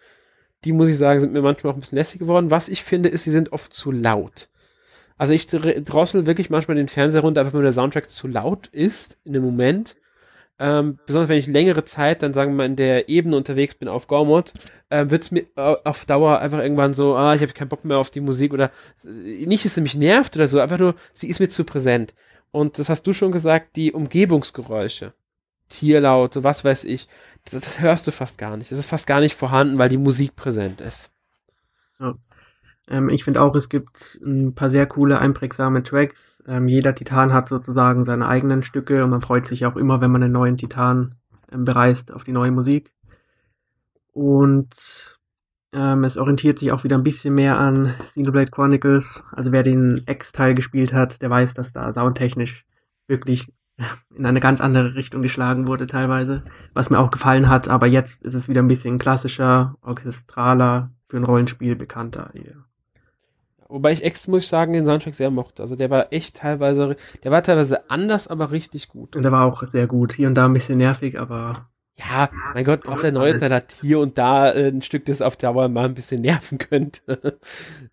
Die, 0.64 0.72
muss 0.72 0.88
ich 0.88 0.98
sagen, 0.98 1.20
sind 1.20 1.32
mir 1.32 1.42
manchmal 1.42 1.72
auch 1.72 1.76
ein 1.76 1.80
bisschen 1.80 1.98
lässig 1.98 2.18
geworden. 2.18 2.50
Was 2.50 2.68
ich 2.68 2.82
finde, 2.82 3.08
ist, 3.08 3.24
sie 3.24 3.30
sind 3.30 3.52
oft 3.52 3.72
zu 3.72 3.90
laut. 3.90 4.48
Also 5.18 5.32
ich 5.32 5.46
drossel 5.46 6.26
wirklich 6.26 6.50
manchmal 6.50 6.76
den 6.76 6.88
Fernseher 6.88 7.20
runter, 7.22 7.40
einfach 7.40 7.54
wenn 7.54 7.62
der 7.62 7.72
Soundtrack 7.72 8.08
zu 8.08 8.28
laut 8.28 8.68
ist 8.68 9.18
in 9.24 9.32
dem 9.32 9.42
Moment. 9.42 9.96
Ähm, 10.58 10.98
besonders 11.06 11.28
wenn 11.28 11.38
ich 11.38 11.46
längere 11.46 11.84
Zeit 11.84 12.22
dann 12.22 12.32
sagen 12.32 12.52
wir 12.52 12.58
mal 12.58 12.66
in 12.66 12.76
der 12.76 13.08
Ebene 13.08 13.36
unterwegs 13.36 13.74
bin 13.74 13.88
auf 13.88 14.06
Gormod, 14.06 14.52
äh, 14.90 15.06
wird 15.08 15.24
es 15.24 15.30
mir 15.30 15.44
äh, 15.56 15.76
auf 15.84 16.04
Dauer 16.04 16.38
einfach 16.38 16.60
irgendwann 16.60 16.94
so, 16.94 17.16
ah, 17.16 17.34
ich 17.34 17.42
habe 17.42 17.52
keinen 17.52 17.68
Bock 17.68 17.84
mehr 17.84 17.98
auf 17.98 18.10
die 18.10 18.20
Musik 18.20 18.52
oder 18.52 18.70
äh, 19.04 19.46
nicht, 19.46 19.64
dass 19.64 19.74
sie 19.74 19.80
mich 19.80 19.96
nervt 19.96 20.36
oder 20.36 20.46
so, 20.46 20.60
einfach 20.60 20.78
nur, 20.78 20.94
sie 21.14 21.28
ist 21.28 21.40
mir 21.40 21.48
zu 21.48 21.64
präsent. 21.64 22.14
Und 22.52 22.78
das 22.78 22.90
hast 22.90 23.04
du 23.06 23.12
schon 23.12 23.32
gesagt, 23.32 23.76
die 23.76 23.92
Umgebungsgeräusche, 23.92 25.14
Tierlaute, 25.68 26.44
was 26.44 26.64
weiß 26.64 26.84
ich, 26.84 27.08
das, 27.44 27.60
das 27.60 27.80
hörst 27.80 28.06
du 28.06 28.12
fast 28.12 28.38
gar 28.38 28.56
nicht. 28.56 28.70
Das 28.70 28.78
ist 28.78 28.88
fast 28.88 29.06
gar 29.06 29.20
nicht 29.20 29.34
vorhanden, 29.34 29.78
weil 29.78 29.88
die 29.88 29.98
Musik 29.98 30.36
präsent 30.36 30.80
ist. 30.80 31.10
Ja. 31.98 32.14
Ähm, 32.92 33.08
ich 33.08 33.24
finde 33.24 33.40
auch, 33.40 33.56
es 33.56 33.68
gibt 33.68 34.20
ein 34.24 34.54
paar 34.54 34.70
sehr 34.70 34.86
coole, 34.86 35.18
einprägsame 35.18 35.82
Tracks. 35.82 36.42
Ähm, 36.46 36.68
jeder 36.68 36.94
Titan 36.94 37.32
hat 37.32 37.48
sozusagen 37.48 38.04
seine 38.04 38.28
eigenen 38.28 38.62
Stücke 38.62 39.02
und 39.02 39.10
man 39.10 39.22
freut 39.22 39.46
sich 39.46 39.66
auch 39.66 39.76
immer, 39.76 40.00
wenn 40.00 40.12
man 40.12 40.22
einen 40.22 40.32
neuen 40.32 40.58
Titan 40.58 41.14
ähm, 41.50 41.64
bereist 41.64 42.12
auf 42.12 42.22
die 42.22 42.32
neue 42.32 42.50
Musik. 42.50 42.92
Und 44.12 45.18
ähm, 45.72 46.04
es 46.04 46.18
orientiert 46.18 46.58
sich 46.58 46.70
auch 46.70 46.84
wieder 46.84 46.98
ein 46.98 47.02
bisschen 47.02 47.34
mehr 47.34 47.58
an 47.58 47.94
Xenoblade 48.08 48.50
Chronicles. 48.50 49.22
Also 49.32 49.52
wer 49.52 49.62
den 49.62 50.02
X-Teil 50.06 50.52
gespielt 50.54 50.92
hat, 50.92 51.22
der 51.22 51.30
weiß, 51.30 51.54
dass 51.54 51.72
da 51.72 51.90
soundtechnisch 51.90 52.66
wirklich 53.08 53.50
in 54.14 54.26
eine 54.26 54.40
ganz 54.40 54.60
andere 54.60 54.94
Richtung 54.96 55.22
geschlagen 55.22 55.66
wurde 55.66 55.86
teilweise, 55.86 56.42
was 56.74 56.90
mir 56.90 56.98
auch 56.98 57.10
gefallen 57.10 57.48
hat, 57.48 57.68
aber 57.68 57.86
jetzt 57.86 58.22
ist 58.22 58.34
es 58.34 58.48
wieder 58.50 58.62
ein 58.62 58.68
bisschen 58.68 58.98
klassischer, 58.98 59.76
orchestraler, 59.80 60.90
für 61.08 61.16
ein 61.16 61.24
Rollenspiel 61.24 61.74
bekannter 61.74 62.30
hier. 62.34 62.64
Wobei 63.72 63.92
ich 63.92 64.04
Ex, 64.04 64.28
muss 64.28 64.44
ich 64.44 64.48
sagen, 64.48 64.74
den 64.74 64.84
Soundtrack 64.84 65.14
sehr 65.14 65.30
mochte. 65.30 65.62
Also 65.62 65.76
der 65.76 65.88
war 65.88 66.12
echt 66.12 66.36
teilweise, 66.36 66.94
der 67.24 67.30
war 67.30 67.42
teilweise 67.42 67.88
anders, 67.90 68.28
aber 68.28 68.50
richtig 68.50 68.88
gut. 68.88 69.16
Und 69.16 69.22
der 69.22 69.32
war 69.32 69.46
auch 69.46 69.62
sehr 69.62 69.86
gut. 69.86 70.12
Hier 70.12 70.28
und 70.28 70.34
da 70.34 70.44
ein 70.44 70.52
bisschen 70.52 70.76
nervig, 70.76 71.18
aber. 71.18 71.68
Ja, 71.96 72.30
mein 72.54 72.64
Gott, 72.64 72.88
auch 72.88 73.00
der 73.00 73.12
neue 73.12 73.36
Teil 73.36 73.52
hat 73.52 73.76
hier 73.80 73.98
und 73.98 74.18
da 74.18 74.50
äh, 74.50 74.68
ein 74.68 74.82
Stück, 74.82 75.04
das 75.04 75.22
auf 75.22 75.36
Dauer 75.36 75.68
mal 75.68 75.86
ein 75.86 75.94
bisschen 75.94 76.20
nerven 76.22 76.58
könnte. 76.58 77.38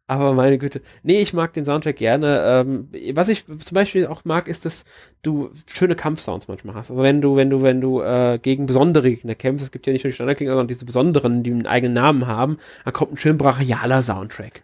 aber 0.07 0.34
meine 0.34 0.57
Güte. 0.57 0.82
Nee, 1.03 1.21
ich 1.21 1.34
mag 1.34 1.53
den 1.53 1.63
Soundtrack 1.63 1.95
gerne. 1.95 2.41
Ähm, 2.45 2.89
was 3.13 3.30
ich 3.30 3.45
zum 3.45 3.75
Beispiel 3.75 4.07
auch 4.07 4.25
mag, 4.25 4.49
ist, 4.49 4.65
dass 4.65 4.84
du 5.21 5.51
schöne 5.65 5.95
Kampfsounds 5.95 6.49
manchmal 6.49 6.75
hast. 6.75 6.91
Also 6.91 7.03
wenn 7.03 7.21
du, 7.21 7.38
wenn 7.38 7.49
du, 7.49 7.61
wenn 7.61 7.80
du 7.80 8.01
äh, 8.01 8.38
gegen 8.41 8.65
besondere 8.65 9.09
Gegner 9.09 9.36
kämpfst, 9.36 9.65
es 9.65 9.71
gibt 9.71 9.88
ja 9.88 9.93
nicht 9.93 10.03
nur 10.03 10.09
die 10.09 10.15
Standardgegner, 10.15 10.53
sondern 10.53 10.67
diese 10.67 10.86
besonderen, 10.86 11.43
die 11.43 11.51
einen 11.51 11.67
eigenen 11.67 11.93
Namen 11.93 12.27
haben, 12.27 12.57
dann 12.84 12.93
kommt 12.93 13.13
ein 13.13 13.17
schön 13.17 13.38
brachialer 13.38 14.01
Soundtrack. 14.01 14.63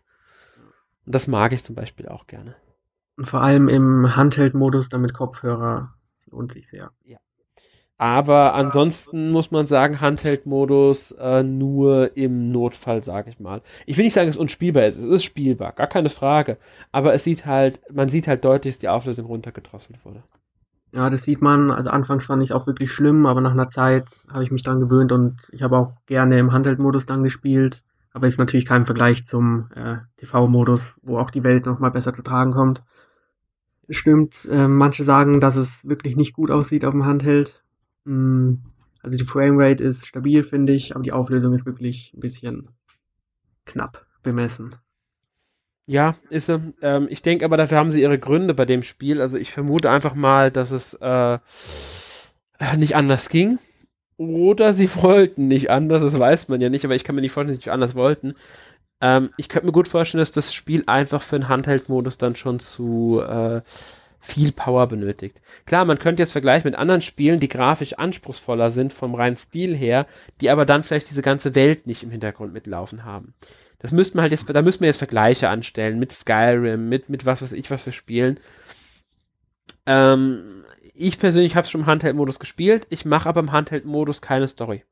Und 1.06 1.16
das 1.16 1.28
mag 1.28 1.53
ich 1.53 1.64
zum 1.64 1.76
Beispiel 1.76 2.08
auch 2.08 2.28
gerne. 2.28 2.56
Und 3.18 3.26
vor 3.26 3.41
allem 3.41 3.70
im 3.70 4.16
Handheld-Modus 4.16 4.89
dann 4.89 5.01
mit 5.01 5.14
Kopfhörer. 5.14 5.93
Das 6.16 6.28
lohnt 6.28 6.51
sich 6.51 6.68
sehr. 6.68 6.91
Ja. 7.03 7.18
Aber 7.97 8.56
ansonsten 8.56 9.32
muss 9.32 9.51
man 9.51 9.68
sagen, 9.68 10.01
Handheld-Modus 10.01 11.12
äh, 11.12 11.43
nur 11.43 12.18
im 12.18 12.51
Notfall, 12.51 13.03
sag 13.03 13.28
ich 13.28 13.39
mal. 13.39 13.62
Ich 13.86 13.97
will 13.97 14.03
nicht 14.03 14.14
sagen, 14.14 14.28
dass 14.28 14.36
es 14.36 14.41
unspielbar 14.41 14.86
ist. 14.86 14.97
Es 14.97 15.06
ist 15.06 15.24
spielbar, 15.24 15.72
gar 15.72 15.88
keine 15.88 16.10
Frage. 16.10 16.58
Aber 16.91 17.14
es 17.14 17.24
sieht 17.24 17.45
halt, 17.45 17.80
man 17.93 18.10
sieht 18.10 18.28
halt 18.28 18.43
deutlich, 18.43 18.74
dass 18.74 18.80
die 18.80 18.89
Auflösung 18.89 19.28
runtergedrosselt 19.28 20.03
wurde. 20.03 20.24
Ja, 20.91 21.10
das 21.10 21.24
sieht 21.24 21.41
man. 21.41 21.72
Also 21.72 21.89
anfangs 21.89 22.26
fand 22.26 22.43
ich 22.43 22.49
es 22.49 22.56
auch 22.56 22.68
wirklich 22.68 22.91
schlimm, 22.91 23.26
aber 23.26 23.39
nach 23.39 23.51
einer 23.51 23.70
Zeit 23.70 24.08
habe 24.30 24.43
ich 24.43 24.51
mich 24.51 24.64
dran 24.64 24.82
gewöhnt 24.82 25.14
und 25.14 25.49
ich 25.53 25.62
habe 25.62 25.78
auch 25.78 25.93
gerne 26.06 26.38
im 26.38 26.51
Handheld-Modus 26.51 27.06
dann 27.06 27.24
gespielt. 27.24 27.84
Aber 28.16 28.28
ist 28.28 28.38
natürlich 28.38 28.66
kein 28.66 28.86
Vergleich 28.86 29.26
zum 29.26 29.70
äh, 29.76 29.97
TV-Modus, 30.16 30.97
wo 31.03 31.18
auch 31.20 31.30
die 31.30 31.43
Welt 31.43 31.66
nochmal 31.66 31.91
besser 31.91 32.13
zu 32.13 32.24
tragen 32.24 32.53
kommt. 32.53 32.82
Stimmt, 33.89 34.47
äh, 34.49 34.70
manche 34.70 35.03
sagen, 35.03 35.41
dass 35.41 35.57
es 35.57 35.86
wirklich 35.86 36.16
nicht 36.16 36.32
gut 36.32 36.49
aussieht 36.49 36.86
auf 36.86 36.93
dem 36.93 37.05
Handheld. 37.05 37.66
Mm, 38.05 38.53
also 39.03 39.18
die 39.18 39.26
Framerate 39.26 39.84
ist 39.84 40.07
stabil, 40.07 40.43
finde 40.43 40.72
ich, 40.72 40.95
aber 40.95 41.03
die 41.03 41.11
Auflösung 41.11 41.51
ist 41.51 41.66
wirklich 41.66 42.13
ein 42.16 42.22
bisschen 42.22 42.70
knapp 43.66 44.05
bemessen. 44.24 44.70
Ja, 45.86 46.16
ist 46.30 46.45
sie. 46.45 46.74
Ähm, 46.82 47.07
ich 47.09 47.22
denke 47.22 47.43
aber, 47.43 47.57
dafür 47.57 47.80
haben 47.80 47.91
sie 47.91 48.01
ihre 48.01 48.18
Gründe 48.18 48.53
bei 48.53 48.63
dem 48.63 48.82
Spiel. 48.82 49.20
Also 49.20 49.38
ich 49.38 49.51
vermute 49.51 49.91
einfach 49.91 50.16
mal, 50.16 50.51
dass 50.51 50.72
es 50.72 50.93
äh, 51.01 51.38
nicht 52.78 52.95
anders 52.95 53.28
ging. 53.28 53.59
Oder 54.18 54.74
sie 54.74 54.89
wollten 55.01 55.47
nicht 55.47 55.70
anders, 55.70 56.01
das 56.01 56.18
weiß 56.18 56.48
man 56.48 56.61
ja 56.61 56.69
nicht, 56.69 56.85
aber 56.85 56.95
ich 56.95 57.03
kann 57.03 57.15
mir 57.15 57.22
nicht 57.22 57.31
vorstellen, 57.31 57.56
dass 57.56 57.64
sie 57.64 57.69
nicht 57.69 57.73
anders 57.73 57.95
wollten. 57.95 58.35
Ähm, 59.02 59.30
ich 59.38 59.49
könnte 59.49 59.65
mir 59.65 59.73
gut 59.73 59.88
vorstellen, 59.88 60.22
dass 60.22 60.31
das 60.31 60.53
Spiel 60.53 60.84
einfach 60.88 61.22
für 61.22 61.38
den 61.38 61.49
Handheld-Modus 61.49 62.18
dann 62.18 62.35
schon 62.35 62.60
zu 62.60 63.22
äh, 63.22 63.61
viel 64.19 64.52
Power 64.52 64.88
benötigt. 64.88 65.41
Klar, 65.65 65.85
man 65.85 65.99
könnte 65.99 66.23
jetzt 66.23 66.31
vergleichen 66.31 66.69
mit 66.69 66.80
anderen 66.80 67.02
Spielen, 67.02 67.40
die 67.40 67.48
grafisch 67.48 67.94
anspruchsvoller 67.94 68.72
sind 68.72 68.91
vom 68.91 69.14
reinen 69.14 69.35
Stil 69.35 69.76
her, 69.76 70.07
die 70.41 70.49
aber 70.49 70.65
dann 70.65 70.84
vielleicht 70.84 71.10
diese 71.10 71.22
ganze 71.22 71.53
Welt 71.53 71.85
nicht 71.85 72.02
im 72.02 72.10
Hintergrund 72.10 72.53
mitlaufen 72.53 73.03
haben. 73.06 73.35
Das 73.80 73.91
müsste 73.91 74.18
man 74.18 74.23
halt 74.23 74.31
jetzt, 74.31 74.49
da 74.49 74.61
müssten 74.64 74.81
wir 74.81 74.88
jetzt 74.88 74.98
Vergleiche 74.98 75.49
anstellen 75.49 75.99
mit 75.99 76.11
Skyrim, 76.11 76.90
mit, 76.90 77.10
mit 77.10 77.26
was 77.26 77.41
weiß 77.41 77.52
ich, 77.52 77.69
was 77.69 77.84
für 77.84 77.91
Spielen. 77.91 78.40
Ähm, 79.85 80.64
ich 80.95 81.19
persönlich 81.19 81.55
habe 81.55 81.65
es 81.65 81.72
schon 81.72 81.81
im 81.81 81.88
Handheld-Modus 81.88 82.39
gespielt. 82.39 82.88
Ich 82.89 83.05
mache 83.05 83.30
aber 83.30 83.41
im 83.41 83.51
Handheld-Modus 83.51 84.22
keine 84.22 84.47
Story. 84.47 84.84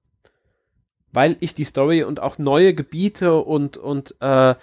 Weil 1.11 1.38
ich 1.39 1.55
die 1.55 1.63
Story 1.63 2.03
und 2.03 2.21
auch 2.21 2.38
neue 2.38 2.73
Gebiete 2.73 3.35
und, 3.35 3.77
und 3.77 4.15
äh, 4.19 4.55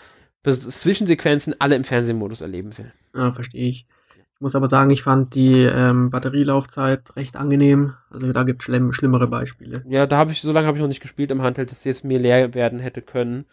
Zwischensequenzen 0.42 1.54
alle 1.58 1.76
im 1.76 1.84
Fernsehmodus 1.84 2.40
erleben 2.40 2.76
will. 2.76 2.92
Ja, 3.14 3.30
verstehe 3.32 3.68
ich. 3.68 3.86
Ich 4.34 4.40
muss 4.40 4.56
aber 4.56 4.68
sagen, 4.68 4.90
ich 4.90 5.02
fand 5.02 5.34
die 5.34 5.64
ähm, 5.64 6.10
Batterielaufzeit 6.10 7.14
recht 7.16 7.36
angenehm. 7.36 7.94
Also 8.08 8.32
da 8.32 8.42
gibt 8.42 8.62
es 8.62 8.64
schlimm, 8.64 8.92
schlimmere 8.92 9.26
Beispiele. 9.26 9.84
Ja, 9.86 10.06
da 10.06 10.16
habe 10.16 10.32
ich, 10.32 10.40
so 10.40 10.50
lange 10.50 10.66
habe 10.66 10.78
ich 10.78 10.80
noch 10.80 10.88
nicht 10.88 11.02
gespielt 11.02 11.30
im 11.30 11.42
Handheld, 11.42 11.70
dass 11.70 11.84
jetzt 11.84 12.04
mir 12.04 12.18
leer 12.18 12.54
werden 12.54 12.78
hätte 12.78 13.02
können. 13.02 13.44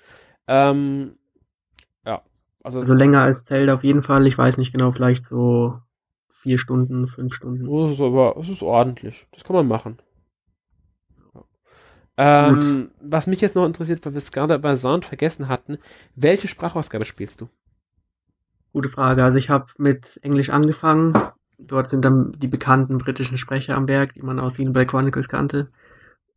Ähm, 0.48 1.18
ja. 2.06 2.22
Also, 2.64 2.80
also 2.80 2.94
länger 2.94 3.22
als 3.22 3.44
Zelda 3.44 3.74
auf 3.74 3.84
jeden 3.84 4.02
Fall. 4.02 4.26
Ich 4.28 4.38
weiß 4.38 4.58
nicht 4.58 4.72
genau, 4.72 4.92
vielleicht 4.92 5.26
so 5.26 5.78
vier 6.42 6.58
Stunden, 6.58 7.08
fünf 7.08 7.34
Stunden. 7.34 7.66
Das 7.66 7.94
ist 7.94 8.02
aber, 8.02 8.36
das 8.38 8.50
ist 8.50 8.62
ordentlich. 8.62 9.28
Das 9.32 9.44
kann 9.44 9.56
man 9.56 9.68
machen. 9.68 9.98
Ähm, 12.20 12.90
was 13.00 13.28
mich 13.28 13.42
jetzt 13.42 13.56
noch 13.56 13.66
interessiert, 13.66 14.06
weil 14.06 14.14
wir 14.14 14.18
es 14.18 14.32
gerade 14.32 14.58
bei 14.58 14.76
Sound 14.76 15.06
vergessen 15.06 15.48
hatten, 15.48 15.78
welche 16.16 16.48
Sprachausgabe 16.48 17.06
spielst 17.06 17.42
du? 17.42 17.50
Gute 18.74 18.90
Frage. 18.90 19.24
Also 19.24 19.38
ich 19.38 19.50
habe 19.50 19.68
mit 19.78 20.20
Englisch 20.24 20.50
angefangen. 20.50 21.14
Dort 21.60 21.88
sind 21.88 22.06
dann 22.06 22.32
die 22.34 22.48
bekannten 22.48 22.98
britischen 22.98 23.38
Sprecher 23.38 23.76
am 23.76 23.88
Werk, 23.88 24.14
die 24.14 24.22
man 24.22 24.40
aus 24.40 24.58
Black 24.58 24.90
Chronicles 24.90 25.30
kannte. 25.30 25.70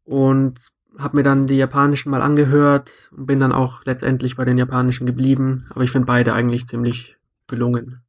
Und 0.04 0.60
habe 0.98 1.16
mir 1.16 1.22
dann 1.22 1.46
die 1.46 1.56
japanischen 1.56 2.10
mal 2.10 2.22
angehört 2.22 3.10
und 3.16 3.26
bin 3.26 3.40
dann 3.40 3.52
auch 3.52 3.84
letztendlich 3.84 4.36
bei 4.36 4.44
den 4.44 4.58
japanischen 4.58 5.06
geblieben. 5.06 5.66
Aber 5.70 5.82
ich 5.82 5.90
finde 5.90 6.06
beide 6.06 6.34
eigentlich 6.34 6.66
ziemlich 6.66 7.16
gelungen. 7.46 8.02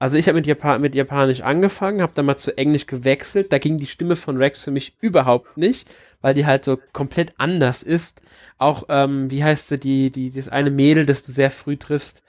Also 0.00 0.16
ich 0.16 0.28
habe 0.28 0.36
mit, 0.36 0.46
Japan 0.46 0.80
mit 0.80 0.94
Japanisch 0.94 1.42
angefangen, 1.42 2.00
habe 2.00 2.14
dann 2.14 2.24
mal 2.24 2.38
zu 2.38 2.56
Englisch 2.56 2.86
gewechselt. 2.86 3.52
Da 3.52 3.58
ging 3.58 3.76
die 3.76 3.86
Stimme 3.86 4.16
von 4.16 4.38
Rex 4.38 4.62
für 4.62 4.70
mich 4.70 4.96
überhaupt 5.00 5.58
nicht, 5.58 5.90
weil 6.22 6.32
die 6.32 6.46
halt 6.46 6.64
so 6.64 6.78
komplett 6.94 7.34
anders 7.36 7.82
ist. 7.82 8.22
Auch, 8.56 8.84
ähm, 8.88 9.30
wie 9.30 9.44
heißt 9.44 9.68
sie, 9.68 9.78
die, 9.78 10.10
die, 10.10 10.30
das 10.30 10.48
eine 10.48 10.70
Mädel, 10.70 11.04
das 11.04 11.22
du 11.22 11.32
sehr 11.32 11.50
früh 11.50 11.76
triffst, 11.76 12.22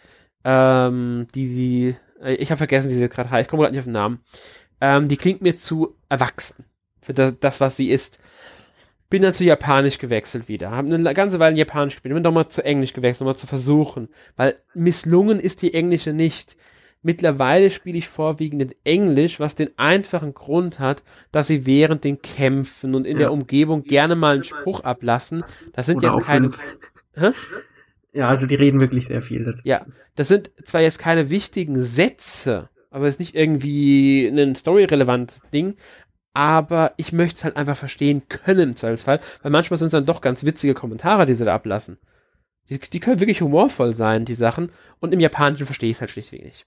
ähm, 0.44 1.28
die, 1.34 1.48
die, 1.48 1.96
äh, 2.22 2.34
ich 2.34 2.52
habe 2.52 2.58
vergessen, 2.58 2.90
wie 2.90 2.94
sie 2.94 3.04
jetzt 3.04 3.16
gerade 3.16 3.32
heißt, 3.32 3.44
ich 3.44 3.48
komme 3.48 3.64
gerade 3.64 3.74
nicht 3.74 3.80
auf 3.80 3.86
den 3.86 3.94
Namen. 3.94 4.20
Ähm, 4.82 5.08
die 5.08 5.18
klingt 5.18 5.42
mir 5.42 5.56
zu 5.56 5.96
erwachsen 6.10 6.66
für 7.02 7.14
das, 7.14 7.36
das, 7.40 7.62
was 7.62 7.78
sie 7.78 7.90
ist. 7.90 8.20
Bin 9.10 9.22
dann 9.22 9.34
zu 9.34 9.46
Japanisch 9.46 9.98
gewechselt 9.98 10.50
wieder. 10.50 10.72
Habe 10.72 10.94
eine 10.94 11.14
ganze 11.14 11.40
Weile 11.40 11.56
Japanisch 11.56 11.96
gespielt. 11.96 12.14
Bin 12.14 12.24
nochmal 12.24 12.50
zu 12.50 12.66
Englisch 12.66 12.92
gewechselt, 12.92 13.22
nochmal 13.22 13.38
zu 13.38 13.48
versuchen. 13.48 14.10
Weil 14.36 14.58
misslungen 14.74 15.40
ist 15.40 15.62
die 15.62 15.74
Englische 15.74 16.12
nicht. 16.12 16.58
Mittlerweile 17.04 17.72
spiele 17.72 17.98
ich 17.98 18.08
vorwiegend 18.08 18.62
in 18.62 18.76
Englisch, 18.84 19.40
was 19.40 19.56
den 19.56 19.70
einfachen 19.78 20.34
Grund 20.34 20.80
hat, 20.80 21.02
dass 21.32 21.48
sie 21.48 21.66
während 21.66 22.04
den 22.04 22.22
Kämpfen 22.22 22.94
und 22.94 23.08
in 23.08 23.14
ja. 23.14 23.20
der 23.20 23.32
Umgebung 23.32 23.84
gerne 23.84 24.16
mal 24.16 24.36
einen 24.36 24.44
Spruch 24.44 24.82
ablassen. 24.82 25.44
Das 25.74 25.88
sind 25.88 25.98
Oder 25.98 26.14
jetzt 26.14 26.26
keine. 26.26 26.52
Ja, 28.14 28.28
also 28.28 28.46
die 28.46 28.56
reden 28.56 28.82
wirklich 28.82 29.06
sehr 29.08 29.22
viel. 29.22 29.46
Dazu. 29.46 29.62
Ja, 29.64 29.86
das 30.16 30.28
sind 30.28 30.52
zwar 30.66 30.82
jetzt 30.82 31.00
keine 31.00 31.30
wichtigen 31.30 31.82
Sätze, 31.82 32.68
also 32.90 33.06
jetzt 33.06 33.20
nicht 33.20 33.36
irgendwie 33.36 34.28
ein 34.28 34.54
storyrelevantes 34.54 35.44
Ding, 35.54 35.76
aber 36.34 36.94
ich 36.98 37.14
möchte 37.14 37.36
es 37.36 37.44
halt 37.44 37.56
einfach 37.56 37.78
verstehen 37.78 38.24
können 38.28 38.72
im 38.72 38.76
Zweifelsfall, 38.76 39.22
weil 39.42 39.52
manchmal 39.52 39.78
sind 39.78 39.88
es 39.88 39.92
dann 39.92 40.06
doch 40.06 40.20
ganz 40.20 40.46
witzige 40.46 40.74
Kommentare, 40.74 41.26
die 41.26 41.34
sie 41.34 41.46
da 41.46 41.56
ablassen. 41.56 41.98
Die, 42.72 42.80
die 42.80 43.00
können 43.02 43.20
wirklich 43.20 43.42
humorvoll 43.42 43.94
sein, 43.94 44.24
die 44.24 44.34
Sachen. 44.34 44.72
Und 45.02 45.14
im 45.14 45.20
Japanischen 45.20 45.66
verstehe 45.66 45.90
ich 45.90 45.98
es 45.98 46.02
halt 46.02 46.12
schlichtweg 46.12 46.46
nicht. 46.46 46.66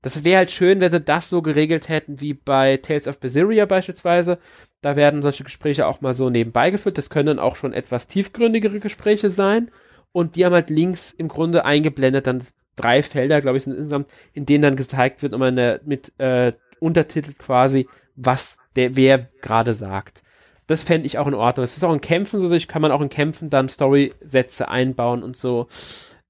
Das 0.00 0.24
wäre 0.24 0.38
halt 0.38 0.50
schön, 0.50 0.80
wenn 0.80 0.90
sie 0.90 1.00
das 1.00 1.28
so 1.28 1.42
geregelt 1.42 1.88
hätten 1.88 2.20
wie 2.20 2.32
bei 2.32 2.78
Tales 2.78 3.06
of 3.06 3.20
Berseria 3.20 3.66
beispielsweise. 3.66 4.38
Da 4.80 4.96
werden 4.96 5.22
solche 5.22 5.44
Gespräche 5.44 5.86
auch 5.86 6.00
mal 6.00 6.14
so 6.14 6.30
nebenbei 6.30 6.70
geführt. 6.70 6.96
Das 6.96 7.10
können 7.10 7.26
dann 7.26 7.38
auch 7.38 7.56
schon 7.56 7.74
etwas 7.74 8.08
tiefgründigere 8.08 8.80
Gespräche 8.80 9.28
sein. 9.28 9.70
Und 10.12 10.36
die 10.36 10.46
haben 10.46 10.54
halt 10.54 10.70
links 10.70 11.12
im 11.12 11.28
Grunde 11.28 11.64
eingeblendet 11.64 12.26
dann 12.26 12.42
drei 12.76 13.02
Felder, 13.02 13.40
glaube 13.40 13.58
ich, 13.58 13.64
sind 13.64 13.74
insgesamt, 13.74 14.08
in 14.32 14.46
denen 14.46 14.62
dann 14.62 14.76
gezeigt 14.76 15.22
wird, 15.22 15.34
um 15.34 15.42
eine, 15.42 15.80
mit 15.84 16.12
äh, 16.18 16.52
Untertitel 16.80 17.32
quasi, 17.32 17.86
was 18.16 18.56
der 18.76 18.96
wer 18.96 19.28
gerade 19.42 19.74
sagt. 19.74 20.22
Das 20.68 20.82
fände 20.82 21.06
ich 21.06 21.18
auch 21.18 21.26
in 21.26 21.34
Ordnung. 21.34 21.64
Es 21.64 21.76
ist 21.76 21.82
auch 21.82 21.92
in 21.92 22.00
Kämpfen 22.00 22.38
so, 22.38 22.56
kann 22.68 22.82
man 22.82 22.92
auch 22.92 23.00
in 23.00 23.08
Kämpfen 23.08 23.50
dann 23.50 23.68
Story-Sätze 23.68 24.68
einbauen 24.68 25.22
und 25.22 25.36
so. 25.36 25.66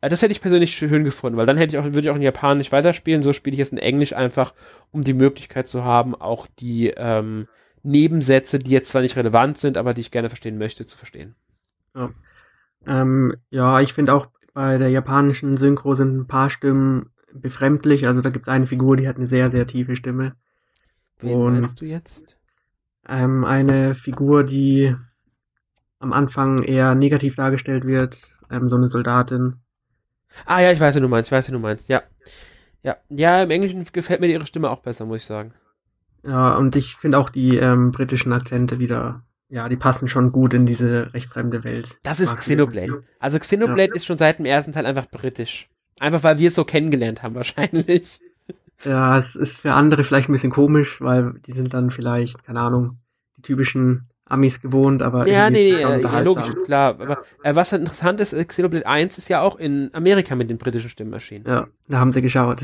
Äh, 0.01 0.09
das 0.09 0.23
hätte 0.23 0.33
ich 0.33 0.41
persönlich 0.41 0.75
schön 0.75 1.05
gefunden, 1.05 1.37
weil 1.37 1.45
dann 1.45 1.57
hätte 1.57 1.77
ich 1.77 1.79
auch, 1.79 1.85
würde 1.85 2.01
ich 2.01 2.11
auch 2.11 2.17
in 2.17 2.23
Japanisch 2.23 2.73
weiterspielen. 2.73 3.23
So 3.23 3.33
spiele 3.33 3.55
ich 3.55 3.59
jetzt 3.59 3.73
in 3.73 3.79
Englisch 3.79 4.13
einfach, 4.13 4.55
um 4.93 5.03
die 5.03 5.13
Möglichkeit 5.13 5.67
zu 5.67 5.85
haben, 5.85 6.15
auch 6.15 6.47
die 6.61 6.89
ähm, 6.97 7.49
Nebensätze, 7.83 8.61
die 8.61 8.71
jetzt 8.71 8.91
zwar 8.91 9.03
nicht 9.03 9.17
relevant 9.17 9.59
sind, 9.59 9.77
aber 9.77 9.93
die 9.93 10.03
ich 10.03 10.13
gerne 10.13 10.31
verstehen 10.31 10.57
möchte, 10.57 10.87
zu 10.87 10.97
verstehen. 10.97 11.35
Ja, 11.97 12.11
ähm, 12.87 13.35
ja 13.51 13.81
ich 13.81 13.93
finde 13.93 14.15
auch 14.15 14.29
bei 14.55 14.79
der 14.79 14.91
japanischen 14.91 15.57
Synchro 15.57 15.95
sind 15.95 16.17
ein 16.17 16.27
paar 16.29 16.49
Stimmen 16.49 17.11
befremdlich. 17.33 18.07
Also 18.07 18.21
da 18.21 18.31
gibt 18.31 18.47
es 18.47 18.53
eine 18.53 18.67
Figur, 18.67 18.97
die 18.97 19.09
hat 19.09 19.17
eine 19.17 19.27
sehr, 19.27 19.51
sehr 19.51 19.67
tiefe 19.67 19.97
Stimme. 19.97 20.37
Wen 21.19 21.35
Und 21.35 21.61
meinst 21.61 21.81
du 21.81 21.85
jetzt? 21.85 22.38
Ähm, 23.09 23.45
eine 23.45 23.95
Figur, 23.95 24.45
die 24.45 24.95
am 25.99 26.13
Anfang 26.13 26.63
eher 26.63 26.95
negativ 26.95 27.35
dargestellt 27.35 27.85
wird, 27.85 28.39
ähm, 28.51 28.67
so 28.67 28.77
eine 28.77 28.89
Soldatin. 28.89 29.57
Ah 30.47 30.61
ja, 30.61 30.73
ich 30.73 30.81
weiß, 30.81 30.95
was 30.95 31.03
du 31.03 31.09
meinst, 31.09 31.29
ich 31.29 31.33
weiß, 31.33 31.47
was 31.47 31.53
du 31.53 31.59
meinst, 31.59 31.89
ja. 31.89 32.03
Ja, 32.83 32.97
ja, 33.09 33.43
im 33.43 33.51
Englischen 33.51 33.85
gefällt 33.93 34.21
mir 34.21 34.29
ihre 34.29 34.47
Stimme 34.47 34.71
auch 34.71 34.81
besser, 34.81 35.05
muss 35.05 35.19
ich 35.19 35.27
sagen. 35.27 35.53
Ja, 36.23 36.57
und 36.57 36.77
ich 36.77 36.97
finde 36.97 37.19
auch 37.19 37.31
die 37.31 37.57
ähm, 37.57 37.91
britischen 37.93 38.33
Akzente 38.33 38.79
wieder, 38.79 39.25
ja, 39.49 39.69
die 39.69 39.77
passen 39.77 40.09
schon 40.09 40.31
gut 40.31 40.55
in 40.55 40.67
diese 40.67 41.13
recht 41.15 41.31
fremde 41.31 41.65
Welt. 41.65 41.99
Das 42.03 42.21
ist 42.21 42.37
Xenoblade. 42.37 43.03
Also 43.19 43.39
Xenoblade 43.39 43.91
ja. 43.91 43.95
ist 43.95 44.07
schon 44.07 44.19
seit 44.19 44.39
dem 44.39 44.47
ersten 44.47 44.73
Teil 44.73 44.87
einfach 44.87 45.11
britisch. 45.11 45.69
Einfach 45.99 46.23
weil 46.23 46.39
wir 46.39 46.49
es 46.49 46.55
so 46.55 46.65
kennengelernt 46.65 47.23
haben, 47.23 47.35
wahrscheinlich. 47.35 48.21
Ja, 48.85 49.19
es 49.19 49.35
ist 49.35 49.57
für 49.57 49.73
andere 49.73 50.05
vielleicht 50.05 50.29
ein 50.29 50.33
bisschen 50.33 50.53
komisch, 50.53 51.01
weil 51.01 51.35
die 51.47 51.53
sind 51.53 51.75
dann 51.75 51.91
vielleicht, 51.91 52.45
keine 52.45 52.61
Ahnung, 52.61 52.99
die 53.37 53.43
typischen 53.43 54.09
Amis 54.25 54.61
gewohnt, 54.61 55.03
aber 55.03 55.27
ja, 55.27 55.49
nee, 55.49 55.73
nee, 55.73 55.81
ja, 55.81 56.21
logisch, 56.21 56.55
klar. 56.65 57.01
Aber 57.01 57.23
äh, 57.43 57.55
was 57.55 57.73
halt 57.73 57.81
interessant 57.81 58.21
ist, 58.21 58.35
Xenoblade 58.49 58.87
1 58.87 59.17
ist 59.19 59.29
ja 59.29 59.41
auch 59.41 59.57
in 59.57 59.91
Amerika 59.95 60.35
mit 60.35 60.51
den 60.51 60.59
britischen 60.59 60.91
Stimmen 60.91 61.13
erschienen. 61.13 61.47
Ja, 61.47 61.69
da 61.89 61.99
haben 61.99 62.13
sie 62.13 62.23
geschaut. 62.23 62.63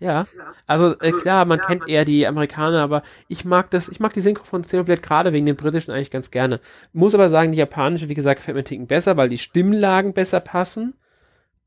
Ja, 0.00 0.26
also 0.66 0.98
äh, 1.00 1.12
klar, 1.12 1.44
man 1.44 1.60
kennt 1.60 1.88
eher 1.88 2.04
die 2.04 2.26
Amerikaner, 2.26 2.82
aber 2.82 3.04
ich 3.28 3.44
mag 3.44 3.70
das, 3.70 3.88
ich 3.88 4.00
mag 4.00 4.12
die 4.12 4.20
Synchro 4.20 4.44
von 4.44 4.62
Xenoblade 4.62 5.00
gerade 5.00 5.32
wegen 5.32 5.46
den 5.46 5.56
britischen 5.56 5.92
eigentlich 5.92 6.10
ganz 6.10 6.30
gerne. 6.30 6.60
Muss 6.92 7.14
aber 7.14 7.28
sagen, 7.28 7.52
die 7.52 7.58
japanische, 7.58 8.08
wie 8.08 8.14
gesagt, 8.14 8.40
gefällt 8.40 8.56
mir 8.56 8.60
einen 8.60 8.66
Ticken 8.66 8.86
besser, 8.88 9.16
weil 9.16 9.28
die 9.28 9.38
Stimmlagen 9.38 10.12
besser 10.12 10.40
passen. 10.40 10.94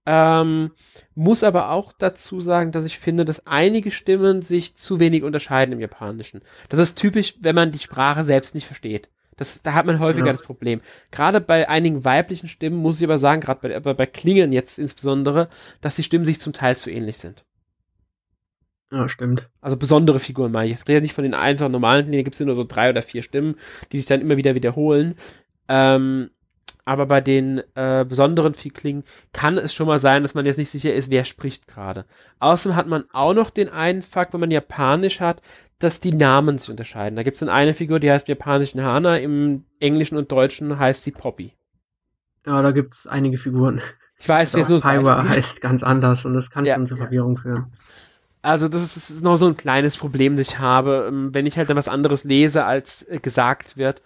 Ähm, 0.09 0.71
muss 1.15 1.43
aber 1.43 1.69
auch 1.71 1.91
dazu 1.91 2.39
sagen, 2.39 2.71
dass 2.71 2.85
ich 2.85 2.97
finde, 2.97 3.25
dass 3.25 3.45
einige 3.45 3.91
Stimmen 3.91 4.41
sich 4.41 4.73
zu 4.73 5.01
wenig 5.01 5.23
unterscheiden 5.23 5.73
im 5.73 5.81
Japanischen. 5.81 6.41
Das 6.69 6.79
ist 6.79 6.97
typisch, 6.97 7.35
wenn 7.41 7.55
man 7.55 7.71
die 7.71 7.79
Sprache 7.79 8.23
selbst 8.23 8.55
nicht 8.55 8.65
versteht. 8.65 9.09
Das, 9.35 9.61
da 9.63 9.73
hat 9.73 9.85
man 9.85 9.99
häufiger 9.99 10.27
ja. 10.27 10.31
das 10.31 10.43
Problem. 10.43 10.79
Gerade 11.11 11.41
bei 11.41 11.67
einigen 11.67 12.05
weiblichen 12.05 12.47
Stimmen 12.47 12.77
muss 12.77 12.99
ich 12.99 13.03
aber 13.03 13.17
sagen, 13.17 13.41
gerade 13.41 13.81
bei, 13.81 13.93
bei 13.93 14.05
Klingen 14.05 14.53
jetzt 14.53 14.79
insbesondere, 14.79 15.49
dass 15.81 15.97
die 15.97 16.03
Stimmen 16.03 16.23
sich 16.25 16.39
zum 16.39 16.53
Teil 16.53 16.77
zu 16.77 16.89
ähnlich 16.89 17.17
sind. 17.17 17.43
Ja, 18.89 19.09
stimmt. 19.09 19.49
Also 19.59 19.75
besondere 19.75 20.19
Figuren 20.19 20.53
meine 20.53 20.71
ich. 20.71 20.79
Ich 20.79 20.87
rede 20.87 21.01
nicht 21.01 21.13
von 21.13 21.25
den 21.25 21.33
einfach 21.33 21.67
normalen, 21.67 22.09
da 22.09 22.21
gibt 22.23 22.33
es 22.33 22.39
nur 22.39 22.55
so 22.55 22.63
drei 22.63 22.89
oder 22.89 23.01
vier 23.01 23.23
Stimmen, 23.23 23.55
die 23.91 23.97
sich 23.97 24.05
dann 24.05 24.21
immer 24.21 24.37
wieder 24.37 24.55
wiederholen. 24.55 25.15
Ähm, 25.67 26.29
aber 26.87 27.05
bei 27.05 27.19
den 27.19 27.61
äh, 27.75 28.05
besonderen 28.07 28.53
Vielklingen 28.53 29.03
kann 29.33 29.57
es 29.57 29.73
schon 29.73 29.87
mal 29.87 29.99
sein, 29.99 30.23
dass 30.23 30.35
man 30.35 30.45
jetzt 30.45 30.55
nicht 30.55 30.69
sicher 30.69 30.93
ist, 30.93 31.09
wer 31.09 31.25
spricht 31.25 31.67
gerade. 31.67 32.05
Außerdem 32.39 32.77
hat 32.77 32.87
man 32.87 33.03
auch 33.11 33.33
noch 33.33 33.49
den 33.49 33.67
einen 33.67 34.01
Fakt, 34.01 34.31
wenn 34.31 34.39
man 34.39 34.51
Japanisch 34.51 35.19
hat, 35.19 35.41
dass 35.79 35.99
die 35.99 36.13
Namen 36.13 36.57
sich 36.57 36.69
unterscheiden. 36.69 37.17
Da 37.17 37.23
gibt 37.23 37.35
es 37.35 37.39
dann 37.41 37.49
eine 37.49 37.73
Figur, 37.73 37.99
die 37.99 38.09
heißt 38.09 38.29
im 38.29 38.37
Japanischen 38.37 38.81
Hana, 38.81 39.17
im 39.17 39.65
Englischen 39.81 40.15
und 40.15 40.31
Deutschen 40.31 40.79
heißt 40.79 41.03
sie 41.03 41.11
Poppy. 41.11 41.51
Ja, 42.45 42.61
da 42.61 42.71
gibt 42.71 42.93
es 42.93 43.05
einige 43.05 43.37
Figuren. 43.37 43.81
Ich 44.17 44.29
weiß, 44.29 44.53
wer 44.53 44.63
also, 44.63 44.79
Paiwa 44.79 45.27
heißt 45.27 45.59
ganz 45.59 45.83
anders 45.83 46.23
und 46.23 46.35
das 46.35 46.49
kann 46.49 46.65
ja, 46.65 46.75
schon 46.75 46.85
zur 46.85 46.97
Verwirrung 46.97 47.35
führen. 47.35 47.65
Also 48.41 48.69
das 48.69 48.81
ist, 48.81 49.09
ist 49.09 49.23
noch 49.23 49.35
so 49.35 49.47
ein 49.47 49.57
kleines 49.57 49.97
Problem, 49.97 50.37
das 50.37 50.47
ich 50.47 50.59
habe, 50.59 51.07
ähm, 51.09 51.33
wenn 51.33 51.45
ich 51.45 51.57
halt 51.57 51.69
dann 51.69 51.75
was 51.75 51.89
anderes 51.89 52.23
lese, 52.23 52.63
als 52.63 53.03
äh, 53.03 53.19
gesagt 53.19 53.75
wird 53.75 54.01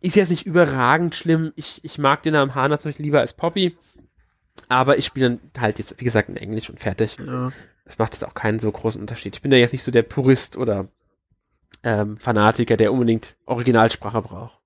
ist 0.00 0.16
jetzt 0.16 0.30
nicht 0.30 0.46
überragend 0.46 1.14
schlimm. 1.14 1.52
Ich, 1.56 1.80
ich 1.82 1.98
mag 1.98 2.22
den 2.22 2.34
Namen 2.34 2.54
Hana 2.54 2.78
zum 2.78 2.90
Beispiel 2.90 3.06
lieber 3.06 3.20
als 3.20 3.32
Poppy. 3.32 3.76
Aber 4.68 4.98
ich 4.98 5.06
spiele 5.06 5.30
dann 5.30 5.62
halt 5.62 5.78
jetzt, 5.78 5.98
wie 6.00 6.04
gesagt, 6.04 6.28
in 6.28 6.36
Englisch 6.36 6.68
und 6.68 6.80
fertig. 6.80 7.16
Ja. 7.24 7.52
Macht 7.98 8.12
jetzt 8.12 8.24
auch 8.24 8.34
keinen 8.34 8.58
so 8.58 8.70
großen 8.70 9.00
Unterschied. 9.00 9.34
Ich 9.34 9.42
bin 9.42 9.50
ja 9.50 9.58
jetzt 9.58 9.72
nicht 9.72 9.82
so 9.82 9.90
der 9.90 10.02
Purist 10.02 10.58
oder 10.58 10.88
ähm, 11.82 12.18
Fanatiker, 12.18 12.76
der 12.76 12.92
unbedingt 12.92 13.36
Originalsprache 13.46 14.20
braucht. 14.20 14.58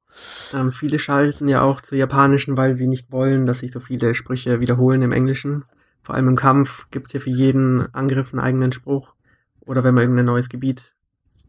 Ähm, 0.53 0.73
viele 0.73 0.99
schalten 0.99 1.49
ja 1.49 1.63
auch 1.63 1.81
zur 1.81 1.97
japanischen, 1.99 2.57
weil 2.57 2.75
sie 2.75 2.89
nicht 2.89 3.13
wollen, 3.13 3.47
dass 3.47 3.61
sich 3.61 3.71
so 3.71 3.81
viele 3.81 4.15
Sprüche 4.15 4.61
wiederholen 4.61 5.03
im 5.03 5.13
Englischen. 5.13 5.65
Vor 6.03 6.17
allem 6.17 6.29
im 6.29 6.37
Kampf 6.37 6.91
gibt 6.91 7.07
es 7.07 7.13
ja 7.13 7.21
für 7.21 7.31
jeden 7.31 7.95
Angriff 7.95 8.33
einen 8.33 8.41
eigenen 8.41 8.73
Spruch. 8.73 9.15
Oder 9.61 9.85
wenn 9.85 9.95
man 9.95 10.03
irgendein 10.03 10.27
neues 10.27 10.49
Gebiet 10.49 10.95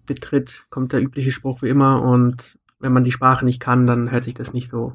betritt, 0.06 0.66
kommt 0.70 0.94
der 0.94 1.02
übliche 1.02 1.32
Spruch 1.32 1.64
wie 1.64 1.70
immer 1.70 2.04
und 2.04 2.60
wenn 2.84 2.92
man 2.92 3.06
die 3.06 3.14
Sprache 3.14 3.46
nicht 3.46 3.62
kann, 3.62 3.88
dann 3.88 4.12
hört 4.12 4.26
sich 4.26 4.34
das 4.34 4.54
nicht 4.54 4.68
so, 4.68 4.94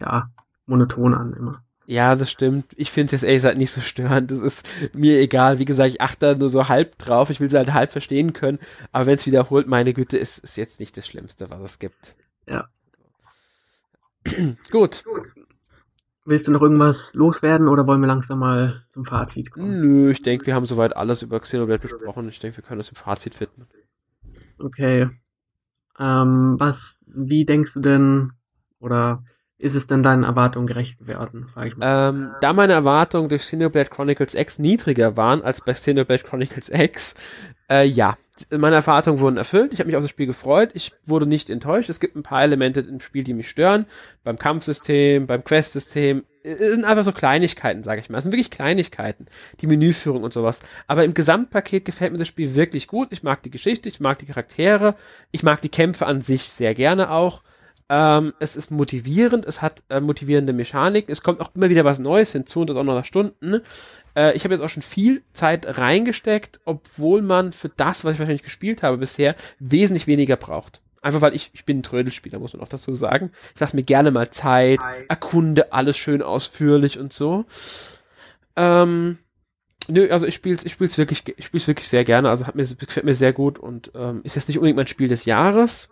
ja, 0.00 0.30
monoton 0.64 1.12
an 1.12 1.34
immer. 1.34 1.62
Ja, 1.84 2.14
das 2.16 2.30
stimmt. 2.30 2.66
Ich 2.76 2.90
finde 2.90 3.14
es 3.14 3.22
ehrlich 3.22 3.38
gesagt 3.38 3.58
nicht 3.58 3.70
so 3.70 3.80
störend. 3.82 4.30
Das 4.30 4.38
ist 4.38 4.66
mir 4.94 5.18
egal. 5.20 5.58
Wie 5.58 5.64
gesagt, 5.64 5.90
ich 5.90 6.00
achte 6.00 6.26
da 6.26 6.34
nur 6.34 6.48
so 6.48 6.68
halb 6.68 6.98
drauf. 6.98 7.30
Ich 7.30 7.40
will 7.40 7.48
sie 7.48 7.56
halt 7.56 7.72
halb 7.72 7.92
verstehen 7.92 8.34
können. 8.34 8.58
Aber 8.92 9.06
wenn 9.06 9.14
es 9.14 9.26
wiederholt, 9.26 9.68
meine 9.68 9.94
Güte, 9.94 10.18
ist, 10.18 10.38
ist 10.38 10.56
jetzt 10.56 10.80
nicht 10.80 10.96
das 10.96 11.06
Schlimmste, 11.06 11.48
was 11.48 11.60
es 11.62 11.78
gibt. 11.78 12.16
Ja. 12.46 12.68
Gut. 14.70 15.04
Willst 16.24 16.46
du 16.46 16.52
noch 16.52 16.60
irgendwas 16.60 17.14
loswerden 17.14 17.68
oder 17.68 17.86
wollen 17.86 18.00
wir 18.02 18.06
langsam 18.06 18.38
mal 18.38 18.84
zum 18.90 19.06
Fazit 19.06 19.50
kommen? 19.50 19.80
Nö, 19.80 20.10
ich 20.10 20.22
denke, 20.22 20.44
wir 20.46 20.54
haben 20.54 20.66
soweit 20.66 20.94
alles 20.94 21.22
über 21.22 21.40
Xenoblade 21.40 21.80
besprochen. 21.80 22.28
Ich 22.28 22.38
denke, 22.38 22.58
wir 22.58 22.64
können 22.64 22.80
das 22.80 22.90
im 22.90 22.96
Fazit 22.96 23.38
widmen. 23.40 23.66
Okay. 24.58 25.08
Ähm, 25.98 26.56
was, 26.58 26.98
wie 27.06 27.44
denkst 27.44 27.74
du 27.74 27.80
denn, 27.80 28.32
oder 28.80 29.24
ist 29.58 29.74
es 29.74 29.86
denn 29.86 30.02
deinen 30.02 30.22
Erwartungen 30.22 30.66
gerecht 30.66 30.98
geworden, 30.98 31.48
ich 31.64 31.76
mal. 31.76 32.10
Ähm, 32.10 32.30
da 32.40 32.52
meine 32.52 32.74
Erwartungen 32.74 33.28
durch 33.28 33.42
Xenoblade 33.42 33.90
Chronicles 33.90 34.34
X 34.34 34.58
niedriger 34.58 35.16
waren 35.16 35.42
als 35.42 35.62
bei 35.62 35.72
Xenoblade 35.72 36.22
Chronicles 36.22 36.68
X, 36.68 37.14
äh, 37.70 37.84
ja, 37.84 38.16
meine 38.50 38.76
Erwartungen 38.76 39.20
wurden 39.20 39.36
erfüllt. 39.36 39.72
Ich 39.72 39.80
habe 39.80 39.88
mich 39.88 39.96
auf 39.96 40.04
das 40.04 40.10
Spiel 40.10 40.26
gefreut. 40.26 40.70
Ich 40.74 40.92
wurde 41.04 41.26
nicht 41.26 41.50
enttäuscht. 41.50 41.90
Es 41.90 42.00
gibt 42.00 42.16
ein 42.16 42.22
paar 42.22 42.42
Elemente 42.42 42.80
im 42.80 43.00
Spiel, 43.00 43.24
die 43.24 43.34
mich 43.34 43.48
stören. 43.48 43.86
Beim 44.24 44.38
Kampfsystem, 44.38 45.26
beim 45.26 45.44
Questsystem. 45.44 46.24
Es 46.42 46.58
sind 46.70 46.84
einfach 46.84 47.04
so 47.04 47.12
Kleinigkeiten, 47.12 47.82
sage 47.82 48.00
ich 48.00 48.08
mal. 48.08 48.18
Es 48.18 48.24
sind 48.24 48.32
wirklich 48.32 48.50
Kleinigkeiten. 48.50 49.26
Die 49.60 49.66
Menüführung 49.66 50.22
und 50.22 50.32
sowas. 50.32 50.60
Aber 50.86 51.04
im 51.04 51.14
Gesamtpaket 51.14 51.84
gefällt 51.84 52.12
mir 52.12 52.18
das 52.18 52.28
Spiel 52.28 52.54
wirklich 52.54 52.86
gut. 52.86 53.08
Ich 53.10 53.22
mag 53.22 53.42
die 53.42 53.50
Geschichte, 53.50 53.88
ich 53.88 54.00
mag 54.00 54.18
die 54.20 54.26
Charaktere, 54.26 54.94
ich 55.32 55.42
mag 55.42 55.60
die 55.60 55.68
Kämpfe 55.68 56.06
an 56.06 56.22
sich 56.22 56.48
sehr 56.48 56.74
gerne 56.74 57.10
auch. 57.10 57.42
Ähm, 57.90 58.34
es 58.38 58.54
ist 58.54 58.70
motivierend, 58.70 59.46
es 59.46 59.62
hat 59.62 59.82
äh, 59.88 60.00
motivierende 60.00 60.52
Mechanik, 60.52 61.08
es 61.08 61.22
kommt 61.22 61.40
auch 61.40 61.50
immer 61.54 61.70
wieder 61.70 61.84
was 61.84 61.98
Neues 61.98 62.32
hinzu 62.32 62.60
und 62.60 62.70
das 62.70 62.76
auch 62.76 62.84
noch 62.84 62.94
nach 62.94 63.04
Stunden. 63.04 63.62
Äh, 64.14 64.36
ich 64.36 64.44
habe 64.44 64.54
jetzt 64.54 64.62
auch 64.62 64.68
schon 64.68 64.82
viel 64.82 65.22
Zeit 65.32 65.78
reingesteckt, 65.78 66.60
obwohl 66.64 67.22
man 67.22 67.52
für 67.52 67.70
das, 67.70 68.04
was 68.04 68.14
ich 68.14 68.18
wahrscheinlich 68.18 68.42
gespielt 68.42 68.82
habe 68.82 68.98
bisher, 68.98 69.36
wesentlich 69.58 70.06
weniger 70.06 70.36
braucht. 70.36 70.82
Einfach 71.00 71.20
weil 71.20 71.34
ich, 71.34 71.50
ich 71.54 71.64
bin 71.64 71.78
ein 71.78 71.82
Trödelspieler, 71.82 72.38
muss 72.38 72.52
man 72.52 72.62
auch 72.62 72.68
dazu 72.68 72.94
sagen. 72.94 73.30
Ich 73.54 73.60
lasse 73.60 73.76
mir 73.76 73.84
gerne 73.84 74.10
mal 74.10 74.30
Zeit, 74.30 74.80
erkunde 75.08 75.72
alles 75.72 75.96
schön 75.96 76.22
ausführlich 76.22 76.98
und 76.98 77.12
so. 77.12 77.46
Ähm, 78.56 79.18
nö, 79.86 80.10
also 80.10 80.26
ich 80.26 80.34
spiele 80.34 80.58
ich 80.62 80.72
spiel's 80.72 80.98
wirklich, 80.98 81.22
ich 81.36 81.46
spiel's 81.46 81.68
wirklich 81.68 81.88
sehr 81.88 82.04
gerne, 82.04 82.28
also 82.28 82.46
hat 82.46 82.56
mir, 82.56 82.64
gefällt 82.64 83.06
mir 83.06 83.14
sehr 83.14 83.32
gut 83.32 83.58
und 83.58 83.92
ähm, 83.94 84.20
ist 84.24 84.34
jetzt 84.34 84.48
nicht 84.48 84.58
unbedingt 84.58 84.76
mein 84.76 84.88
Spiel 84.88 85.08
des 85.08 85.24
Jahres, 85.24 85.88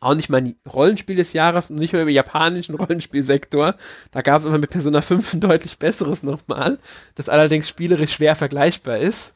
auch 0.00 0.14
nicht 0.14 0.28
mein 0.28 0.54
Rollenspiel 0.70 1.16
des 1.16 1.32
Jahres 1.32 1.70
und 1.70 1.78
nicht 1.78 1.92
mehr 1.92 2.02
im 2.02 2.08
japanischen 2.08 2.74
Rollenspielsektor. 2.76 3.74
Da 4.10 4.22
gab 4.22 4.40
es 4.40 4.46
aber 4.46 4.58
mit 4.58 4.70
Persona 4.70 5.00
5 5.00 5.34
ein 5.34 5.40
deutlich 5.40 5.78
besseres 5.78 6.22
nochmal, 6.22 6.78
das 7.14 7.28
allerdings 7.28 7.68
spielerisch 7.68 8.12
schwer 8.12 8.36
vergleichbar 8.36 8.98
ist. 8.98 9.34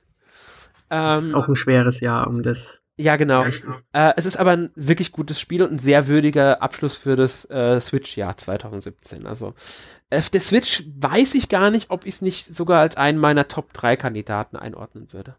Ähm, 0.91 1.17
ist 1.17 1.35
auch 1.35 1.49
ein 1.49 1.57
schweres 1.57 2.01
Jahr 2.01 2.27
um 2.27 2.43
das. 2.43 2.81
Ja, 2.97 3.17
genau. 3.17 3.45
Äh, 3.93 4.13
es 4.17 4.25
ist 4.25 4.37
aber 4.37 4.53
ein 4.53 4.71
wirklich 4.77 5.11
gutes 5.11 5.41
Spiel 5.41 5.63
und 5.65 5.73
ein 5.73 5.79
sehr 5.81 6.07
würdiger 6.07 6.63
Abschluss 6.63 6.97
für 6.97 7.17
das 7.17 7.45
äh, 7.51 7.81
Switch-Jahr 7.81 8.37
2017. 8.37 9.27
Also 9.27 9.55
äh, 10.11 10.23
der 10.33 10.41
Switch 10.41 10.85
weiß 11.01 11.35
ich 11.35 11.49
gar 11.49 11.71
nicht, 11.71 11.91
ob 11.91 12.07
ich 12.07 12.15
es 12.15 12.23
nicht 12.23 12.55
sogar 12.55 12.81
als 12.81 12.97
einen 12.97 13.19
meiner 13.19 13.49
Top 13.49 13.73
3 13.73 13.97
Kandidaten 13.97 14.57
einordnen 14.57 15.13
würde. 15.13 15.35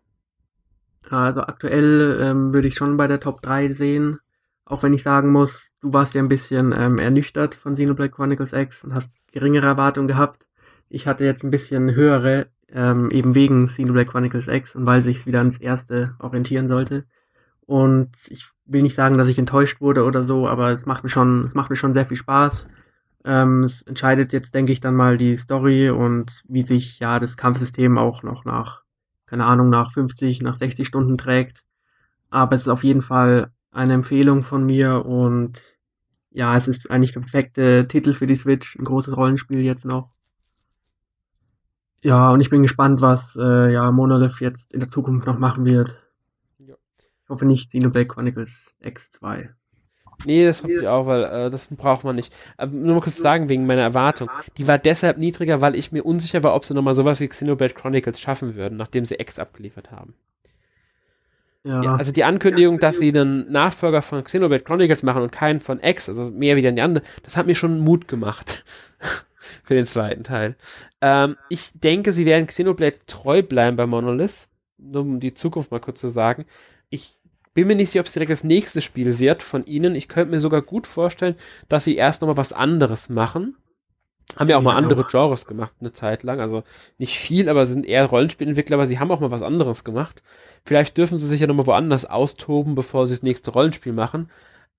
Also 1.09 1.41
aktuell 1.41 2.19
ähm, 2.21 2.53
würde 2.53 2.67
ich 2.67 2.75
schon 2.75 2.97
bei 2.97 3.07
der 3.07 3.19
Top 3.19 3.41
3 3.41 3.69
sehen. 3.69 4.17
Auch 4.65 4.81
wenn 4.81 4.93
ich 4.93 5.03
sagen 5.03 5.31
muss, 5.31 5.73
du 5.79 5.93
warst 5.93 6.15
ja 6.15 6.21
ein 6.21 6.27
bisschen 6.27 6.73
ähm, 6.75 6.97
ernüchtert 6.97 7.53
von 7.53 7.73
Xenoblade 7.73 8.09
Chronicles 8.09 8.51
X 8.51 8.83
und 8.83 8.95
hast 8.95 9.11
geringere 9.31 9.67
Erwartungen 9.67 10.07
gehabt. 10.07 10.47
Ich 10.89 11.07
hatte 11.07 11.23
jetzt 11.23 11.43
ein 11.43 11.51
bisschen 11.51 11.93
höhere, 11.93 12.47
ähm, 12.69 13.11
eben 13.11 13.35
wegen 13.35 13.67
Xenoblade 13.67 14.09
Chronicles 14.09 14.47
X 14.47 14.75
und 14.75 14.87
weil 14.87 15.01
sich 15.03 15.27
wieder 15.27 15.39
ans 15.39 15.57
erste 15.57 16.15
orientieren 16.19 16.67
sollte. 16.67 17.05
Und 17.67 18.09
ich 18.29 18.47
will 18.65 18.81
nicht 18.81 18.95
sagen, 18.95 19.17
dass 19.17 19.27
ich 19.27 19.37
enttäuscht 19.39 19.81
wurde 19.81 20.03
oder 20.03 20.23
so, 20.23 20.47
aber 20.47 20.69
es 20.69 20.85
macht 20.85 21.03
mir 21.03 21.09
schon, 21.09 21.45
es 21.45 21.53
macht 21.53 21.69
mir 21.69 21.75
schon 21.75 21.93
sehr 21.93 22.05
viel 22.05 22.17
Spaß. 22.17 22.67
Ähm, 23.23 23.63
es 23.63 23.83
entscheidet 23.83 24.33
jetzt, 24.33 24.53
denke 24.55 24.71
ich, 24.71 24.79
dann 24.79 24.95
mal 24.95 25.17
die 25.17 25.37
Story 25.37 25.89
und 25.89 26.43
wie 26.47 26.61
sich 26.63 26.99
ja 26.99 27.19
das 27.19 27.37
Kampfsystem 27.37 27.97
auch 27.97 28.23
noch 28.23 28.45
nach, 28.45 28.83
keine 29.27 29.45
Ahnung, 29.45 29.69
nach 29.69 29.91
50, 29.91 30.41
nach 30.41 30.55
60 30.55 30.87
Stunden 30.87 31.17
trägt. 31.17 31.65
Aber 32.29 32.55
es 32.55 32.63
ist 32.63 32.67
auf 32.67 32.83
jeden 32.83 33.01
Fall 33.01 33.51
eine 33.75 33.93
Empfehlung 33.93 34.41
von 34.41 34.65
mir 34.65 35.05
und 35.05 35.77
ja, 36.31 36.55
es 36.57 36.67
ist 36.67 36.89
eigentlich 36.89 37.13
der 37.13 37.21
perfekte 37.21 37.87
Titel 37.87 38.13
für 38.13 38.27
die 38.27 38.35
Switch, 38.35 38.77
ein 38.77 38.85
großes 38.85 39.15
Rollenspiel 39.15 39.63
jetzt 39.63 39.85
noch. 39.85 40.09
Ja, 42.01 42.29
und 42.29 42.41
ich 42.41 42.49
bin 42.49 42.61
gespannt, 42.61 43.01
was 43.01 43.35
äh, 43.35 43.73
ja, 43.73 43.91
Monolith 43.91 44.39
jetzt 44.39 44.73
in 44.73 44.79
der 44.79 44.89
Zukunft 44.89 45.25
noch 45.25 45.39
machen 45.39 45.65
wird. 45.65 46.03
Ja. 46.59 46.75
Ich 47.23 47.29
hoffe 47.29 47.45
nicht 47.45 47.69
Xenoblade 47.69 48.07
Chronicles 48.07 48.73
X2. 48.83 49.49
Nee, 50.25 50.45
das 50.45 50.63
hoffe 50.63 50.73
ich 50.73 50.87
auch, 50.87 51.07
weil 51.07 51.23
äh, 51.23 51.49
das 51.49 51.67
braucht 51.67 52.03
man 52.03 52.15
nicht. 52.15 52.33
Aber 52.57 52.71
nur 52.71 52.95
mal 52.95 53.01
kurz 53.01 53.17
sagen, 53.17 53.49
wegen 53.49 53.65
meiner 53.65 53.81
Erwartung. 53.81 54.29
Die 54.57 54.67
war 54.67 54.77
deshalb 54.77 55.17
niedriger, 55.17 55.61
weil 55.61 55.75
ich 55.75 55.91
mir 55.91 56.03
unsicher 56.03 56.43
war, 56.43 56.55
ob 56.55 56.63
sie 56.63 56.73
nochmal 56.73 56.93
sowas 56.93 57.19
wie 57.19 57.27
Xenoblade 57.27 57.73
Chronicles 57.73 58.21
schaffen 58.21 58.55
würden, 58.55 58.77
nachdem 58.77 59.03
sie 59.03 59.15
X 59.15 59.39
abgeliefert 59.39 59.91
haben. 59.91 60.15
Ja. 61.65 61.81
ja. 61.81 61.95
also 61.95 62.11
die 62.11 62.23
Ankündigung, 62.23 62.79
dass 62.79 62.99
sie 62.99 63.09
einen 63.09 63.51
Nachfolger 63.51 64.03
von 64.03 64.23
Xenoblade 64.23 64.63
Chronicles 64.63 65.01
machen 65.01 65.23
und 65.23 65.31
keinen 65.31 65.59
von 65.59 65.79
X, 65.81 66.07
also 66.07 66.25
mehr 66.25 66.55
wieder 66.55 66.69
in 66.69 66.75
die 66.75 66.81
andere, 66.83 67.03
das 67.23 67.35
hat 67.35 67.47
mir 67.47 67.55
schon 67.55 67.79
Mut 67.79 68.07
gemacht 68.07 68.63
für 69.63 69.73
den 69.73 69.85
zweiten 69.85 70.23
Teil. 70.23 70.55
Ähm, 71.01 71.37
ich 71.49 71.71
denke, 71.73 72.11
sie 72.11 72.27
werden 72.27 72.45
Xenoblade 72.45 72.99
treu 73.07 73.41
bleiben 73.41 73.77
bei 73.77 73.87
Monolith, 73.87 74.47
nur 74.77 75.01
um 75.01 75.19
die 75.19 75.33
Zukunft 75.33 75.71
mal 75.71 75.79
kurz 75.79 75.99
zu 75.99 76.07
sagen. 76.07 76.45
Ich 76.89 77.17
bin 77.55 77.65
mir 77.65 77.75
nicht 77.75 77.89
sicher, 77.89 78.01
ob 78.01 78.05
es 78.05 78.13
direkt 78.13 78.31
das 78.31 78.43
nächste 78.43 78.83
Spiel 78.83 79.17
wird 79.17 79.41
von 79.41 79.65
ihnen. 79.65 79.95
Ich 79.95 80.07
könnte 80.07 80.31
mir 80.31 80.39
sogar 80.39 80.61
gut 80.61 80.85
vorstellen, 80.85 81.35
dass 81.67 81.83
sie 81.83 81.95
erst 81.95 82.21
nochmal 82.21 82.37
was 82.37 82.53
anderes 82.53 83.09
machen. 83.09 83.57
Haben 84.35 84.49
ja 84.49 84.57
auch 84.57 84.61
mal 84.61 84.75
andere 84.75 85.03
Genres 85.03 85.47
gemacht, 85.47 85.73
eine 85.79 85.93
Zeit 85.93 86.21
lang. 86.21 86.39
Also 86.41 86.63
nicht 86.99 87.17
viel, 87.17 87.49
aber 87.49 87.65
sind 87.65 87.87
eher 87.87 88.05
Rollenspielentwickler, 88.05 88.75
aber 88.75 88.85
sie 88.85 88.99
haben 88.99 89.09
auch 89.09 89.19
mal 89.19 89.31
was 89.31 89.41
anderes 89.41 89.83
gemacht. 89.83 90.21
Vielleicht 90.65 90.97
dürfen 90.97 91.19
sie 91.19 91.27
sich 91.27 91.39
ja 91.39 91.47
nochmal 91.47 91.67
woanders 91.67 92.05
austoben, 92.05 92.73
bevor 92.73 93.05
sie 93.05 93.13
das 93.13 93.23
nächste 93.23 93.51
Rollenspiel 93.51 93.93
machen. 93.93 94.29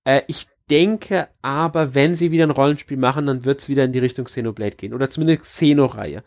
Äh, 0.03 0.21
ich 0.27 0.47
denke 0.69 1.29
aber, 1.41 1.95
wenn 1.95 2.15
sie 2.15 2.31
wieder 2.31 2.45
ein 2.45 2.51
Rollenspiel 2.51 2.97
machen, 2.97 3.25
dann 3.25 3.45
wird 3.45 3.61
es 3.61 3.69
wieder 3.69 3.85
in 3.85 3.93
die 3.93 3.99
Richtung 3.99 4.25
Xenoblade 4.25 4.75
gehen. 4.75 4.93
Oder 4.93 5.09
zumindest 5.09 5.43
Xeno-Reihe. 5.43 6.23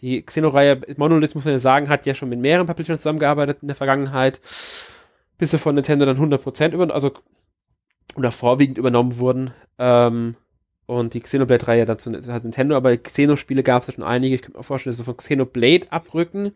Die 0.00 0.24
Xeno-Reihe, 0.24 0.82
Monolith 0.96 1.34
muss 1.34 1.46
man 1.46 1.54
ja 1.54 1.58
sagen, 1.58 1.88
hat 1.88 2.04
ja 2.04 2.14
schon 2.14 2.28
mit 2.28 2.38
mehreren 2.38 2.66
Publishern 2.66 2.98
zusammengearbeitet 2.98 3.58
in 3.62 3.68
der 3.68 3.76
Vergangenheit. 3.76 4.40
Bis 5.38 5.52
sie 5.52 5.58
von 5.58 5.74
Nintendo 5.74 6.04
dann 6.04 6.18
100% 6.18 6.72
über, 6.72 6.92
also, 6.92 7.12
oder 8.14 8.30
vorwiegend 8.30 8.76
übernommen 8.76 9.18
wurden. 9.18 9.52
Ähm, 9.78 10.36
und 10.84 11.14
die 11.14 11.20
Xenoblade-Reihe 11.20 11.86
dazu 11.86 12.12
hat 12.12 12.44
Nintendo, 12.44 12.76
aber 12.76 12.94
Xeno-Spiele 12.94 13.62
gab 13.62 13.82
es 13.82 13.88
ja 13.88 13.94
schon 13.94 14.04
einige. 14.04 14.34
Ich 14.34 14.42
könnte 14.42 14.58
mir 14.58 14.64
vorstellen, 14.64 14.92
dass 14.92 14.98
sie 14.98 15.04
von 15.04 15.16
Xenoblade 15.16 15.90
abrücken 15.90 16.52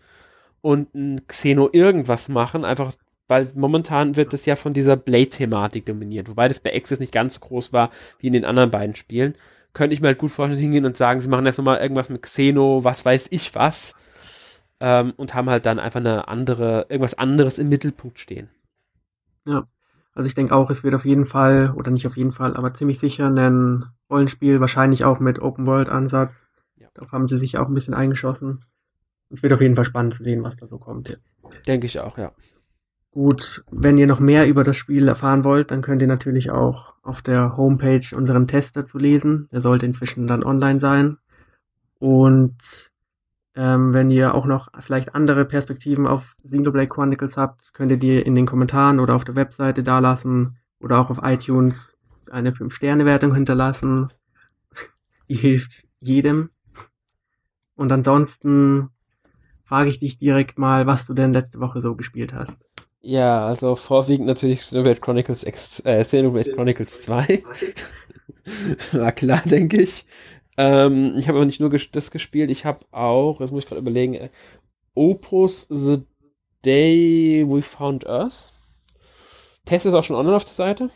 und 0.62 0.94
ein 0.94 1.26
Xeno 1.26 1.68
irgendwas 1.72 2.28
machen, 2.30 2.64
einfach 2.64 2.94
weil 3.28 3.50
momentan 3.54 4.16
wird 4.16 4.34
es 4.34 4.44
ja 4.44 4.56
von 4.56 4.74
dieser 4.74 4.96
Blade-Thematik 4.96 5.86
dominiert, 5.86 6.28
wobei 6.28 6.48
das 6.48 6.60
bei 6.60 6.74
Access 6.74 7.00
nicht 7.00 7.12
ganz 7.12 7.34
so 7.34 7.40
groß 7.40 7.72
war 7.72 7.90
wie 8.18 8.26
in 8.26 8.32
den 8.34 8.44
anderen 8.44 8.70
beiden 8.70 8.94
Spielen. 8.94 9.34
Könnte 9.72 9.94
ich 9.94 10.02
mir 10.02 10.08
halt 10.08 10.18
gut 10.18 10.32
vorstellen, 10.32 10.60
hingehen 10.60 10.84
und 10.84 10.98
sagen, 10.98 11.20
sie 11.20 11.28
machen 11.28 11.46
jetzt 11.46 11.56
nochmal 11.56 11.78
irgendwas 11.78 12.10
mit 12.10 12.20
Xeno, 12.20 12.84
was 12.84 13.06
weiß 13.06 13.28
ich 13.30 13.54
was, 13.54 13.94
ähm, 14.80 15.14
und 15.16 15.34
haben 15.34 15.48
halt 15.48 15.64
dann 15.64 15.78
einfach 15.78 16.00
eine 16.00 16.28
andere, 16.28 16.86
irgendwas 16.90 17.14
anderes 17.14 17.58
im 17.58 17.70
Mittelpunkt 17.70 18.18
stehen. 18.18 18.50
Ja, 19.46 19.66
also 20.14 20.26
ich 20.26 20.34
denke 20.34 20.54
auch, 20.54 20.68
es 20.68 20.84
wird 20.84 20.94
auf 20.94 21.06
jeden 21.06 21.24
Fall, 21.24 21.72
oder 21.74 21.90
nicht 21.90 22.06
auf 22.06 22.18
jeden 22.18 22.32
Fall, 22.32 22.54
aber 22.54 22.74
ziemlich 22.74 22.98
sicher 22.98 23.28
ein 23.28 23.86
Rollenspiel, 24.10 24.60
wahrscheinlich 24.60 25.06
auch 25.06 25.20
mit 25.20 25.40
Open-World-Ansatz. 25.40 26.48
Ja. 26.76 26.88
Darauf 26.92 27.12
haben 27.12 27.26
sie 27.26 27.38
sich 27.38 27.56
auch 27.56 27.68
ein 27.68 27.74
bisschen 27.74 27.94
eingeschossen 27.94 28.66
es 29.32 29.42
wird 29.42 29.52
auf 29.52 29.60
jeden 29.60 29.74
Fall 29.74 29.84
spannend 29.84 30.14
zu 30.14 30.22
sehen, 30.22 30.44
was 30.44 30.56
da 30.56 30.66
so 30.66 30.78
kommt 30.78 31.08
jetzt. 31.08 31.36
Denke 31.66 31.86
ich 31.86 31.98
auch, 31.98 32.18
ja. 32.18 32.32
Gut, 33.10 33.64
wenn 33.70 33.98
ihr 33.98 34.06
noch 34.06 34.20
mehr 34.20 34.46
über 34.46 34.64
das 34.64 34.76
Spiel 34.76 35.08
erfahren 35.08 35.44
wollt, 35.44 35.70
dann 35.70 35.82
könnt 35.82 36.00
ihr 36.00 36.08
natürlich 36.08 36.50
auch 36.50 36.94
auf 37.02 37.20
der 37.22 37.56
Homepage 37.56 38.16
unseren 38.16 38.46
Test 38.46 38.76
dazu 38.76 38.98
lesen. 38.98 39.48
Der 39.52 39.60
sollte 39.60 39.86
inzwischen 39.86 40.26
dann 40.26 40.44
online 40.44 40.80
sein. 40.80 41.18
Und 41.98 42.90
ähm, 43.54 43.92
wenn 43.92 44.10
ihr 44.10 44.34
auch 44.34 44.46
noch 44.46 44.68
vielleicht 44.80 45.14
andere 45.14 45.44
Perspektiven 45.44 46.06
auf 46.06 46.36
Xenoblade 46.42 46.88
Chronicles 46.88 47.36
habt, 47.36 47.74
könnt 47.74 47.90
ihr 47.90 47.98
die 47.98 48.18
in 48.18 48.34
den 48.34 48.46
Kommentaren 48.46 48.98
oder 48.98 49.14
auf 49.14 49.24
der 49.24 49.36
Webseite 49.36 49.82
dalassen 49.82 50.56
oder 50.80 50.98
auch 50.98 51.10
auf 51.10 51.20
iTunes 51.22 51.96
eine 52.30 52.52
5-Sterne-Wertung 52.52 53.34
hinterlassen. 53.34 54.08
Die 55.28 55.34
hilft 55.34 55.86
jedem. 56.00 56.50
Und 57.74 57.92
ansonsten 57.92 58.88
frage 59.72 59.88
ich 59.88 60.00
dich 60.00 60.18
direkt 60.18 60.58
mal, 60.58 60.86
was 60.86 61.06
du 61.06 61.14
denn 61.14 61.32
letzte 61.32 61.58
Woche 61.58 61.80
so 61.80 61.96
gespielt 61.96 62.34
hast. 62.34 62.68
Ja, 63.00 63.46
also 63.46 63.74
vorwiegend 63.74 64.26
natürlich 64.26 64.60
Xenoblade 64.60 65.00
Chronicles 65.00 65.44
X, 65.44 65.80
äh, 65.86 66.02
Xenoblade 66.02 66.52
Chronicles 66.52 67.00
2. 67.00 67.42
War 68.92 69.12
klar, 69.12 69.40
denke 69.46 69.80
ich. 69.80 70.04
Ähm, 70.58 71.14
ich 71.16 71.26
habe 71.26 71.38
aber 71.38 71.46
nicht 71.46 71.58
nur 71.58 71.70
ges 71.70 71.90
das 71.90 72.10
gespielt, 72.10 72.50
ich 72.50 72.66
habe 72.66 72.80
auch, 72.90 73.38
das 73.38 73.50
muss 73.50 73.62
ich 73.62 73.68
gerade 73.70 73.80
überlegen, 73.80 74.12
äh, 74.12 74.28
Opus 74.92 75.66
The 75.70 76.02
Day 76.66 77.42
We 77.48 77.62
Found 77.62 78.06
Earth. 78.06 78.52
Test 79.64 79.86
ist 79.86 79.94
auch 79.94 80.04
schon 80.04 80.16
online 80.16 80.36
auf 80.36 80.44
der 80.44 80.52
Seite. 80.52 80.90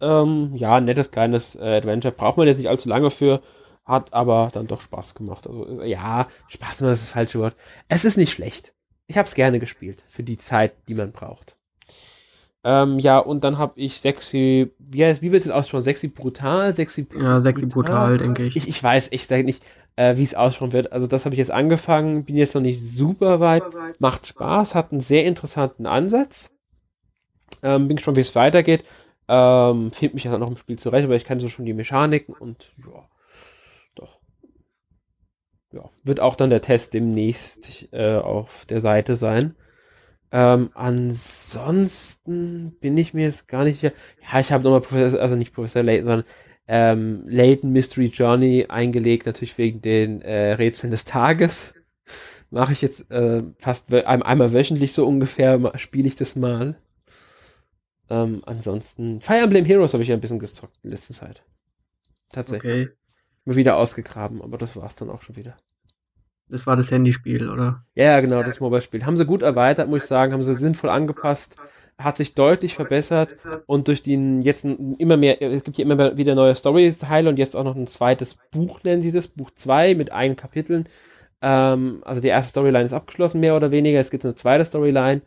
Ähm, 0.00 0.52
ja, 0.54 0.80
nettes 0.80 1.10
kleines 1.10 1.56
äh, 1.56 1.78
Adventure. 1.78 2.14
Braucht 2.14 2.36
man 2.36 2.46
jetzt 2.46 2.58
nicht 2.58 2.68
allzu 2.68 2.88
lange 2.88 3.10
für 3.10 3.42
hat 3.84 4.12
aber 4.12 4.50
dann 4.52 4.66
doch 4.66 4.80
Spaß 4.80 5.14
gemacht. 5.14 5.46
Also 5.46 5.82
ja, 5.82 6.28
Spaß 6.48 6.78
gemacht 6.78 6.92
ist 6.94 7.02
das 7.02 7.12
falsche 7.12 7.38
Wort. 7.38 7.56
Es 7.88 8.04
ist 8.04 8.16
nicht 8.16 8.32
schlecht. 8.32 8.74
Ich 9.06 9.18
habe 9.18 9.26
es 9.26 9.34
gerne 9.34 9.60
gespielt 9.60 10.02
für 10.08 10.22
die 10.22 10.38
Zeit, 10.38 10.72
die 10.88 10.94
man 10.94 11.12
braucht. 11.12 11.56
Ähm, 12.66 12.98
ja, 12.98 13.18
und 13.18 13.44
dann 13.44 13.58
habe 13.58 13.74
ich 13.76 14.00
sexy, 14.00 14.72
wie 14.78 15.04
heißt, 15.04 15.20
wie 15.20 15.32
wird 15.32 15.44
es 15.44 15.50
ausschauen? 15.50 15.82
Sexy 15.82 16.08
brutal, 16.08 16.74
sexy 16.74 17.06
Ja, 17.14 17.42
sexy 17.42 17.66
brutal, 17.66 18.16
denke 18.16 18.44
ich. 18.44 18.56
Ich, 18.56 18.68
ich 18.68 18.82
weiß 18.82 19.12
echt 19.12 19.30
nicht, 19.30 19.62
äh, 19.96 20.16
wie 20.16 20.22
es 20.22 20.34
ausschauen 20.34 20.72
wird. 20.72 20.90
Also 20.90 21.06
das 21.06 21.26
habe 21.26 21.34
ich 21.34 21.38
jetzt 21.38 21.50
angefangen, 21.50 22.24
bin 22.24 22.36
jetzt 22.36 22.54
noch 22.54 22.62
nicht 22.62 22.80
super 22.80 23.38
weit. 23.40 23.64
Macht 23.98 24.26
Spaß, 24.26 24.74
hat 24.74 24.92
einen 24.92 25.02
sehr 25.02 25.26
interessanten 25.26 25.84
Ansatz. 25.84 26.50
Ähm, 27.62 27.86
bin 27.86 27.96
gespannt, 27.96 28.16
wie 28.16 28.22
es 28.22 28.34
weitergeht. 28.34 28.84
Ähm, 29.28 29.92
Finde 29.92 30.14
mich 30.14 30.24
ja 30.24 30.36
noch 30.38 30.50
im 30.50 30.56
Spiel 30.56 30.78
zurecht, 30.78 31.04
aber 31.04 31.16
ich 31.16 31.26
kann 31.26 31.40
so 31.40 31.48
schon 31.48 31.66
die 31.66 31.74
Mechaniken 31.74 32.34
und 32.34 32.72
ja, 32.78 33.06
doch. 33.94 34.20
Ja, 35.72 35.90
wird 36.04 36.20
auch 36.20 36.36
dann 36.36 36.50
der 36.50 36.60
Test 36.62 36.94
demnächst 36.94 37.88
äh, 37.92 38.16
auf 38.16 38.64
der 38.66 38.80
Seite 38.80 39.16
sein. 39.16 39.56
Ähm, 40.30 40.70
ansonsten 40.74 42.72
bin 42.80 42.96
ich 42.96 43.14
mir 43.14 43.22
jetzt 43.24 43.48
gar 43.48 43.64
nicht 43.64 43.80
sicher. 43.80 43.92
Ja, 44.20 44.40
ich 44.40 44.52
habe 44.52 44.64
nochmal 44.64 44.80
Professor, 44.80 45.20
also 45.20 45.36
nicht 45.36 45.52
Professor 45.52 45.82
Layton, 45.82 46.04
sondern 46.04 46.26
ähm, 46.66 47.22
Layton 47.26 47.70
Mystery 47.72 48.06
Journey 48.06 48.66
eingelegt, 48.68 49.26
natürlich 49.26 49.58
wegen 49.58 49.80
den 49.82 50.22
äh, 50.22 50.52
Rätseln 50.54 50.90
des 50.90 51.04
Tages. 51.04 51.74
Mache 52.50 52.72
ich 52.72 52.82
jetzt 52.82 53.10
äh, 53.10 53.42
fast 53.58 53.92
einmal 53.92 54.52
wöchentlich 54.52 54.92
so 54.92 55.06
ungefähr, 55.06 55.72
spiele 55.76 56.06
ich 56.06 56.16
das 56.16 56.36
mal. 56.36 56.76
Ähm, 58.10 58.42
ansonsten, 58.46 59.20
Fire 59.20 59.38
Emblem 59.38 59.64
Heroes 59.64 59.92
habe 59.92 60.02
ich 60.02 60.08
ja 60.08 60.14
ein 60.14 60.20
bisschen 60.20 60.38
gezockt 60.38 60.76
in 60.82 60.90
letzter 60.90 61.14
Zeit. 61.14 61.42
Tatsächlich. 62.32 62.86
Okay. 62.86 62.94
Wieder 63.46 63.76
ausgegraben, 63.76 64.40
aber 64.40 64.56
das 64.56 64.76
war 64.76 64.86
es 64.86 64.94
dann 64.94 65.10
auch 65.10 65.20
schon 65.20 65.36
wieder. 65.36 65.56
Das 66.48 66.66
war 66.66 66.76
das 66.76 66.90
Handyspiel, 66.90 67.48
oder? 67.48 67.84
Ja, 67.94 68.20
genau, 68.20 68.42
das 68.42 68.60
Mobile-Spiel. 68.60 69.04
Haben 69.04 69.16
sie 69.16 69.26
gut 69.26 69.42
erweitert, 69.42 69.88
muss 69.88 70.04
ich 70.04 70.08
sagen, 70.08 70.32
haben 70.32 70.42
sie 70.42 70.54
sinnvoll 70.54 70.90
angepasst, 70.90 71.56
hat 71.98 72.16
sich 72.16 72.34
deutlich 72.34 72.74
verbessert 72.74 73.36
und 73.66 73.88
durch 73.88 74.02
den 74.02 74.42
jetzt 74.42 74.64
immer 74.64 75.16
mehr, 75.16 75.40
es 75.40 75.64
gibt 75.64 75.78
ja 75.78 75.84
immer 75.84 76.16
wieder 76.16 76.34
neue 76.34 76.54
Story-Teile 76.54 77.28
und 77.28 77.38
jetzt 77.38 77.54
auch 77.56 77.64
noch 77.64 77.76
ein 77.76 77.86
zweites 77.86 78.36
Buch, 78.50 78.82
nennen 78.82 79.02
sie 79.02 79.12
das, 79.12 79.28
Buch 79.28 79.50
2 79.54 79.94
mit 79.94 80.10
allen 80.10 80.36
Kapiteln. 80.36 80.88
Ähm, 81.40 82.02
also 82.04 82.20
die 82.20 82.28
erste 82.28 82.50
Storyline 82.50 82.84
ist 82.84 82.92
abgeschlossen, 82.92 83.40
mehr 83.40 83.56
oder 83.56 83.70
weniger. 83.70 84.00
Es 84.00 84.10
gibt 84.10 84.24
eine 84.24 84.34
zweite 84.34 84.64
Storyline 84.64 85.22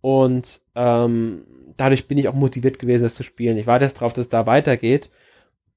und 0.00 0.60
ähm, 0.74 1.46
dadurch 1.76 2.06
bin 2.08 2.18
ich 2.18 2.28
auch 2.28 2.34
motiviert 2.34 2.78
gewesen, 2.78 3.04
das 3.04 3.14
zu 3.14 3.22
spielen. 3.22 3.56
Ich 3.56 3.66
warte 3.66 3.84
jetzt 3.84 4.00
drauf, 4.00 4.12
dass 4.12 4.26
es 4.26 4.28
da 4.28 4.46
weitergeht. 4.46 5.10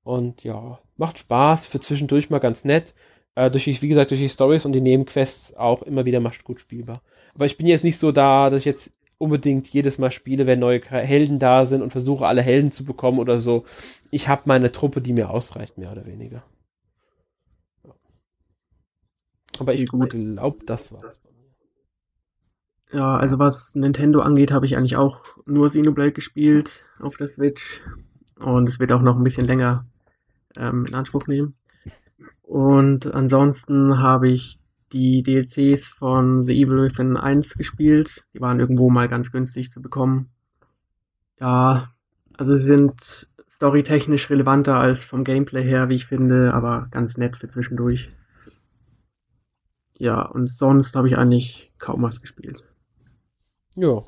Und 0.04 0.44
ja, 0.44 0.80
macht 0.98 1.18
Spaß, 1.20 1.66
für 1.66 1.80
zwischendurch 1.80 2.30
mal 2.30 2.40
ganz 2.40 2.66
nett. 2.66 2.96
Äh, 3.36 3.52
durch 3.52 3.82
wie 3.82 3.88
gesagt, 3.88 4.12
durch 4.12 4.20
die 4.20 4.30
Stories 4.30 4.66
und 4.66 4.74
die 4.74 4.82
Nebenquests 4.82 5.56
auch 5.56 5.84
immer 5.84 6.06
wieder 6.06 6.20
mal 6.20 6.32
gut 6.44 6.60
spielbar. 6.60 7.02
Aber 7.36 7.46
ich 7.46 7.58
bin 7.58 7.68
jetzt 7.68 7.84
nicht 7.84 8.00
so 8.00 8.12
da, 8.12 8.50
dass 8.50 8.62
ich 8.62 8.66
jetzt 8.66 8.92
unbedingt 9.20 9.68
jedes 9.68 9.98
Mal 9.98 10.12
spiele, 10.12 10.46
wenn 10.46 10.60
neue 10.60 10.82
Helden 10.82 11.40
da 11.40 11.66
sind 11.66 11.82
und 11.82 11.92
versuche, 11.92 12.26
alle 12.26 12.42
Helden 12.42 12.72
zu 12.72 12.84
bekommen 12.84 13.20
oder 13.20 13.40
so. 13.40 13.66
Ich 14.12 14.28
habe 14.28 14.44
meine 14.46 14.72
Truppe, 14.72 15.02
die 15.02 15.14
mir 15.14 15.30
ausreicht, 15.30 15.78
mehr 15.78 15.92
oder 15.92 16.06
weniger. 16.06 16.44
Aber 19.60 19.74
ich 19.74 19.88
glaube, 19.88 20.66
das 20.66 20.92
war's. 20.92 21.20
Ja, 22.92 23.18
also 23.18 23.38
was 23.38 23.76
Nintendo 23.76 24.22
angeht, 24.22 24.52
habe 24.52 24.66
ich 24.66 24.78
eigentlich 24.78 24.96
auch 24.96 25.20
nur 25.46 25.68
Xenoblade 25.68 26.14
gespielt 26.14 26.86
auf 27.00 27.18
der 27.18 27.28
Switch. 27.28 27.82
Und 28.40 28.70
es 28.70 28.80
wird 28.80 28.92
auch 28.92 29.02
noch 29.02 29.18
ein 29.18 29.24
bisschen 29.24 29.46
länger 29.46 29.86
ähm, 30.56 30.86
in 30.86 30.96
Anspruch 30.96 31.28
nehmen. 31.28 31.56
Und 32.42 33.14
ansonsten 33.14 34.00
habe 34.00 34.30
ich 34.30 34.60
die 34.94 35.22
DLCs 35.22 35.90
von 35.90 36.46
The 36.46 36.54
Evil 36.54 36.84
Within 36.84 37.18
1 37.18 37.56
gespielt. 37.56 38.26
Die 38.34 38.40
waren 38.40 38.60
irgendwo 38.60 38.90
mal 38.90 39.08
ganz 39.08 39.32
günstig 39.32 39.72
zu 39.72 39.82
bekommen. 39.82 40.30
Ja, 41.40 41.90
also 42.38 42.56
sie 42.56 42.64
sind 42.64 43.30
storytechnisch 43.50 44.30
relevanter 44.30 44.80
als 44.80 45.06
vom 45.06 45.24
Gameplay 45.24 45.64
her, 45.64 45.90
wie 45.90 45.96
ich 45.96 46.06
finde, 46.06 46.54
aber 46.54 46.88
ganz 46.92 47.18
nett 47.18 47.36
für 47.36 47.48
zwischendurch. 47.48 48.08
Ja, 49.98 50.22
und 50.22 50.50
sonst 50.50 50.96
habe 50.96 51.08
ich 51.08 51.18
eigentlich 51.18 51.74
kaum 51.80 52.04
was 52.04 52.22
gespielt. 52.22 52.64
Ja. 53.76 54.04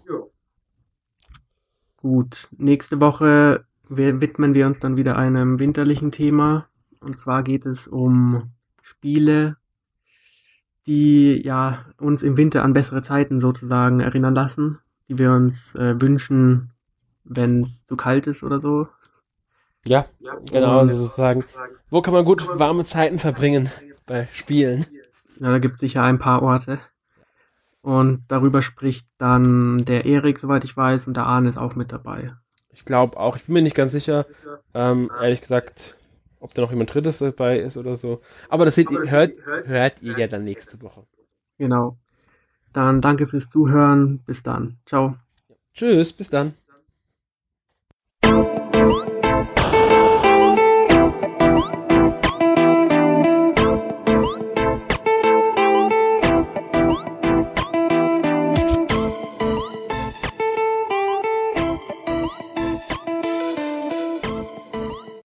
Gut, 1.98 2.49
nächste 2.57 3.02
Woche 3.02 3.66
widmen 3.90 4.53
wir 4.53 4.66
uns 4.66 4.80
dann 4.80 4.95
wieder 4.95 5.18
einem 5.18 5.60
winterlichen 5.60 6.11
Thema. 6.11 6.68
Und 6.99 7.18
zwar 7.18 7.44
geht 7.44 7.66
es 7.66 7.88
um 7.88 8.52
Spiele, 8.82 9.57
die 10.88 11.41
ja 11.44 11.86
uns 11.98 12.24
im 12.24 12.38
Winter 12.38 12.64
an 12.64 12.74
bessere 12.74 13.02
Zeiten 13.02 13.40
sozusagen 13.40 13.99
erinnern 13.99 14.34
lassen, 14.36 14.80
die 15.07 15.18
wir 15.18 15.32
uns 15.32 15.76
äh, 15.76 16.02
wünschen, 16.02 16.72
wenn 17.24 17.61
es 17.61 17.86
zu 17.86 17.95
kalt 17.95 18.28
ist 18.28 18.44
oder 18.44 18.60
so. 18.60 18.88
Ja, 19.86 20.06
genau, 20.52 20.86
sozusagen. 20.86 21.45
Wo 21.90 22.02
kann 22.02 22.14
man 22.14 22.26
gut 22.26 22.48
warme 22.60 22.86
Zeiten 22.86 23.18
verbringen 23.18 23.70
bei 24.06 24.28
Spielen? 24.34 24.86
Ja, 25.40 25.52
da 25.52 25.60
gibt 25.60 25.76
es 25.76 25.82
sicher 25.82 26.03
ein 26.03 26.20
paar 26.20 26.41
Orte. 26.41 26.80
Und 27.82 28.26
darüber 28.28 28.61
spricht 28.61 29.07
dann 29.18 29.78
der 29.78 30.06
Erik, 30.06 30.38
soweit 30.38 30.64
ich 30.64 30.76
weiß, 30.76 31.07
und 31.07 31.16
der 31.16 31.26
Arne 31.26 31.48
ist 31.48 31.57
auch 31.57 31.76
mit 31.76 31.91
dabei. 31.91 32.32
Ich 32.72 32.86
glaube 32.86 33.18
auch, 33.18 33.36
ich 33.36 33.46
bin 33.46 33.54
mir 33.54 33.62
nicht 33.62 33.76
ganz 33.76 33.91
sicher. 33.91 34.26
Ähm, 34.74 35.12
ehrlich 35.22 35.41
gesagt, 35.41 35.98
ob 36.40 36.54
da 36.54 36.62
noch 36.62 36.72
jemand 36.72 36.94
Drittes 36.94 37.20
dabei 37.20 37.60
ist 37.60 37.78
oder 37.78 37.96
so. 37.96 38.22
Aber 38.50 38.66
das 38.66 38.76
seht, 38.76 38.90
ihr, 38.91 39.10
hört, 39.10 39.34
hört 39.66 40.02
ihr 40.02 40.18
ja 40.18 40.28
dann 40.28 40.44
nächste 40.44 40.82
Woche. 40.82 41.04
Genau. 41.58 41.98
Dann 42.74 43.02
danke 43.02 43.26
fürs 43.26 43.50
Zuhören. 43.50 44.20
Bis 44.26 44.44
dann. 44.44 44.78
Ciao. 44.86 45.16
Tschüss, 45.74 46.14
bis 46.14 46.30
dann. 46.30 46.54